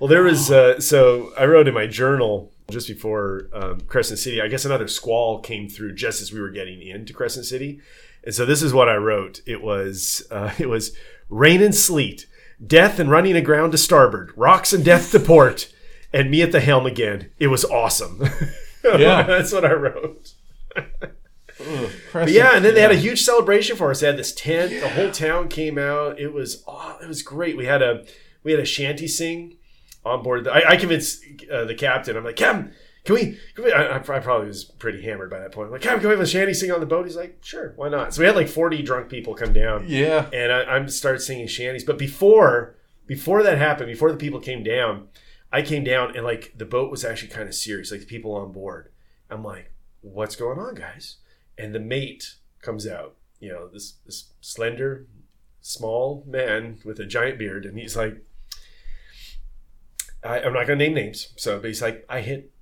well, 0.00 0.08
there 0.08 0.22
was. 0.22 0.50
Uh, 0.50 0.80
so 0.80 1.32
I 1.38 1.44
wrote 1.46 1.68
in 1.68 1.74
my 1.74 1.86
journal 1.86 2.52
just 2.70 2.88
before 2.88 3.48
um, 3.52 3.80
Crescent 3.82 4.18
City. 4.18 4.40
I 4.40 4.48
guess 4.48 4.64
another 4.64 4.88
squall 4.88 5.40
came 5.40 5.68
through 5.68 5.94
just 5.94 6.22
as 6.22 6.32
we 6.32 6.40
were 6.40 6.50
getting 6.50 6.82
into 6.82 7.12
Crescent 7.12 7.46
City, 7.46 7.80
and 8.24 8.34
so 8.34 8.46
this 8.46 8.62
is 8.62 8.72
what 8.72 8.88
I 8.88 8.96
wrote. 8.96 9.40
It 9.46 9.62
was. 9.62 10.26
Uh, 10.30 10.52
it 10.58 10.68
was 10.68 10.96
rain 11.28 11.62
and 11.62 11.74
sleet, 11.74 12.26
death 12.64 12.98
and 12.98 13.10
running 13.10 13.36
aground 13.36 13.72
to 13.72 13.78
starboard, 13.78 14.32
rocks 14.36 14.72
and 14.72 14.84
death 14.84 15.10
to 15.12 15.20
port, 15.20 15.72
and 16.12 16.30
me 16.30 16.42
at 16.42 16.52
the 16.52 16.60
helm 16.60 16.86
again. 16.86 17.30
It 17.38 17.48
was 17.48 17.64
awesome. 17.64 18.22
Yeah. 18.84 19.24
that's 19.24 19.52
what 19.52 19.66
I 19.66 19.72
wrote. 19.72 20.32
Ugh, 21.60 21.90
But 22.12 22.30
yeah, 22.30 22.54
and 22.56 22.64
then 22.64 22.74
they 22.74 22.80
had 22.80 22.90
a 22.92 22.96
huge 22.96 23.22
celebration 23.22 23.76
for 23.76 23.90
us. 23.90 24.00
They 24.00 24.06
had 24.06 24.16
this 24.16 24.32
tent. 24.32 24.70
The 24.80 24.88
whole 24.88 25.10
town 25.10 25.48
came 25.48 25.78
out. 25.78 26.18
It 26.20 26.32
was 26.32 26.62
oh, 26.66 26.98
it 27.02 27.08
was 27.08 27.22
great. 27.22 27.56
We 27.56 27.66
had 27.66 27.82
a 27.82 28.04
we 28.44 28.52
had 28.52 28.60
a 28.60 28.64
shanty 28.66 29.08
sing 29.08 29.56
on 30.04 30.22
board. 30.22 30.46
I, 30.48 30.62
I 30.70 30.76
convinced 30.76 31.24
uh, 31.52 31.64
the 31.64 31.74
captain. 31.74 32.16
I'm 32.16 32.24
like, 32.24 32.36
Captain, 32.36 32.72
can 33.04 33.14
we? 33.14 33.38
Can 33.54 33.64
we 33.64 33.72
I, 33.72 33.96
I 33.96 33.98
probably 33.98 34.46
was 34.48 34.64
pretty 34.64 35.02
hammered 35.02 35.30
by 35.30 35.40
that 35.40 35.52
point. 35.52 35.66
I'm 35.66 35.72
like, 35.72 35.82
Captain, 35.82 36.00
can 36.00 36.08
we 36.10 36.14
have 36.14 36.20
a 36.20 36.26
shanty 36.26 36.54
sing 36.54 36.70
on 36.70 36.80
the 36.80 36.86
boat? 36.86 37.06
He's 37.06 37.16
like, 37.16 37.38
Sure, 37.42 37.72
why 37.76 37.88
not? 37.88 38.14
So 38.14 38.20
we 38.20 38.26
had 38.26 38.36
like 38.36 38.48
40 38.48 38.82
drunk 38.82 39.08
people 39.08 39.34
come 39.34 39.52
down, 39.52 39.84
Yeah. 39.88 40.28
and 40.32 40.52
I, 40.52 40.62
I'm 40.64 40.88
start 40.88 41.20
singing 41.22 41.46
shanties. 41.48 41.84
But 41.84 41.98
before 41.98 42.76
before 43.06 43.42
that 43.42 43.58
happened, 43.58 43.88
before 43.88 44.12
the 44.12 44.18
people 44.18 44.38
came 44.38 44.62
down, 44.62 45.08
I 45.52 45.62
came 45.62 45.82
down 45.82 46.14
and 46.14 46.24
like 46.24 46.52
the 46.56 46.66
boat 46.66 46.90
was 46.90 47.04
actually 47.04 47.30
kind 47.32 47.48
of 47.48 47.54
serious. 47.54 47.90
Like 47.90 48.00
the 48.00 48.06
people 48.06 48.34
on 48.34 48.52
board, 48.52 48.90
I'm 49.30 49.42
like, 49.42 49.72
what's 50.02 50.36
going 50.36 50.58
on, 50.58 50.74
guys? 50.74 51.16
And 51.58 51.74
the 51.74 51.80
mate 51.80 52.36
comes 52.62 52.86
out 52.86 53.16
you 53.40 53.52
know, 53.52 53.68
this 53.68 53.94
this 54.04 54.32
slender, 54.40 55.06
small 55.60 56.24
man 56.26 56.78
with 56.84 56.98
a 56.98 57.06
giant 57.06 57.38
beard, 57.38 57.64
and 57.64 57.78
he's 57.78 57.96
like, 57.96 58.24
I, 60.24 60.40
I'm 60.40 60.52
not 60.52 60.66
gonna 60.66 60.76
name 60.76 60.94
names, 60.94 61.32
so 61.36 61.58
but 61.58 61.68
he's 61.68 61.82
like, 61.82 62.04
I 62.08 62.20
hit, 62.20 62.52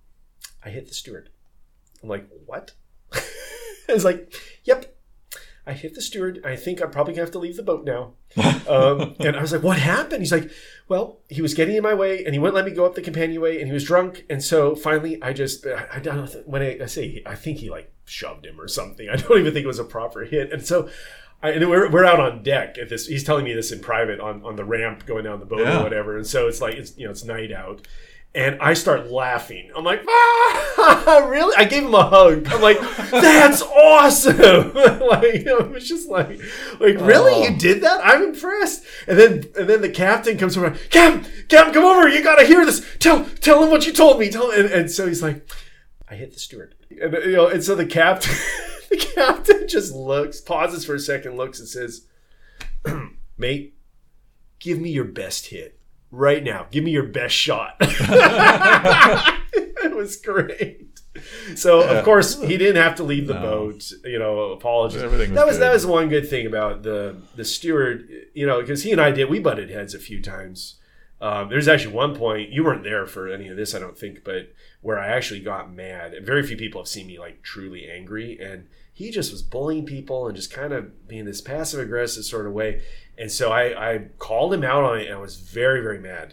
I 0.65 0.71
hit 0.71 0.89
the 0.89 0.95
steward. 0.95 1.31
I'm 2.03 2.09
like, 2.09 2.29
what? 2.45 2.73
it's 3.89 4.05
like, 4.05 4.35
yep, 4.65 4.95
I 5.67 5.73
hit 5.73 5.95
the 5.95 6.03
steward. 6.03 6.43
I 6.45 6.57
think 6.57 6.83
I'm 6.83 6.91
probably 6.91 7.15
gonna 7.15 7.25
have 7.25 7.33
to 7.33 7.39
leave 7.39 7.57
the 7.57 7.63
boat 7.63 7.85
now. 7.85 8.15
Um, 8.67 9.15
and 9.21 9.37
I 9.37 9.43
was 9.43 9.53
like, 9.53 9.63
what 9.63 9.79
happened? 9.79 10.23
He's 10.23 10.33
like, 10.33 10.51
well, 10.89 11.21
he 11.29 11.41
was 11.41 11.55
getting 11.55 11.77
in 11.77 11.85
my 11.85 11.95
way 11.95 12.25
and 12.25 12.35
he 12.35 12.39
wouldn't 12.41 12.57
let 12.57 12.65
me 12.65 12.73
go 12.73 12.85
up 12.85 12.97
the 12.97 13.01
companionway 13.01 13.59
and 13.61 13.69
he 13.69 13.73
was 13.73 13.85
drunk. 13.85 14.25
And 14.29 14.43
so 14.43 14.75
finally, 14.75 15.23
I 15.23 15.33
just, 15.33 15.65
I, 15.65 15.87
I 15.93 15.99
don't 16.01 16.17
know, 16.17 16.43
when 16.47 16.63
I, 16.63 16.79
I 16.83 16.87
say, 16.87 17.23
I 17.25 17.37
think 17.37 17.59
he 17.59 17.71
like 17.71 17.93
shoved 18.07 18.47
him 18.47 18.61
or 18.61 18.69
something. 18.69 19.09
I 19.13 19.17
don't 19.17 19.39
even 19.39 19.53
think 19.53 19.65
it 19.65 19.69
was 19.69 19.79
a 19.79 19.85
proper 19.85 20.25
hit. 20.25 20.53
And 20.53 20.65
so, 20.65 20.89
I, 21.43 21.51
and 21.51 21.69
we're, 21.69 21.91
we're 21.91 22.05
out 22.05 22.19
on 22.21 22.43
deck 22.43 22.79
at 22.79 22.89
this. 22.89 23.07
He's 23.07 23.25
telling 23.25 23.45
me 23.45 23.53
this 23.53 23.71
in 23.73 23.81
private 23.81 24.21
on, 24.21 24.43
on 24.45 24.57
the 24.57 24.65
ramp 24.65 25.05
going 25.07 25.25
down 25.25 25.41
the 25.41 25.47
boat 25.47 25.61
Yeah. 25.61 25.81
or 25.81 25.83
whatever. 25.83 26.17
And 26.17 26.27
so 26.27 26.49
it's 26.49 26.61
like, 26.61 26.75
it's, 26.77 26.97
you 26.97 27.05
know, 27.05 27.11
it's 27.11 27.25
night 27.25 27.53
out. 27.53 27.87
And 28.35 28.61
I 28.61 28.75
start 28.75 29.11
laughing. 29.11 29.71
I'm 29.75 29.83
like, 29.85 30.03
ah, 30.07 31.27
really? 31.31 31.55
I 31.57 31.65
gave 31.65 31.85
him 31.85 31.95
a 31.95 32.03
hug. 32.07 32.47
I'm 32.49 32.61
like, 32.61 32.79
that's 33.11 33.63
awesome. 33.63 34.37
like, 34.75 35.47
it 35.47 35.71
was 35.71 35.89
just 35.89 36.09
like, 36.11 36.39
like, 36.79 36.97
really? 37.01 37.33
Oh. 37.33 37.45
You 37.49 37.57
did 37.57 37.83
that? 37.83 38.01
I'm 38.05 38.23
impressed. 38.23 38.85
And 39.09 39.19
then, 39.19 39.33
and 39.59 39.69
then 39.69 39.81
the 39.81 39.89
captain 39.89 40.37
comes 40.37 40.57
over. 40.59 40.71
Captain, 40.91 41.25
Captain, 41.49 41.73
come 41.73 41.85
over. 41.85 42.09
You 42.09 42.23
gotta 42.23 42.45
hear 42.45 42.65
this. 42.67 42.87
Tell, 42.99 43.25
tell 43.25 43.65
him 43.65 43.71
what 43.71 43.87
you 43.87 43.93
told 43.95 44.21
me. 44.21 44.31
Tell. 44.31 44.51
And, 44.51 44.67
and 44.71 44.91
so 44.91 45.07
he's 45.07 45.23
like, 45.23 45.49
I 46.09 46.15
hit 46.17 46.35
the 46.35 46.41
steward. 46.41 46.75
And 46.91 47.13
you 47.25 47.33
know, 47.33 47.49
and 47.49 47.63
so 47.65 47.75
the 47.75 47.87
captain, 47.87 48.35
the 48.91 48.97
captain 48.97 49.67
just 49.69 49.95
looks, 49.95 50.41
pauses 50.41 50.85
for 50.85 50.95
a 50.95 51.01
second, 51.01 51.37
looks, 51.37 51.59
and 51.59 51.69
says, 51.69 52.07
"Mate, 53.39 53.77
give 54.61 54.79
me 54.81 54.91
your 54.91 55.05
best 55.05 55.47
hit 55.47 55.79
right 56.11 56.43
now. 56.45 56.67
Give 56.71 56.85
me 56.85 56.91
your 56.93 57.05
best 57.09 57.35
shot." 57.35 57.77
it 57.81 57.87
was 59.95 60.17
great. 60.17 60.83
So 61.55 61.81
Yeah. 61.83 61.93
of 61.99 62.05
course 62.05 62.41
he 62.43 62.57
didn't 62.59 62.83
have 62.83 62.95
to 62.97 63.03
leave 63.03 63.27
the 63.27 63.35
No. 63.35 63.41
boat. 63.41 63.91
You 64.05 64.19
know, 64.19 64.53
apologies. 64.53 65.03
Everything 65.03 65.31
was 65.31 65.37
that 65.37 65.47
was 65.47 65.57
good. 65.57 65.63
that 65.63 65.73
was 65.73 65.87
one 65.87 66.09
good 66.09 66.29
thing 66.29 66.47
about 66.47 66.83
the 66.83 67.17
the 67.37 67.45
steward. 67.45 68.09
You 68.35 68.47
know, 68.47 68.61
because 68.61 68.83
he 68.83 68.93
and 68.93 69.01
I 69.01 69.11
did 69.11 69.31
we 69.31 69.39
butted 69.41 69.71
heads 69.71 69.95
a 69.95 69.99
few 69.99 70.21
times. 70.23 70.77
Um, 71.21 71.49
there's 71.49 71.69
actually 71.69 71.95
one 71.95 72.15
point 72.15 72.51
you 72.51 72.63
weren't 72.63 72.85
there 72.85 73.07
for 73.07 73.29
any 73.29 73.49
of 73.49 73.57
this, 73.57 73.75
I 73.75 73.79
don't 73.79 73.97
think, 73.97 74.23
but 74.23 74.53
where 74.83 74.99
I 74.99 75.09
actually 75.09 75.41
got 75.41 75.73
mad. 75.73 76.13
And 76.13 76.27
very 76.27 76.43
few 76.43 76.57
people 76.57 76.81
have 76.81 76.89
seen 76.89 77.07
me 77.07 77.19
like 77.19 77.43
truly 77.43 77.89
angry. 77.89 78.39
And 78.39 78.69
he 78.97 79.11
just 79.11 79.31
was 79.31 79.43
bullying 79.43 79.85
people 79.85 80.27
and 80.27 80.35
just 80.35 80.51
kind 80.51 80.73
of 80.73 81.07
being 81.07 81.27
this 81.27 81.43
passive 81.43 81.81
aggressive 81.81 82.25
sort 82.25 82.47
of 82.47 82.55
way. 82.55 82.81
And 83.19 83.31
so 83.31 83.53
I, 83.53 83.95
I 83.95 83.99
called 84.19 84.55
him 84.55 84.65
out 84.65 84.85
on 84.85 84.99
it, 84.99 85.07
and 85.07 85.15
I 85.15 85.19
was 85.19 85.37
very 85.37 85.83
very 85.83 85.99
mad. 85.99 86.33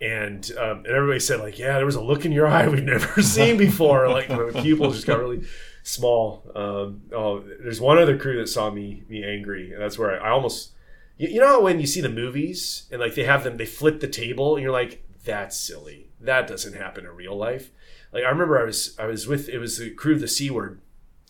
And 0.00 0.48
um, 0.56 0.78
and 0.78 0.86
everybody 0.86 1.18
said 1.18 1.40
like, 1.40 1.58
yeah, 1.58 1.76
there 1.78 1.86
was 1.86 1.96
a 1.96 2.00
look 2.00 2.24
in 2.24 2.30
your 2.30 2.46
eye 2.56 2.68
we've 2.68 2.84
never 2.84 3.22
seen 3.24 3.56
before. 3.56 4.08
like 4.08 4.28
my 4.28 4.50
pupils 4.60 4.94
just 4.94 5.06
got 5.06 5.18
really 5.18 5.44
small. 5.82 6.44
Um, 6.54 7.02
oh, 7.12 7.40
there's 7.60 7.80
one 7.80 7.98
other 7.98 8.16
crew 8.16 8.38
that 8.38 8.48
saw 8.48 8.70
me 8.70 9.02
me 9.08 9.24
angry, 9.24 9.72
and 9.72 9.82
that's 9.82 9.98
where 9.98 10.20
I, 10.22 10.28
I 10.28 10.30
almost. 10.30 10.72
You, 11.16 11.28
you 11.28 11.40
know 11.40 11.60
when 11.60 11.80
you 11.80 11.86
see 11.86 12.00
the 12.00 12.08
movies 12.08 12.86
and 12.90 13.00
like 13.00 13.14
they 13.14 13.24
have 13.24 13.44
them, 13.44 13.56
they 13.56 13.66
flip 13.66 14.00
the 14.00 14.08
table, 14.08 14.56
and 14.56 14.62
you're 14.62 14.72
like, 14.72 15.04
that's 15.24 15.56
silly. 15.56 16.10
That 16.20 16.46
doesn't 16.46 16.74
happen 16.74 17.04
in 17.04 17.12
real 17.12 17.36
life. 17.36 17.70
Like 18.12 18.24
I 18.24 18.28
remember 18.28 18.60
I 18.60 18.64
was 18.64 18.96
I 18.98 19.06
was 19.06 19.26
with 19.26 19.48
it 19.48 19.58
was 19.58 19.78
the 19.78 19.90
crew 19.90 20.14
of 20.14 20.20
the 20.20 20.50
Word. 20.50 20.80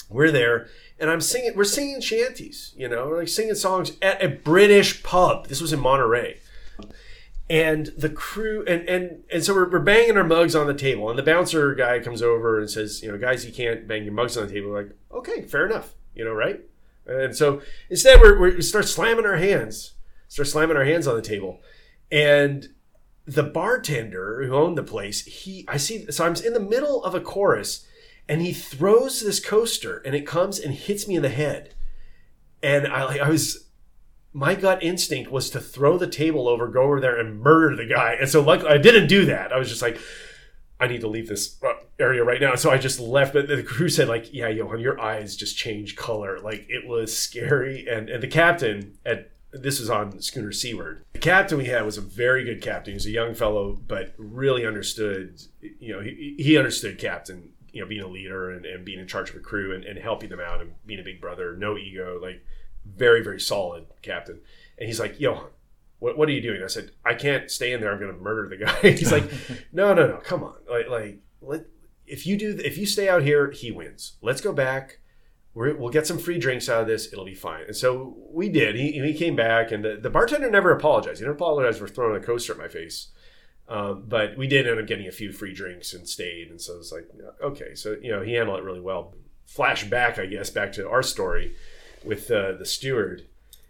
We're 0.08 0.30
there, 0.30 0.68
and 1.00 1.10
I'm 1.10 1.20
singing. 1.20 1.56
We're 1.56 1.64
singing 1.64 2.00
shanties. 2.00 2.72
You 2.76 2.88
know, 2.88 3.08
we're 3.08 3.18
like 3.18 3.28
singing 3.28 3.56
songs 3.56 3.92
at 4.00 4.22
a 4.22 4.28
British 4.28 5.02
pub. 5.02 5.48
This 5.48 5.60
was 5.60 5.72
in 5.72 5.80
Monterey 5.80 6.38
and 7.48 7.86
the 7.96 8.08
crew 8.08 8.64
and 8.66 8.88
and 8.88 9.22
and 9.32 9.44
so 9.44 9.54
we're, 9.54 9.70
we're 9.70 9.78
banging 9.78 10.16
our 10.16 10.24
mugs 10.24 10.56
on 10.56 10.66
the 10.66 10.74
table 10.74 11.08
and 11.08 11.18
the 11.18 11.22
bouncer 11.22 11.74
guy 11.74 12.00
comes 12.00 12.20
over 12.20 12.58
and 12.58 12.68
says 12.68 13.02
you 13.02 13.10
know 13.10 13.16
guys 13.16 13.46
you 13.46 13.52
can't 13.52 13.86
bang 13.86 14.02
your 14.02 14.12
mugs 14.12 14.36
on 14.36 14.46
the 14.46 14.52
table 14.52 14.70
we're 14.70 14.82
like 14.82 14.92
okay 15.12 15.42
fair 15.42 15.64
enough 15.66 15.94
you 16.14 16.24
know 16.24 16.32
right 16.32 16.60
and 17.06 17.36
so 17.36 17.60
instead 17.90 18.20
we're, 18.20 18.38
we 18.38 18.62
start 18.62 18.86
slamming 18.86 19.26
our 19.26 19.36
hands 19.36 19.94
start 20.28 20.48
slamming 20.48 20.76
our 20.76 20.84
hands 20.84 21.06
on 21.06 21.16
the 21.16 21.22
table 21.22 21.60
and 22.10 22.68
the 23.26 23.42
bartender 23.42 24.44
who 24.44 24.54
owned 24.54 24.78
the 24.78 24.82
place 24.82 25.24
he 25.24 25.64
i 25.68 25.76
see 25.76 26.10
so 26.10 26.24
i'm 26.24 26.34
in 26.36 26.52
the 26.52 26.60
middle 26.60 27.02
of 27.04 27.14
a 27.14 27.20
chorus 27.20 27.86
and 28.28 28.42
he 28.42 28.52
throws 28.52 29.20
this 29.20 29.40
coaster 29.40 29.98
and 30.04 30.14
it 30.14 30.26
comes 30.26 30.58
and 30.58 30.74
hits 30.74 31.06
me 31.06 31.16
in 31.16 31.22
the 31.22 31.28
head 31.28 31.74
and 32.62 32.86
i 32.86 33.04
like 33.04 33.20
i 33.20 33.28
was 33.28 33.66
my 34.36 34.54
gut 34.54 34.82
instinct 34.82 35.30
was 35.30 35.48
to 35.48 35.58
throw 35.58 35.96
the 35.96 36.06
table 36.06 36.46
over, 36.46 36.68
go 36.68 36.82
over 36.82 37.00
there 37.00 37.18
and 37.18 37.40
murder 37.40 37.74
the 37.74 37.86
guy. 37.86 38.18
And 38.20 38.28
so, 38.28 38.42
luckily, 38.42 38.70
I 38.70 38.76
didn't 38.76 39.06
do 39.06 39.24
that. 39.24 39.50
I 39.50 39.56
was 39.56 39.70
just 39.70 39.80
like, 39.80 39.98
I 40.78 40.86
need 40.86 41.00
to 41.00 41.08
leave 41.08 41.28
this 41.28 41.62
uh, 41.62 41.72
area 41.98 42.22
right 42.22 42.40
now. 42.40 42.54
So 42.54 42.70
I 42.70 42.78
just 42.78 43.00
left. 43.00 43.32
But 43.32 43.48
the 43.48 43.62
crew 43.62 43.88
said, 43.88 44.08
like, 44.08 44.32
yeah, 44.32 44.48
Johan, 44.48 44.80
your 44.80 45.00
eyes 45.00 45.36
just 45.36 45.56
change 45.56 45.96
color. 45.96 46.38
Like 46.40 46.66
it 46.68 46.86
was 46.86 47.16
scary. 47.16 47.86
And 47.88 48.08
and 48.08 48.22
the 48.22 48.28
captain 48.28 48.98
at 49.04 49.30
this 49.52 49.80
was 49.80 49.88
on 49.88 50.20
schooner 50.20 50.52
Seaward. 50.52 51.02
The 51.14 51.18
captain 51.18 51.56
we 51.56 51.66
had 51.66 51.84
was 51.84 51.96
a 51.96 52.02
very 52.02 52.44
good 52.44 52.60
captain. 52.60 52.92
He 52.92 52.96
was 52.96 53.06
a 53.06 53.10
young 53.10 53.34
fellow, 53.34 53.78
but 53.86 54.14
really 54.18 54.66
understood. 54.66 55.40
You 55.60 55.94
know, 55.94 56.00
he, 56.00 56.36
he 56.38 56.58
understood 56.58 56.98
captain. 56.98 57.52
You 57.72 57.82
know, 57.82 57.88
being 57.88 58.02
a 58.02 58.08
leader 58.08 58.50
and, 58.50 58.64
and 58.64 58.86
being 58.86 58.98
in 58.98 59.06
charge 59.06 59.28
of 59.28 59.36
a 59.36 59.40
crew 59.40 59.74
and, 59.74 59.84
and 59.84 59.98
helping 59.98 60.30
them 60.30 60.40
out 60.40 60.62
and 60.62 60.72
being 60.86 61.00
a 61.00 61.02
big 61.02 61.20
brother, 61.20 61.54
no 61.56 61.76
ego, 61.76 62.18
like 62.20 62.42
very 62.94 63.22
very 63.22 63.40
solid 63.40 63.86
captain 64.02 64.40
and 64.78 64.86
he's 64.86 65.00
like 65.00 65.18
johan 65.18 65.48
what, 65.98 66.18
what 66.18 66.28
are 66.28 66.32
you 66.32 66.42
doing? 66.42 66.62
I 66.62 66.66
said 66.66 66.90
i 67.04 67.14
can't 67.14 67.50
stay 67.50 67.72
in 67.72 67.80
there. 67.80 67.92
I'm 67.92 67.98
going 67.98 68.14
to 68.14 68.20
murder 68.20 68.48
the 68.48 68.64
guy. 68.64 68.80
He's 68.90 69.12
like 69.12 69.24
no 69.72 69.94
no 69.94 70.06
no 70.06 70.16
come 70.18 70.44
on. 70.44 70.54
Like, 70.68 70.88
like 70.88 71.20
let, 71.40 71.66
if 72.06 72.26
you 72.26 72.36
do 72.36 72.58
if 72.64 72.78
you 72.78 72.86
stay 72.86 73.08
out 73.08 73.22
here 73.22 73.50
he 73.50 73.70
wins. 73.70 74.16
Let's 74.22 74.40
go 74.40 74.52
back. 74.52 75.00
We're, 75.54 75.74
we'll 75.74 75.90
get 75.90 76.06
some 76.06 76.18
free 76.18 76.38
drinks 76.38 76.68
out 76.68 76.82
of 76.82 76.86
this. 76.86 77.10
It'll 77.10 77.24
be 77.24 77.34
fine. 77.34 77.64
And 77.66 77.74
so 77.74 78.14
we 78.30 78.50
did. 78.50 78.76
He, 78.76 78.92
he 78.92 79.14
came 79.14 79.34
back 79.34 79.72
and 79.72 79.82
the, 79.82 79.96
the 79.96 80.10
bartender 80.10 80.50
never 80.50 80.70
apologized. 80.70 81.18
He 81.18 81.24
never 81.24 81.34
apologized 81.34 81.78
for 81.78 81.88
throwing 81.88 82.22
a 82.22 82.24
coaster 82.24 82.52
at 82.52 82.58
my 82.58 82.68
face. 82.68 83.08
Um, 83.68 84.04
but 84.06 84.36
we 84.36 84.46
did 84.46 84.68
end 84.68 84.78
up 84.78 84.86
getting 84.86 85.08
a 85.08 85.12
few 85.12 85.32
free 85.32 85.52
drinks 85.52 85.92
and 85.92 86.08
stayed. 86.08 86.50
And 86.50 86.60
so 86.60 86.76
it's 86.76 86.92
like 86.92 87.08
okay. 87.42 87.74
So 87.74 87.96
you 88.00 88.12
know 88.12 88.22
he 88.22 88.34
handled 88.34 88.60
it 88.60 88.64
really 88.64 88.80
well. 88.80 89.14
Flash 89.46 89.84
back 89.84 90.18
i 90.18 90.26
guess 90.26 90.50
back 90.50 90.72
to 90.72 90.88
our 90.88 91.02
story 91.02 91.54
with 92.04 92.30
uh, 92.30 92.52
the 92.52 92.64
steward. 92.64 93.26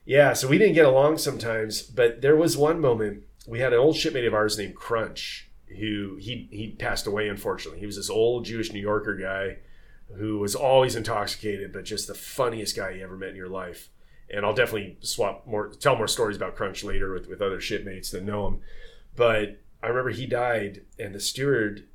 Yeah, 0.07 0.33
so 0.35 0.47
we 0.47 0.57
didn't 0.57 0.74
get 0.74 0.87
along 0.87 1.19
sometimes, 1.19 1.83
but 1.83 2.23
there 2.23 2.37
was 2.37 2.57
one 2.57 2.81
moment 2.81 3.24
we 3.47 3.61
had 3.61 3.73
an 3.73 3.78
old 3.78 3.97
shipmate 3.97 4.24
of 4.24 4.35
ours 4.35 4.57
named 4.57 4.77
Crunch, 4.77 5.51
who 5.78 6.16
he 6.20 6.49
he 6.51 6.77
passed 6.78 7.07
away 7.07 7.28
unfortunately. 7.28 7.81
He 7.81 7.87
was 7.87 7.97
this 7.97 8.09
old 8.09 8.45
Jewish 8.45 8.73
New 8.73 8.81
Yorker 8.81 9.16
guy 9.16 9.59
who 10.16 10.39
was 10.39 10.55
always 10.55 10.95
intoxicated, 10.95 11.73
but 11.73 11.85
just 11.85 12.07
the 12.07 12.15
funniest 12.15 12.77
guy 12.77 12.91
you 12.91 13.03
ever 13.03 13.16
met 13.16 13.31
in 13.31 13.37
your 13.37 13.49
life. 13.49 13.89
And 14.31 14.45
I'll 14.45 14.55
definitely 14.55 14.97
swap 15.01 15.47
more, 15.47 15.69
tell 15.69 15.97
more 15.97 16.09
stories 16.09 16.37
about 16.37 16.57
Crunch 16.57 16.85
later 16.85 17.12
with, 17.12 17.28
with 17.28 17.43
other 17.43 17.61
shipmates 17.61 18.11
that 18.11 18.24
know 18.24 18.47
him. 18.47 18.61
But 19.15 19.61
I 19.83 19.89
remember 19.89 20.11
he 20.11 20.27
died, 20.27 20.83
and 20.99 21.15
the 21.15 21.20
steward, 21.20 21.87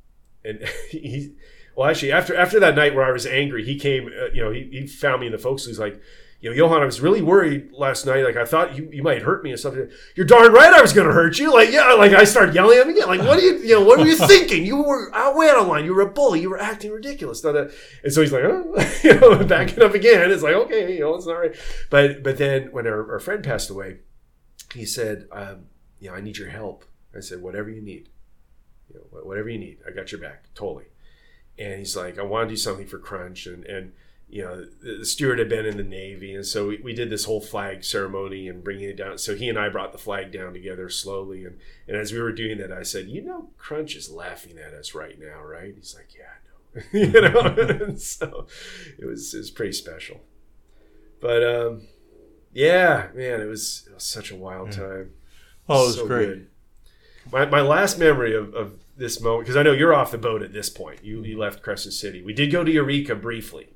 and 0.43 0.63
he, 0.89 1.33
well, 1.75 1.89
actually, 1.89 2.11
after 2.11 2.35
after 2.35 2.59
that 2.59 2.75
night 2.75 2.95
where 2.95 3.05
I 3.05 3.11
was 3.11 3.25
angry, 3.25 3.63
he 3.63 3.79
came, 3.79 4.07
uh, 4.07 4.27
you 4.33 4.43
know, 4.43 4.51
he, 4.51 4.69
he 4.71 4.87
found 4.87 5.21
me 5.21 5.27
in 5.27 5.31
the 5.31 5.37
folks. 5.37 5.65
He's 5.65 5.79
like, 5.79 6.01
you 6.41 6.49
know, 6.49 6.55
Johan, 6.55 6.81
I 6.81 6.85
was 6.85 7.01
really 7.01 7.21
worried 7.21 7.71
last 7.71 8.07
night. 8.07 8.23
Like, 8.23 8.35
I 8.35 8.45
thought 8.45 8.75
you, 8.75 8.89
you 8.91 9.03
might 9.03 9.21
hurt 9.21 9.43
me 9.43 9.51
or 9.51 9.57
something. 9.57 9.91
You're 10.15 10.25
darn 10.25 10.51
right 10.51 10.73
I 10.73 10.81
was 10.81 10.91
going 10.91 11.07
to 11.07 11.13
hurt 11.13 11.37
you. 11.37 11.53
Like, 11.53 11.71
yeah, 11.71 11.93
like 11.93 12.13
I 12.13 12.23
started 12.23 12.55
yelling 12.55 12.79
at 12.79 12.87
him 12.87 12.95
again. 12.95 13.07
Like, 13.07 13.19
what 13.21 13.37
are 13.37 13.41
you, 13.41 13.57
you 13.59 13.75
know, 13.75 13.83
what 13.83 13.99
were 13.99 14.07
you 14.07 14.15
thinking? 14.27 14.65
You 14.65 14.81
were 14.81 15.13
out 15.13 15.35
way 15.35 15.49
out 15.49 15.59
of 15.59 15.67
line. 15.67 15.85
You 15.85 15.93
were 15.93 16.01
a 16.01 16.09
bully. 16.09 16.41
You 16.41 16.49
were 16.49 16.59
acting 16.59 16.91
ridiculous. 16.91 17.41
That. 17.41 17.71
And 18.03 18.11
so 18.11 18.21
he's 18.21 18.33
like, 18.33 18.43
oh, 18.43 18.73
you 19.03 19.19
know, 19.19 19.43
backing 19.45 19.83
up 19.83 19.93
again. 19.93 20.31
It's 20.31 20.41
like, 20.41 20.55
okay, 20.55 20.95
you 20.95 21.01
know, 21.01 21.13
it's 21.13 21.27
all 21.27 21.35
right. 21.35 21.55
But, 21.91 22.23
but 22.23 22.39
then 22.39 22.71
when 22.71 22.87
our, 22.87 23.11
our 23.11 23.19
friend 23.19 23.43
passed 23.43 23.69
away, 23.69 23.99
he 24.73 24.83
said, 24.83 25.27
um, 25.31 25.67
you 25.99 26.09
know, 26.09 26.15
I 26.15 26.21
need 26.21 26.39
your 26.39 26.49
help. 26.49 26.85
I 27.15 27.19
said, 27.19 27.43
whatever 27.43 27.69
you 27.69 27.83
need, 27.83 28.09
you 28.89 28.95
know, 28.95 29.19
whatever 29.21 29.47
you 29.47 29.59
need, 29.59 29.77
I 29.87 29.91
got 29.91 30.11
your 30.11 30.19
back, 30.21 30.45
totally. 30.55 30.85
And 31.59 31.77
he's 31.77 31.95
like, 31.95 32.17
I 32.17 32.23
want 32.23 32.49
to 32.49 32.53
do 32.53 32.57
something 32.57 32.87
for 32.87 32.97
Crunch, 32.97 33.45
and 33.45 33.65
and 33.65 33.91
you 34.31 34.41
know, 34.43 34.65
the, 34.81 35.05
steward 35.05 35.39
had 35.39 35.49
been 35.49 35.65
in 35.65 35.75
the 35.77 35.83
Navy, 35.83 36.33
and 36.33 36.45
so 36.45 36.69
we, 36.69 36.77
we 36.83 36.93
did 36.93 37.09
this 37.09 37.25
whole 37.25 37.41
flag 37.41 37.83
ceremony 37.83 38.47
and 38.47 38.63
bringing 38.63 38.89
it 38.89 38.95
down. 38.95 39.17
So 39.17 39.35
he 39.35 39.49
and 39.49 39.59
I 39.59 39.67
brought 39.69 39.91
the 39.91 39.97
flag 39.97 40.31
down 40.31 40.53
together 40.53 40.89
slowly, 40.89 41.43
and 41.45 41.59
and 41.87 41.97
as 41.97 42.13
we 42.13 42.21
were 42.21 42.31
doing 42.31 42.57
that, 42.59 42.71
I 42.71 42.83
said, 42.83 43.07
you 43.07 43.21
know, 43.21 43.49
Crunch 43.57 43.95
is 43.95 44.09
laughing 44.09 44.57
at 44.57 44.73
us 44.73 44.95
right 44.95 45.19
now, 45.19 45.41
right? 45.43 45.73
He's 45.75 45.93
like, 45.95 46.09
yeah, 46.17 46.81
I 46.81 46.97
know, 46.97 46.99
you 46.99 47.21
know. 47.21 47.85
and 47.85 47.99
so 48.01 48.47
it 48.97 49.05
was 49.05 49.33
it 49.33 49.39
was 49.39 49.51
pretty 49.51 49.73
special, 49.73 50.21
but 51.19 51.43
um, 51.43 51.87
yeah, 52.53 53.07
man, 53.13 53.41
it 53.41 53.45
was, 53.47 53.85
it 53.89 53.93
was 53.93 54.03
such 54.03 54.31
a 54.31 54.35
wild 54.35 54.69
Yeah. 54.69 54.83
time. 54.83 55.11
Oh, 55.69 55.83
it 55.83 55.87
was 55.87 55.95
So 55.95 56.07
great. 56.07 56.25
good. 56.27 56.47
My, 57.31 57.45
my 57.45 57.61
last 57.61 57.99
memory 57.99 58.35
of, 58.35 58.53
of 58.55 58.73
this 58.97 59.21
moment, 59.21 59.43
because 59.45 59.55
I 59.55 59.63
know 59.63 59.71
you're 59.73 59.93
off 59.93 60.11
the 60.11 60.17
boat 60.17 60.41
at 60.41 60.51
this 60.53 60.69
point. 60.69 60.99
You, 61.03 61.23
you 61.23 61.37
left 61.37 61.61
Crescent 61.61 61.93
City. 61.93 62.21
We 62.23 62.33
did 62.33 62.51
go 62.51 62.63
to 62.63 62.71
Eureka 62.71 63.15
briefly, 63.15 63.69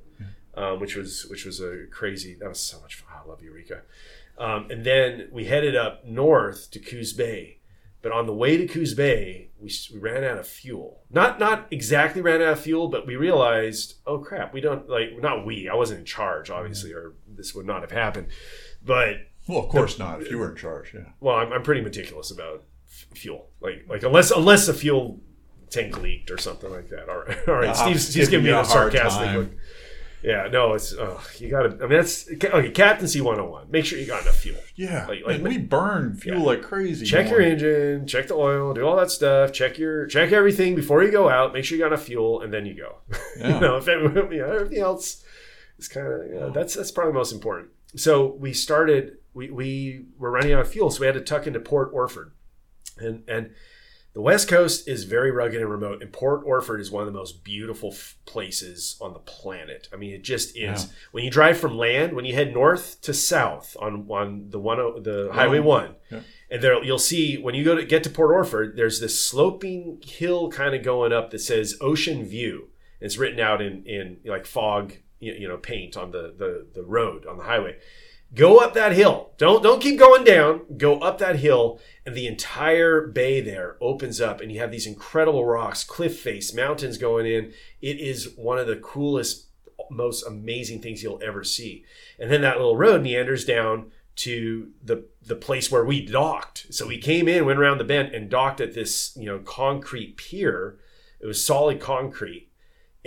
um, 0.56 0.80
which 0.80 0.96
was 0.96 1.26
which 1.26 1.44
was 1.44 1.60
a 1.60 1.86
crazy. 1.90 2.34
That 2.34 2.48
was 2.48 2.60
so 2.60 2.80
much 2.80 2.96
fun. 2.96 3.08
I 3.24 3.28
love 3.28 3.42
Eureka. 3.42 3.82
Um, 4.38 4.70
and 4.70 4.84
then 4.84 5.28
we 5.32 5.46
headed 5.46 5.74
up 5.76 6.04
north 6.04 6.70
to 6.72 6.78
Coos 6.78 7.12
Bay. 7.12 7.58
But 8.02 8.12
on 8.12 8.26
the 8.26 8.34
way 8.34 8.56
to 8.56 8.68
Coos 8.68 8.94
Bay, 8.94 9.50
we, 9.58 9.72
we 9.92 9.98
ran 9.98 10.22
out 10.22 10.38
of 10.38 10.46
fuel. 10.46 11.00
Not 11.10 11.40
not 11.40 11.66
exactly 11.70 12.22
ran 12.22 12.40
out 12.40 12.52
of 12.52 12.60
fuel, 12.60 12.88
but 12.88 13.06
we 13.06 13.16
realized, 13.16 13.94
oh 14.06 14.18
crap, 14.18 14.52
we 14.54 14.60
don't 14.60 14.88
like 14.88 15.20
not 15.20 15.44
we. 15.44 15.68
I 15.68 15.74
wasn't 15.74 16.00
in 16.00 16.06
charge, 16.06 16.48
obviously, 16.50 16.92
or 16.92 17.14
this 17.26 17.54
would 17.54 17.66
not 17.66 17.80
have 17.80 17.90
happened. 17.90 18.28
But 18.84 19.16
Well, 19.48 19.58
of 19.58 19.70
course 19.70 19.98
not. 19.98 20.22
If 20.22 20.30
you 20.30 20.38
were 20.38 20.50
in 20.50 20.56
charge, 20.56 20.94
yeah. 20.94 21.12
well, 21.20 21.36
I'm, 21.36 21.52
I'm 21.52 21.62
pretty 21.62 21.80
meticulous 21.80 22.30
about 22.30 22.62
f- 22.86 23.06
fuel. 23.14 23.48
Like 23.60 23.86
like 23.88 24.04
unless 24.04 24.30
unless 24.30 24.66
the 24.66 24.74
fuel 24.74 25.18
tank 25.70 26.00
leaked 26.00 26.30
or 26.30 26.38
something 26.38 26.70
like 26.70 26.88
that. 26.90 27.08
All 27.08 27.24
right, 27.24 27.38
all 27.48 27.54
right. 27.54 27.74
Steve's, 27.74 28.08
Steve's 28.08 28.28
giving 28.28 28.44
me 28.44 28.50
a 28.50 28.60
a 28.60 28.64
sarcastic 28.64 29.34
look. 29.34 29.50
Yeah, 30.26 30.48
no, 30.50 30.74
it's 30.74 30.92
oh, 30.92 31.20
you 31.38 31.48
got 31.50 31.62
to. 31.62 31.76
I 31.84 31.86
mean, 31.86 31.98
that's 31.98 32.28
okay. 32.28 32.70
Captaincy 32.70 33.20
101. 33.20 33.70
Make 33.70 33.84
sure 33.84 33.96
you 33.96 34.06
got 34.06 34.22
enough 34.22 34.34
fuel. 34.36 34.58
Yeah, 34.74 35.06
Like- 35.06 35.24
like- 35.24 35.36
and 35.36 35.44
we 35.44 35.56
burn 35.58 36.16
fuel 36.16 36.38
Yeah. 36.40 36.44
like 36.44 36.62
crazy. 36.62 37.06
Check 37.06 37.30
your 37.30 37.40
engine, 37.40 38.08
check 38.08 38.26
the 38.26 38.34
oil, 38.34 38.74
do 38.74 38.84
all 38.84 38.96
that 38.96 39.12
stuff. 39.12 39.52
Check 39.52 39.78
your 39.78 40.06
check 40.06 40.32
everything 40.32 40.74
before 40.74 41.04
you 41.04 41.12
go 41.12 41.28
out. 41.28 41.52
Make 41.52 41.64
sure 41.64 41.78
you 41.78 41.84
got 41.84 41.92
enough 41.92 42.02
fuel, 42.02 42.40
and 42.42 42.52
then 42.52 42.66
you 42.66 42.74
go. 42.74 42.96
Yeah. 43.38 43.54
you 43.54 43.60
know, 43.60 43.76
if 43.76 43.86
everything, 43.86 44.32
you 44.36 44.38
know, 44.40 44.50
everything 44.52 44.80
else 44.80 45.22
is 45.78 45.86
kind 45.86 46.06
of 46.08 46.26
you 46.26 46.34
know, 46.40 46.50
that's 46.50 46.74
that's 46.74 46.90
probably 46.90 47.12
most 47.12 47.32
important. 47.32 47.68
So 47.94 48.26
we 48.26 48.52
started. 48.52 49.18
We 49.32 49.50
we 49.50 50.06
were 50.18 50.30
running 50.32 50.54
out 50.54 50.60
of 50.62 50.70
fuel, 50.70 50.90
so 50.90 51.00
we 51.02 51.06
had 51.06 51.14
to 51.14 51.20
tuck 51.20 51.46
into 51.46 51.60
Port 51.60 51.90
Orford, 51.92 52.32
and 52.98 53.22
and 53.28 53.50
the 54.16 54.22
West 54.22 54.48
Coast 54.48 54.88
is 54.88 55.04
very 55.04 55.30
rugged 55.30 55.60
and 55.60 55.70
remote, 55.70 56.00
and 56.02 56.10
Port 56.10 56.40
Orford 56.46 56.80
is 56.80 56.90
one 56.90 57.06
of 57.06 57.12
the 57.12 57.18
most 57.18 57.44
beautiful 57.44 57.90
f- 57.92 58.16
places 58.24 58.96
on 58.98 59.12
the 59.12 59.18
planet. 59.18 59.88
I 59.92 59.96
mean, 59.96 60.14
it 60.14 60.22
just 60.24 60.56
is. 60.56 60.56
Yeah. 60.56 60.84
When 61.12 61.22
you 61.22 61.30
drive 61.30 61.58
from 61.58 61.76
land, 61.76 62.14
when 62.14 62.24
you 62.24 62.32
head 62.34 62.54
north 62.54 62.98
to 63.02 63.12
south 63.12 63.76
on 63.78 64.06
on 64.10 64.48
the 64.48 64.58
one 64.58 65.02
the 65.02 65.28
Highway 65.34 65.58
One, 65.60 65.96
Yeah. 66.10 66.20
and 66.50 66.62
there 66.62 66.82
you'll 66.82 66.98
see 66.98 67.36
when 67.36 67.54
you 67.54 67.62
go 67.62 67.74
to 67.76 67.84
get 67.84 68.02
to 68.04 68.10
Port 68.10 68.32
Orford, 68.32 68.74
there's 68.78 69.00
this 69.00 69.20
sloping 69.20 70.00
hill 70.02 70.50
kind 70.50 70.74
of 70.74 70.82
going 70.82 71.12
up 71.12 71.30
that 71.30 71.40
says 71.40 71.76
Ocean 71.82 72.24
View. 72.24 72.70
And 73.00 73.06
It's 73.06 73.18
written 73.18 73.38
out 73.40 73.60
in 73.60 73.84
in 73.84 74.16
like 74.24 74.46
fog, 74.46 74.94
you 75.20 75.34
you 75.34 75.46
know, 75.46 75.58
paint 75.58 75.94
on 75.94 76.10
the 76.12 76.32
the 76.42 76.66
the 76.72 76.82
road 76.82 77.26
on 77.26 77.36
the 77.36 77.44
highway. 77.44 77.76
Go 78.34 78.58
up 78.58 78.74
that 78.74 78.92
hill. 78.92 79.30
Don't 79.38 79.62
don't 79.62 79.80
keep 79.80 79.98
going 79.98 80.24
down. 80.24 80.62
Go 80.76 80.98
up 80.98 81.18
that 81.18 81.36
hill, 81.36 81.80
and 82.04 82.14
the 82.14 82.26
entire 82.26 83.06
bay 83.06 83.40
there 83.40 83.76
opens 83.80 84.20
up, 84.20 84.40
and 84.40 84.50
you 84.50 84.60
have 84.60 84.70
these 84.70 84.86
incredible 84.86 85.44
rocks, 85.44 85.84
cliff 85.84 86.18
face, 86.18 86.52
mountains 86.52 86.98
going 86.98 87.26
in. 87.26 87.52
It 87.80 87.98
is 87.98 88.34
one 88.36 88.58
of 88.58 88.66
the 88.66 88.76
coolest, 88.76 89.46
most 89.90 90.26
amazing 90.26 90.82
things 90.82 91.02
you'll 91.02 91.22
ever 91.22 91.44
see. 91.44 91.84
And 92.18 92.30
then 92.30 92.42
that 92.42 92.56
little 92.56 92.76
road 92.76 93.02
meanders 93.02 93.44
down 93.44 93.92
to 94.16 94.70
the 94.82 95.06
the 95.22 95.36
place 95.36 95.70
where 95.70 95.84
we 95.84 96.04
docked. 96.04 96.66
So 96.70 96.86
we 96.86 96.98
came 96.98 97.28
in, 97.28 97.46
went 97.46 97.58
around 97.58 97.78
the 97.78 97.84
bend, 97.84 98.14
and 98.14 98.28
docked 98.28 98.60
at 98.60 98.74
this 98.74 99.16
you 99.16 99.26
know 99.26 99.38
concrete 99.38 100.16
pier. 100.16 100.78
It 101.20 101.26
was 101.26 101.44
solid 101.44 101.80
concrete, 101.80 102.45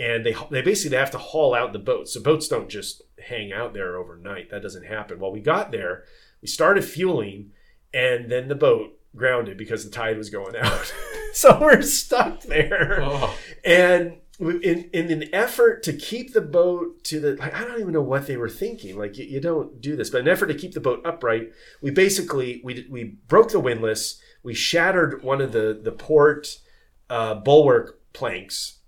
and 0.00 0.24
they 0.24 0.34
they 0.50 0.62
basically 0.62 0.96
have 0.96 1.10
to 1.10 1.18
haul 1.18 1.54
out 1.54 1.72
the 1.72 1.78
boats. 1.78 2.14
So 2.14 2.22
boats 2.22 2.48
don't 2.48 2.70
just 2.70 3.02
hang 3.28 3.52
out 3.52 3.74
there 3.74 3.96
overnight. 3.96 4.50
That 4.50 4.62
doesn't 4.62 4.86
happen. 4.86 5.20
Well, 5.20 5.30
we 5.30 5.40
got 5.40 5.70
there, 5.70 6.04
we 6.40 6.48
started 6.48 6.84
fueling, 6.84 7.50
and 7.92 8.30
then 8.30 8.48
the 8.48 8.54
boat 8.54 8.98
grounded 9.14 9.58
because 9.58 9.84
the 9.84 9.90
tide 9.90 10.16
was 10.16 10.30
going 10.30 10.56
out. 10.56 10.92
so 11.34 11.58
we're 11.60 11.82
stuck 11.82 12.42
there. 12.42 13.00
Oh, 13.02 13.36
And 13.64 14.16
in, 14.40 14.88
in 14.94 15.10
an 15.10 15.34
effort 15.34 15.82
to 15.82 15.92
keep 15.92 16.32
the 16.32 16.40
boat 16.40 17.04
to 17.04 17.20
the, 17.20 17.34
like, 17.34 17.54
I 17.54 17.62
don't 17.62 17.78
even 17.78 17.92
know 17.92 18.00
what 18.00 18.26
they 18.26 18.38
were 18.38 18.48
thinking. 18.48 18.96
Like 18.96 19.18
you, 19.18 19.26
you 19.26 19.40
don't 19.40 19.82
do 19.82 19.96
this, 19.96 20.08
but 20.08 20.22
in 20.22 20.28
an 20.28 20.32
effort 20.32 20.46
to 20.46 20.54
keep 20.54 20.72
the 20.72 20.80
boat 20.80 21.04
upright, 21.04 21.52
we 21.82 21.90
basically 21.90 22.62
we 22.64 22.86
we 22.90 23.18
broke 23.28 23.50
the 23.50 23.60
windlass. 23.60 24.18
We 24.42 24.54
shattered 24.54 25.22
one 25.22 25.42
of 25.42 25.52
the 25.52 25.78
the 25.82 25.92
port 25.92 26.58
uh, 27.10 27.34
bulwark 27.34 28.00
planks, 28.14 28.78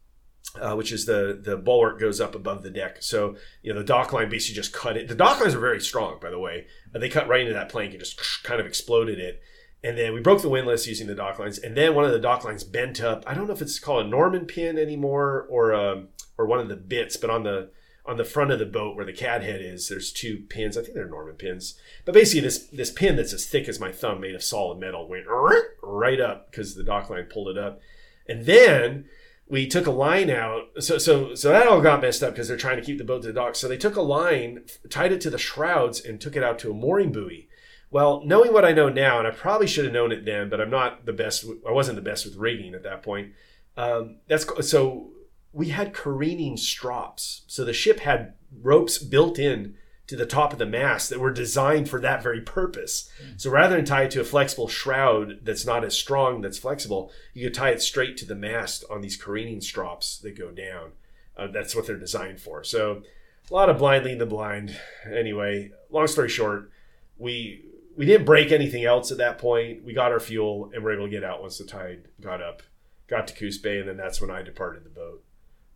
uh, 0.61 0.75
which 0.75 0.93
is 0.93 1.07
the 1.07 1.41
the 1.43 1.57
bulwark 1.57 1.99
goes 1.99 2.21
up 2.21 2.35
above 2.35 2.63
the 2.63 2.71
deck. 2.71 2.99
So 3.01 3.37
you 3.63 3.73
know 3.73 3.81
the 3.81 3.87
dock 3.87 4.13
line 4.13 4.29
basically 4.29 4.57
just 4.57 4.73
cut 4.73 4.97
it. 4.97 5.09
The 5.09 5.15
dock 5.15 5.41
lines 5.41 5.55
are 5.55 5.61
very 5.61 5.81
strong, 5.81 6.19
by 6.21 6.31
the 6.31 6.39
way. 6.39 6.67
Uh, 6.95 6.99
they 6.99 7.09
cut 7.09 7.29
right 7.29 7.41
into 7.41 7.55
that 7.55 7.69
plank 7.69 7.93
and 7.93 8.01
just 8.01 8.19
kind 8.45 8.61
of 8.61 8.67
exploded 8.67 9.19
it. 9.19 9.43
And 9.85 9.99
then 9.99 10.15
we 10.15 10.21
broke 10.21 10.43
the 10.43 10.49
windlass 10.49 10.87
using 10.87 11.09
the 11.09 11.15
dock 11.15 11.39
lines. 11.41 11.59
And 11.59 11.77
then 11.77 11.95
one 11.95 12.05
of 12.05 12.13
the 12.13 12.21
dock 12.21 12.45
lines 12.45 12.63
bent 12.63 13.01
up. 13.01 13.25
I 13.27 13.35
don't 13.35 13.49
know 13.49 13.53
if 13.53 13.63
it's 13.63 13.81
called 13.81 14.07
a 14.07 14.09
Norman 14.09 14.47
pin 14.47 14.79
anymore 14.79 15.47
or 15.51 15.75
um, 15.75 16.09
or 16.39 16.47
one 16.47 16.61
of 16.61 16.69
the 16.69 16.77
bits, 16.77 17.17
but 17.17 17.31
on 17.31 17.43
the 17.43 17.71
on 18.05 18.17
the 18.17 18.25
front 18.25 18.51
of 18.51 18.59
the 18.59 18.67
boat 18.67 18.97
where 18.97 19.05
the 19.05 19.13
cathead 19.13 19.61
is, 19.61 19.89
there's 19.89 20.13
two 20.13 20.45
pins. 20.49 20.77
I 20.77 20.83
think 20.83 20.95
they're 20.95 21.09
Norman 21.09 21.37
pins. 21.37 21.79
But 22.05 22.15
basically, 22.15 22.41
this 22.41 22.67
this 22.67 22.91
pin 22.91 23.17
that's 23.17 23.33
as 23.33 23.47
thick 23.47 23.69
as 23.69 23.81
my 23.81 23.91
thumb, 23.91 24.21
made 24.21 24.35
of 24.35 24.43
solid 24.43 24.79
metal, 24.79 25.09
went 25.09 25.25
right 25.83 26.21
up 26.21 26.51
because 26.51 26.75
the 26.75 26.85
dock 26.85 27.11
line 27.11 27.25
pulled 27.25 27.49
it 27.49 27.59
up. 27.59 27.81
And 28.29 28.47
then 28.47 29.07
we 29.53 29.67
took 29.67 29.87
a 29.87 29.91
line 29.91 30.31
out. 30.31 30.71
So 30.81 30.97
so 30.97 31.35
so 31.35 31.51
that 31.51 31.67
all 31.67 31.83
got 31.83 32.01
messed 32.01 32.23
up 32.23 32.33
because 32.33 32.49
they're 32.49 32.57
trying 32.57 32.79
to 32.79 32.83
keep 32.83 32.97
the 32.97 33.05
boat 33.05 33.21
to 33.21 33.29
the 33.29 33.35
dock. 33.35 33.55
So 33.55 33.69
they 33.69 33.77
took 33.77 33.97
a 33.97 34.03
line, 34.03 34.65
tied 34.89 35.13
it 35.13 35.21
to 35.21 35.31
the 35.31 35.37
shrouds, 35.37 36.01
and 36.01 36.19
took 36.19 36.37
it 36.37 36.43
out 36.43 36.59
to 36.61 36.71
a 36.71 36.75
mooring 36.75 37.13
buoy. 37.13 37.49
Well, 37.91 38.23
knowing 38.25 38.55
what 38.55 38.65
I 38.65 38.73
know 38.73 38.89
now, 38.89 39.19
and 39.19 39.29
I 39.29 39.31
probably 39.31 39.67
should 39.67 39.85
have 39.85 39.93
known 39.93 40.11
it 40.11 40.25
then, 40.25 40.49
but 40.49 40.59
I'm 40.59 40.71
not 40.71 41.05
the 41.05 41.13
best. 41.13 41.45
I 41.69 41.71
wasn't 41.71 41.97
the 41.97 42.03
best 42.03 42.25
with 42.25 42.37
rigging 42.37 42.73
at 42.73 42.83
that 42.85 43.03
point. 43.03 43.33
Um, 43.77 44.21
that's 44.27 44.47
so 44.67 45.11
we 45.53 45.69
had 45.69 45.93
careening 45.93 46.57
strops. 46.57 47.43
So 47.47 47.63
the 47.63 47.75
ship 47.75 48.01
had 48.01 48.33
ropes 48.59 48.97
built 48.97 49.39
in 49.39 49.75
to 50.13 50.17
the 50.17 50.27
top 50.27 50.53
of 50.53 50.59
the 50.59 50.67
mast 50.67 51.09
that 51.09 51.19
were 51.19 51.31
designed 51.31 51.89
for 51.89 51.99
that 51.99 52.23
very 52.23 52.43
purpose. 52.43 53.09
So 53.39 53.51
rather 53.51 53.77
than 53.77 53.87
tie 53.87 54.03
it 54.03 54.11
to 54.11 54.21
a 54.21 54.25
flexible 54.25 54.69
shroud 54.69 55.39
that's 55.43 55.65
not 55.65 55.85
as 55.85 55.97
strong, 55.97 56.43
that's 56.43 56.59
flexible, 56.59 57.11
you 57.33 57.47
could 57.47 57.55
tie 57.55 57.71
it 57.71 57.81
straight 57.81 58.19
to 58.19 58.27
the 58.27 58.35
mast 58.35 58.85
on 58.91 59.01
these 59.01 59.17
careening 59.17 59.63
strops 59.63 60.19
that 60.19 60.39
go 60.39 60.51
down. 60.51 60.93
Uh, 61.35 61.47
that's 61.47 61.75
what 61.75 61.87
they're 61.87 61.97
designed 61.97 62.41
for. 62.41 62.63
So 62.63 63.03
a 63.51 63.55
lot 63.55 63.71
of 63.71 63.79
blind 63.79 64.05
leading 64.05 64.19
the 64.19 64.27
blind. 64.27 64.79
Anyway, 65.11 65.71
long 65.89 66.07
story 66.07 66.29
short, 66.29 66.71
we 67.17 67.65
we 67.97 68.05
didn't 68.05 68.27
break 68.27 68.53
anything 68.53 68.85
else 68.85 69.11
at 69.11 69.17
that 69.19 69.39
point. 69.39 69.83
We 69.83 69.95
got 69.95 70.13
our 70.13 70.21
fuel 70.21 70.71
and 70.75 70.85
were 70.85 70.93
able 70.93 71.07
to 71.07 71.11
get 71.11 71.25
out 71.25 71.41
once 71.41 71.57
the 71.57 71.65
tide 71.65 72.09
got 72.21 72.43
up. 72.43 72.63
Got 73.07 73.29
to 73.29 73.35
Coos 73.35 73.57
Bay, 73.57 73.79
and 73.79 73.89
then 73.89 73.97
that's 73.97 74.21
when 74.21 74.31
I 74.31 74.43
departed 74.43 74.85
the 74.85 74.91
boat. 74.91 75.25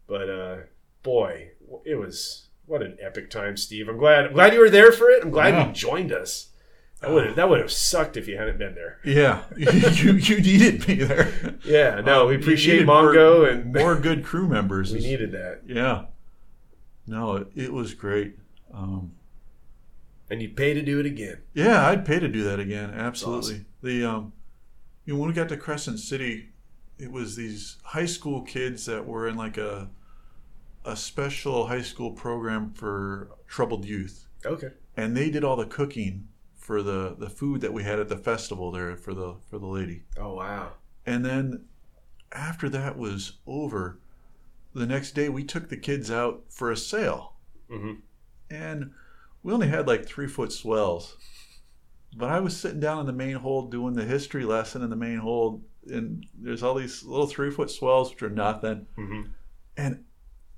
But 0.07 0.29
uh, 0.29 0.57
boy, 1.03 1.53
it 1.87 1.95
was 1.95 2.46
what 2.67 2.83
an 2.83 2.97
epic 3.01 3.31
time, 3.31 3.57
Steve. 3.57 3.89
I'm 3.89 3.97
glad 3.99 4.27
I'm 4.27 4.33
glad 4.33 4.53
you 4.53 4.61
were 4.61 4.71
there 4.71 4.93
for 4.93 5.09
it. 5.11 5.23
I'm 5.23 5.31
glad 5.31 5.55
Yeah. 5.55 5.67
you 5.69 5.73
joined 5.73 6.13
us. 6.13 6.49
That 7.01 7.11
would 7.11 7.27
have 7.27 7.37
that 7.37 7.49
would 7.49 7.61
have 7.61 7.71
sucked 7.73 8.17
if 8.17 8.27
you 8.27 8.37
hadn't 8.39 8.59
been 8.59 8.75
there. 8.75 8.99
yeah, 9.05 9.45
you 9.57 10.13
you 10.15 10.41
needed 10.41 10.87
me 10.89 10.95
there. 10.97 11.59
Yeah, 11.65 12.01
no, 12.01 12.27
we 12.27 12.35
You 12.35 12.41
appreciate 12.41 12.87
Mongo 12.87 13.39
more, 13.41 13.49
and 13.49 13.73
more 13.75 13.95
good 13.97 14.25
crew 14.25 14.49
members. 14.49 14.93
we 14.93 15.01
needed 15.01 15.33
that. 15.33 15.61
Yeah, 15.67 16.07
no, 17.07 17.37
it, 17.37 17.49
it 17.55 17.73
was 17.73 17.93
great. 17.95 18.39
Um, 18.73 19.13
And 20.31 20.41
you'd 20.43 20.57
pay 20.57 20.75
to 20.75 20.83
do 20.83 20.99
it 20.99 21.07
again. 21.07 21.39
Yeah, 21.55 21.87
I'd 21.87 22.05
pay 22.05 22.19
to 22.19 22.29
do 22.29 22.43
that 22.45 22.59
again. 22.59 22.91
Absolutely. 22.91 23.65
The 23.83 24.05
um, 24.05 24.33
you 25.05 25.13
know, 25.13 25.21
when 25.21 25.29
we 25.29 25.35
got 25.35 25.49
to 25.51 25.57
Crescent 25.57 26.01
City, 26.01 26.49
it 26.99 27.13
was 27.13 27.37
these 27.37 27.77
high 27.85 28.07
school 28.07 28.41
kids 28.41 28.87
that 28.87 29.07
were 29.07 29.29
in 29.29 29.37
like 29.37 29.59
a 29.59 29.91
a 30.87 30.97
special 30.97 31.67
high 31.67 31.83
school 31.83 32.13
program 32.13 32.73
for 32.73 33.31
troubled 33.47 33.85
youth, 33.85 34.29
Okay. 34.45 34.71
and 34.97 35.17
they 35.17 35.29
did 35.31 35.45
all 35.45 35.57
the 35.57 35.67
cooking 35.67 36.29
for 36.57 36.83
the 36.83 37.15
the 37.19 37.29
food 37.31 37.61
that 37.61 37.73
we 37.73 37.83
had 37.85 37.99
at 37.99 38.09
the 38.09 38.17
festival 38.17 38.71
there 38.73 38.97
for 38.97 39.13
the 39.15 39.35
for 39.51 39.59
the 39.59 39.67
lady. 39.67 40.05
Oh 40.19 40.35
wow. 40.35 40.73
And 41.05 41.25
then 41.25 41.65
after 42.33 42.69
that 42.71 42.97
was 42.99 43.35
over, 43.47 43.99
the 44.75 44.87
next 44.87 45.13
day 45.15 45.29
we 45.29 45.45
took 45.45 45.69
the 45.69 45.77
kids 45.77 46.11
out 46.11 46.45
for 46.51 46.71
a 46.71 46.77
sail 46.77 47.35
hmm 47.69 47.95
and 48.51 48.93
we 49.43 49.53
only 49.53 49.69
had 49.69 49.87
like 49.89 50.07
three 50.07 50.27
foot 50.29 50.53
swells. 50.53 51.17
But 52.17 52.31
I 52.31 52.41
was 52.41 52.57
sitting 52.57 52.81
down 52.81 53.01
in 53.01 53.07
the 53.07 53.13
main 53.13 53.37
hold 53.37 53.71
doing 53.71 53.95
the 53.95 54.05
history 54.05 54.45
lesson 54.45 54.83
in 54.83 54.91
the 54.91 54.97
main 54.97 55.19
hold, 55.19 55.63
and 55.89 56.25
there's 56.35 56.63
all 56.63 56.75
these 56.75 57.03
little 57.05 57.27
three 57.27 57.51
foot 57.51 57.71
swells 57.71 58.11
which 58.11 58.23
are 58.23 58.31
nothing. 58.31 58.87
hmm 58.97 59.23
And 59.77 60.05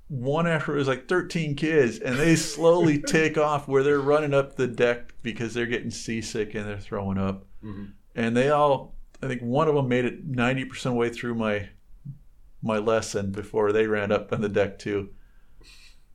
one 0.09 0.47
after 0.47 0.73
it 0.73 0.77
was 0.79 0.87
like 0.87 1.07
13 1.07 1.55
kids, 1.55 1.99
and 1.99 2.17
they 2.17 2.35
slowly 2.35 2.99
take 3.07 3.37
off 3.37 3.67
where 3.67 3.83
they're 3.83 4.01
running 4.01 4.33
up 4.33 4.55
the 4.55 4.67
deck 4.67 5.13
because 5.21 5.53
they're 5.53 5.65
getting 5.67 5.91
seasick 5.91 6.55
and 6.55 6.67
they're 6.67 6.77
throwing 6.79 7.17
up. 7.17 7.45
hmm 7.61 7.85
And 8.15 8.35
they 8.35 8.49
all, 8.49 8.95
I 9.23 9.27
think 9.27 9.41
one 9.41 9.67
of 9.67 9.75
them 9.75 9.87
made 9.87 10.05
it 10.05 10.29
90% 10.29 10.85
of 10.87 10.93
way 10.93 11.09
through 11.09 11.35
my 11.35 11.69
my 12.61 12.77
lesson 12.77 13.31
before 13.31 13.71
they 13.71 13.87
ran 13.87 14.11
up 14.11 14.33
on 14.33 14.41
the 14.41 14.49
deck 14.49 14.77
too. 14.79 15.09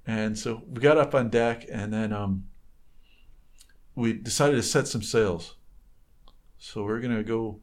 And 0.07 0.39
so 0.39 0.63
we 0.69 0.79
got 0.83 0.99
up 0.99 1.15
on 1.15 1.31
deck, 1.31 1.65
and 1.73 1.91
then 1.91 2.13
um, 2.13 2.45
we 3.95 4.13
decided 4.13 4.57
to 4.57 4.63
set 4.63 4.87
some 4.87 5.01
sails. 5.01 5.55
So 6.59 6.85
we're 6.85 7.01
gonna 7.01 7.23
go 7.23 7.61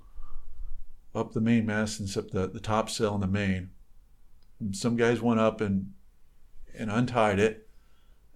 up 1.14 1.34
the 1.34 1.42
main 1.42 1.66
mast 1.66 2.00
and 2.00 2.10
set 2.10 2.32
the, 2.32 2.48
the 2.48 2.60
top 2.60 2.90
sail 2.90 3.14
in 3.16 3.22
the 3.22 3.28
main. 3.28 3.70
And 4.60 4.76
some 4.76 4.96
guys 4.96 5.22
went 5.22 5.40
up 5.40 5.62
and 5.62 5.92
and 6.78 6.92
untied 6.92 7.40
it, 7.40 7.68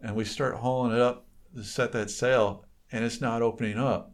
and 0.02 0.16
we 0.16 0.24
start 0.26 0.56
hauling 0.56 0.94
it 0.94 1.00
up 1.02 1.26
to 1.56 1.64
set 1.64 1.92
that 1.94 2.10
sail. 2.10 2.66
and 2.92 3.04
it's 3.04 3.20
not 3.22 3.42
opening 3.42 3.78
up 3.78 4.12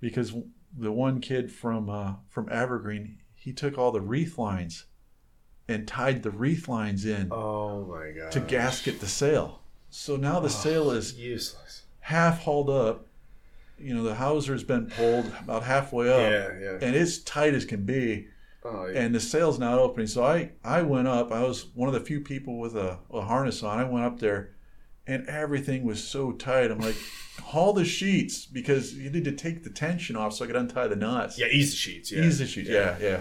because 0.00 0.32
the 0.76 0.92
one 0.92 1.20
kid 1.20 1.50
from 1.50 1.88
uh, 1.88 2.14
from 2.28 2.48
Evergreen 2.50 3.18
he 3.34 3.52
took 3.52 3.78
all 3.78 3.90
the 3.92 4.00
reef 4.00 4.36
lines 4.38 4.86
and 5.68 5.86
tied 5.86 6.22
the 6.22 6.30
reef 6.30 6.68
lines 6.68 7.04
in 7.06 7.28
Oh 7.30 7.84
my 7.86 8.10
god. 8.10 8.32
to 8.32 8.40
gasket 8.40 9.00
the 9.00 9.06
sail. 9.06 9.62
So 9.88 10.16
now 10.16 10.40
the 10.40 10.50
sail 10.50 10.90
is 10.90 11.14
useless. 11.14 11.82
half 12.00 12.40
hauled 12.42 12.70
up. 12.70 13.06
You 13.78 13.94
know 13.94 14.02
the 14.02 14.14
hawser's 14.16 14.62
been 14.64 14.86
pulled 14.86 15.32
about 15.42 15.62
halfway 15.62 16.10
up, 16.12 16.20
Yeah, 16.20 16.58
yeah. 16.60 16.78
and 16.86 16.94
it's 16.94 17.18
tight 17.18 17.54
as 17.54 17.64
can 17.64 17.84
be 17.84 18.26
Oh, 18.64 18.86
yeah. 18.86 19.00
and 19.00 19.14
the 19.14 19.20
sail's 19.20 19.58
not 19.58 19.78
opening. 19.78 20.06
So 20.06 20.22
I, 20.22 20.52
I 20.62 20.82
went 20.82 21.08
up. 21.08 21.32
I 21.32 21.42
was 21.42 21.66
one 21.74 21.88
of 21.88 21.94
the 21.94 22.00
few 22.00 22.20
people 22.20 22.58
with 22.58 22.76
a, 22.76 22.98
a 23.12 23.22
harness 23.22 23.62
on. 23.62 23.78
I 23.78 23.84
went 23.84 24.04
up 24.04 24.20
there, 24.20 24.54
and 25.06 25.26
everything 25.28 25.84
was 25.84 26.02
so 26.06 26.32
tight. 26.32 26.70
I'm 26.70 26.80
like, 26.80 26.96
haul 27.42 27.72
the 27.72 27.84
sheets 27.84 28.44
because 28.44 28.94
you 28.94 29.10
need 29.10 29.24
to 29.24 29.32
take 29.32 29.64
the 29.64 29.70
tension 29.70 30.14
off 30.16 30.34
so 30.34 30.44
I 30.44 30.46
could 30.46 30.56
untie 30.56 30.88
the 30.88 30.96
knots. 30.96 31.38
yeah, 31.38 31.46
ease 31.46 31.70
the 31.70 31.76
sheets. 31.76 32.12
Yeah. 32.12 32.22
ease 32.22 32.38
the 32.38 32.46
sheets. 32.46 32.68
Yeah, 32.68 32.96
yeah. 33.00 33.20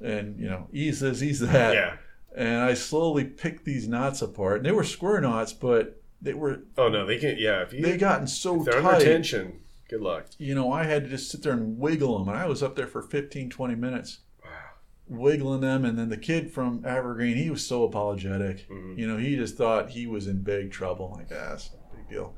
And 0.00 0.38
you 0.40 0.48
know, 0.48 0.66
ease 0.72 1.00
this, 1.00 1.22
ease 1.22 1.40
that. 1.40 1.74
Yeah. 1.74 1.96
And 2.34 2.62
I 2.62 2.74
slowly 2.74 3.24
picked 3.24 3.64
these 3.64 3.86
knots 3.86 4.20
apart, 4.22 4.56
and 4.58 4.66
they 4.66 4.72
were 4.72 4.82
square 4.82 5.20
knots, 5.20 5.52
but 5.52 6.02
they 6.20 6.34
were 6.34 6.62
Oh 6.76 6.88
no, 6.88 7.06
they 7.06 7.18
can't. 7.18 7.38
Yeah, 7.38 7.62
if 7.62 7.72
you 7.72 7.82
they 7.82 7.96
gotten 7.96 8.26
so 8.26 8.60
if 8.60 8.64
they're 8.64 8.84
under 8.84 9.04
tension, 9.04 9.60
good 9.88 10.00
luck. 10.00 10.26
You 10.38 10.54
know, 10.54 10.72
I 10.72 10.84
had 10.84 11.04
to 11.04 11.10
just 11.10 11.30
sit 11.30 11.42
there 11.42 11.52
and 11.52 11.78
wiggle 11.78 12.18
them, 12.18 12.28
and 12.28 12.36
I 12.36 12.46
was 12.46 12.62
up 12.62 12.74
there 12.76 12.86
for 12.86 13.02
15, 13.02 13.50
20 13.50 13.74
minutes. 13.74 14.18
Wiggling 15.08 15.60
them 15.60 15.84
and 15.84 15.98
then 15.98 16.08
the 16.08 16.16
kid 16.16 16.50
from 16.50 16.82
evergreen 16.86 17.36
he 17.36 17.50
was 17.50 17.66
so 17.66 17.84
apologetic 17.84 18.66
Mhm. 18.70 18.96
you 18.98 19.06
know 19.06 19.16
he 19.18 19.36
just 19.36 19.56
thought 19.56 19.90
he 19.90 20.06
was 20.06 20.26
in 20.26 20.42
big 20.42 20.70
trouble 20.72 21.12
like 21.16 21.26
ah, 21.30 21.50
that's 21.50 21.70
no 21.72 21.78
big 21.96 22.08
deal 22.08 22.34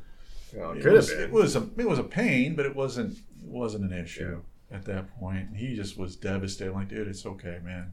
Oh, 0.58 0.70
it 0.72 0.84
was, 0.84 1.10
it 1.10 1.30
was 1.30 1.54
a 1.56 1.68
it 1.76 1.88
was 1.88 1.98
a 1.98 2.04
pain 2.04 2.54
but 2.56 2.66
it 2.66 2.74
wasn't 2.74 3.18
it 3.18 3.48
wasn't 3.48 3.84
an 3.92 3.96
issue 3.98 4.40
at 4.70 4.84
that 4.86 5.08
point 5.20 5.48
he 5.56 5.74
just 5.76 5.96
was 5.98 6.16
devastated 6.16 6.72
like 6.72 6.88
dude 6.88 7.06
it's 7.08 7.24
okay 7.26 7.58
man 7.64 7.92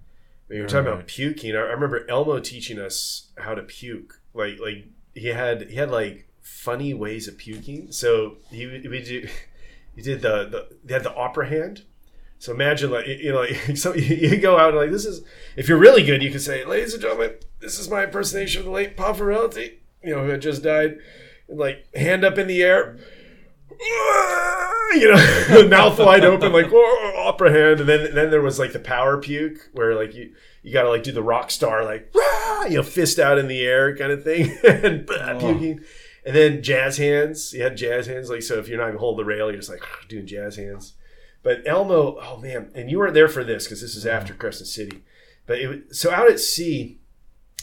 You 0.49 0.61
were 0.63 0.67
talking 0.67 0.87
about 0.91 1.07
puking. 1.07 1.55
I 1.55 1.59
remember 1.59 2.05
Elmo 2.09 2.39
teaching 2.39 2.77
us 2.79 3.31
how 3.37 3.53
to 3.55 3.63
puke. 3.63 4.21
Like 4.33 4.59
like 4.59 4.85
he 5.13 5.27
had 5.27 5.69
he 5.69 5.75
had 5.75 5.89
like 5.91 6.27
funny 6.41 6.93
ways 6.93 7.27
of 7.27 7.37
puking. 7.37 7.91
So 7.91 8.37
he 8.51 8.65
we 8.67 9.01
do 9.03 9.27
he 9.95 10.01
did 10.01 10.21
the 10.21 10.45
the 10.45 10.67
they 10.83 10.93
had 10.93 11.03
the 11.03 11.13
opera 11.15 11.47
hand. 11.47 11.83
So 12.43 12.51
imagine 12.51 12.91
like 12.91 13.07
you 13.07 13.31
know 13.31 13.39
like, 13.67 13.77
so 13.77 13.93
you 13.93 14.35
go 14.35 14.59
out 14.59 14.71
and 14.71 14.77
like 14.77 14.91
this 14.91 15.05
is 15.05 15.21
if 15.55 15.69
you're 15.69 15.77
really 15.77 16.03
good 16.03 16.21
you 16.21 16.29
can 16.29 16.41
say 16.41 16.65
ladies 16.65 16.93
and 16.93 17.01
gentlemen 17.01 17.35
this 17.61 17.79
is 17.79 17.89
my 17.89 18.03
impersonation 18.03 18.59
of 18.59 18.65
the 18.65 18.71
late 18.71 18.97
Pavarotti 18.97 19.75
you 20.03 20.13
know 20.13 20.25
who 20.25 20.29
had 20.31 20.41
just 20.41 20.61
died 20.61 20.97
and 21.47 21.57
like 21.57 21.87
hand 21.95 22.25
up 22.25 22.37
in 22.37 22.47
the 22.47 22.61
air 22.61 22.97
ah, 23.71 24.91
you 24.93 25.09
know, 25.09 25.67
mouth 25.69 25.97
wide 25.97 26.25
open, 26.25 26.51
like 26.51 26.67
oh, 26.71 27.13
opera 27.17 27.49
hand, 27.49 27.79
and 27.79 27.89
then 27.89 28.13
then 28.13 28.29
there 28.29 28.41
was 28.41 28.59
like 28.59 28.73
the 28.73 28.79
power 28.79 29.17
puke, 29.17 29.69
where 29.73 29.95
like 29.95 30.13
you 30.13 30.33
you 30.61 30.71
got 30.71 30.83
to 30.83 30.89
like 30.89 31.03
do 31.03 31.11
the 31.11 31.23
rock 31.23 31.49
star, 31.49 31.83
like 31.83 32.11
ah, 32.15 32.65
you 32.65 32.75
know, 32.75 32.83
fist 32.83 33.19
out 33.19 33.37
in 33.37 33.47
the 33.47 33.61
air 33.61 33.95
kind 33.95 34.11
of 34.11 34.23
thing, 34.23 34.55
and 34.63 35.09
Oh. 35.09 35.39
puking, 35.39 35.79
and 36.25 36.35
then 36.35 36.61
jazz 36.61 36.97
hands. 36.97 37.53
You 37.53 37.63
had 37.63 37.77
jazz 37.77 38.05
hands, 38.05 38.29
like 38.29 38.43
so 38.43 38.59
if 38.59 38.67
you're 38.67 38.77
not 38.77 38.89
even 38.89 38.99
holding 38.99 39.25
the 39.25 39.29
rail, 39.33 39.49
you're 39.49 39.59
just 39.59 39.69
like 39.69 39.83
doing 40.07 40.27
jazz 40.27 40.55
hands. 40.57 40.93
But 41.43 41.61
Elmo, 41.67 42.17
oh 42.21 42.37
man, 42.37 42.71
and 42.73 42.89
you 42.89 42.97
weren't 42.97 43.13
there 43.13 43.27
for 43.27 43.43
this 43.43 43.65
because 43.65 43.81
this 43.81 43.95
is 43.95 44.05
after 44.05 44.33
Crescent 44.33 44.67
City, 44.67 45.03
but 45.45 45.59
it 45.59 45.95
so 45.95 46.09
out 46.09 46.31
at 46.31 46.39
sea, 46.39 46.99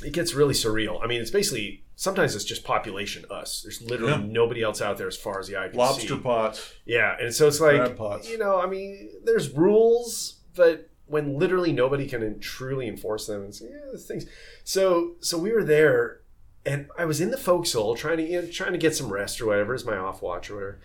it 0.04 0.12
gets 0.12 0.34
really 0.34 0.54
surreal. 0.54 1.02
I 1.02 1.06
mean, 1.06 1.20
it's 1.20 1.30
basically 1.30 1.82
sometimes 1.96 2.34
it's 2.34 2.44
just 2.44 2.62
population 2.64 3.24
us. 3.30 3.62
There's 3.62 3.80
literally 3.82 4.12
Yeah. 4.12 4.26
nobody 4.32 4.62
else 4.62 4.80
out 4.82 4.98
there 4.98 5.08
as 5.08 5.16
far 5.16 5.38
as 5.40 5.48
the 5.48 5.56
eye 5.56 5.64
can 5.64 5.72
see. 5.72 5.78
lobster 5.78 6.16
pots 6.18 6.74
Yeah, 6.84 7.16
and 7.20 7.34
so 7.34 7.48
it's 7.48 7.60
like 7.60 7.98
you 8.28 8.38
know, 8.38 8.60
I 8.60 8.66
mean, 8.66 9.10
there's 9.24 9.50
rules, 9.50 10.40
but 10.54 10.88
when 11.06 11.38
literally 11.38 11.72
nobody 11.72 12.06
can 12.06 12.38
truly 12.38 12.86
enforce 12.86 13.26
them, 13.26 13.42
and 13.42 13.54
say, 13.54 13.66
yeah, 13.70 13.98
things. 13.98 14.26
So, 14.62 15.16
so 15.20 15.36
we 15.38 15.52
were 15.52 15.64
there, 15.64 16.20
and 16.64 16.86
I 16.98 17.04
was 17.04 17.20
in 17.20 17.30
the 17.32 17.36
forecastle 17.38 17.96
trying 17.96 18.18
to 18.18 18.22
you 18.22 18.42
know, 18.42 18.48
trying 18.48 18.72
to 18.72 18.78
get 18.78 18.94
some 18.94 19.10
rest 19.12 19.40
or 19.40 19.46
whatever, 19.46 19.74
is 19.74 19.84
my 19.84 19.96
off 19.96 20.22
watch 20.22 20.50
or 20.50 20.54
whatever, 20.54 20.80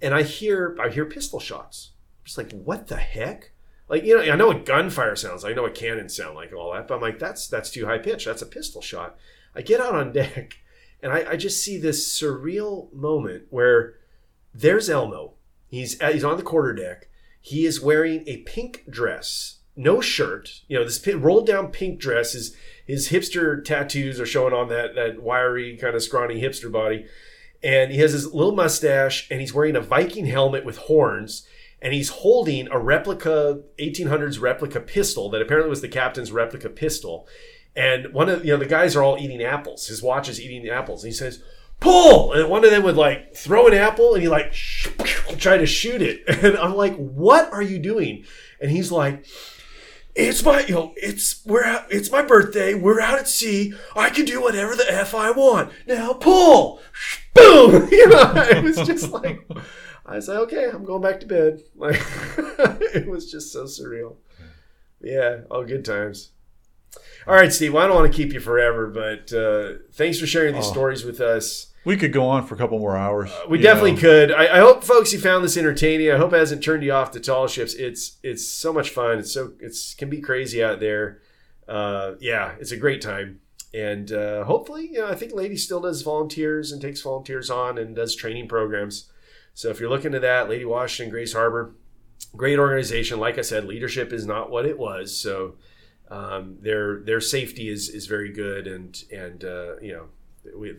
and 0.00 0.14
I 0.14 0.22
hear 0.22 0.76
I 0.80 0.88
hear 0.88 1.04
pistol 1.04 1.38
shots. 1.40 1.90
Just 2.28 2.36
like, 2.36 2.52
what 2.52 2.88
the 2.88 2.96
heck? 2.96 3.52
Like 3.88 4.04
you 4.04 4.14
know, 4.14 4.30
I 4.30 4.36
know 4.36 4.48
what 4.48 4.66
gunfire 4.66 5.16
sounds 5.16 5.42
like, 5.42 5.52
I 5.52 5.56
know 5.56 5.62
what 5.62 5.74
cannons 5.74 6.14
sound 6.14 6.36
like, 6.36 6.50
and 6.50 6.58
all 6.58 6.74
that, 6.74 6.86
but 6.86 6.96
I'm 6.96 7.00
like, 7.00 7.18
that's 7.18 7.48
that's 7.48 7.70
too 7.70 7.86
high 7.86 7.96
pitch. 7.96 8.26
That's 8.26 8.42
a 8.42 8.46
pistol 8.46 8.82
shot. 8.82 9.16
I 9.54 9.62
get 9.62 9.80
out 9.80 9.94
on 9.94 10.12
deck, 10.12 10.58
and 11.02 11.10
I, 11.10 11.30
I 11.30 11.36
just 11.36 11.64
see 11.64 11.78
this 11.78 12.06
surreal 12.06 12.92
moment 12.92 13.44
where 13.48 13.94
there's 14.52 14.90
Elmo. 14.90 15.36
He's 15.68 15.98
uh, 16.02 16.12
he's 16.12 16.22
on 16.22 16.36
the 16.36 16.42
quarter 16.42 16.74
deck. 16.74 17.08
He 17.40 17.64
is 17.64 17.80
wearing 17.80 18.24
a 18.26 18.42
pink 18.42 18.84
dress, 18.90 19.60
no 19.74 20.02
shirt. 20.02 20.60
You 20.68 20.78
know, 20.78 20.84
this 20.84 21.06
rolled 21.06 21.46
down 21.46 21.68
pink 21.68 21.98
dress. 21.98 22.34
His 22.34 22.54
his 22.86 23.08
hipster 23.08 23.64
tattoos 23.64 24.20
are 24.20 24.26
showing 24.26 24.52
on 24.52 24.68
that 24.68 24.94
that 24.96 25.22
wiry 25.22 25.78
kind 25.78 25.96
of 25.96 26.02
scrawny 26.02 26.42
hipster 26.42 26.70
body, 26.70 27.06
and 27.62 27.90
he 27.90 28.00
has 28.00 28.12
his 28.12 28.34
little 28.34 28.54
mustache, 28.54 29.30
and 29.30 29.40
he's 29.40 29.54
wearing 29.54 29.76
a 29.76 29.80
Viking 29.80 30.26
helmet 30.26 30.66
with 30.66 30.76
horns. 30.76 31.48
And 31.80 31.94
he's 31.94 32.08
holding 32.08 32.68
a 32.70 32.78
replica 32.78 33.60
1800s 33.78 34.40
replica 34.40 34.80
pistol 34.80 35.30
that 35.30 35.40
apparently 35.42 35.70
was 35.70 35.80
the 35.80 35.88
captain's 35.88 36.32
replica 36.32 36.68
pistol. 36.68 37.28
And 37.76 38.12
one 38.12 38.28
of 38.28 38.44
you 38.44 38.52
know 38.52 38.58
the 38.58 38.66
guys 38.66 38.96
are 38.96 39.02
all 39.02 39.18
eating 39.18 39.42
apples. 39.42 39.86
His 39.86 40.02
watch 40.02 40.28
is 40.28 40.40
eating 40.40 40.62
the 40.64 40.70
apples. 40.70 41.04
And 41.04 41.12
he 41.12 41.16
says, 41.16 41.42
"Pull!" 41.78 42.32
And 42.32 42.50
one 42.50 42.64
of 42.64 42.72
them 42.72 42.82
would 42.82 42.96
like 42.96 43.36
throw 43.36 43.68
an 43.68 43.74
apple, 43.74 44.14
and 44.14 44.22
he 44.22 44.28
like 44.28 44.52
try 45.38 45.56
to 45.56 45.66
shoot 45.66 46.02
it. 46.02 46.24
And 46.44 46.56
I'm 46.56 46.74
like, 46.74 46.96
"What 46.96 47.52
are 47.52 47.62
you 47.62 47.78
doing?" 47.78 48.24
And 48.60 48.72
he's 48.72 48.90
like, 48.90 49.24
"It's 50.16 50.42
my 50.42 50.62
you 50.62 50.74
know 50.74 50.92
it's 50.96 51.46
we're 51.46 51.62
out, 51.64 51.86
it's 51.90 52.10
my 52.10 52.22
birthday. 52.22 52.74
We're 52.74 53.00
out 53.00 53.20
at 53.20 53.28
sea. 53.28 53.74
I 53.94 54.10
can 54.10 54.24
do 54.24 54.42
whatever 54.42 54.74
the 54.74 54.92
f 54.92 55.14
I 55.14 55.30
want. 55.30 55.70
Now 55.86 56.14
pull!" 56.14 56.80
Boom! 57.34 57.88
You 57.92 58.08
know, 58.08 58.32
it 58.34 58.64
was 58.64 58.76
just 58.78 59.12
like. 59.12 59.46
I 60.10 60.20
said, 60.20 60.36
okay, 60.38 60.64
I'm 60.72 60.84
going 60.84 61.02
back 61.02 61.20
to 61.20 61.26
bed. 61.26 61.60
Like, 61.76 62.00
it 62.94 63.06
was 63.06 63.30
just 63.30 63.52
so 63.52 63.64
surreal. 63.64 64.16
Yeah, 65.00 65.40
all 65.50 65.64
good 65.64 65.84
times. 65.84 66.30
All 67.26 67.34
right, 67.34 67.52
Steve. 67.52 67.74
Well, 67.74 67.84
I 67.84 67.86
don't 67.86 67.96
want 67.96 68.10
to 68.10 68.16
keep 68.16 68.32
you 68.32 68.40
forever, 68.40 68.86
but 68.88 69.32
uh, 69.32 69.74
thanks 69.92 70.18
for 70.18 70.26
sharing 70.26 70.54
these 70.54 70.66
Oh. 70.66 70.72
stories 70.72 71.04
with 71.04 71.20
us. 71.20 71.66
we 71.84 71.96
could 71.96 72.12
go 72.12 72.26
on 72.26 72.46
for 72.46 72.54
a 72.54 72.58
couple 72.58 72.78
more 72.78 72.96
hours 72.96 73.30
We 73.48 73.58
definitely 73.58 73.92
know. 73.92 74.00
could. 74.00 74.32
I, 74.32 74.56
I 74.56 74.58
hope, 74.60 74.82
folks, 74.82 75.12
you 75.12 75.20
found 75.20 75.44
this 75.44 75.56
entertaining. 75.56 76.10
I 76.10 76.16
hope 76.16 76.32
it 76.32 76.38
hasn't 76.38 76.64
turned 76.64 76.82
you 76.82 76.92
off 76.92 77.12
the 77.12 77.20
tall 77.20 77.46
ships. 77.46 77.74
It's 77.74 78.16
it's 78.22 78.46
so 78.48 78.72
much 78.72 78.90
fun. 78.90 79.18
It's 79.18 79.32
so 79.32 79.52
it's 79.60 79.94
can 79.94 80.08
be 80.10 80.20
crazy 80.20 80.62
out 80.64 80.80
there. 80.80 81.20
Uh, 81.68 82.14
yeah, 82.20 82.54
it's 82.58 82.72
a 82.72 82.76
great 82.78 83.02
time, 83.02 83.40
and 83.74 84.10
uh, 84.10 84.44
hopefully, 84.44 84.88
you 84.90 85.00
know, 85.00 85.06
I 85.08 85.14
think 85.14 85.32
Lady 85.34 85.56
still 85.56 85.80
does 85.80 86.00
volunteers 86.02 86.72
and 86.72 86.80
takes 86.80 87.02
volunteers 87.02 87.50
on 87.50 87.76
and 87.78 87.94
does 87.94 88.16
training 88.16 88.48
programs. 88.48 89.10
So 89.58 89.70
if 89.70 89.80
you're 89.80 89.90
looking 89.90 90.12
to 90.12 90.20
that, 90.20 90.48
Lady 90.48 90.64
Washington, 90.64 91.10
Grays 91.10 91.32
Harbor, 91.32 91.74
great 92.36 92.60
organization. 92.60 93.18
Like 93.18 93.38
I 93.38 93.40
said, 93.40 93.64
leadership 93.64 94.12
is 94.12 94.24
not 94.24 94.52
what 94.52 94.64
it 94.64 94.78
was. 94.78 95.16
So 95.16 95.56
um, 96.12 96.58
their 96.60 97.00
their 97.00 97.20
safety 97.20 97.68
is 97.68 97.88
is 97.88 98.06
very 98.06 98.32
good, 98.32 98.68
and 98.68 99.02
and 99.10 99.42
uh, 99.42 99.80
you 99.80 99.94
know 99.94 100.04
we 100.56 100.74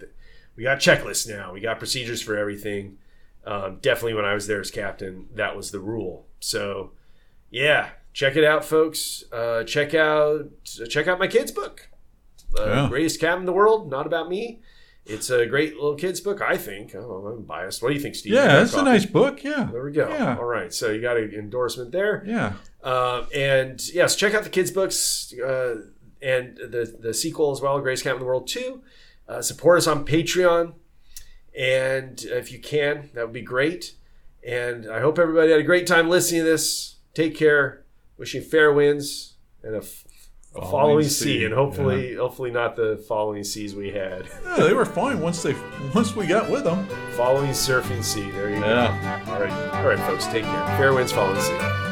we 0.56 0.64
got 0.64 0.80
checklists 0.80 1.28
now. 1.28 1.52
We 1.52 1.60
got 1.60 1.78
procedures 1.78 2.22
for 2.22 2.38
everything. 2.38 3.00
Um, 3.46 3.80
definitely, 3.82 4.14
when 4.14 4.24
I 4.24 4.34
was 4.34 4.48
there 4.48 4.62
as 4.62 4.72
captain, 4.72 5.28
that 5.36 5.58
was 5.58 5.72
the 5.72 5.82
rule. 5.82 6.28
So 6.40 6.92
yeah, 7.52 7.90
check 8.14 8.38
it 8.38 8.46
out, 8.46 8.64
folks. 8.64 9.26
Uh, 9.30 9.66
check 9.66 9.94
out 9.94 10.52
check 10.64 11.06
out 11.06 11.20
my 11.20 11.28
kids' 11.28 11.52
book, 11.52 11.90
uh, 12.58 12.66
Yeah. 12.66 12.88
Greatest 12.88 13.20
Captain 13.20 13.42
in 13.42 13.46
the 13.46 13.52
World. 13.52 13.90
Not 13.90 14.08
about 14.08 14.30
me. 14.30 14.62
It's 15.10 15.30
a 15.30 15.46
great 15.48 15.74
little 15.76 15.96
kids' 15.96 16.22
book, 16.22 16.42
I 16.42 16.56
think. 16.58 16.92
I 16.96 17.00
don't 17.00 17.10
know, 17.10 17.28
I'm 17.28 17.42
biased. 17.44 17.82
What 17.82 17.90
do 17.90 17.96
you 17.96 18.02
think, 18.02 18.16
Steve? 18.16 18.34
Yeah 18.34 18.62
it's 18.62 18.74
a 18.74 18.84
nice 18.84 19.06
book 19.06 19.44
yeah 19.44 19.68
There 19.72 19.84
we 19.84 19.92
go. 19.92 20.08
Yeah. 20.10 20.38
All 20.38 20.46
right. 20.46 20.74
So 20.74 20.92
you 20.92 21.02
got 21.02 21.18
an 21.18 21.32
endorsement 21.34 21.92
there. 21.92 22.24
yeah 22.26 22.54
Um, 22.84 23.28
and 23.36 23.82
yes, 23.94 24.16
check 24.16 24.34
out 24.34 24.44
the 24.44 24.50
kids' 24.50 24.72
books 24.72 25.34
uh, 25.34 25.76
and 26.22 26.58
the 26.58 26.96
the 27.00 27.14
sequel 27.14 27.52
as 27.52 27.62
well, 27.62 27.80
Greatest 27.80 28.04
Captain 28.04 28.18
in 28.18 28.22
the 28.22 28.26
World 28.28 28.48
Too. 28.48 28.82
Uh, 29.28 29.42
support 29.42 29.78
us 29.78 29.88
on 29.88 30.06
Patreon, 30.06 30.74
and 31.58 32.22
if 32.24 32.52
you 32.52 32.60
can, 32.60 33.10
that 33.14 33.26
would 33.26 33.34
be 33.34 33.42
great. 33.42 33.94
And 34.46 34.90
I 34.90 35.02
hope 35.02 35.20
everybody 35.20 35.52
had 35.52 35.60
a 35.60 35.64
great 35.64 35.86
time 35.88 36.10
listening 36.10 36.42
to 36.42 36.50
this. 36.50 36.96
Take 37.14 37.36
care. 37.36 37.84
Wishing 38.18 38.42
fair 38.42 38.72
winds 38.74 39.36
and 39.64 39.76
a, 39.76 39.80
f- 39.80 40.06
a 40.06 40.09
following, 40.54 41.08
sea, 41.08 41.46
and 41.46 41.54
hopefully, 41.54 42.16
hopefully 42.16 42.52
not 42.52 42.76
the 42.76 43.04
following 43.08 43.44
seas 43.44 43.76
we 43.76 43.92
had. 43.92 44.28
Yeah, 44.46 44.64
they 44.64 44.74
were 44.74 44.86
fine 44.86 45.20
once 45.20 45.44
they 45.44 45.56
once 45.94 46.16
we 46.16 46.26
got 46.26 46.50
with 46.50 46.64
them 46.64 46.88
following 47.16 47.52
surfing 47.52 48.04
sea. 48.04 48.30
There 48.32 48.50
you 48.50 48.58
yeah 48.58 49.26
go. 49.26 49.34
All 49.34 49.42
right, 49.42 49.74
all 49.76 49.88
right, 49.88 50.00
folks. 50.00 50.26
Take 50.28 50.44
care. 50.44 50.78
Fair 50.78 50.94
winds, 50.94 51.12
following 51.12 51.40
sea. 51.40 51.89